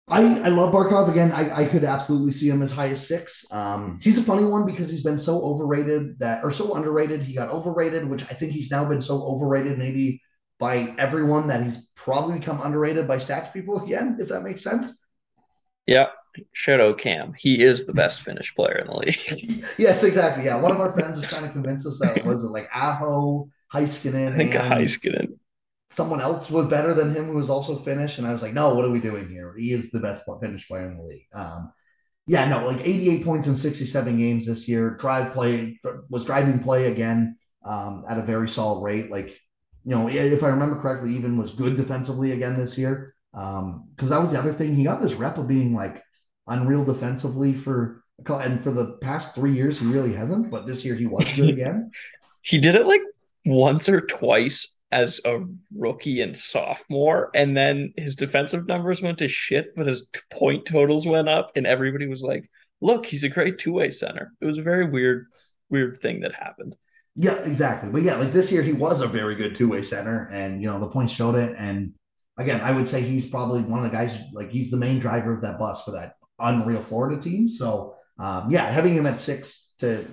I, 0.10 0.40
I 0.40 0.48
love 0.50 0.74
Barkov 0.74 1.10
again. 1.10 1.34
I, 1.34 1.64
I 1.64 1.66
could 1.66 1.84
absolutely 1.84 2.32
see 2.32 2.48
him 2.48 2.62
as 2.62 2.72
high 2.72 2.88
as 2.88 3.06
six. 3.06 3.46
Um, 3.52 4.00
he's 4.02 4.18
a 4.18 4.24
funny 4.24 4.46
one 4.46 4.66
because 4.66 4.90
he's 4.90 5.04
been 5.04 5.18
so 5.18 5.42
overrated 5.42 6.20
that, 6.20 6.46
or 6.46 6.52
so 6.52 6.76
underrated. 6.76 7.22
He 7.22 7.34
got 7.34 7.50
overrated, 7.50 8.08
which 8.08 8.24
I 8.24 8.34
think 8.34 8.54
he's 8.54 8.72
now 8.72 8.88
been 8.88 9.02
so 9.02 9.22
overrated 9.22 9.78
maybe 9.78 10.22
by 10.60 10.96
everyone 10.98 11.48
that 11.48 11.62
he's 11.62 11.88
probably 11.96 12.40
become 12.40 12.62
underrated 12.62 13.06
by 13.06 13.18
stats 13.18 13.52
people 13.52 13.84
again, 13.84 14.18
if 14.20 14.30
that 14.30 14.44
makes 14.44 14.64
sense. 14.64 14.98
Yeah. 15.86 16.08
Shadow 16.54 16.94
Cam. 16.94 17.34
He 17.38 17.62
is 17.62 17.86
the 17.86 17.94
best 17.94 18.22
Finnish 18.22 18.56
player 18.56 18.78
in 18.78 18.88
the 18.88 18.96
league. 18.96 19.66
yes, 19.78 20.04
exactly. 20.04 20.46
Yeah. 20.46 20.56
One 20.56 20.72
of 20.72 20.80
our 20.80 20.94
friends 20.94 21.20
was 21.20 21.30
trying 21.30 21.44
to 21.44 21.52
convince 21.52 21.86
us 21.86 22.00
that 22.00 22.24
was 22.24 22.46
it 22.46 22.52
like 22.52 22.70
Aho, 22.74 23.50
Heiskanen. 23.74 24.34
I 24.34 24.38
think 24.38 24.54
Heiskanen 24.54 25.38
someone 25.90 26.22
else 26.22 26.52
was 26.52 26.68
better 26.68 26.94
than 26.94 27.14
him 27.14 27.28
who 27.28 27.36
was 27.36 27.50
also 27.50 27.78
Finnish. 27.78 28.18
And 28.18 28.28
I 28.28 28.32
was 28.32 28.42
like, 28.42 28.54
no, 28.54 28.74
what 28.74 28.86
are 28.86 28.92
we 28.92 29.00
doing 29.00 29.30
here? 29.30 29.56
He 29.58 29.72
is 29.72 29.90
the 29.90 30.00
best 30.00 30.24
Finnish 30.42 30.68
player 30.68 30.88
in 30.88 30.98
the 30.98 31.04
league. 31.04 31.28
Um, 31.34 31.72
yeah, 32.28 32.48
no, 32.48 32.66
like 32.66 32.86
88 32.86 33.24
points 33.24 33.48
in 33.48 33.56
67 33.56 34.18
games 34.18 34.46
this 34.46 34.68
year. 34.68 34.98
Drive 35.00 35.34
play 35.34 35.80
was 36.10 36.26
driving 36.26 36.60
play 36.60 36.92
again 36.92 37.38
um, 37.66 38.04
at 38.10 38.18
a 38.18 38.22
very 38.22 38.50
solid 38.50 38.84
rate. 38.84 39.10
Like, 39.10 39.28
you 39.86 39.96
know, 39.96 40.10
if 40.10 40.44
I 40.44 40.48
remember 40.48 40.82
correctly, 40.82 41.16
even 41.16 41.38
was 41.38 41.54
good 41.54 41.78
defensively 41.78 42.34
again 42.34 42.58
this 42.58 42.78
year. 42.78 43.16
Because 43.32 43.62
um, 43.62 44.10
that 44.10 44.20
was 44.20 44.32
the 44.32 44.40
other 44.40 44.54
thing. 44.54 44.76
He 44.76 44.84
got 44.84 45.02
this 45.02 45.14
rep 45.14 45.38
of 45.38 45.48
being 45.48 45.74
like 45.74 46.04
unreal 46.48 46.84
defensively 46.84 47.54
for 47.54 48.04
and 48.28 48.64
for 48.64 48.72
the 48.72 48.98
past 49.02 49.36
three 49.36 49.54
years 49.54 49.80
he 49.80 49.86
really 49.86 50.14
hasn't. 50.14 50.52
But 50.52 50.68
this 50.68 50.84
year 50.84 50.96
he 50.96 51.06
was 51.06 51.32
good 51.34 51.50
again. 51.58 51.92
he 52.42 52.58
did 52.58 52.76
it 52.76 52.88
like 52.88 53.02
once 53.46 53.88
or 53.88 54.02
twice 54.02 54.77
as 54.92 55.20
a 55.26 55.40
rookie 55.76 56.22
and 56.22 56.36
sophomore, 56.36 57.30
and 57.34 57.56
then 57.56 57.94
his 57.98 58.16
defensive 58.16 58.68
numbers 58.68 59.02
went 59.02 59.18
to 59.20 59.28
shit, 59.28 59.76
but 59.76 59.88
his 59.88 60.08
point 60.32 60.66
totals 60.66 61.06
went 61.06 61.28
up, 61.28 61.52
and 61.56 61.68
everybody 61.68 62.08
was 62.08 62.24
like, 62.24 62.50
"Look, 62.82 63.06
he's 63.06 63.24
a 63.24 63.30
great 63.30 63.58
two 63.58 63.74
way 63.74 63.90
center." 63.90 64.34
It 64.40 64.46
was 64.46 64.58
a 64.58 64.64
very 64.64 64.90
weird, 64.90 65.28
weird 65.70 66.02
thing 66.02 66.22
that 66.22 66.34
happened. 66.34 66.76
Yeah, 67.16 67.36
exactly. 67.38 67.90
But 67.90 68.04
yeah, 68.04 68.16
like 68.16 68.32
this 68.32 68.52
year, 68.52 68.62
he 68.62 68.74
was 68.74 69.02
a 69.02 69.08
very 69.08 69.36
good 69.36 69.56
two 69.56 69.70
way 69.70 69.82
center, 69.82 70.30
and 70.32 70.62
you 70.62 70.68
know 70.68 70.80
the 70.80 70.90
points 70.90 71.12
showed 71.12 71.36
it. 71.36 71.56
And 71.58 71.94
again, 72.38 72.62
I 72.62 72.72
would 72.72 72.88
say 72.88 73.02
he's 73.02 73.26
probably 73.26 73.62
one 73.62 73.84
of 73.84 73.92
the 73.92 73.98
guys 73.98 74.18
like 74.34 74.52
he's 74.52 74.72
the 74.72 74.78
main 74.78 75.00
driver 75.00 75.34
of 75.34 75.42
that 75.42 75.60
bus 75.60 75.84
for 75.84 75.92
that 75.92 76.14
unreal 76.40 76.82
Florida 76.82 77.22
team. 77.22 77.48
So 77.48 77.96
um, 78.20 78.50
yeah, 78.50 78.70
having 78.70 78.94
him 78.94 79.06
at 79.06 79.20
six 79.20 79.74
to 79.80 80.06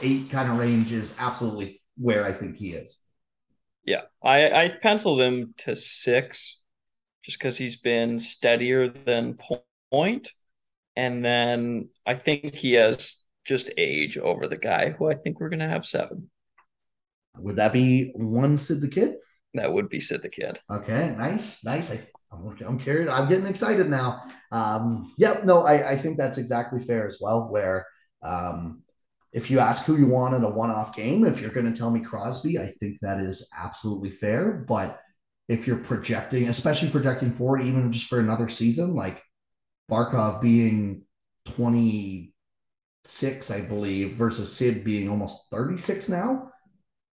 eight 0.00 0.30
kind 0.30 0.50
of 0.50 0.58
range 0.58 0.92
is 0.92 1.12
absolutely 1.18 1.80
where 1.96 2.24
I 2.24 2.32
think 2.32 2.56
he 2.56 2.72
is. 2.72 3.01
Yeah, 3.84 4.02
I 4.22 4.50
I 4.50 4.68
penciled 4.68 5.20
him 5.20 5.54
to 5.58 5.74
six, 5.74 6.62
just 7.24 7.38
because 7.38 7.56
he's 7.56 7.76
been 7.76 8.18
steadier 8.18 8.88
than 8.88 9.38
Point, 9.90 10.30
and 10.96 11.24
then 11.24 11.88
I 12.06 12.14
think 12.14 12.54
he 12.54 12.74
has 12.74 13.16
just 13.44 13.70
age 13.76 14.16
over 14.18 14.46
the 14.46 14.56
guy 14.56 14.90
who 14.90 15.10
I 15.10 15.14
think 15.14 15.40
we're 15.40 15.48
gonna 15.48 15.68
have 15.68 15.84
seven. 15.84 16.30
Would 17.38 17.56
that 17.56 17.72
be 17.72 18.12
one 18.14 18.58
Sid 18.58 18.80
the 18.80 18.88
Kid? 18.88 19.16
That 19.54 19.72
would 19.72 19.88
be 19.88 20.00
Sid 20.00 20.22
the 20.22 20.28
Kid. 20.28 20.60
Okay, 20.70 21.14
nice, 21.18 21.64
nice. 21.64 21.90
I, 21.90 22.06
I'm, 22.32 22.56
I'm 22.66 22.78
curious. 22.78 23.10
I'm 23.10 23.28
getting 23.28 23.46
excited 23.46 23.88
now. 23.88 24.22
Um, 24.50 25.12
yeah, 25.18 25.40
no, 25.44 25.62
I, 25.62 25.90
I 25.90 25.96
think 25.96 26.16
that's 26.16 26.38
exactly 26.38 26.80
fair 26.80 27.06
as 27.06 27.18
well. 27.20 27.50
Where 27.50 27.86
um, 28.22 28.81
if 29.32 29.50
you 29.50 29.58
ask 29.58 29.84
who 29.84 29.96
you 29.96 30.06
want 30.06 30.34
in 30.34 30.44
a 30.44 30.50
one-off 30.50 30.94
game, 30.94 31.24
if 31.24 31.40
you're 31.40 31.50
going 31.50 31.72
to 31.72 31.78
tell 31.78 31.90
me 31.90 32.00
Crosby, 32.00 32.58
I 32.58 32.66
think 32.66 32.98
that 33.00 33.18
is 33.18 33.48
absolutely 33.58 34.10
fair. 34.10 34.64
But 34.68 35.00
if 35.48 35.66
you're 35.66 35.78
projecting, 35.78 36.48
especially 36.48 36.90
projecting 36.90 37.32
forward, 37.32 37.62
even 37.62 37.92
just 37.92 38.06
for 38.06 38.20
another 38.20 38.48
season, 38.48 38.94
like 38.94 39.22
Barkov 39.90 40.42
being 40.42 41.04
26, 41.46 43.50
I 43.50 43.62
believe, 43.62 44.14
versus 44.14 44.54
Sid 44.54 44.84
being 44.84 45.08
almost 45.08 45.50
36 45.50 46.10
now, 46.10 46.50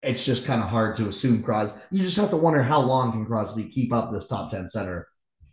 it's 0.02 0.26
just 0.26 0.46
kind 0.46 0.62
of 0.62 0.70
hard 0.70 0.98
to 0.98 1.08
assume 1.08 1.42
Crosby. 1.42 1.80
You 1.92 2.04
just 2.04 2.18
have 2.18 2.32
to 2.32 2.38
wonder 2.38 2.64
how 2.64 2.82
long 2.82 3.14
can 3.14 3.26
Crosby 3.26 3.66
keep 3.66 3.94
up 3.94 4.12
this 4.12 4.28
top 4.28 4.52
10 4.52 4.70
center 4.70 5.08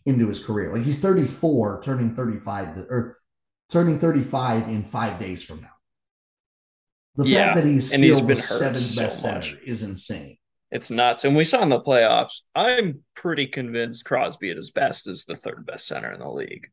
into 0.05 0.29
his 0.29 0.45
career. 0.45 0.73
Like 0.73 0.85
he's 0.85 0.99
34, 0.99 1.83
turning 1.83 2.15
35, 2.15 2.79
or 2.91 3.19
turning 3.71 3.99
35 3.99 4.69
in 4.69 4.83
five 4.83 5.19
days 5.19 5.43
from 5.43 5.63
now. 5.63 5.71
The 7.17 7.27
yeah. 7.27 7.47
fact 7.47 7.57
that 7.57 7.65
he's 7.67 7.89
still 7.89 8.01
he's 8.01 8.27
the 8.27 8.37
seventh 8.37 8.81
so 8.81 9.03
best 9.03 9.21
center 9.21 9.59
is 9.65 9.83
insane. 9.83 10.37
It's 10.71 10.91
nuts. 10.91 11.25
And 11.25 11.37
we 11.37 11.45
saw 11.45 11.63
in 11.63 11.69
the 11.69 11.81
playoffs, 11.81 12.41
I'm 12.55 13.03
pretty 13.15 13.47
convinced 13.47 14.05
Crosby 14.05 14.51
at 14.51 14.57
his 14.57 14.71
best 14.71 15.09
is 15.09 15.25
the 15.25 15.37
third 15.37 15.65
best 15.65 15.87
center 15.87 16.13
in 16.13 16.21
the 16.21 16.29
league. 16.29 16.67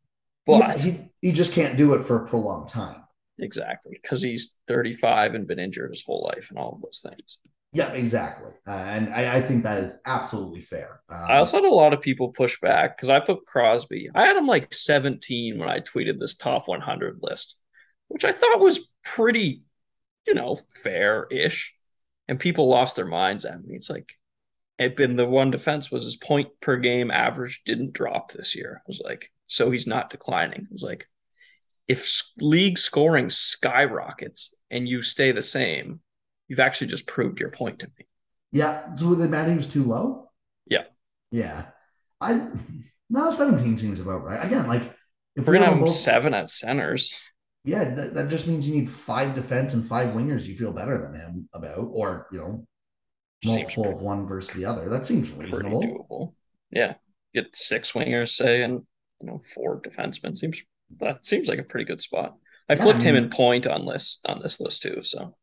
But 0.46 0.60
yeah, 0.60 0.78
he, 0.78 1.00
he 1.22 1.32
just 1.32 1.54
can't 1.54 1.78
do 1.78 1.94
it 1.94 2.04
for 2.04 2.24
a 2.24 2.28
prolonged 2.28 2.68
time. 2.68 3.04
Exactly. 3.40 3.98
Because 4.02 4.22
he's 4.22 4.54
35 4.68 5.36
and 5.36 5.48
been 5.48 5.60
injured 5.60 5.92
his 5.92 6.04
whole 6.04 6.30
life 6.36 6.50
and 6.50 6.60
all 6.60 6.74
of 6.74 6.82
those 6.82 7.06
things. 7.08 7.38
Yeah, 7.72 7.92
exactly. 7.94 8.52
Uh, 8.68 8.72
and 8.72 9.14
I, 9.14 9.38
I, 9.38 9.42
think 9.42 9.64
that 9.64 9.84
is 9.84 9.96
absolutely 10.06 10.62
fair. 10.62 11.02
Um, 11.10 11.26
I 11.28 11.38
also 11.38 11.58
had 11.58 11.66
a 11.66 11.74
lot 11.74 11.92
of 11.92 12.02
people 12.02 12.30
push 12.30 12.60
back 12.60 12.96
because 12.96 13.10
I 13.10 13.20
put 13.20 13.48
Crosby. 13.48 14.10
I 14.14 14.28
had 14.28 14.38
him 14.38 14.46
like 14.46 14.72
17 14.72 15.58
when 15.58 15.68
I 15.68 15.80
tweeted 15.80 16.20
this 16.20 16.36
top 16.36 16.68
100 16.68 17.20
list, 17.24 17.56
which 18.10 18.26
I 18.26 18.32
thought 18.32 18.60
was 18.60 18.92
pretty 19.04 19.64
you 20.26 20.34
know, 20.34 20.58
fair 20.84 21.26
ish. 21.32 21.74
And 22.28 22.40
people 22.40 22.70
lost 22.70 22.96
their 22.96 23.06
minds 23.06 23.46
at 23.46 23.62
me. 23.64 23.76
It's 23.76 23.90
like, 23.90 24.18
it 24.80 24.96
been 24.96 25.16
the 25.16 25.26
one 25.26 25.52
defense 25.52 25.92
was 25.92 26.04
his 26.04 26.16
point 26.16 26.50
per 26.62 26.78
game 26.78 27.12
average 27.12 27.64
didn't 27.66 27.94
drop 27.94 28.32
this 28.32 28.56
year. 28.56 28.82
I 28.84 28.84
was 28.88 29.02
like, 29.04 29.32
so 29.48 29.70
he's 29.70 29.88
not 29.88 30.10
declining. 30.10 30.62
I 30.62 30.72
was 30.72 30.84
like, 30.84 31.08
if 31.88 32.22
league 32.40 32.78
scoring 32.78 33.30
skyrockets 33.30 34.54
and 34.72 34.88
you 34.88 35.02
stay 35.02 35.32
the 35.32 35.42
same, 35.42 36.00
you've 36.48 36.60
actually 36.60 36.88
just 36.88 37.08
proved 37.08 37.40
your 37.40 37.52
point 37.52 37.80
to 37.80 37.88
me. 37.88 38.06
Yeah. 38.52 38.96
So 38.96 39.16
the 39.16 39.46
he 39.46 39.58
was 39.58 39.68
too 39.68 39.84
low? 39.84 40.32
Yeah. 40.66 40.84
Yeah. 41.32 41.66
I 42.22 42.48
now 43.10 43.30
17 43.30 43.78
seems 43.78 44.00
about 44.00 44.24
right. 44.24 44.44
Again, 44.44 44.68
like 44.68 44.96
if 45.36 45.46
we're 45.46 45.54
gonna 45.54 45.66
have 45.66 45.80
both, 45.80 45.92
seven 45.92 46.34
at 46.34 46.50
centers 46.50 47.14
yeah, 47.64 47.94
that, 47.94 48.14
that 48.14 48.30
just 48.30 48.48
means 48.48 48.68
you 48.68 48.76
need 48.76 48.90
five 48.90 49.36
defense 49.36 49.74
and 49.74 49.86
five 49.86 50.14
wingers 50.14 50.46
you 50.46 50.56
feel 50.56 50.74
better 50.74 50.98
than 50.98 51.14
him 51.14 51.50
about, 51.54 51.88
or 51.92 52.28
you 52.32 52.40
know, 52.40 52.68
multiple 53.46 53.96
of 53.96 54.02
one 54.02 54.28
versus 54.28 54.54
the 54.54 54.66
other. 54.66 54.90
That 54.90 55.06
seems 55.06 55.32
reasonable. 55.32 55.82
doable. 55.82 56.34
Yeah, 56.72 56.96
get 57.34 57.56
six 57.56 57.94
wingers, 57.94 58.30
say, 58.30 58.64
and 58.64 58.82
you 59.22 59.28
know, 59.28 59.42
four 59.54 59.82
defensemen 59.82 60.38
seems 60.38 60.62
that 61.00 61.26
seems 61.26 61.48
like 61.48 61.60
a 61.60 61.64
pretty 61.64 61.86
good 61.86 62.02
spot. 62.02 62.36
I 62.70 62.74
yeah, 62.74 62.84
flipped 62.84 63.00
I 63.00 63.06
mean, 63.06 63.16
him 63.16 63.24
in 63.24 63.30
Point 63.30 63.68
on 63.68 63.86
list 63.86 64.26
on 64.28 64.42
this 64.42 64.60
list 64.60 64.82
too. 64.82 65.02
So 65.02 65.36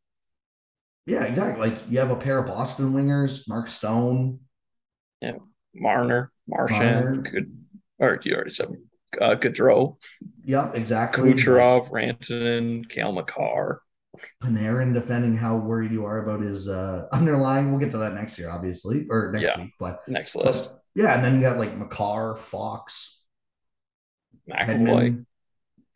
yeah, 1.07 1.25
exactly. 1.25 1.71
Like 1.71 1.81
you 1.89 2.01
have 2.01 2.11
a 2.11 2.17
pair 2.17 2.39
of 2.39 2.47
Boston 2.47 2.93
wingers, 2.93 3.49
Mark 3.49 3.71
Stone. 3.71 4.41
Yeah, 5.23 5.37
Marner, 5.75 6.33
Marchand, 6.47 7.29
good. 7.31 7.57
Or 7.99 8.21
you 8.23 8.35
already 8.35 8.51
said 8.51 8.69
uh, 9.21 9.37
Gaudreau. 9.37 9.97
Yep, 10.45 10.75
exactly. 10.75 11.33
Kucherov, 11.33 11.91
Rantanen, 11.91 12.89
Cale 12.89 13.13
Makar. 13.13 13.83
Panarin, 14.43 14.93
depending 14.93 15.37
how 15.37 15.57
worried 15.57 15.93
you 15.93 16.05
are 16.05 16.23
about 16.23 16.41
his 16.41 16.69
uh, 16.69 17.07
underlying. 17.13 17.71
We'll 17.71 17.81
get 17.81 17.93
to 17.93 17.99
that 17.99 18.15
next 18.15 18.39
year, 18.39 18.51
obviously, 18.51 19.07
or 19.09 19.31
next 19.33 19.45
yeah, 19.45 19.61
week. 19.61 19.73
But 19.79 20.07
next 20.09 20.35
list. 20.35 20.71
But, 20.71 20.83
yeah, 20.95 21.15
and 21.15 21.25
then 21.25 21.37
you 21.37 21.41
got 21.41 21.59
like 21.59 21.77
Makar, 21.77 22.37
Fox, 22.37 23.23
McAvoy. 24.51 25.25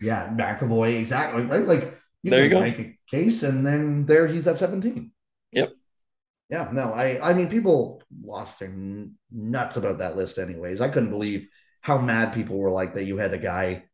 Yeah, 0.00 0.28
McAvoy, 0.28 0.98
exactly. 0.98 1.42
Right, 1.42 1.66
like 1.66 1.98
you 2.22 2.30
there 2.30 2.44
you 2.44 2.50
go. 2.50 2.60
Make 2.60 2.78
a 2.78 2.98
case, 3.10 3.42
and 3.42 3.66
then 3.66 4.06
there 4.06 4.26
he's 4.28 4.46
at 4.46 4.58
seventeen. 4.58 5.10
Yep. 5.52 5.72
Yeah, 6.50 6.68
no, 6.72 6.92
I 6.92 7.30
I 7.30 7.32
mean 7.32 7.48
people 7.48 8.02
lost 8.22 8.60
their 8.60 8.72
nuts 9.32 9.76
about 9.76 9.98
that 9.98 10.16
list 10.16 10.38
anyways. 10.38 10.80
I 10.80 10.88
couldn't 10.88 11.10
believe 11.10 11.48
how 11.84 11.98
mad 11.98 12.32
people 12.32 12.56
were 12.56 12.70
like 12.70 12.94
that 12.94 13.04
you 13.04 13.18
had 13.18 13.34
a 13.34 13.38
guy 13.38 13.84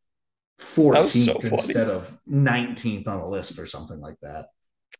14th 0.61 1.25
so 1.25 1.39
instead 1.43 1.89
of 1.89 2.17
19th 2.29 3.05
on 3.05 3.19
a 3.19 3.27
list 3.27 3.59
or 3.59 3.67
something 3.67 3.99
like 3.99 4.15
that. 4.21 4.47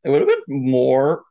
It 0.04 0.10
would 0.10 0.20
have 0.20 0.28
been 0.28 0.70
more 0.70 1.24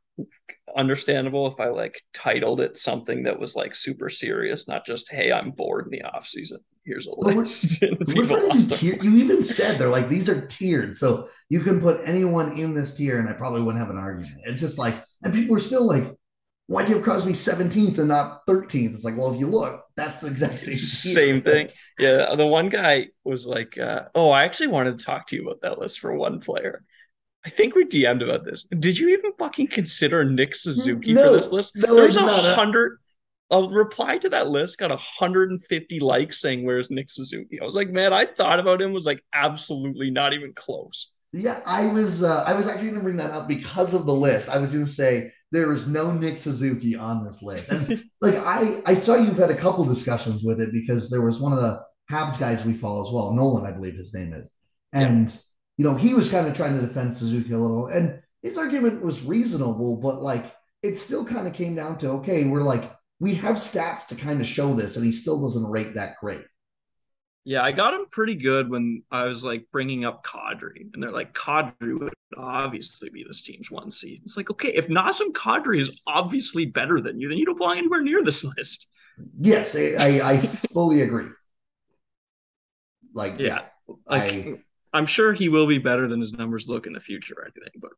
understandable 0.74 1.46
if 1.48 1.61
I 1.61 1.66
like 1.66 2.00
titled 2.14 2.62
it 2.62 2.78
something 2.78 3.24
that 3.24 3.38
was 3.38 3.56
like 3.56 3.74
super 3.74 4.08
serious, 4.08 4.68
not 4.68 4.86
just 4.86 5.11
"Hey, 5.11 5.32
I'm 5.32 5.50
bored 5.50 5.84
in 5.84 5.90
the 5.90 6.02
off 6.02 6.26
season. 6.26 6.61
Here's 6.86 7.06
a 7.06 7.14
list." 7.14 7.82
tier- 8.78 9.02
you 9.02 9.16
even 9.16 9.44
said 9.44 9.78
they're 9.78 9.88
like 9.88 10.08
these 10.08 10.30
are 10.30 10.46
tiered, 10.46 10.96
so 10.96 11.28
you 11.50 11.61
can 11.61 11.80
put 11.80 12.00
anyone 12.06 12.58
in 12.58 12.72
this 12.72 12.96
tier, 12.96 13.18
and 13.18 13.28
I 13.28 13.34
probably 13.34 13.61
wouldn't 13.61 13.84
have 13.84 13.90
an 13.90 13.98
argument. 13.98 14.40
It's 14.44 14.62
just 14.62 14.78
like, 14.78 15.02
and 15.22 15.34
people 15.34 15.56
are 15.56 15.61
still 15.61 15.86
like, 15.86 16.16
why 16.68 16.84
do 16.84 16.90
you 16.90 16.94
have 16.94 17.04
Crosby 17.04 17.32
17th 17.32 17.98
and 17.98 18.08
not 18.08 18.46
13th? 18.46 18.94
It's 18.94 19.04
like, 19.04 19.16
well, 19.16 19.34
if 19.34 19.40
you 19.40 19.48
look, 19.48 19.84
that's 20.01 20.20
the 20.22 20.28
exact 20.28 20.59
same 20.59 20.76
same 20.76 21.42
thing. 21.42 21.68
Yeah, 21.98 22.34
the 22.34 22.46
one 22.46 22.68
guy 22.68 23.09
was 23.24 23.46
like, 23.46 23.76
uh, 23.78 24.05
"Oh, 24.14 24.30
I 24.30 24.44
actually 24.44 24.68
wanted 24.68 24.98
to 24.98 25.05
talk 25.05 25.26
to 25.28 25.36
you 25.36 25.42
about 25.42 25.61
that 25.62 25.78
list 25.78 26.01
for 26.01 26.14
one 26.14 26.40
player." 26.40 26.84
I 27.44 27.51
think 27.51 27.74
we 27.74 27.84
DM'd 27.84 28.22
about 28.22 28.44
this. 28.44 28.64
Did 28.64 28.98
you 28.98 29.11
even 29.11 29.32
fucking 29.38 29.68
consider 29.68 30.24
Nick 30.24 30.55
Suzuki 30.55 31.14
no, 31.14 31.30
for 31.30 31.36
this 31.36 31.51
list? 31.51 31.72
No, 31.74 31.94
There's 31.94 32.16
a 32.16 32.26
hundred. 32.55 32.98
A 33.53 33.62
reply 33.62 34.16
to 34.18 34.28
that 34.28 34.46
list 34.46 34.78
got 34.78 34.90
150 34.90 36.01
likes 36.01 36.40
saying, 36.40 36.64
"Where's 36.64 36.90
Nick 36.90 37.11
Suzuki?" 37.11 37.61
I 37.61 37.64
was 37.64 37.74
like, 37.74 37.90
"Man, 37.90 38.12
I 38.12 38.26
thought 38.26 38.61
about 38.61 38.80
him. 38.80 38.92
Was 38.92 39.07
like 39.07 39.24
absolutely 39.34 40.11
not 40.11 40.32
even 40.32 40.53
close." 40.55 41.11
Yeah, 41.32 41.61
I 41.66 41.86
was. 41.86 42.22
Uh, 42.22 42.44
I 42.46 42.55
was 42.55 42.68
actually 42.68 42.90
going 42.90 43.01
to 43.01 43.05
bring 43.05 43.16
that 43.16 43.30
up 43.30 43.48
because 43.48 43.92
of 43.92 44.07
the 44.07 44.14
list. 44.14 44.48
I 44.48 44.59
was 44.59 44.72
going 44.72 44.84
to 44.84 44.90
say 44.90 45.32
there 45.53 45.72
is 45.72 45.86
no 45.86 46.12
Nick 46.12 46.38
Suzuki 46.38 46.96
on 46.96 47.24
this 47.24 47.42
list, 47.42 47.70
and 47.70 48.03
like 48.20 48.36
I, 48.36 48.82
I 48.86 48.94
saw 48.94 49.16
you've 49.16 49.38
had 49.38 49.51
a 49.51 49.57
couple 49.57 49.84
discussions 49.84 50.44
with 50.44 50.61
it 50.61 50.72
because 50.72 51.11
there 51.11 51.22
was 51.22 51.40
one 51.40 51.53
of 51.53 51.61
the 51.61 51.80
Habs 52.11 52.38
guys 52.38 52.64
we 52.64 52.74
follow 52.74 53.07
as 53.07 53.12
well, 53.12 53.32
Nolan, 53.32 53.66
I 53.66 53.76
believe 53.76 53.94
his 53.94 54.14
name 54.14 54.32
is, 54.32 54.55
and. 54.92 55.28
Yeah 55.28 55.36
you 55.80 55.86
know, 55.86 55.94
he 55.94 56.12
was 56.12 56.30
kind 56.30 56.46
of 56.46 56.53
trying 56.53 56.74
to 56.74 56.86
defend 56.86 57.14
Suzuki 57.14 57.55
a 57.55 57.59
little, 57.59 57.86
and 57.86 58.20
his 58.42 58.59
argument 58.59 59.03
was 59.03 59.22
reasonable, 59.22 59.98
but 60.03 60.20
like 60.20 60.55
it 60.82 60.98
still 60.98 61.24
kind 61.24 61.46
of 61.46 61.55
came 61.55 61.74
down 61.74 61.96
to 61.98 62.09
okay, 62.11 62.44
we're 62.44 62.61
like 62.61 62.92
we 63.18 63.34
have 63.36 63.57
stats 63.57 64.07
to 64.09 64.14
kind 64.14 64.42
of 64.42 64.46
show 64.46 64.74
this, 64.74 64.96
and 64.96 65.07
he 65.07 65.11
still 65.11 65.40
doesn't 65.40 65.70
rate 65.70 65.94
that 65.94 66.16
great. 66.20 66.42
Yeah, 67.51 67.64
I 67.64 67.72
got 67.72 67.94
him 67.94 68.07
pretty 68.12 68.36
good 68.36 68.70
when 68.70 69.03
I 69.11 69.24
was 69.24 69.42
like 69.42 69.66
bringing 69.72 70.05
up 70.05 70.24
Kadri, 70.24 70.88
and 70.94 71.03
they're 71.03 71.11
like, 71.11 71.34
Kadri 71.34 71.98
would 71.98 72.14
obviously 72.36 73.11
be 73.11 73.24
this 73.26 73.42
team's 73.42 73.68
one 73.72 73.90
seed. 73.90 74.20
It's 74.22 74.36
like, 74.36 74.51
okay, 74.53 74.68
if 74.68 74.86
Nazem 74.86 75.32
Kadri 75.32 75.80
is 75.80 76.01
obviously 76.07 76.66
better 76.66 77.01
than 77.01 77.18
you, 77.18 77.28
then 77.28 77.38
you 77.38 77.44
don't 77.44 77.59
belong 77.59 77.76
anywhere 77.76 78.03
near 78.03 78.22
this 78.22 78.44
list. 78.57 78.86
Yes, 79.40 79.74
I, 79.74 80.20
I 80.22 80.38
fully 80.38 81.01
agree. 81.01 81.26
Like, 83.14 83.40
yeah, 83.40 83.46
yeah 83.88 83.94
like, 84.07 84.22
I, 84.22 84.55
I'm 84.92 85.07
sure 85.07 85.32
he 85.32 85.48
will 85.48 85.66
be 85.66 85.78
better 85.78 86.07
than 86.07 86.20
his 86.20 86.32
numbers 86.32 86.68
look 86.68 86.86
in 86.86 86.92
the 86.92 87.01
future 87.01 87.34
or 87.36 87.46
anything, 87.46 87.80
but 87.80 87.90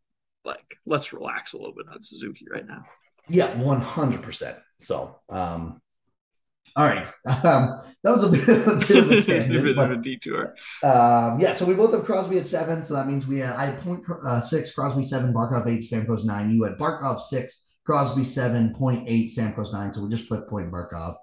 like 0.47 0.79
let's 0.87 1.13
relax 1.13 1.53
a 1.53 1.59
little 1.59 1.75
bit 1.75 1.89
on 1.93 2.03
Suzuki 2.03 2.47
right 2.51 2.67
now. 2.67 2.87
Yeah, 3.29 3.53
100%. 3.53 4.59
So, 4.79 5.21
um, 5.29 5.83
all 6.77 6.87
right. 6.87 7.11
Um, 7.45 7.81
that 8.05 8.11
was 8.11 8.25
a 8.25 8.29
bit, 8.29 8.49
a 8.49 8.75
bit 8.77 8.97
of 8.99 9.11
a 9.11 9.21
tangent, 9.23 9.57
a 9.57 9.63
bit 9.63 9.77
but, 9.77 9.93
of 9.93 9.99
a 9.99 10.03
detour. 10.03 10.55
Um, 10.83 11.41
yeah, 11.41 11.53
so 11.53 11.65
we 11.65 11.75
both 11.75 11.93
have 11.93 12.05
Crosby 12.05 12.39
at 12.39 12.47
seven. 12.47 12.85
So 12.85 12.95
that 12.95 13.07
means 13.07 13.27
we 13.27 13.39
had 13.39 13.55
I 13.55 13.67
had 13.67 13.81
Point 13.81 14.05
uh, 14.25 14.41
six, 14.41 14.73
Crosby 14.73 15.05
seven, 15.05 15.33
Barkov 15.33 15.69
eight, 15.69 15.83
Stamkos 15.83 16.25
nine. 16.25 16.51
You 16.51 16.65
had 16.65 16.79
Barkov 16.79 17.21
six, 17.21 17.75
Crosby 17.85 18.25
seven, 18.25 18.75
Point 18.75 19.05
eight, 19.09 19.31
Stamkos 19.37 19.73
nine. 19.73 19.93
So 19.93 20.03
we 20.03 20.11
just 20.11 20.27
flipped 20.27 20.51
Point 20.51 20.73
Barkov. 20.73 21.15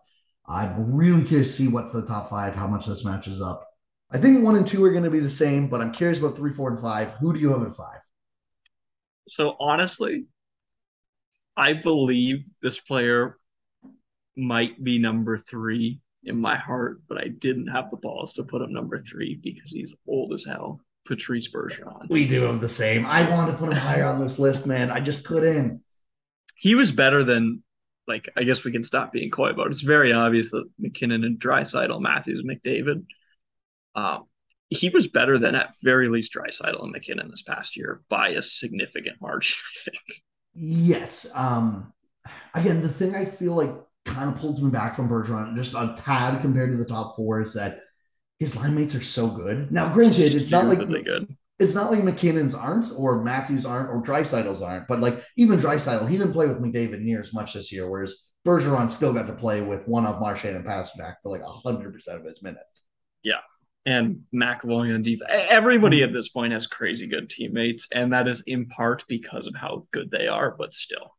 I'm 0.47 0.93
really 0.95 1.24
curious 1.24 1.56
to 1.56 1.64
see 1.64 1.68
what's 1.68 1.91
the 1.91 2.06
top 2.06 2.30
five, 2.30 2.56
how 2.56 2.68
much 2.68 2.86
this 2.86 3.06
matches 3.06 3.41
up. 3.41 3.68
I 4.12 4.18
think 4.18 4.43
one 4.43 4.56
and 4.56 4.66
two 4.66 4.84
are 4.84 4.91
going 4.91 5.04
to 5.04 5.12
be 5.12 5.20
the 5.20 5.30
same, 5.30 5.68
but 5.68 5.82
I'm 5.82 5.91
curious 5.91 6.18
about 6.18 6.36
three, 6.36 6.54
four, 6.54 6.72
and 6.72 6.80
five. 6.80 7.12
Who 7.20 7.34
do 7.34 7.39
you 7.39 7.52
have 7.52 7.62
at 7.62 7.76
five? 7.76 8.00
So 9.28 9.56
honestly, 9.60 10.26
I 11.56 11.74
believe 11.74 12.45
this 12.62 12.80
player 12.80 13.38
might 14.36 14.82
be 14.84 15.00
number 15.00 15.38
three 15.38 16.00
in 16.24 16.40
my 16.40 16.56
heart, 16.56 17.02
but 17.08 17.18
I 17.18 17.28
didn't 17.28 17.68
have 17.68 17.90
the 17.90 17.98
balls 17.98 18.34
to 18.34 18.44
put 18.44 18.62
him 18.62 18.74
number 18.74 18.98
three 18.98 19.40
because 19.42 19.72
he's 19.72 19.94
old 20.08 20.34
as 20.34 20.46
hell. 20.46 20.82
Patrice 21.06 21.50
Bergeron. 21.50 22.10
We 22.10 22.28
do 22.28 22.44
have 22.44 22.62
the 22.62 22.70
same. 22.70 23.06
I 23.06 23.28
wanted 23.28 23.54
to 23.54 23.58
put 23.58 23.70
him 23.70 23.78
higher 23.78 24.06
on 24.06 24.20
this 24.20 24.38
list, 24.38 24.68
man. 24.68 24.92
I 24.92 25.00
just 25.00 25.24
couldn't. 25.24 25.82
He 26.56 26.76
was 26.76 26.92
better 26.92 27.24
than, 27.24 27.64
like, 28.06 28.30
I 28.38 28.44
guess 28.44 28.64
we 28.64 28.72
can 28.72 28.84
stop 28.84 29.12
being 29.12 29.32
coy 29.32 29.50
about 29.50 29.68
it. 29.68 29.72
It's 29.72 29.82
very 29.82 30.14
obvious 30.14 30.52
that 30.52 30.70
MacKinnon 30.78 31.24
and 31.24 31.40
Draisaitl, 31.40 32.00
Matthews, 32.00 32.44
McDavid 32.44 33.06
um, 33.96 34.26
he 34.70 34.90
was 34.90 35.08
better 35.08 35.38
than 35.38 35.56
at 35.56 35.74
very 35.82 36.10
least 36.10 36.34
Draisaitl 36.34 36.84
and 36.84 36.92
MacKinnon 36.92 37.30
this 37.30 37.42
past 37.42 37.76
year 37.76 38.02
by 38.08 38.30
a 38.30 38.42
significant 38.42 39.20
margin, 39.20 39.58
I 39.76 39.90
think. 39.90 40.24
Yes. 40.54 41.28
Um, 41.34 41.94
again, 42.54 42.82
the 42.82 42.90
thing 42.90 43.16
I 43.16 43.26
feel 43.26 43.54
like 43.54 43.74
kind 44.06 44.30
of 44.30 44.39
pulls 44.39 44.62
me 44.62 44.72
back 44.72 44.95
from 44.95 45.10
Bergeron 45.10 45.56
just 45.56 45.74
a 45.74 45.93
tad 45.97 46.41
compared 46.41 46.72
to 46.72 46.78
the 46.78 46.86
top 46.86 47.16
four 47.16 47.41
is 47.41 47.54
that 47.54 47.82
his 48.39 48.56
line 48.56 48.76
mates 48.76 48.95
are 48.95 49.02
so 49.02 49.28
good. 49.28 49.72
Now, 49.72 49.93
granted, 49.93 50.34
it's 50.34 50.52
not 50.52 50.66
like 50.66 50.80
good. 50.80 51.36
It's 51.60 51.76
not 51.76 51.91
like 51.91 52.04
MacKinnon's 52.04 52.56
aren't 52.56 52.89
or 52.95 53.22
Matthews 53.22 53.66
aren't 53.66 53.89
or 53.89 54.02
Draisaitl's 54.02 54.62
aren't, 54.62 54.88
but 54.88 55.02
like 55.02 55.24
even 55.36 55.60
Draisaitl, 55.60 56.08
he 56.08 56.18
didn't 56.18 56.32
play 56.32 56.47
with 56.47 56.62
McDavid 56.62 57.02
near 57.02 57.20
as 57.20 57.34
much 57.34 57.54
this 57.54 57.72
year, 57.72 57.89
whereas 57.89 58.16
Bergeron 58.47 58.89
still 58.89 59.14
got 59.14 59.28
to 59.28 59.34
play 59.34 59.62
with 59.62 59.86
one 59.86 60.06
of 60.06 60.22
Marchand 60.22 60.56
and 60.56 60.66
Pastrnak 60.66 61.16
for 61.22 61.30
like 61.30 61.41
hundred 61.43 61.93
percent 61.93 62.18
of 62.18 62.26
his 62.26 62.41
minutes. 62.41 62.84
Yeah, 63.24 63.39
and 63.86 64.24
McAvoy 64.34 64.95
on 64.95 65.04
defense. 65.04 65.30
Everybody 65.30 66.04
at 66.04 66.14
this 66.14 66.30
point 66.30 66.54
has 66.54 66.66
crazy 66.66 67.08
good 67.08 67.30
teammates, 67.30 67.89
and 67.93 68.14
that 68.14 68.30
is 68.30 68.43
in 68.47 68.68
part 68.68 69.04
because 69.10 69.45
of 69.45 69.56
how 69.56 69.86
good 69.91 70.10
they 70.12 70.28
are, 70.28 70.56
but 70.58 70.74
still. 70.74 71.14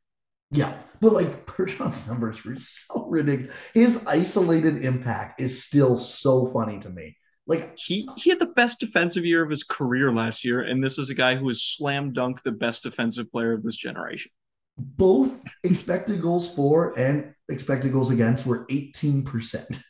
Yeah, 0.50 0.74
but 1.00 1.12
like 1.12 1.46
Bergeron's 1.60 2.06
numbers 2.08 2.44
were 2.44 2.56
so 2.56 3.06
ridiculous. 3.08 3.54
His 3.74 4.06
isolated 4.06 4.84
impact 4.84 5.40
is 5.40 5.62
still 5.62 5.96
so 5.96 6.48
funny 6.48 6.78
to 6.80 6.90
me. 6.90 7.16
Like 7.46 7.76
he 7.76 8.08
he 8.16 8.30
had 8.30 8.38
the 8.38 8.46
best 8.46 8.80
defensive 8.80 9.24
year 9.24 9.42
of 9.42 9.50
his 9.50 9.64
career 9.64 10.12
last 10.12 10.44
year, 10.44 10.62
and 10.62 10.82
this 10.82 10.98
is 10.98 11.10
a 11.10 11.14
guy 11.14 11.34
who 11.34 11.48
has 11.48 11.62
slam 11.62 12.12
dunk 12.12 12.42
the 12.42 12.52
best 12.52 12.82
defensive 12.82 13.30
player 13.32 13.52
of 13.52 13.62
this 13.62 13.76
generation. 13.76 14.30
Both 14.78 15.42
expected 15.64 16.22
goals 16.22 16.54
for 16.54 16.98
and 16.98 17.34
expected 17.48 17.92
goals 17.92 18.10
against 18.10 18.46
were 18.46 18.66
18%. 18.66 19.82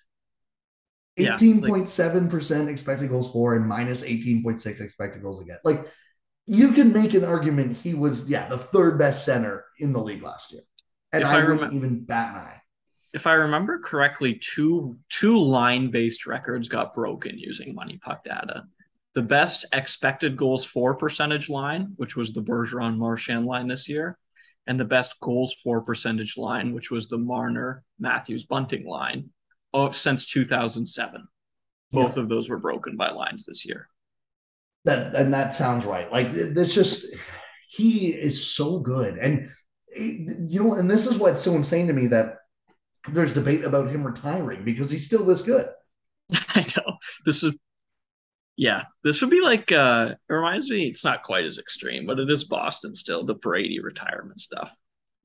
18.7% 1.19 2.61
like, 2.61 2.71
expected 2.71 3.11
goals 3.11 3.31
for 3.31 3.55
and 3.57 3.69
minus 3.69 4.03
18.6 4.03 4.81
expected 4.81 5.23
goals 5.23 5.43
against. 5.43 5.65
Like 5.65 5.87
you 6.51 6.73
can 6.73 6.93
make 6.93 7.15
an 7.15 7.25
argument 7.25 7.77
he 7.77 7.95
was, 7.95 8.29
yeah, 8.29 8.49
the 8.49 8.59
third 8.59 8.99
best 8.99 9.25
center 9.25 9.65
in 9.79 9.93
the 9.93 10.01
league 10.01 10.23
last 10.23 10.53
year. 10.53 10.63
And 11.13 11.23
I, 11.23 11.39
I 11.41 11.49
wouldn't 11.49 11.73
even 11.73 12.05
bat 12.05 12.35
an 12.35 12.41
eye. 12.41 12.63
If 13.13 13.29
I 13.29 13.35
remember 13.35 13.79
correctly, 13.79 14.35
two 14.35 14.99
two 15.09 15.39
line-based 15.39 16.27
records 16.27 16.69
got 16.69 16.93
broken 16.93 17.39
using 17.39 17.77
MoneyPuck 17.77 18.25
data. 18.25 18.65
The 19.15 19.23
best 19.23 19.65
expected 19.73 20.37
goals 20.37 20.65
for 20.65 20.97
percentage 20.97 21.49
line, 21.49 21.93
which 21.97 22.17
was 22.17 22.33
the 22.33 22.43
Bergeron 22.43 22.97
Marchand 22.97 23.47
line 23.47 23.69
this 23.69 23.89
year, 23.89 24.19
and 24.67 24.79
the 24.79 24.85
best 24.85 25.19
goals 25.21 25.55
for 25.63 25.83
percentage 25.83 26.37
line, 26.37 26.75
which 26.75 26.91
was 26.91 27.07
the 27.07 27.19
Marner 27.19 27.85
Matthews 28.01 28.45
Bunting 28.45 28.87
line 28.87 29.31
oh, 29.73 29.93
since 29.93 30.27
2007. 30.27 31.29
Both 31.93 32.17
yeah. 32.17 32.23
of 32.23 32.29
those 32.29 32.49
were 32.49 32.59
broken 32.59 32.97
by 32.97 33.11
lines 33.11 33.47
this 33.47 33.65
year. 33.65 33.89
That 34.85 35.15
and 35.15 35.35
that 35.35 35.55
sounds 35.55 35.85
right. 35.85 36.11
Like 36.11 36.29
it's 36.31 36.75
just 36.75 37.07
he 37.69 38.09
is 38.09 38.47
so 38.47 38.79
good, 38.79 39.19
and 39.19 39.51
you 39.97 40.63
know, 40.63 40.75
and 40.75 40.91
this 40.91 41.07
is 41.07 41.19
what's 41.19 41.43
so 41.43 41.55
insane 41.55 41.87
to 41.89 41.93
me 41.93 42.07
that 42.09 42.37
there's 43.09 43.35
debate 43.35 43.65
about 43.65 43.89
him 43.89 44.07
retiring 44.07 44.65
because 44.65 44.91
he's 44.91 45.07
still 45.07 45.25
this 45.25 45.43
good. 45.43 45.69
I 46.33 46.65
know 46.77 46.97
this 47.25 47.43
is 47.43 47.59
yeah, 48.57 48.85
this 49.05 49.21
would 49.21 49.31
be 49.31 49.41
like 49.41 49.73
uh 49.73 50.15
it 50.29 50.33
reminds 50.33 50.71
me 50.71 50.87
it's 50.87 51.05
not 51.05 51.23
quite 51.23 51.45
as 51.45 51.59
extreme, 51.59 52.07
but 52.07 52.19
it 52.19 52.31
is 52.31 52.45
Boston 52.45 52.95
still, 52.95 53.25
the 53.25 53.35
Brady 53.35 53.81
retirement 53.81 54.41
stuff. 54.41 54.73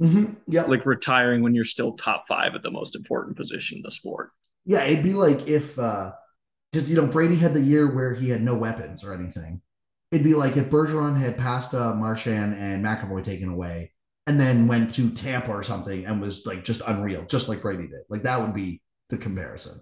Mm-hmm. 0.01 0.33
Yeah. 0.47 0.63
Like 0.63 0.85
retiring 0.85 1.41
when 1.41 1.55
you're 1.55 1.63
still 1.63 1.93
top 1.93 2.27
five 2.27 2.55
at 2.55 2.63
the 2.63 2.71
most 2.71 2.95
important 2.95 3.37
position 3.37 3.77
in 3.77 3.81
the 3.83 3.91
sport. 3.91 4.31
Yeah, 4.65 4.83
it'd 4.83 5.03
be 5.03 5.13
like 5.13 5.47
if 5.47 5.77
uh 5.77 6.11
because 6.75 6.89
you 6.89 6.95
know 6.95 7.07
Brady 7.07 7.37
had 7.37 7.53
the 7.53 7.61
year 7.61 7.95
where 7.95 8.13
he 8.13 8.29
had 8.29 8.43
no 8.43 8.55
weapons 8.55 9.03
or 9.03 9.13
anything. 9.13 9.61
It'd 10.11 10.25
be 10.25 10.33
like 10.33 10.57
if 10.57 10.69
Bergeron 10.69 11.17
had 11.17 11.37
passed 11.37 11.73
uh, 11.73 11.93
Marchand 11.95 12.55
and 12.55 12.83
McAvoy 12.83 13.23
taken 13.23 13.49
away, 13.49 13.93
and 14.27 14.39
then 14.39 14.67
went 14.67 14.93
to 14.95 15.09
Tampa 15.09 15.51
or 15.51 15.63
something 15.63 16.05
and 16.05 16.19
was 16.19 16.45
like 16.45 16.65
just 16.65 16.81
unreal, 16.85 17.25
just 17.27 17.47
like 17.47 17.61
Brady 17.61 17.87
did. 17.87 18.01
Like 18.09 18.23
that 18.23 18.41
would 18.41 18.53
be 18.53 18.81
the 19.09 19.17
comparison. 19.17 19.79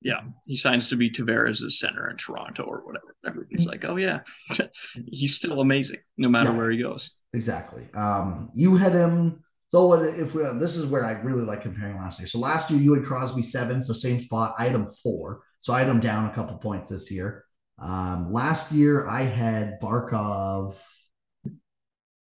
Yeah, 0.00 0.20
he 0.44 0.56
signs 0.56 0.88
to 0.88 0.96
be 0.96 1.10
Tavares' 1.10 1.70
center 1.72 2.08
in 2.10 2.16
Toronto 2.16 2.64
or 2.64 2.84
whatever. 2.84 3.14
Everybody's 3.24 3.66
like, 3.66 3.84
oh 3.84 3.96
yeah, 3.96 4.20
he's 5.06 5.36
still 5.36 5.60
amazing 5.60 6.00
no 6.16 6.28
matter 6.28 6.50
yeah. 6.50 6.56
where 6.56 6.70
he 6.70 6.78
goes. 6.78 7.18
Exactly. 7.34 7.86
Um, 7.94 8.50
you 8.54 8.76
had 8.76 8.92
him. 8.92 9.44
So 9.68 9.92
if 9.94 10.34
we, 10.34 10.42
this 10.58 10.76
is 10.76 10.86
where 10.86 11.04
I 11.04 11.12
really 11.12 11.44
like 11.44 11.62
comparing 11.62 11.96
last 11.96 12.18
year. 12.18 12.26
So 12.26 12.38
last 12.38 12.70
year 12.70 12.80
you 12.80 12.94
had 12.94 13.04
Crosby 13.04 13.42
seven, 13.42 13.82
so 13.82 13.92
same 13.92 14.20
spot. 14.20 14.54
I 14.58 14.64
had 14.64 14.74
him 14.74 14.86
four, 15.02 15.42
so 15.62 15.72
I 15.72 15.78
had 15.78 15.88
him 15.88 16.00
down 16.00 16.26
a 16.26 16.34
couple 16.34 16.58
points 16.58 16.88
this 16.88 17.08
year. 17.10 17.44
Um, 17.78 18.32
last 18.32 18.72
year 18.72 19.08
I 19.08 19.22
had 19.22 19.80
Barkov. 19.80 20.76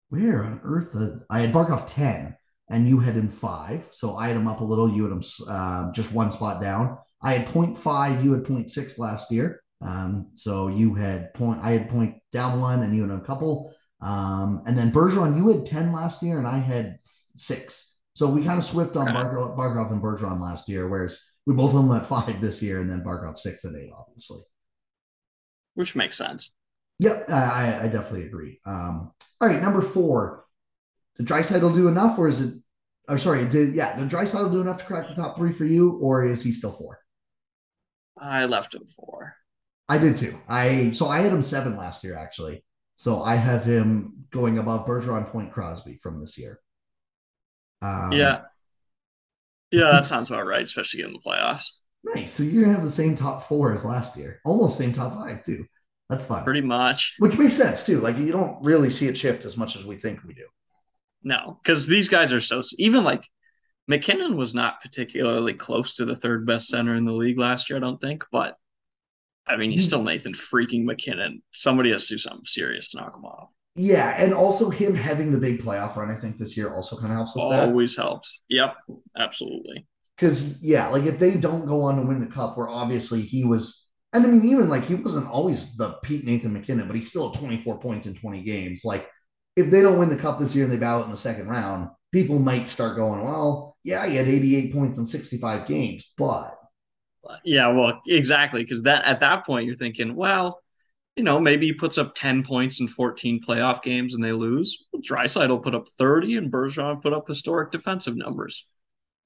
Where 0.09 0.43
on 0.43 0.61
earth? 0.63 0.95
I 1.31 1.39
had 1.39 1.51
Barkov 1.51 1.87
ten, 1.87 2.37
and 2.69 2.87
you 2.87 2.99
had 2.99 3.15
him 3.15 3.29
five. 3.29 3.87
So 3.89 4.15
I 4.15 4.27
had 4.27 4.37
him 4.37 4.47
up 4.47 4.61
a 4.61 4.63
little. 4.63 4.87
You 4.87 5.03
had 5.03 5.11
him 5.13 5.23
uh, 5.49 5.91
just 5.91 6.13
one 6.13 6.31
spot 6.31 6.61
down. 6.61 6.99
I 7.23 7.33
had 7.33 7.47
0.5. 7.47 8.23
You 8.23 8.33
had 8.33 8.43
0.6 8.43 8.99
last 8.99 9.31
year. 9.31 9.63
Um, 9.81 10.27
so 10.35 10.67
you 10.67 10.93
had 10.93 11.33
point. 11.33 11.59
I 11.63 11.71
had 11.71 11.89
point 11.89 12.17
down 12.31 12.61
one, 12.61 12.83
and 12.83 12.95
you 12.95 13.01
had 13.01 13.17
a 13.17 13.21
couple. 13.21 13.73
Um, 13.99 14.61
and 14.67 14.77
then 14.77 14.91
Bergeron, 14.91 15.35
you 15.35 15.47
had 15.49 15.65
10 15.65 15.91
last 15.91 16.21
year, 16.21 16.37
and 16.37 16.45
I 16.45 16.59
had 16.59 16.97
six. 17.35 17.95
So 18.13 18.29
we 18.29 18.43
kind 18.43 18.59
of 18.59 18.65
swipped 18.65 18.95
on 18.95 19.07
Barkov, 19.07 19.57
Barkov 19.57 19.91
and 19.91 20.01
Bergeron 20.03 20.39
last 20.39 20.69
year, 20.69 20.87
whereas 20.87 21.19
we 21.45 21.53
both 21.53 21.73
of 21.73 21.87
them 21.87 21.91
at 21.95 22.05
five 22.05 22.39
this 22.41 22.61
year, 22.61 22.79
and 22.79 22.89
then 22.89 23.03
Barkov 23.03 23.37
six 23.37 23.63
and 23.63 23.75
eight, 23.75 23.91
obviously. 23.97 24.41
which 25.75 25.95
makes 25.95 26.17
sense. 26.17 26.51
Yep, 26.99 27.29
I, 27.29 27.79
I- 27.83 27.87
definitely 27.87 28.25
agree. 28.27 28.59
Um, 28.65 29.11
all 29.41 29.47
right, 29.47 29.61
number 29.61 29.81
four. 29.81 30.45
Did 31.17 31.27
Draisaitl 31.27 31.75
do 31.75 31.87
enough, 31.87 32.17
or 32.17 32.27
is 32.27 32.41
it? 32.41 32.53
Or 33.07 33.17
sorry, 33.17 33.45
did 33.45 33.75
yeah, 33.75 33.97
did 33.99 34.09
Draisaitl 34.09 34.51
do 34.51 34.61
enough 34.61 34.77
to 34.79 34.85
crack 34.85 35.07
the 35.07 35.13
top 35.15 35.37
three 35.37 35.51
for 35.51 35.65
you, 35.65 35.91
or 36.01 36.23
is 36.23 36.41
he 36.43 36.51
still 36.53 36.71
four? 36.71 36.99
I 38.17 38.45
left 38.45 38.73
him 38.73 38.85
four. 38.95 39.35
I 39.89 39.97
did 39.97 40.17
too. 40.17 40.39
I 40.47 40.91
so 40.91 41.07
I 41.07 41.19
had 41.19 41.33
him 41.33 41.43
seven 41.43 41.75
last 41.75 42.03
year 42.03 42.17
actually. 42.17 42.63
So 42.95 43.21
I 43.23 43.35
have 43.35 43.65
him 43.65 44.25
going 44.31 44.57
above 44.59 44.85
Bergeron, 44.87 45.27
Point, 45.29 45.51
Crosby 45.51 45.97
from 46.01 46.21
this 46.21 46.37
year. 46.37 46.59
Um, 47.81 48.11
yeah. 48.13 48.41
Yeah, 49.73 49.91
that 49.91 50.05
sounds 50.05 50.29
about 50.29 50.45
right, 50.45 50.61
especially 50.61 51.01
in 51.01 51.13
the 51.13 51.19
playoffs. 51.19 51.71
nice. 52.03 52.31
So 52.31 52.43
you're 52.43 52.63
gonna 52.63 52.75
have 52.75 52.85
the 52.85 52.91
same 52.91 53.15
top 53.15 53.47
four 53.47 53.73
as 53.73 53.83
last 53.83 54.15
year, 54.15 54.39
almost 54.45 54.77
same 54.77 54.93
top 54.93 55.15
five 55.15 55.43
too. 55.43 55.65
That's 56.09 56.23
fine. 56.23 56.43
Pretty 56.43 56.61
much. 56.61 57.15
Which 57.17 57.37
makes 57.39 57.55
sense 57.55 57.83
too. 57.83 57.99
Like 57.99 58.17
you 58.17 58.31
don't 58.31 58.63
really 58.63 58.91
see 58.91 59.07
it 59.07 59.17
shift 59.17 59.45
as 59.45 59.57
much 59.57 59.75
as 59.75 59.85
we 59.85 59.95
think 59.95 60.23
we 60.23 60.35
do. 60.35 60.45
No, 61.23 61.59
because 61.63 61.87
these 61.87 62.07
guys 62.07 62.31
are 62.31 62.39
so 62.39 62.61
even 62.77 63.03
like 63.03 63.27
MacKinnon 63.87 64.37
was 64.37 64.53
not 64.53 64.81
particularly 64.81 65.53
close 65.53 65.95
to 65.95 66.05
the 66.05 66.15
third 66.15 66.45
best 66.45 66.67
center 66.67 66.95
in 66.95 67.05
the 67.05 67.11
league 67.11 67.39
last 67.39 67.69
year, 67.69 67.77
I 67.77 67.81
don't 67.81 67.99
think, 67.99 68.23
but 68.31 68.57
I 69.47 69.57
mean, 69.57 69.71
he's 69.71 69.81
hmm. 69.81 69.87
still 69.87 70.03
Nathan 70.03 70.33
freaking 70.33 70.83
MacKinnon. 70.83 71.41
Somebody 71.51 71.91
has 71.91 72.05
to 72.07 72.13
do 72.13 72.17
something 72.17 72.45
serious 72.45 72.89
to 72.89 72.97
knock 72.97 73.17
him 73.17 73.25
off. 73.25 73.49
Yeah, 73.75 74.13
and 74.17 74.33
also 74.33 74.69
him 74.69 74.93
having 74.93 75.31
the 75.31 75.39
big 75.39 75.61
playoff 75.61 75.95
run, 75.95 76.11
I 76.11 76.19
think 76.19 76.37
this 76.37 76.55
year 76.55 76.73
also 76.73 76.95
kind 76.95 77.11
of 77.11 77.17
helps 77.17 77.35
with 77.35 77.49
that. 77.49 77.69
Always 77.69 77.95
helps. 77.95 78.41
Yep, 78.49 78.75
absolutely. 79.17 79.87
Because 80.15 80.61
yeah, 80.61 80.87
like 80.89 81.05
if 81.05 81.17
they 81.17 81.35
don't 81.35 81.65
go 81.65 81.81
on 81.81 81.95
to 81.97 82.03
win 82.03 82.19
the 82.19 82.27
cup, 82.27 82.55
where 82.57 82.69
obviously 82.69 83.21
he 83.21 83.43
was, 83.43 83.87
and 84.13 84.25
I 84.25 84.29
mean 84.29 84.47
even 84.47 84.69
like 84.69 84.85
he 84.85 84.93
wasn't 84.93 85.27
always 85.27 85.75
the 85.75 85.93
Pete 86.03 86.23
Nathan 86.23 86.53
MacKinnon, 86.53 86.85
but 86.87 86.95
he's 86.95 87.09
still 87.09 87.33
at 87.33 87.39
24 87.39 87.79
points 87.79 88.05
in 88.05 88.13
20 88.13 88.43
games. 88.43 88.81
Like 88.85 89.09
if 89.55 89.71
they 89.71 89.81
don't 89.81 89.97
win 89.97 90.09
the 90.09 90.17
cup 90.17 90.39
this 90.39 90.55
year 90.55 90.65
and 90.65 90.73
they 90.73 90.77
bow 90.77 90.99
out 90.99 91.05
in 91.05 91.11
the 91.11 91.17
second 91.17 91.47
round, 91.47 91.89
people 92.11 92.37
might 92.37 92.69
start 92.69 92.95
going, 92.95 93.21
well, 93.23 93.75
yeah, 93.83 94.05
he 94.05 94.15
had 94.15 94.27
88 94.27 94.71
points 94.71 94.97
in 94.99 95.05
65 95.05 95.67
games, 95.67 96.13
but 96.15 96.55
Yeah, 97.43 97.67
well, 97.69 98.01
exactly. 98.07 98.63
Because 98.63 98.83
that 98.83 99.05
at 99.05 99.19
that 99.21 99.45
point 99.45 99.65
you're 99.65 99.75
thinking, 99.75 100.15
well, 100.15 100.62
you 101.15 101.23
know, 101.23 101.39
maybe 101.39 101.67
he 101.67 101.73
puts 101.73 101.97
up 101.97 102.15
10 102.15 102.43
points 102.43 102.79
in 102.79 102.87
14 102.87 103.41
playoff 103.41 103.83
games 103.83 104.15
and 104.15 104.23
they 104.23 104.31
lose. 104.31 104.85
Draisaitl 104.95 105.61
put 105.63 105.75
up 105.75 105.87
30 105.97 106.37
and 106.37 106.51
Bergeron 106.51 107.01
put 107.01 107.13
up 107.13 107.27
historic 107.27 107.71
defensive 107.71 108.15
numbers. 108.15 108.67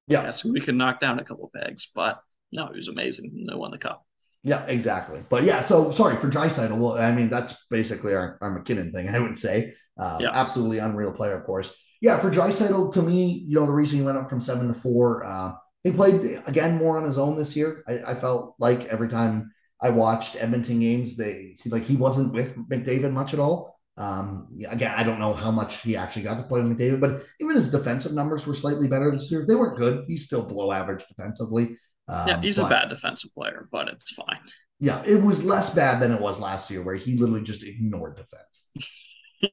yeah, 0.07 0.23
Yes, 0.23 0.43
we 0.43 0.59
can 0.59 0.77
knock 0.77 0.99
down 0.99 1.19
a 1.19 1.23
couple 1.23 1.45
of 1.45 1.53
pegs, 1.53 1.87
but 1.95 2.21
no, 2.51 2.67
he 2.67 2.75
was 2.75 2.87
amazing 2.87 3.31
and 3.33 3.47
they 3.49 3.55
won 3.55 3.71
the 3.71 3.77
cup. 3.77 4.05
yeah, 4.43 4.65
exactly. 4.67 5.23
But 5.29 5.43
yeah, 5.43 5.61
so 5.61 5.91
sorry 5.91 6.17
for 6.17 6.29
Draisaitl. 6.29 6.77
Well, 6.77 6.97
I 6.97 7.11
mean 7.13 7.29
that's 7.29 7.55
basically 7.69 8.13
our, 8.13 8.37
our 8.41 8.51
MacKinnon 8.51 8.91
thing, 8.91 9.09
I 9.09 9.19
would 9.19 9.37
say. 9.37 9.73
Um, 9.99 10.21
Yeah. 10.21 10.31
Absolutely 10.33 10.77
unreal 10.79 11.11
player, 11.11 11.37
of 11.37 11.45
course. 11.45 11.73
Yeah, 12.01 12.19
for 12.19 12.29
Draisaitl, 12.29 12.93
to 12.93 13.01
me, 13.01 13.43
you 13.47 13.55
know, 13.55 13.65
the 13.65 13.73
reason 13.73 13.97
he 13.99 14.05
went 14.05 14.17
up 14.17 14.29
from 14.29 14.39
seven 14.41 14.67
to 14.67 14.73
four, 14.73 15.23
uh, 15.25 15.53
he 15.83 15.91
played 15.91 16.39
again 16.45 16.77
more 16.77 16.97
on 16.97 17.03
his 17.03 17.17
own 17.17 17.35
this 17.37 17.55
year. 17.55 17.83
I, 17.87 18.11
I 18.11 18.13
felt 18.13 18.55
like 18.59 18.85
every 18.85 19.09
time 19.09 19.51
I 19.81 19.89
watched 19.91 20.35
Edmonton 20.35 20.79
games, 20.79 21.15
they 21.17 21.57
like 21.65 21.83
he 21.83 21.95
wasn't 21.95 22.33
with 22.33 22.55
McDavid 22.69 23.11
much 23.11 23.33
at 23.33 23.39
all. 23.39 23.79
Um, 23.97 24.47
again, 24.69 24.93
I 24.95 25.03
don't 25.03 25.19
know 25.19 25.33
how 25.33 25.49
much 25.51 25.81
he 25.81 25.95
actually 25.95 26.21
got 26.23 26.37
to 26.37 26.43
play 26.43 26.61
with 26.61 26.77
McDavid, 26.77 26.99
but 26.99 27.23
even 27.39 27.55
his 27.55 27.69
defensive 27.71 28.13
numbers 28.13 28.45
were 28.45 28.53
slightly 28.53 28.87
better 28.87 29.09
this 29.11 29.31
year. 29.31 29.45
They 29.47 29.55
weren't 29.55 29.77
good. 29.77 30.05
He's 30.07 30.25
still 30.25 30.43
below 30.45 30.71
average 30.71 31.03
defensively. 31.07 31.77
Um, 32.07 32.27
Yeah, 32.27 32.41
he's 32.41 32.57
but- 32.57 32.67
a 32.67 32.69
bad 32.69 32.89
defensive 32.89 33.31
player, 33.33 33.67
but 33.71 33.87
it's 33.87 34.11
fine. 34.13 34.39
yeah, 34.79 35.01
it 35.05 35.21
was 35.21 35.43
less 35.43 35.71
bad 35.73 35.99
than 36.01 36.11
it 36.11 36.21
was 36.21 36.39
last 36.39 36.69
year, 36.69 36.81
where 36.83 36.95
he 36.95 37.17
literally 37.17 37.43
just 37.43 37.63
ignored 37.63 38.15
defense. 38.17 38.65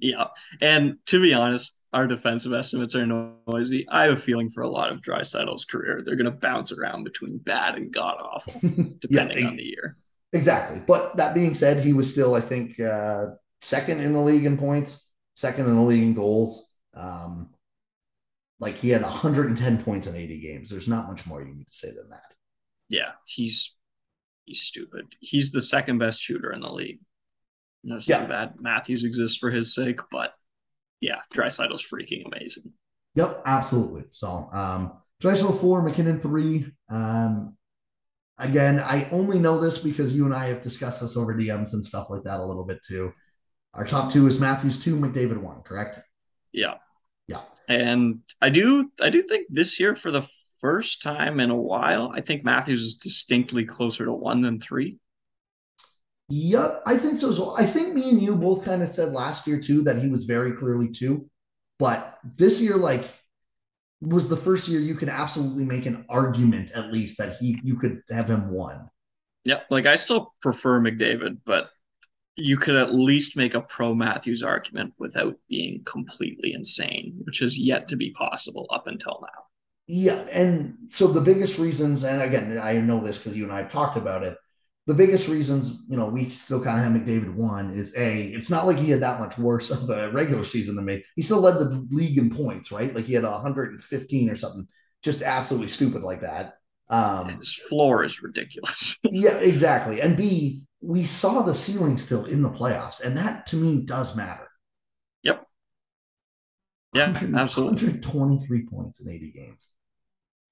Yeah. 0.00 0.26
And 0.60 0.98
to 1.06 1.20
be 1.20 1.34
honest, 1.34 1.80
our 1.92 2.06
defensive 2.06 2.52
estimates 2.52 2.94
are 2.94 3.06
noisy. 3.06 3.86
I 3.88 4.04
have 4.04 4.12
a 4.14 4.16
feeling 4.16 4.50
for 4.50 4.62
a 4.62 4.68
lot 4.68 4.90
of 4.90 5.00
Dry 5.00 5.20
Draisaitl's 5.20 5.64
career, 5.64 6.02
they're 6.04 6.16
going 6.16 6.30
to 6.30 6.38
bounce 6.38 6.72
around 6.72 7.04
between 7.04 7.38
bad 7.38 7.76
and 7.76 7.92
god 7.92 8.16
awful, 8.20 8.60
depending 9.00 9.38
yeah, 9.38 9.46
on 9.46 9.56
the 9.56 9.62
year. 9.62 9.96
exactly. 10.32 10.82
But 10.86 11.16
that 11.16 11.34
being 11.34 11.54
said, 11.54 11.84
he 11.84 11.92
was 11.92 12.10
still, 12.10 12.34
I 12.34 12.40
think, 12.40 12.78
uh, 12.80 13.26
second 13.60 14.00
in 14.00 14.12
the 14.12 14.20
league 14.20 14.44
in 14.44 14.58
points, 14.58 15.06
second 15.36 15.66
in 15.66 15.74
the 15.76 15.82
league 15.82 16.02
in 16.02 16.14
goals. 16.14 16.70
Um, 16.94 17.50
like 18.60 18.76
he 18.76 18.90
had 18.90 19.02
110 19.02 19.82
points 19.84 20.06
in 20.06 20.16
80 20.16 20.40
games. 20.40 20.70
There's 20.70 20.88
not 20.88 21.08
much 21.08 21.26
more 21.26 21.42
you 21.42 21.54
need 21.54 21.68
to 21.68 21.74
say 21.74 21.88
than 21.88 22.10
that. 22.10 22.34
Yeah, 22.88 23.12
he's 23.24 23.76
he's 24.44 24.62
stupid. 24.62 25.06
He's 25.20 25.50
the 25.50 25.62
second 25.62 25.98
best 25.98 26.20
shooter 26.20 26.52
in 26.52 26.60
the 26.60 26.72
league. 26.72 27.00
You 27.84 27.90
know, 27.90 27.96
it's 27.96 28.08
Yeah. 28.08 28.22
too 28.22 28.28
bad 28.28 28.54
Matthews 28.60 29.04
exists 29.04 29.36
for 29.36 29.50
his 29.50 29.74
sake, 29.74 30.00
but 30.10 30.34
yeah, 31.00 31.20
Draisaitl's 31.32 31.82
freaking 31.82 32.24
amazing. 32.26 32.72
Yep, 33.14 33.42
absolutely. 33.44 34.04
So, 34.10 34.48
um, 34.52 34.92
Draisaitl 35.22 35.60
four, 35.60 35.82
MacKinnon 35.82 36.18
three. 36.18 36.66
Um, 36.88 37.56
again, 38.38 38.80
I 38.80 39.08
only 39.10 39.38
know 39.38 39.60
this 39.60 39.76
because 39.78 40.14
you 40.16 40.24
and 40.24 40.34
I 40.34 40.46
have 40.46 40.62
discussed 40.62 41.02
this 41.02 41.16
over 41.16 41.34
DMs 41.34 41.74
and 41.74 41.84
stuff 41.84 42.08
like 42.08 42.22
that 42.24 42.40
a 42.40 42.44
little 42.44 42.64
bit 42.64 42.78
too. 42.82 43.12
Our 43.74 43.84
top 43.84 44.10
two 44.10 44.26
is 44.26 44.40
Matthews 44.40 44.80
two, 44.80 44.96
McDavid 44.96 45.38
one, 45.38 45.60
correct? 45.62 46.00
Yeah. 46.52 46.74
Yeah. 47.26 47.42
And 47.68 48.20
I 48.40 48.48
do 48.48 48.90
I 49.00 49.10
do 49.10 49.22
think 49.22 49.48
this 49.50 49.78
year 49.78 49.94
for 49.94 50.10
the 50.10 50.26
first 50.60 51.02
time 51.02 51.38
in 51.38 51.50
a 51.50 51.56
while, 51.56 52.10
I 52.14 52.22
think 52.22 52.44
Matthews 52.44 52.82
is 52.82 52.94
distinctly 52.94 53.66
closer 53.66 54.06
to 54.06 54.12
one 54.12 54.40
than 54.40 54.58
three. 54.60 54.98
Yep, 56.34 56.82
I 56.84 56.96
think 56.96 57.18
so 57.18 57.28
as 57.28 57.38
well. 57.38 57.54
I 57.56 57.64
think 57.64 57.94
me 57.94 58.10
and 58.10 58.20
you 58.20 58.34
both 58.34 58.64
kind 58.64 58.82
of 58.82 58.88
said 58.88 59.12
last 59.12 59.46
year 59.46 59.60
too 59.60 59.82
that 59.84 59.98
he 60.02 60.08
was 60.08 60.24
very 60.24 60.50
clearly 60.50 60.90
two, 60.90 61.30
but 61.78 62.18
this 62.36 62.60
year, 62.60 62.76
like, 62.76 63.08
was 64.00 64.28
the 64.28 64.36
first 64.36 64.66
year 64.66 64.80
you 64.80 64.96
could 64.96 65.08
absolutely 65.08 65.64
make 65.64 65.86
an 65.86 66.04
argument 66.08 66.72
at 66.72 66.92
least 66.92 67.18
that 67.18 67.36
he 67.38 67.60
you 67.62 67.76
could 67.76 68.00
have 68.10 68.28
him 68.28 68.50
one. 68.50 68.88
Yeah, 69.44 69.60
Like 69.70 69.86
I 69.86 69.94
still 69.96 70.34
prefer 70.40 70.80
McDavid, 70.80 71.38
but 71.44 71.70
you 72.36 72.56
could 72.58 72.76
at 72.76 72.94
least 72.94 73.36
make 73.36 73.54
a 73.54 73.60
pro 73.62 73.94
Matthews 73.94 74.42
argument 74.42 74.94
without 74.98 75.36
being 75.48 75.84
completely 75.84 76.54
insane, 76.54 77.20
which 77.24 77.40
has 77.40 77.58
yet 77.58 77.88
to 77.88 77.96
be 77.96 78.12
possible 78.12 78.66
up 78.70 78.88
until 78.88 79.20
now. 79.22 79.44
Yeah, 79.86 80.20
and 80.32 80.78
so 80.88 81.06
the 81.08 81.20
biggest 81.20 81.58
reasons, 81.58 82.04
and 82.04 82.22
again, 82.22 82.58
I 82.58 82.74
know 82.78 83.00
this 83.04 83.18
because 83.18 83.36
you 83.36 83.44
and 83.44 83.52
I 83.52 83.58
have 83.58 83.72
talked 83.72 83.96
about 83.96 84.22
it. 84.22 84.36
The 84.86 84.94
biggest 84.94 85.28
reasons, 85.28 85.82
you 85.88 85.96
know, 85.96 86.08
we 86.08 86.28
still 86.28 86.62
kind 86.62 86.78
of 86.78 86.84
have 86.84 86.92
McDavid 87.02 87.34
one 87.34 87.70
is 87.70 87.96
a. 87.96 88.24
It's 88.24 88.50
not 88.50 88.66
like 88.66 88.76
he 88.76 88.90
had 88.90 89.00
that 89.02 89.18
much 89.20 89.38
worse 89.38 89.70
of 89.70 89.88
a 89.88 90.10
regular 90.10 90.44
season 90.44 90.76
than 90.76 90.84
me. 90.84 91.02
He 91.16 91.22
still 91.22 91.40
led 91.40 91.54
the 91.58 91.86
league 91.90 92.18
in 92.18 92.34
points, 92.34 92.70
right? 92.70 92.94
Like 92.94 93.06
he 93.06 93.14
had 93.14 93.24
115 93.24 94.28
or 94.28 94.36
something, 94.36 94.68
just 95.02 95.22
absolutely 95.22 95.68
stupid 95.68 96.02
like 96.02 96.20
that. 96.20 96.58
Um, 96.90 97.28
And 97.28 97.38
his 97.38 97.54
floor 97.54 98.04
is 98.04 98.22
ridiculous. 98.22 98.98
yeah, 99.10 99.36
exactly. 99.36 100.00
And 100.00 100.16
B, 100.16 100.64
we 100.82 101.04
saw 101.04 101.42
the 101.42 101.54
ceiling 101.54 101.96
still 101.96 102.26
in 102.26 102.42
the 102.42 102.50
playoffs, 102.50 103.00
and 103.00 103.16
that 103.16 103.46
to 103.48 103.56
me 103.56 103.84
does 103.86 104.14
matter. 104.14 104.48
Yep. 105.22 105.46
Yeah, 106.92 107.06
100 107.08 107.34
absolutely. 107.34 107.76
123 107.76 108.66
points 108.66 109.00
in 109.00 109.08
80 109.08 109.32
games. 109.32 109.70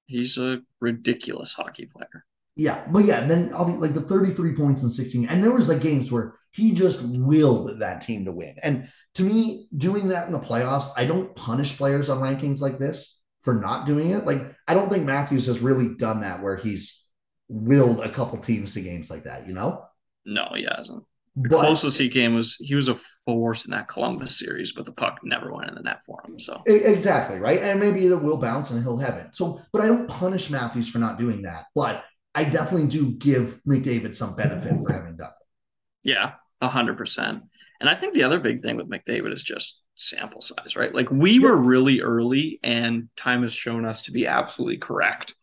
He's 0.06 0.38
a 0.38 0.62
ridiculous 0.78 1.54
hockey 1.54 1.86
player. 1.86 2.24
Yeah, 2.54 2.84
but 2.90 3.04
yeah, 3.04 3.26
then 3.26 3.50
I'll 3.54 3.64
be 3.64 3.72
like 3.72 3.94
the 3.94 4.02
33 4.02 4.54
points 4.54 4.82
in 4.82 4.90
16. 4.90 5.28
And 5.28 5.42
there 5.42 5.52
was 5.52 5.68
like 5.68 5.80
games 5.80 6.12
where 6.12 6.34
he 6.52 6.72
just 6.72 7.00
willed 7.02 7.78
that 7.80 8.02
team 8.02 8.26
to 8.26 8.32
win. 8.32 8.56
And 8.62 8.88
to 9.14 9.22
me, 9.22 9.68
doing 9.76 10.08
that 10.08 10.26
in 10.26 10.32
the 10.32 10.38
playoffs, 10.38 10.90
I 10.96 11.06
don't 11.06 11.34
punish 11.34 11.76
players 11.76 12.10
on 12.10 12.18
rankings 12.18 12.60
like 12.60 12.78
this 12.78 13.18
for 13.40 13.54
not 13.54 13.86
doing 13.86 14.10
it. 14.10 14.26
Like, 14.26 14.54
I 14.68 14.74
don't 14.74 14.90
think 14.90 15.04
Matthews 15.04 15.46
has 15.46 15.60
really 15.60 15.94
done 15.96 16.20
that 16.20 16.42
where 16.42 16.56
he's 16.56 17.06
willed 17.48 18.00
a 18.00 18.10
couple 18.10 18.38
teams 18.38 18.74
to 18.74 18.80
games 18.80 19.10
like 19.10 19.24
that, 19.24 19.46
you 19.46 19.54
know? 19.54 19.84
No, 20.24 20.48
he 20.54 20.66
hasn't. 20.70 21.04
The 21.36 21.48
But 21.48 21.60
closest 21.60 21.98
he 21.98 22.10
came 22.10 22.34
was 22.34 22.56
he 22.56 22.74
was 22.74 22.88
a 22.88 22.96
force 23.24 23.64
in 23.64 23.70
that 23.70 23.88
Columbus 23.88 24.38
series, 24.38 24.72
but 24.72 24.84
the 24.84 24.92
puck 24.92 25.20
never 25.22 25.52
went 25.52 25.70
in 25.70 25.74
the 25.74 25.82
net 25.82 26.04
for 26.04 26.22
him. 26.26 26.38
So 26.38 26.62
Exactly, 26.66 27.38
right? 27.38 27.60
And 27.60 27.80
maybe 27.80 28.06
it 28.06 28.22
will 28.22 28.36
bounce 28.36 28.70
and 28.70 28.82
he'll 28.82 28.98
have 28.98 29.14
it. 29.14 29.34
So, 29.34 29.60
but 29.72 29.80
I 29.80 29.86
don't 29.86 30.08
punish 30.08 30.50
Matthews 30.50 30.88
for 30.88 30.98
not 30.98 31.18
doing 31.18 31.42
that. 31.42 31.64
But 31.74 32.04
I 32.34 32.44
definitely 32.44 32.88
do 32.88 33.12
give 33.12 33.60
McDavid 33.66 34.16
some 34.16 34.34
benefit 34.34 34.72
for 34.82 34.92
having 34.92 35.16
done 35.16 35.28
it. 35.28 36.09
yeah, 36.10 36.34
a 36.60 36.68
hundred 36.68 36.96
percent. 36.96 37.42
And 37.80 37.90
I 37.90 37.94
think 37.94 38.14
the 38.14 38.22
other 38.22 38.40
big 38.40 38.62
thing 38.62 38.76
with 38.76 38.88
McDavid 38.88 39.32
is 39.32 39.42
just 39.42 39.80
sample 39.96 40.40
size, 40.40 40.76
right? 40.76 40.94
Like 40.94 41.10
we 41.10 41.38
were 41.38 41.56
really 41.56 42.00
early, 42.00 42.59
and 42.62 43.09
time 43.16 43.42
has 43.42 43.52
shown 43.52 43.84
us 43.84 44.02
to 44.02 44.12
be 44.12 44.26
absolutely 44.26 44.78
correct 44.78 45.34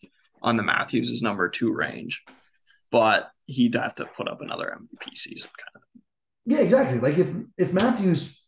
on 0.42 0.58
the 0.58 0.64
Matthews' 0.64 1.22
number 1.22 1.50
two 1.50 1.74
range. 1.74 2.24
But 2.92 3.30
he'd 3.46 3.76
have 3.76 3.96
to 3.96 4.06
put 4.06 4.28
up 4.28 4.42
another 4.42 4.78
MVP 4.80 5.16
season 5.16 5.50
kind 5.58 5.76
of 5.76 6.02
Yeah, 6.46 6.60
exactly. 6.60 7.00
Like 7.00 7.18
if 7.18 7.28
if 7.58 7.74
Matthews 7.74 8.42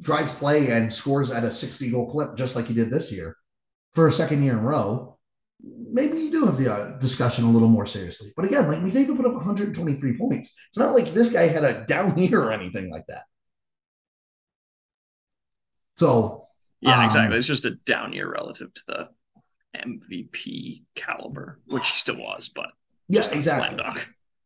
drives 0.00 0.34
play 0.34 0.70
and 0.70 0.92
scores 0.92 1.30
at 1.30 1.44
a 1.44 1.50
60 1.50 1.90
goal 1.90 2.10
clip 2.10 2.36
just 2.36 2.54
like 2.54 2.66
he 2.66 2.74
did 2.74 2.90
this 2.90 3.10
year, 3.10 3.36
for 3.94 4.08
a 4.08 4.12
second 4.12 4.42
year 4.42 4.52
in 4.52 4.58
a 4.58 4.62
row, 4.62 5.17
maybe 5.62 6.18
you 6.18 6.30
do 6.30 6.44
have 6.46 6.58
the 6.58 6.72
uh, 6.72 6.98
discussion 6.98 7.44
a 7.44 7.50
little 7.50 7.68
more 7.68 7.86
seriously. 7.86 8.32
But 8.36 8.44
again, 8.44 8.68
like 8.68 8.78
McDavid 8.78 9.16
put 9.16 9.26
up 9.26 9.34
123 9.34 10.18
points. 10.18 10.54
It's 10.68 10.78
not 10.78 10.94
like 10.94 11.12
this 11.12 11.32
guy 11.32 11.48
had 11.48 11.64
a 11.64 11.84
down 11.86 12.16
year 12.18 12.42
or 12.42 12.52
anything 12.52 12.90
like 12.90 13.06
that. 13.08 13.22
So 15.96 16.46
yeah, 16.80 16.98
um, 16.98 17.04
exactly. 17.04 17.38
It's 17.38 17.46
just 17.46 17.64
a 17.64 17.72
down 17.86 18.12
year 18.12 18.30
relative 18.30 18.72
to 18.72 18.82
the 18.86 19.08
MVP 19.76 20.84
caliber, 20.94 21.60
which 21.66 21.88
he 21.88 21.98
still 21.98 22.18
was, 22.18 22.48
but 22.48 22.70
yeah, 23.08 23.28
exactly. 23.30 23.82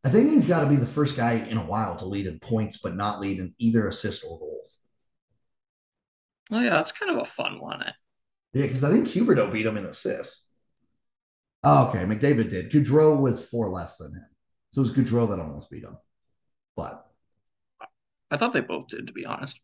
I 0.04 0.08
think 0.08 0.32
he's 0.32 0.48
got 0.48 0.60
to 0.60 0.66
be 0.66 0.76
the 0.76 0.86
first 0.86 1.16
guy 1.16 1.34
in 1.34 1.58
a 1.58 1.64
while 1.64 1.94
to 1.96 2.06
lead 2.06 2.26
in 2.26 2.40
points, 2.40 2.78
but 2.78 2.96
not 2.96 3.20
lead 3.20 3.38
in 3.38 3.54
either 3.58 3.86
assists 3.86 4.24
or 4.24 4.38
goals. 4.38 4.78
Oh 6.50 6.60
yeah, 6.60 6.70
that's 6.70 6.92
kind 6.92 7.12
of 7.12 7.18
a 7.18 7.24
fun 7.24 7.60
one. 7.60 7.82
Eh? 7.82 7.92
Yeah, 8.54 8.66
because 8.66 8.84
I 8.84 8.90
think 8.90 9.08
Huberdeau 9.08 9.52
beat 9.52 9.66
him 9.66 9.76
in 9.76 9.86
assists. 9.86 10.51
Oh, 11.64 11.88
okay, 11.88 12.00
McDavid 12.00 12.50
did. 12.50 12.70
Gaudreau 12.72 13.18
was 13.18 13.44
four 13.44 13.68
less 13.68 13.96
than 13.96 14.12
him, 14.12 14.26
so 14.72 14.80
it 14.80 14.84
was 14.84 14.92
Gaudreau 14.92 15.28
that 15.28 15.38
almost 15.38 15.70
beat 15.70 15.84
him. 15.84 15.96
But 16.76 17.06
I 18.30 18.36
thought 18.36 18.52
they 18.52 18.60
both 18.60 18.88
did, 18.88 19.06
to 19.06 19.12
be 19.12 19.26
honest. 19.26 19.60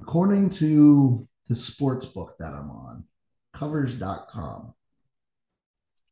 According 0.00 0.50
to 0.50 1.26
the 1.48 1.56
sports 1.56 2.06
book 2.06 2.36
that 2.38 2.54
I'm 2.54 2.70
on, 2.70 3.04
covers.com. 3.52 4.74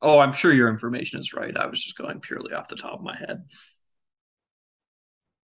Oh, 0.02 0.18
I'm 0.18 0.32
sure 0.32 0.52
your 0.52 0.68
information 0.68 1.20
is 1.20 1.32
right. 1.32 1.56
I 1.56 1.66
was 1.66 1.82
just 1.82 1.96
going 1.96 2.20
purely 2.20 2.52
off 2.52 2.68
the 2.68 2.76
top 2.76 2.94
of 2.94 3.02
my 3.02 3.16
head. 3.16 3.44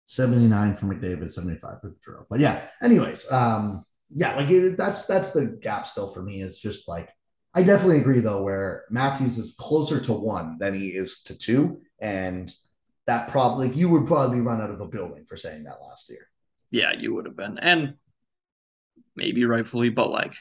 79 0.05 0.75
for 0.75 0.85
McDavid, 0.85 1.31
75 1.31 1.81
for 1.81 1.95
Drew. 2.03 2.25
But 2.29 2.39
yeah, 2.39 2.67
anyways, 2.81 3.31
um, 3.31 3.83
yeah, 4.13 4.35
like 4.35 4.49
it, 4.49 4.77
that's 4.77 5.05
that's 5.05 5.31
the 5.31 5.57
gap 5.61 5.87
still 5.87 6.09
for 6.09 6.21
me. 6.21 6.43
It's 6.43 6.59
just 6.59 6.87
like 6.87 7.09
I 7.55 7.63
definitely 7.63 7.99
agree 7.99 8.19
though, 8.19 8.43
where 8.43 8.83
Matthews 8.89 9.37
is 9.37 9.55
closer 9.57 9.99
to 10.01 10.13
one 10.13 10.57
than 10.59 10.73
he 10.73 10.89
is 10.89 11.19
to 11.23 11.37
two, 11.37 11.81
and 11.99 12.51
that 13.05 13.27
probably 13.27 13.69
you 13.69 13.89
would 13.89 14.07
probably 14.07 14.41
run 14.41 14.61
out 14.61 14.71
of 14.71 14.81
a 14.81 14.87
building 14.87 15.25
for 15.25 15.37
saying 15.37 15.63
that 15.63 15.81
last 15.81 16.09
year. 16.09 16.27
Yeah, 16.71 16.93
you 16.93 17.13
would 17.13 17.25
have 17.25 17.35
been, 17.35 17.59
and 17.59 17.95
maybe 19.15 19.45
rightfully, 19.45 19.89
but 19.89 20.09
like, 20.09 20.33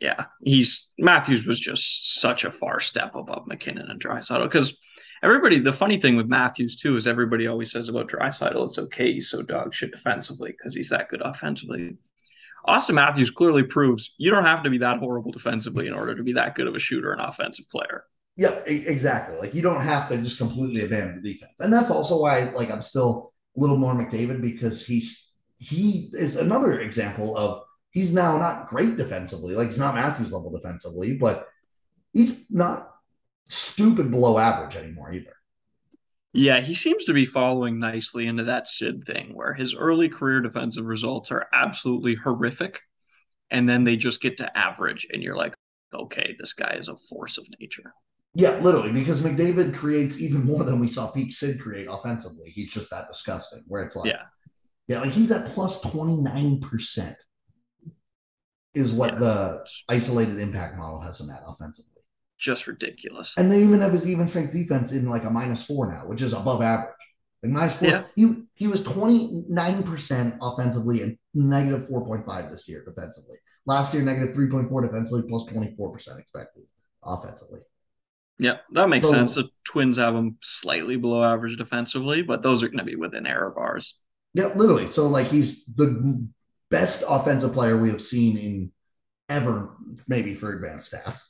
yeah, 0.00 0.26
he's 0.42 0.92
Matthews 0.98 1.46
was 1.46 1.58
just 1.58 2.20
such 2.20 2.44
a 2.44 2.50
far 2.50 2.80
step 2.80 3.16
above 3.16 3.46
MacKinnon 3.46 3.90
and 3.90 4.00
Draisaitl 4.00 4.44
because 4.44 4.74
everybody. 5.22 5.58
The 5.58 5.72
funny 5.72 5.98
thing 5.98 6.16
with 6.16 6.28
Matthews 6.28 6.76
too 6.76 6.96
is 6.96 7.06
everybody 7.08 7.48
always 7.48 7.72
says 7.72 7.88
about 7.88 8.08
Draisaitl, 8.08 8.66
it's 8.66 8.78
okay, 8.78 9.14
he's 9.14 9.30
so 9.30 9.42
dog 9.42 9.74
shit 9.74 9.90
defensively 9.90 10.52
because 10.52 10.74
he's 10.74 10.90
that 10.90 11.08
good 11.08 11.22
offensively. 11.22 11.96
Auston 12.66 12.94
Matthews 12.94 13.30
clearly 13.30 13.62
proves 13.62 14.14
you 14.18 14.30
don't 14.30 14.44
have 14.44 14.62
to 14.62 14.70
be 14.70 14.78
that 14.78 14.98
horrible 14.98 15.32
defensively 15.32 15.86
in 15.86 15.94
order 15.94 16.14
to 16.14 16.22
be 16.22 16.32
that 16.32 16.54
good 16.54 16.66
of 16.66 16.74
a 16.74 16.78
shooter 16.78 17.12
and 17.12 17.20
offensive 17.20 17.68
player. 17.70 18.04
Yeah, 18.36 18.60
exactly. 18.66 19.36
Like 19.36 19.54
you 19.54 19.62
don't 19.62 19.80
have 19.80 20.08
to 20.08 20.16
just 20.16 20.38
completely 20.38 20.84
abandon 20.84 21.20
the 21.22 21.32
defense, 21.32 21.60
and 21.60 21.72
that's 21.72 21.90
also 21.90 22.20
why 22.20 22.44
like 22.54 22.70
I'm 22.70 22.82
still 22.82 23.32
a 23.56 23.60
little 23.60 23.76
more 23.76 23.94
McDavid 23.94 24.40
because 24.40 24.86
he's 24.86 25.32
he 25.58 26.10
is 26.12 26.36
another 26.36 26.80
example 26.80 27.36
of 27.36 27.62
he's 27.90 28.12
now 28.12 28.38
not 28.38 28.66
great 28.66 28.96
defensively. 28.96 29.54
Like 29.54 29.68
he's 29.68 29.78
not 29.78 29.94
Matthews 29.94 30.32
level 30.32 30.50
defensively, 30.50 31.16
but 31.16 31.48
he's 32.12 32.34
not 32.48 32.94
stupid 33.48 34.10
below 34.10 34.38
average 34.38 34.76
anymore 34.76 35.12
either. 35.12 35.34
Yeah, 36.32 36.60
he 36.60 36.74
seems 36.74 37.04
to 37.06 37.12
be 37.12 37.24
following 37.24 37.80
nicely 37.80 38.26
into 38.26 38.44
that 38.44 38.68
Sid 38.68 39.04
thing 39.04 39.34
where 39.34 39.52
his 39.52 39.74
early 39.74 40.08
career 40.08 40.40
defensive 40.40 40.84
results 40.84 41.30
are 41.32 41.48
absolutely 41.52 42.14
horrific. 42.14 42.80
And 43.50 43.68
then 43.68 43.82
they 43.82 43.96
just 43.96 44.22
get 44.22 44.36
to 44.36 44.56
average, 44.56 45.08
and 45.12 45.24
you're 45.24 45.34
like, 45.34 45.54
okay, 45.92 46.36
this 46.38 46.52
guy 46.52 46.74
is 46.78 46.88
a 46.88 46.94
force 46.96 47.36
of 47.36 47.48
nature. 47.58 47.92
Yeah, 48.34 48.56
literally, 48.58 48.92
because 48.92 49.18
McDavid 49.18 49.74
creates 49.74 50.20
even 50.20 50.44
more 50.44 50.62
than 50.62 50.78
we 50.78 50.86
saw 50.86 51.10
Peak 51.10 51.32
Sid 51.32 51.60
create 51.60 51.88
offensively. 51.90 52.50
He's 52.50 52.72
just 52.72 52.88
that 52.90 53.08
disgusting. 53.08 53.64
Where 53.66 53.82
it's 53.82 53.96
like, 53.96 54.06
yeah, 54.06 54.22
yeah, 54.86 55.00
like 55.00 55.10
he's 55.10 55.32
at 55.32 55.46
plus 55.46 55.80
29% 55.80 57.14
is 58.74 58.92
what 58.92 59.14
yeah. 59.14 59.18
the 59.18 59.66
isolated 59.88 60.38
impact 60.38 60.76
model 60.76 61.00
has 61.00 61.20
him 61.20 61.30
at 61.30 61.42
offensively. 61.44 61.99
Just 62.40 62.66
ridiculous. 62.66 63.34
And 63.36 63.52
they 63.52 63.62
even 63.62 63.80
have 63.80 63.92
his 63.92 64.08
even 64.08 64.26
strength 64.26 64.52
defense 64.52 64.92
in 64.92 65.06
like 65.06 65.24
a 65.24 65.30
minus 65.30 65.62
four 65.62 65.92
now, 65.92 66.06
which 66.06 66.22
is 66.22 66.32
above 66.32 66.62
average. 66.62 66.94
Like 67.42 67.52
minus 67.52 67.74
four, 67.74 67.88
yeah. 67.88 68.04
he 68.16 68.34
he 68.54 68.66
was 68.66 68.82
29% 68.82 70.38
offensively 70.40 71.02
and 71.02 71.18
negative 71.34 71.86
4.5 71.88 72.50
this 72.50 72.66
year 72.66 72.82
defensively. 72.84 73.36
Last 73.66 73.92
year, 73.92 74.02
negative 74.02 74.34
3.4 74.34 74.82
defensively, 74.82 75.28
plus 75.28 75.44
24% 75.44 76.18
expected 76.18 76.62
offensively. 77.02 77.60
Yeah, 78.38 78.56
that 78.72 78.88
makes 78.88 79.06
so, 79.06 79.12
sense. 79.12 79.34
The 79.34 79.50
Twins 79.64 79.98
have 79.98 80.14
him 80.14 80.38
slightly 80.40 80.96
below 80.96 81.22
average 81.22 81.58
defensively, 81.58 82.22
but 82.22 82.42
those 82.42 82.62
are 82.62 82.68
going 82.68 82.78
to 82.78 82.84
be 82.84 82.96
within 82.96 83.26
error 83.26 83.50
bars. 83.50 83.98
Yeah, 84.32 84.46
literally. 84.54 84.90
So 84.90 85.08
like 85.08 85.26
he's 85.26 85.64
the 85.66 86.26
best 86.70 87.04
offensive 87.06 87.52
player 87.52 87.76
we 87.76 87.90
have 87.90 88.00
seen 88.00 88.38
in 88.38 88.72
ever, 89.28 89.76
maybe 90.08 90.34
for 90.34 90.54
advanced 90.54 90.92
stats. 90.92 91.20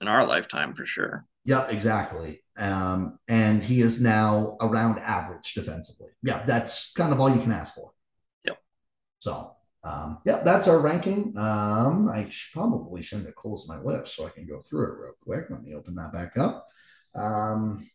In 0.00 0.08
our 0.08 0.24
lifetime, 0.24 0.74
for 0.74 0.86
sure. 0.86 1.26
Yeah, 1.44 1.66
exactly. 1.68 2.42
Um, 2.56 3.18
and 3.28 3.62
he 3.62 3.80
is 3.80 4.00
now 4.00 4.56
around 4.60 4.98
average 4.98 5.54
defensively. 5.54 6.08
Yeah, 6.22 6.42
that's 6.46 6.92
kind 6.92 7.12
of 7.12 7.20
all 7.20 7.34
you 7.34 7.40
can 7.40 7.52
ask 7.52 7.74
for. 7.74 7.92
Yep. 8.44 8.58
So, 9.18 9.52
um, 9.82 10.18
yeah, 10.24 10.42
that's 10.44 10.68
our 10.68 10.78
ranking. 10.78 11.34
Um, 11.36 12.08
I 12.08 12.28
should, 12.28 12.52
probably 12.52 13.02
shouldn't 13.02 13.26
have 13.26 13.34
closed 13.34 13.68
my 13.68 13.78
list 13.78 14.14
so 14.14 14.26
I 14.26 14.30
can 14.30 14.46
go 14.46 14.60
through 14.60 14.84
it 14.84 14.98
real 14.98 15.12
quick. 15.22 15.46
Let 15.50 15.62
me 15.62 15.74
open 15.74 15.94
that 15.94 16.12
back 16.12 16.36
up. 16.36 16.66
Um, 17.14 17.88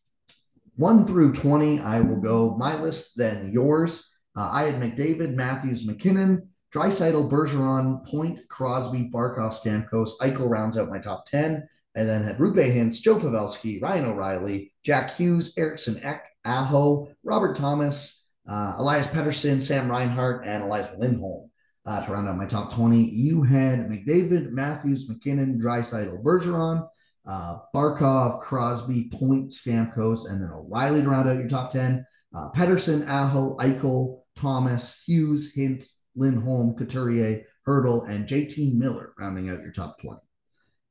one 0.75 1.05
through 1.05 1.33
20, 1.33 1.79
I 1.79 2.01
will 2.01 2.19
go 2.19 2.57
my 2.57 2.79
list, 2.79 3.15
then 3.15 3.51
yours. 3.51 4.11
Uh, 4.35 4.49
I 4.51 4.63
had 4.63 4.81
McDavid, 4.81 5.33
Matthews, 5.33 5.85
MacKinnon, 5.85 6.49
Draisaitl, 6.73 7.31
Bergeron, 7.31 8.05
Point, 8.05 8.41
Crosby, 8.49 9.09
Barkov, 9.13 9.53
Stamkos, 9.53 10.17
Eichel 10.19 10.49
rounds 10.49 10.77
out 10.77 10.89
my 10.89 10.99
top 10.99 11.25
10. 11.25 11.67
And 11.95 12.09
then 12.09 12.23
had 12.23 12.37
Roope 12.37 12.55
Hintz, 12.55 13.01
Joe 13.01 13.17
Pavelski, 13.17 13.81
Ryan 13.81 14.05
O'Reilly, 14.05 14.73
Jack 14.83 15.15
Hughes, 15.15 15.53
Eriksson 15.57 15.99
Ek, 16.03 16.25
Aho, 16.43 17.09
Robert 17.23 17.55
Thomas, 17.55 18.23
uh, 18.47 18.75
Elias 18.77 19.07
Pettersson, 19.07 19.61
Sam 19.61 19.89
Reinhart, 19.89 20.45
and 20.45 20.63
Elias 20.63 20.89
Lindholm 20.97 21.49
uh, 21.85 22.05
to 22.05 22.11
round 22.11 22.27
out 22.27 22.37
my 22.37 22.45
top 22.45 22.73
20. 22.73 23.09
You 23.09 23.43
had 23.43 23.89
McDavid, 23.89 24.51
Matthews, 24.51 25.07
MacKinnon, 25.07 25.59
Draisaitl, 25.59 26.23
Bergeron, 26.23 26.87
uh, 27.27 27.57
Barkov, 27.73 28.41
Crosby, 28.41 29.09
Point, 29.11 29.51
Stamkos, 29.51 30.29
and 30.29 30.41
then 30.41 30.51
O'Reilly 30.51 31.01
to 31.01 31.09
round 31.09 31.29
out 31.29 31.37
your 31.37 31.47
top 31.47 31.71
10. 31.71 32.05
Uh, 32.35 32.49
Pettersson, 32.51 33.07
Aho, 33.07 33.55
Eichel, 33.57 34.21
Thomas, 34.35 35.01
Hughes, 35.05 35.53
Hintz, 35.55 35.93
Lindholm, 36.15 36.75
Couturier, 36.75 37.43
Hertl, 37.67 38.09
and 38.09 38.27
JT 38.27 38.75
Miller 38.75 39.13
rounding 39.17 39.49
out 39.49 39.61
your 39.61 39.71
top 39.71 39.99
20. 40.01 40.19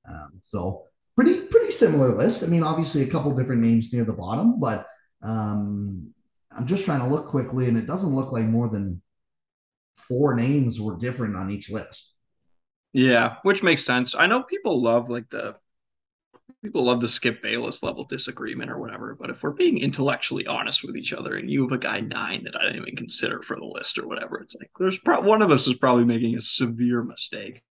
Um, 0.08 0.40
so 0.42 0.86
pretty 1.16 1.40
pretty 1.40 1.72
similar 1.72 2.14
list. 2.14 2.42
I 2.42 2.46
mean, 2.46 2.62
obviously 2.62 3.02
a 3.02 3.10
couple 3.10 3.34
different 3.34 3.62
names 3.62 3.92
near 3.92 4.04
the 4.04 4.12
bottom, 4.12 4.60
but 4.60 4.86
um, 5.22 6.12
I'm 6.52 6.66
just 6.66 6.84
trying 6.84 7.00
to 7.00 7.08
look 7.08 7.28
quickly, 7.28 7.68
and 7.68 7.76
it 7.76 7.86
doesn't 7.86 8.14
look 8.14 8.32
like 8.32 8.44
more 8.44 8.68
than 8.68 9.02
four 9.96 10.34
names 10.34 10.80
were 10.80 10.96
different 10.96 11.36
on 11.36 11.50
each 11.50 11.70
list. 11.70 12.14
Yeah, 12.92 13.36
which 13.42 13.62
makes 13.62 13.84
sense. 13.84 14.14
I 14.14 14.26
know 14.26 14.42
people 14.44 14.80
love 14.80 15.10
like 15.10 15.28
the 15.30 15.56
people 16.62 16.84
love 16.84 17.00
the 17.00 17.08
Skip 17.08 17.42
Bayless 17.42 17.82
level 17.82 18.04
disagreement 18.04 18.70
or 18.70 18.78
whatever, 18.78 19.16
but 19.18 19.30
if 19.30 19.42
we're 19.42 19.50
being 19.50 19.78
intellectually 19.78 20.46
honest 20.46 20.84
with 20.84 20.96
each 20.96 21.12
other 21.12 21.36
and 21.36 21.50
you 21.50 21.62
have 21.62 21.72
a 21.72 21.78
guy 21.78 22.00
nine 22.00 22.44
that 22.44 22.56
I 22.56 22.62
didn't 22.64 22.82
even 22.82 22.96
consider 22.96 23.42
for 23.42 23.56
the 23.56 23.64
list 23.64 23.98
or 23.98 24.06
whatever, 24.06 24.40
it's 24.40 24.54
like 24.54 24.70
there's 24.78 24.98
pro- 24.98 25.20
one 25.20 25.42
of 25.42 25.50
us 25.50 25.66
is 25.66 25.74
probably 25.74 26.04
making 26.04 26.36
a 26.36 26.40
severe 26.40 27.02
mistake. 27.02 27.62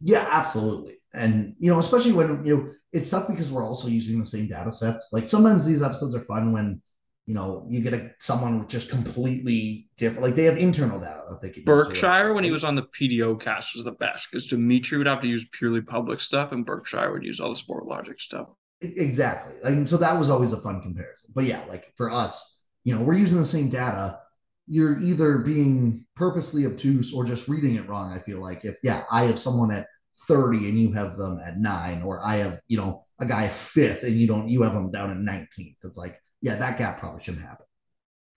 Yeah, 0.00 0.26
absolutely. 0.30 0.98
And 1.14 1.54
you 1.58 1.70
know, 1.70 1.78
especially 1.78 2.12
when 2.12 2.44
you 2.44 2.56
know 2.56 2.72
it's 2.92 3.10
tough 3.10 3.28
because 3.28 3.50
we're 3.50 3.64
also 3.64 3.88
using 3.88 4.18
the 4.18 4.26
same 4.26 4.48
data 4.48 4.70
sets. 4.70 5.08
Like 5.12 5.28
sometimes 5.28 5.64
these 5.64 5.82
episodes 5.82 6.14
are 6.14 6.20
fun 6.20 6.52
when 6.52 6.80
you 7.26 7.34
know, 7.34 7.66
you 7.68 7.80
get 7.80 7.92
a, 7.92 8.10
someone 8.18 8.60
with 8.60 8.68
just 8.68 8.88
completely 8.88 9.88
different. 9.96 10.22
Like 10.22 10.36
they 10.36 10.44
have 10.44 10.56
internal 10.56 11.00
data 11.00 11.22
that 11.28 11.42
they 11.42 11.50
can. 11.50 11.64
Berkshire, 11.64 12.32
when 12.32 12.44
he 12.44 12.52
was 12.52 12.62
on 12.62 12.76
the 12.76 12.84
PDOcast, 12.84 13.74
was 13.74 13.84
the 13.84 13.92
best 13.92 14.28
because 14.30 14.46
Dimitri 14.46 14.96
would 14.96 15.08
have 15.08 15.20
to 15.22 15.28
use 15.28 15.44
purely 15.50 15.80
public 15.80 16.20
stuff, 16.20 16.52
and 16.52 16.64
Berkshire 16.64 17.12
would 17.12 17.24
use 17.24 17.40
all 17.40 17.52
the 17.52 17.60
Sportlogiq 17.60 18.20
stuff. 18.20 18.48
Exactly. 18.80 19.54
Like, 19.64 19.88
so 19.88 19.96
that 19.96 20.18
was 20.18 20.30
always 20.30 20.52
a 20.52 20.60
fun 20.60 20.80
comparison. 20.80 21.32
But 21.34 21.44
yeah, 21.44 21.64
like 21.68 21.92
for 21.96 22.12
us, 22.12 22.60
you 22.84 22.94
know, 22.94 23.02
we're 23.02 23.18
using 23.18 23.38
the 23.38 23.46
same 23.46 23.70
data. 23.70 24.20
You're 24.68 24.98
either 24.98 25.38
being 25.38 26.04
purposely 26.16 26.66
obtuse 26.66 27.12
or 27.12 27.24
just 27.24 27.48
reading 27.48 27.76
it 27.76 27.88
wrong. 27.88 28.12
I 28.12 28.18
feel 28.18 28.40
like 28.40 28.64
if 28.64 28.78
yeah, 28.82 29.04
I 29.10 29.24
have 29.24 29.38
someone 29.38 29.70
at 29.70 29.86
30 30.28 30.68
and 30.68 30.78
you 30.78 30.92
have 30.92 31.16
them 31.16 31.40
at 31.44 31.58
nine, 31.58 32.02
or 32.02 32.24
I 32.24 32.36
have 32.36 32.60
you 32.66 32.76
know 32.76 33.04
a 33.20 33.26
guy 33.26 33.48
fifth 33.48 34.02
and 34.02 34.18
you 34.18 34.26
don't, 34.26 34.48
you 34.48 34.62
have 34.62 34.74
them 34.74 34.90
down 34.90 35.10
at 35.10 35.16
19th. 35.16 35.76
It's 35.84 35.96
like 35.96 36.20
yeah, 36.40 36.56
that 36.56 36.78
gap 36.78 36.98
probably 36.98 37.22
shouldn't 37.22 37.44
happen. 37.44 37.66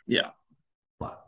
Yeah. 0.07 0.29
But 0.99 1.21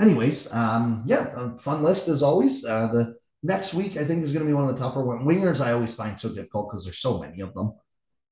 anyways, 0.00 0.52
um, 0.52 1.04
yeah, 1.06 1.54
fun 1.56 1.82
list 1.82 2.08
as 2.08 2.22
always. 2.22 2.64
Uh, 2.64 2.88
the 2.92 3.16
next 3.42 3.74
week, 3.74 3.96
I 3.96 4.04
think, 4.04 4.22
is 4.22 4.32
going 4.32 4.44
to 4.44 4.48
be 4.48 4.54
one 4.54 4.68
of 4.68 4.74
the 4.74 4.82
tougher 4.82 5.02
ones. 5.02 5.22
Wingers, 5.22 5.60
I 5.60 5.72
always 5.72 5.94
find 5.94 6.18
so 6.18 6.28
difficult 6.28 6.70
because 6.70 6.84
there's 6.84 7.00
so 7.00 7.20
many 7.20 7.40
of 7.40 7.52
them 7.54 7.72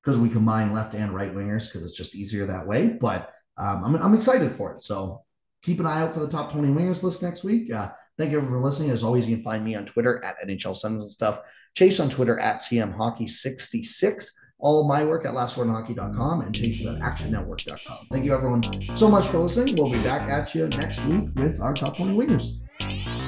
because 0.03 0.19
we 0.19 0.29
combine 0.29 0.73
left 0.73 0.95
and 0.95 1.15
right 1.15 1.35
wingers 1.35 1.67
because 1.67 1.85
it's 1.85 1.97
just 1.97 2.15
easier 2.15 2.47
that 2.47 2.67
way. 2.67 2.97
But 3.01 3.31
um, 3.59 3.85
I'm, 3.85 3.97
I'm 3.97 4.15
excited 4.15 4.53
for 4.53 4.75
it. 4.75 4.83
So 4.83 5.23
keep 5.63 5.81
an 5.81 5.87
eye 5.87 6.01
out 6.01 6.15
for 6.15 6.21
the 6.21 6.29
top 6.29 6.53
20 6.53 6.69
wingers 6.69 7.03
list 7.03 7.23
next 7.23 7.45
week. 7.45 7.73
Uh, 7.73 7.91
thank 8.19 8.31
you 8.31 8.39
everyone 8.39 8.61
for 8.61 8.65
listening. 8.65 8.91
As 8.91 9.03
always, 9.03 9.29
you 9.29 9.37
can 9.37 9.45
find 9.45 9.65
me 9.65 9.75
on 9.75 9.87
Twitter 9.87 10.23
at 10.25 10.37
NHL 10.47 10.77
Sons 10.77 11.03
and 11.03 11.11
stuff. 11.11 11.41
Chase 11.75 12.01
on 12.01 12.11
Twitter 12.11 12.39
at 12.41 12.57
CM 12.57 12.95
Hockey 12.97 13.27
66 13.27 14.37
all 14.61 14.87
my 14.87 15.05
work 15.05 15.25
at 15.25 15.35
lastwordhockey.com 15.35 16.43
and 16.43 16.55
Chase 16.55 16.85
at 16.87 16.99
actionnetwork.com. 16.99 18.07
Thank 18.13 18.25
you, 18.25 18.35
everyone, 18.35 18.63
so 18.97 19.09
much 19.09 19.27
for 19.29 19.39
listening. 19.39 19.77
We'll 19.77 19.91
be 19.91 20.03
back 20.03 20.29
at 20.29 20.55
you 20.55 20.69
next 20.69 21.05
week 21.07 21.31
with 21.37 21.61
our 21.61 21.75
top 21.75 21.97
20 21.97 22.15
wingers. 22.15 23.20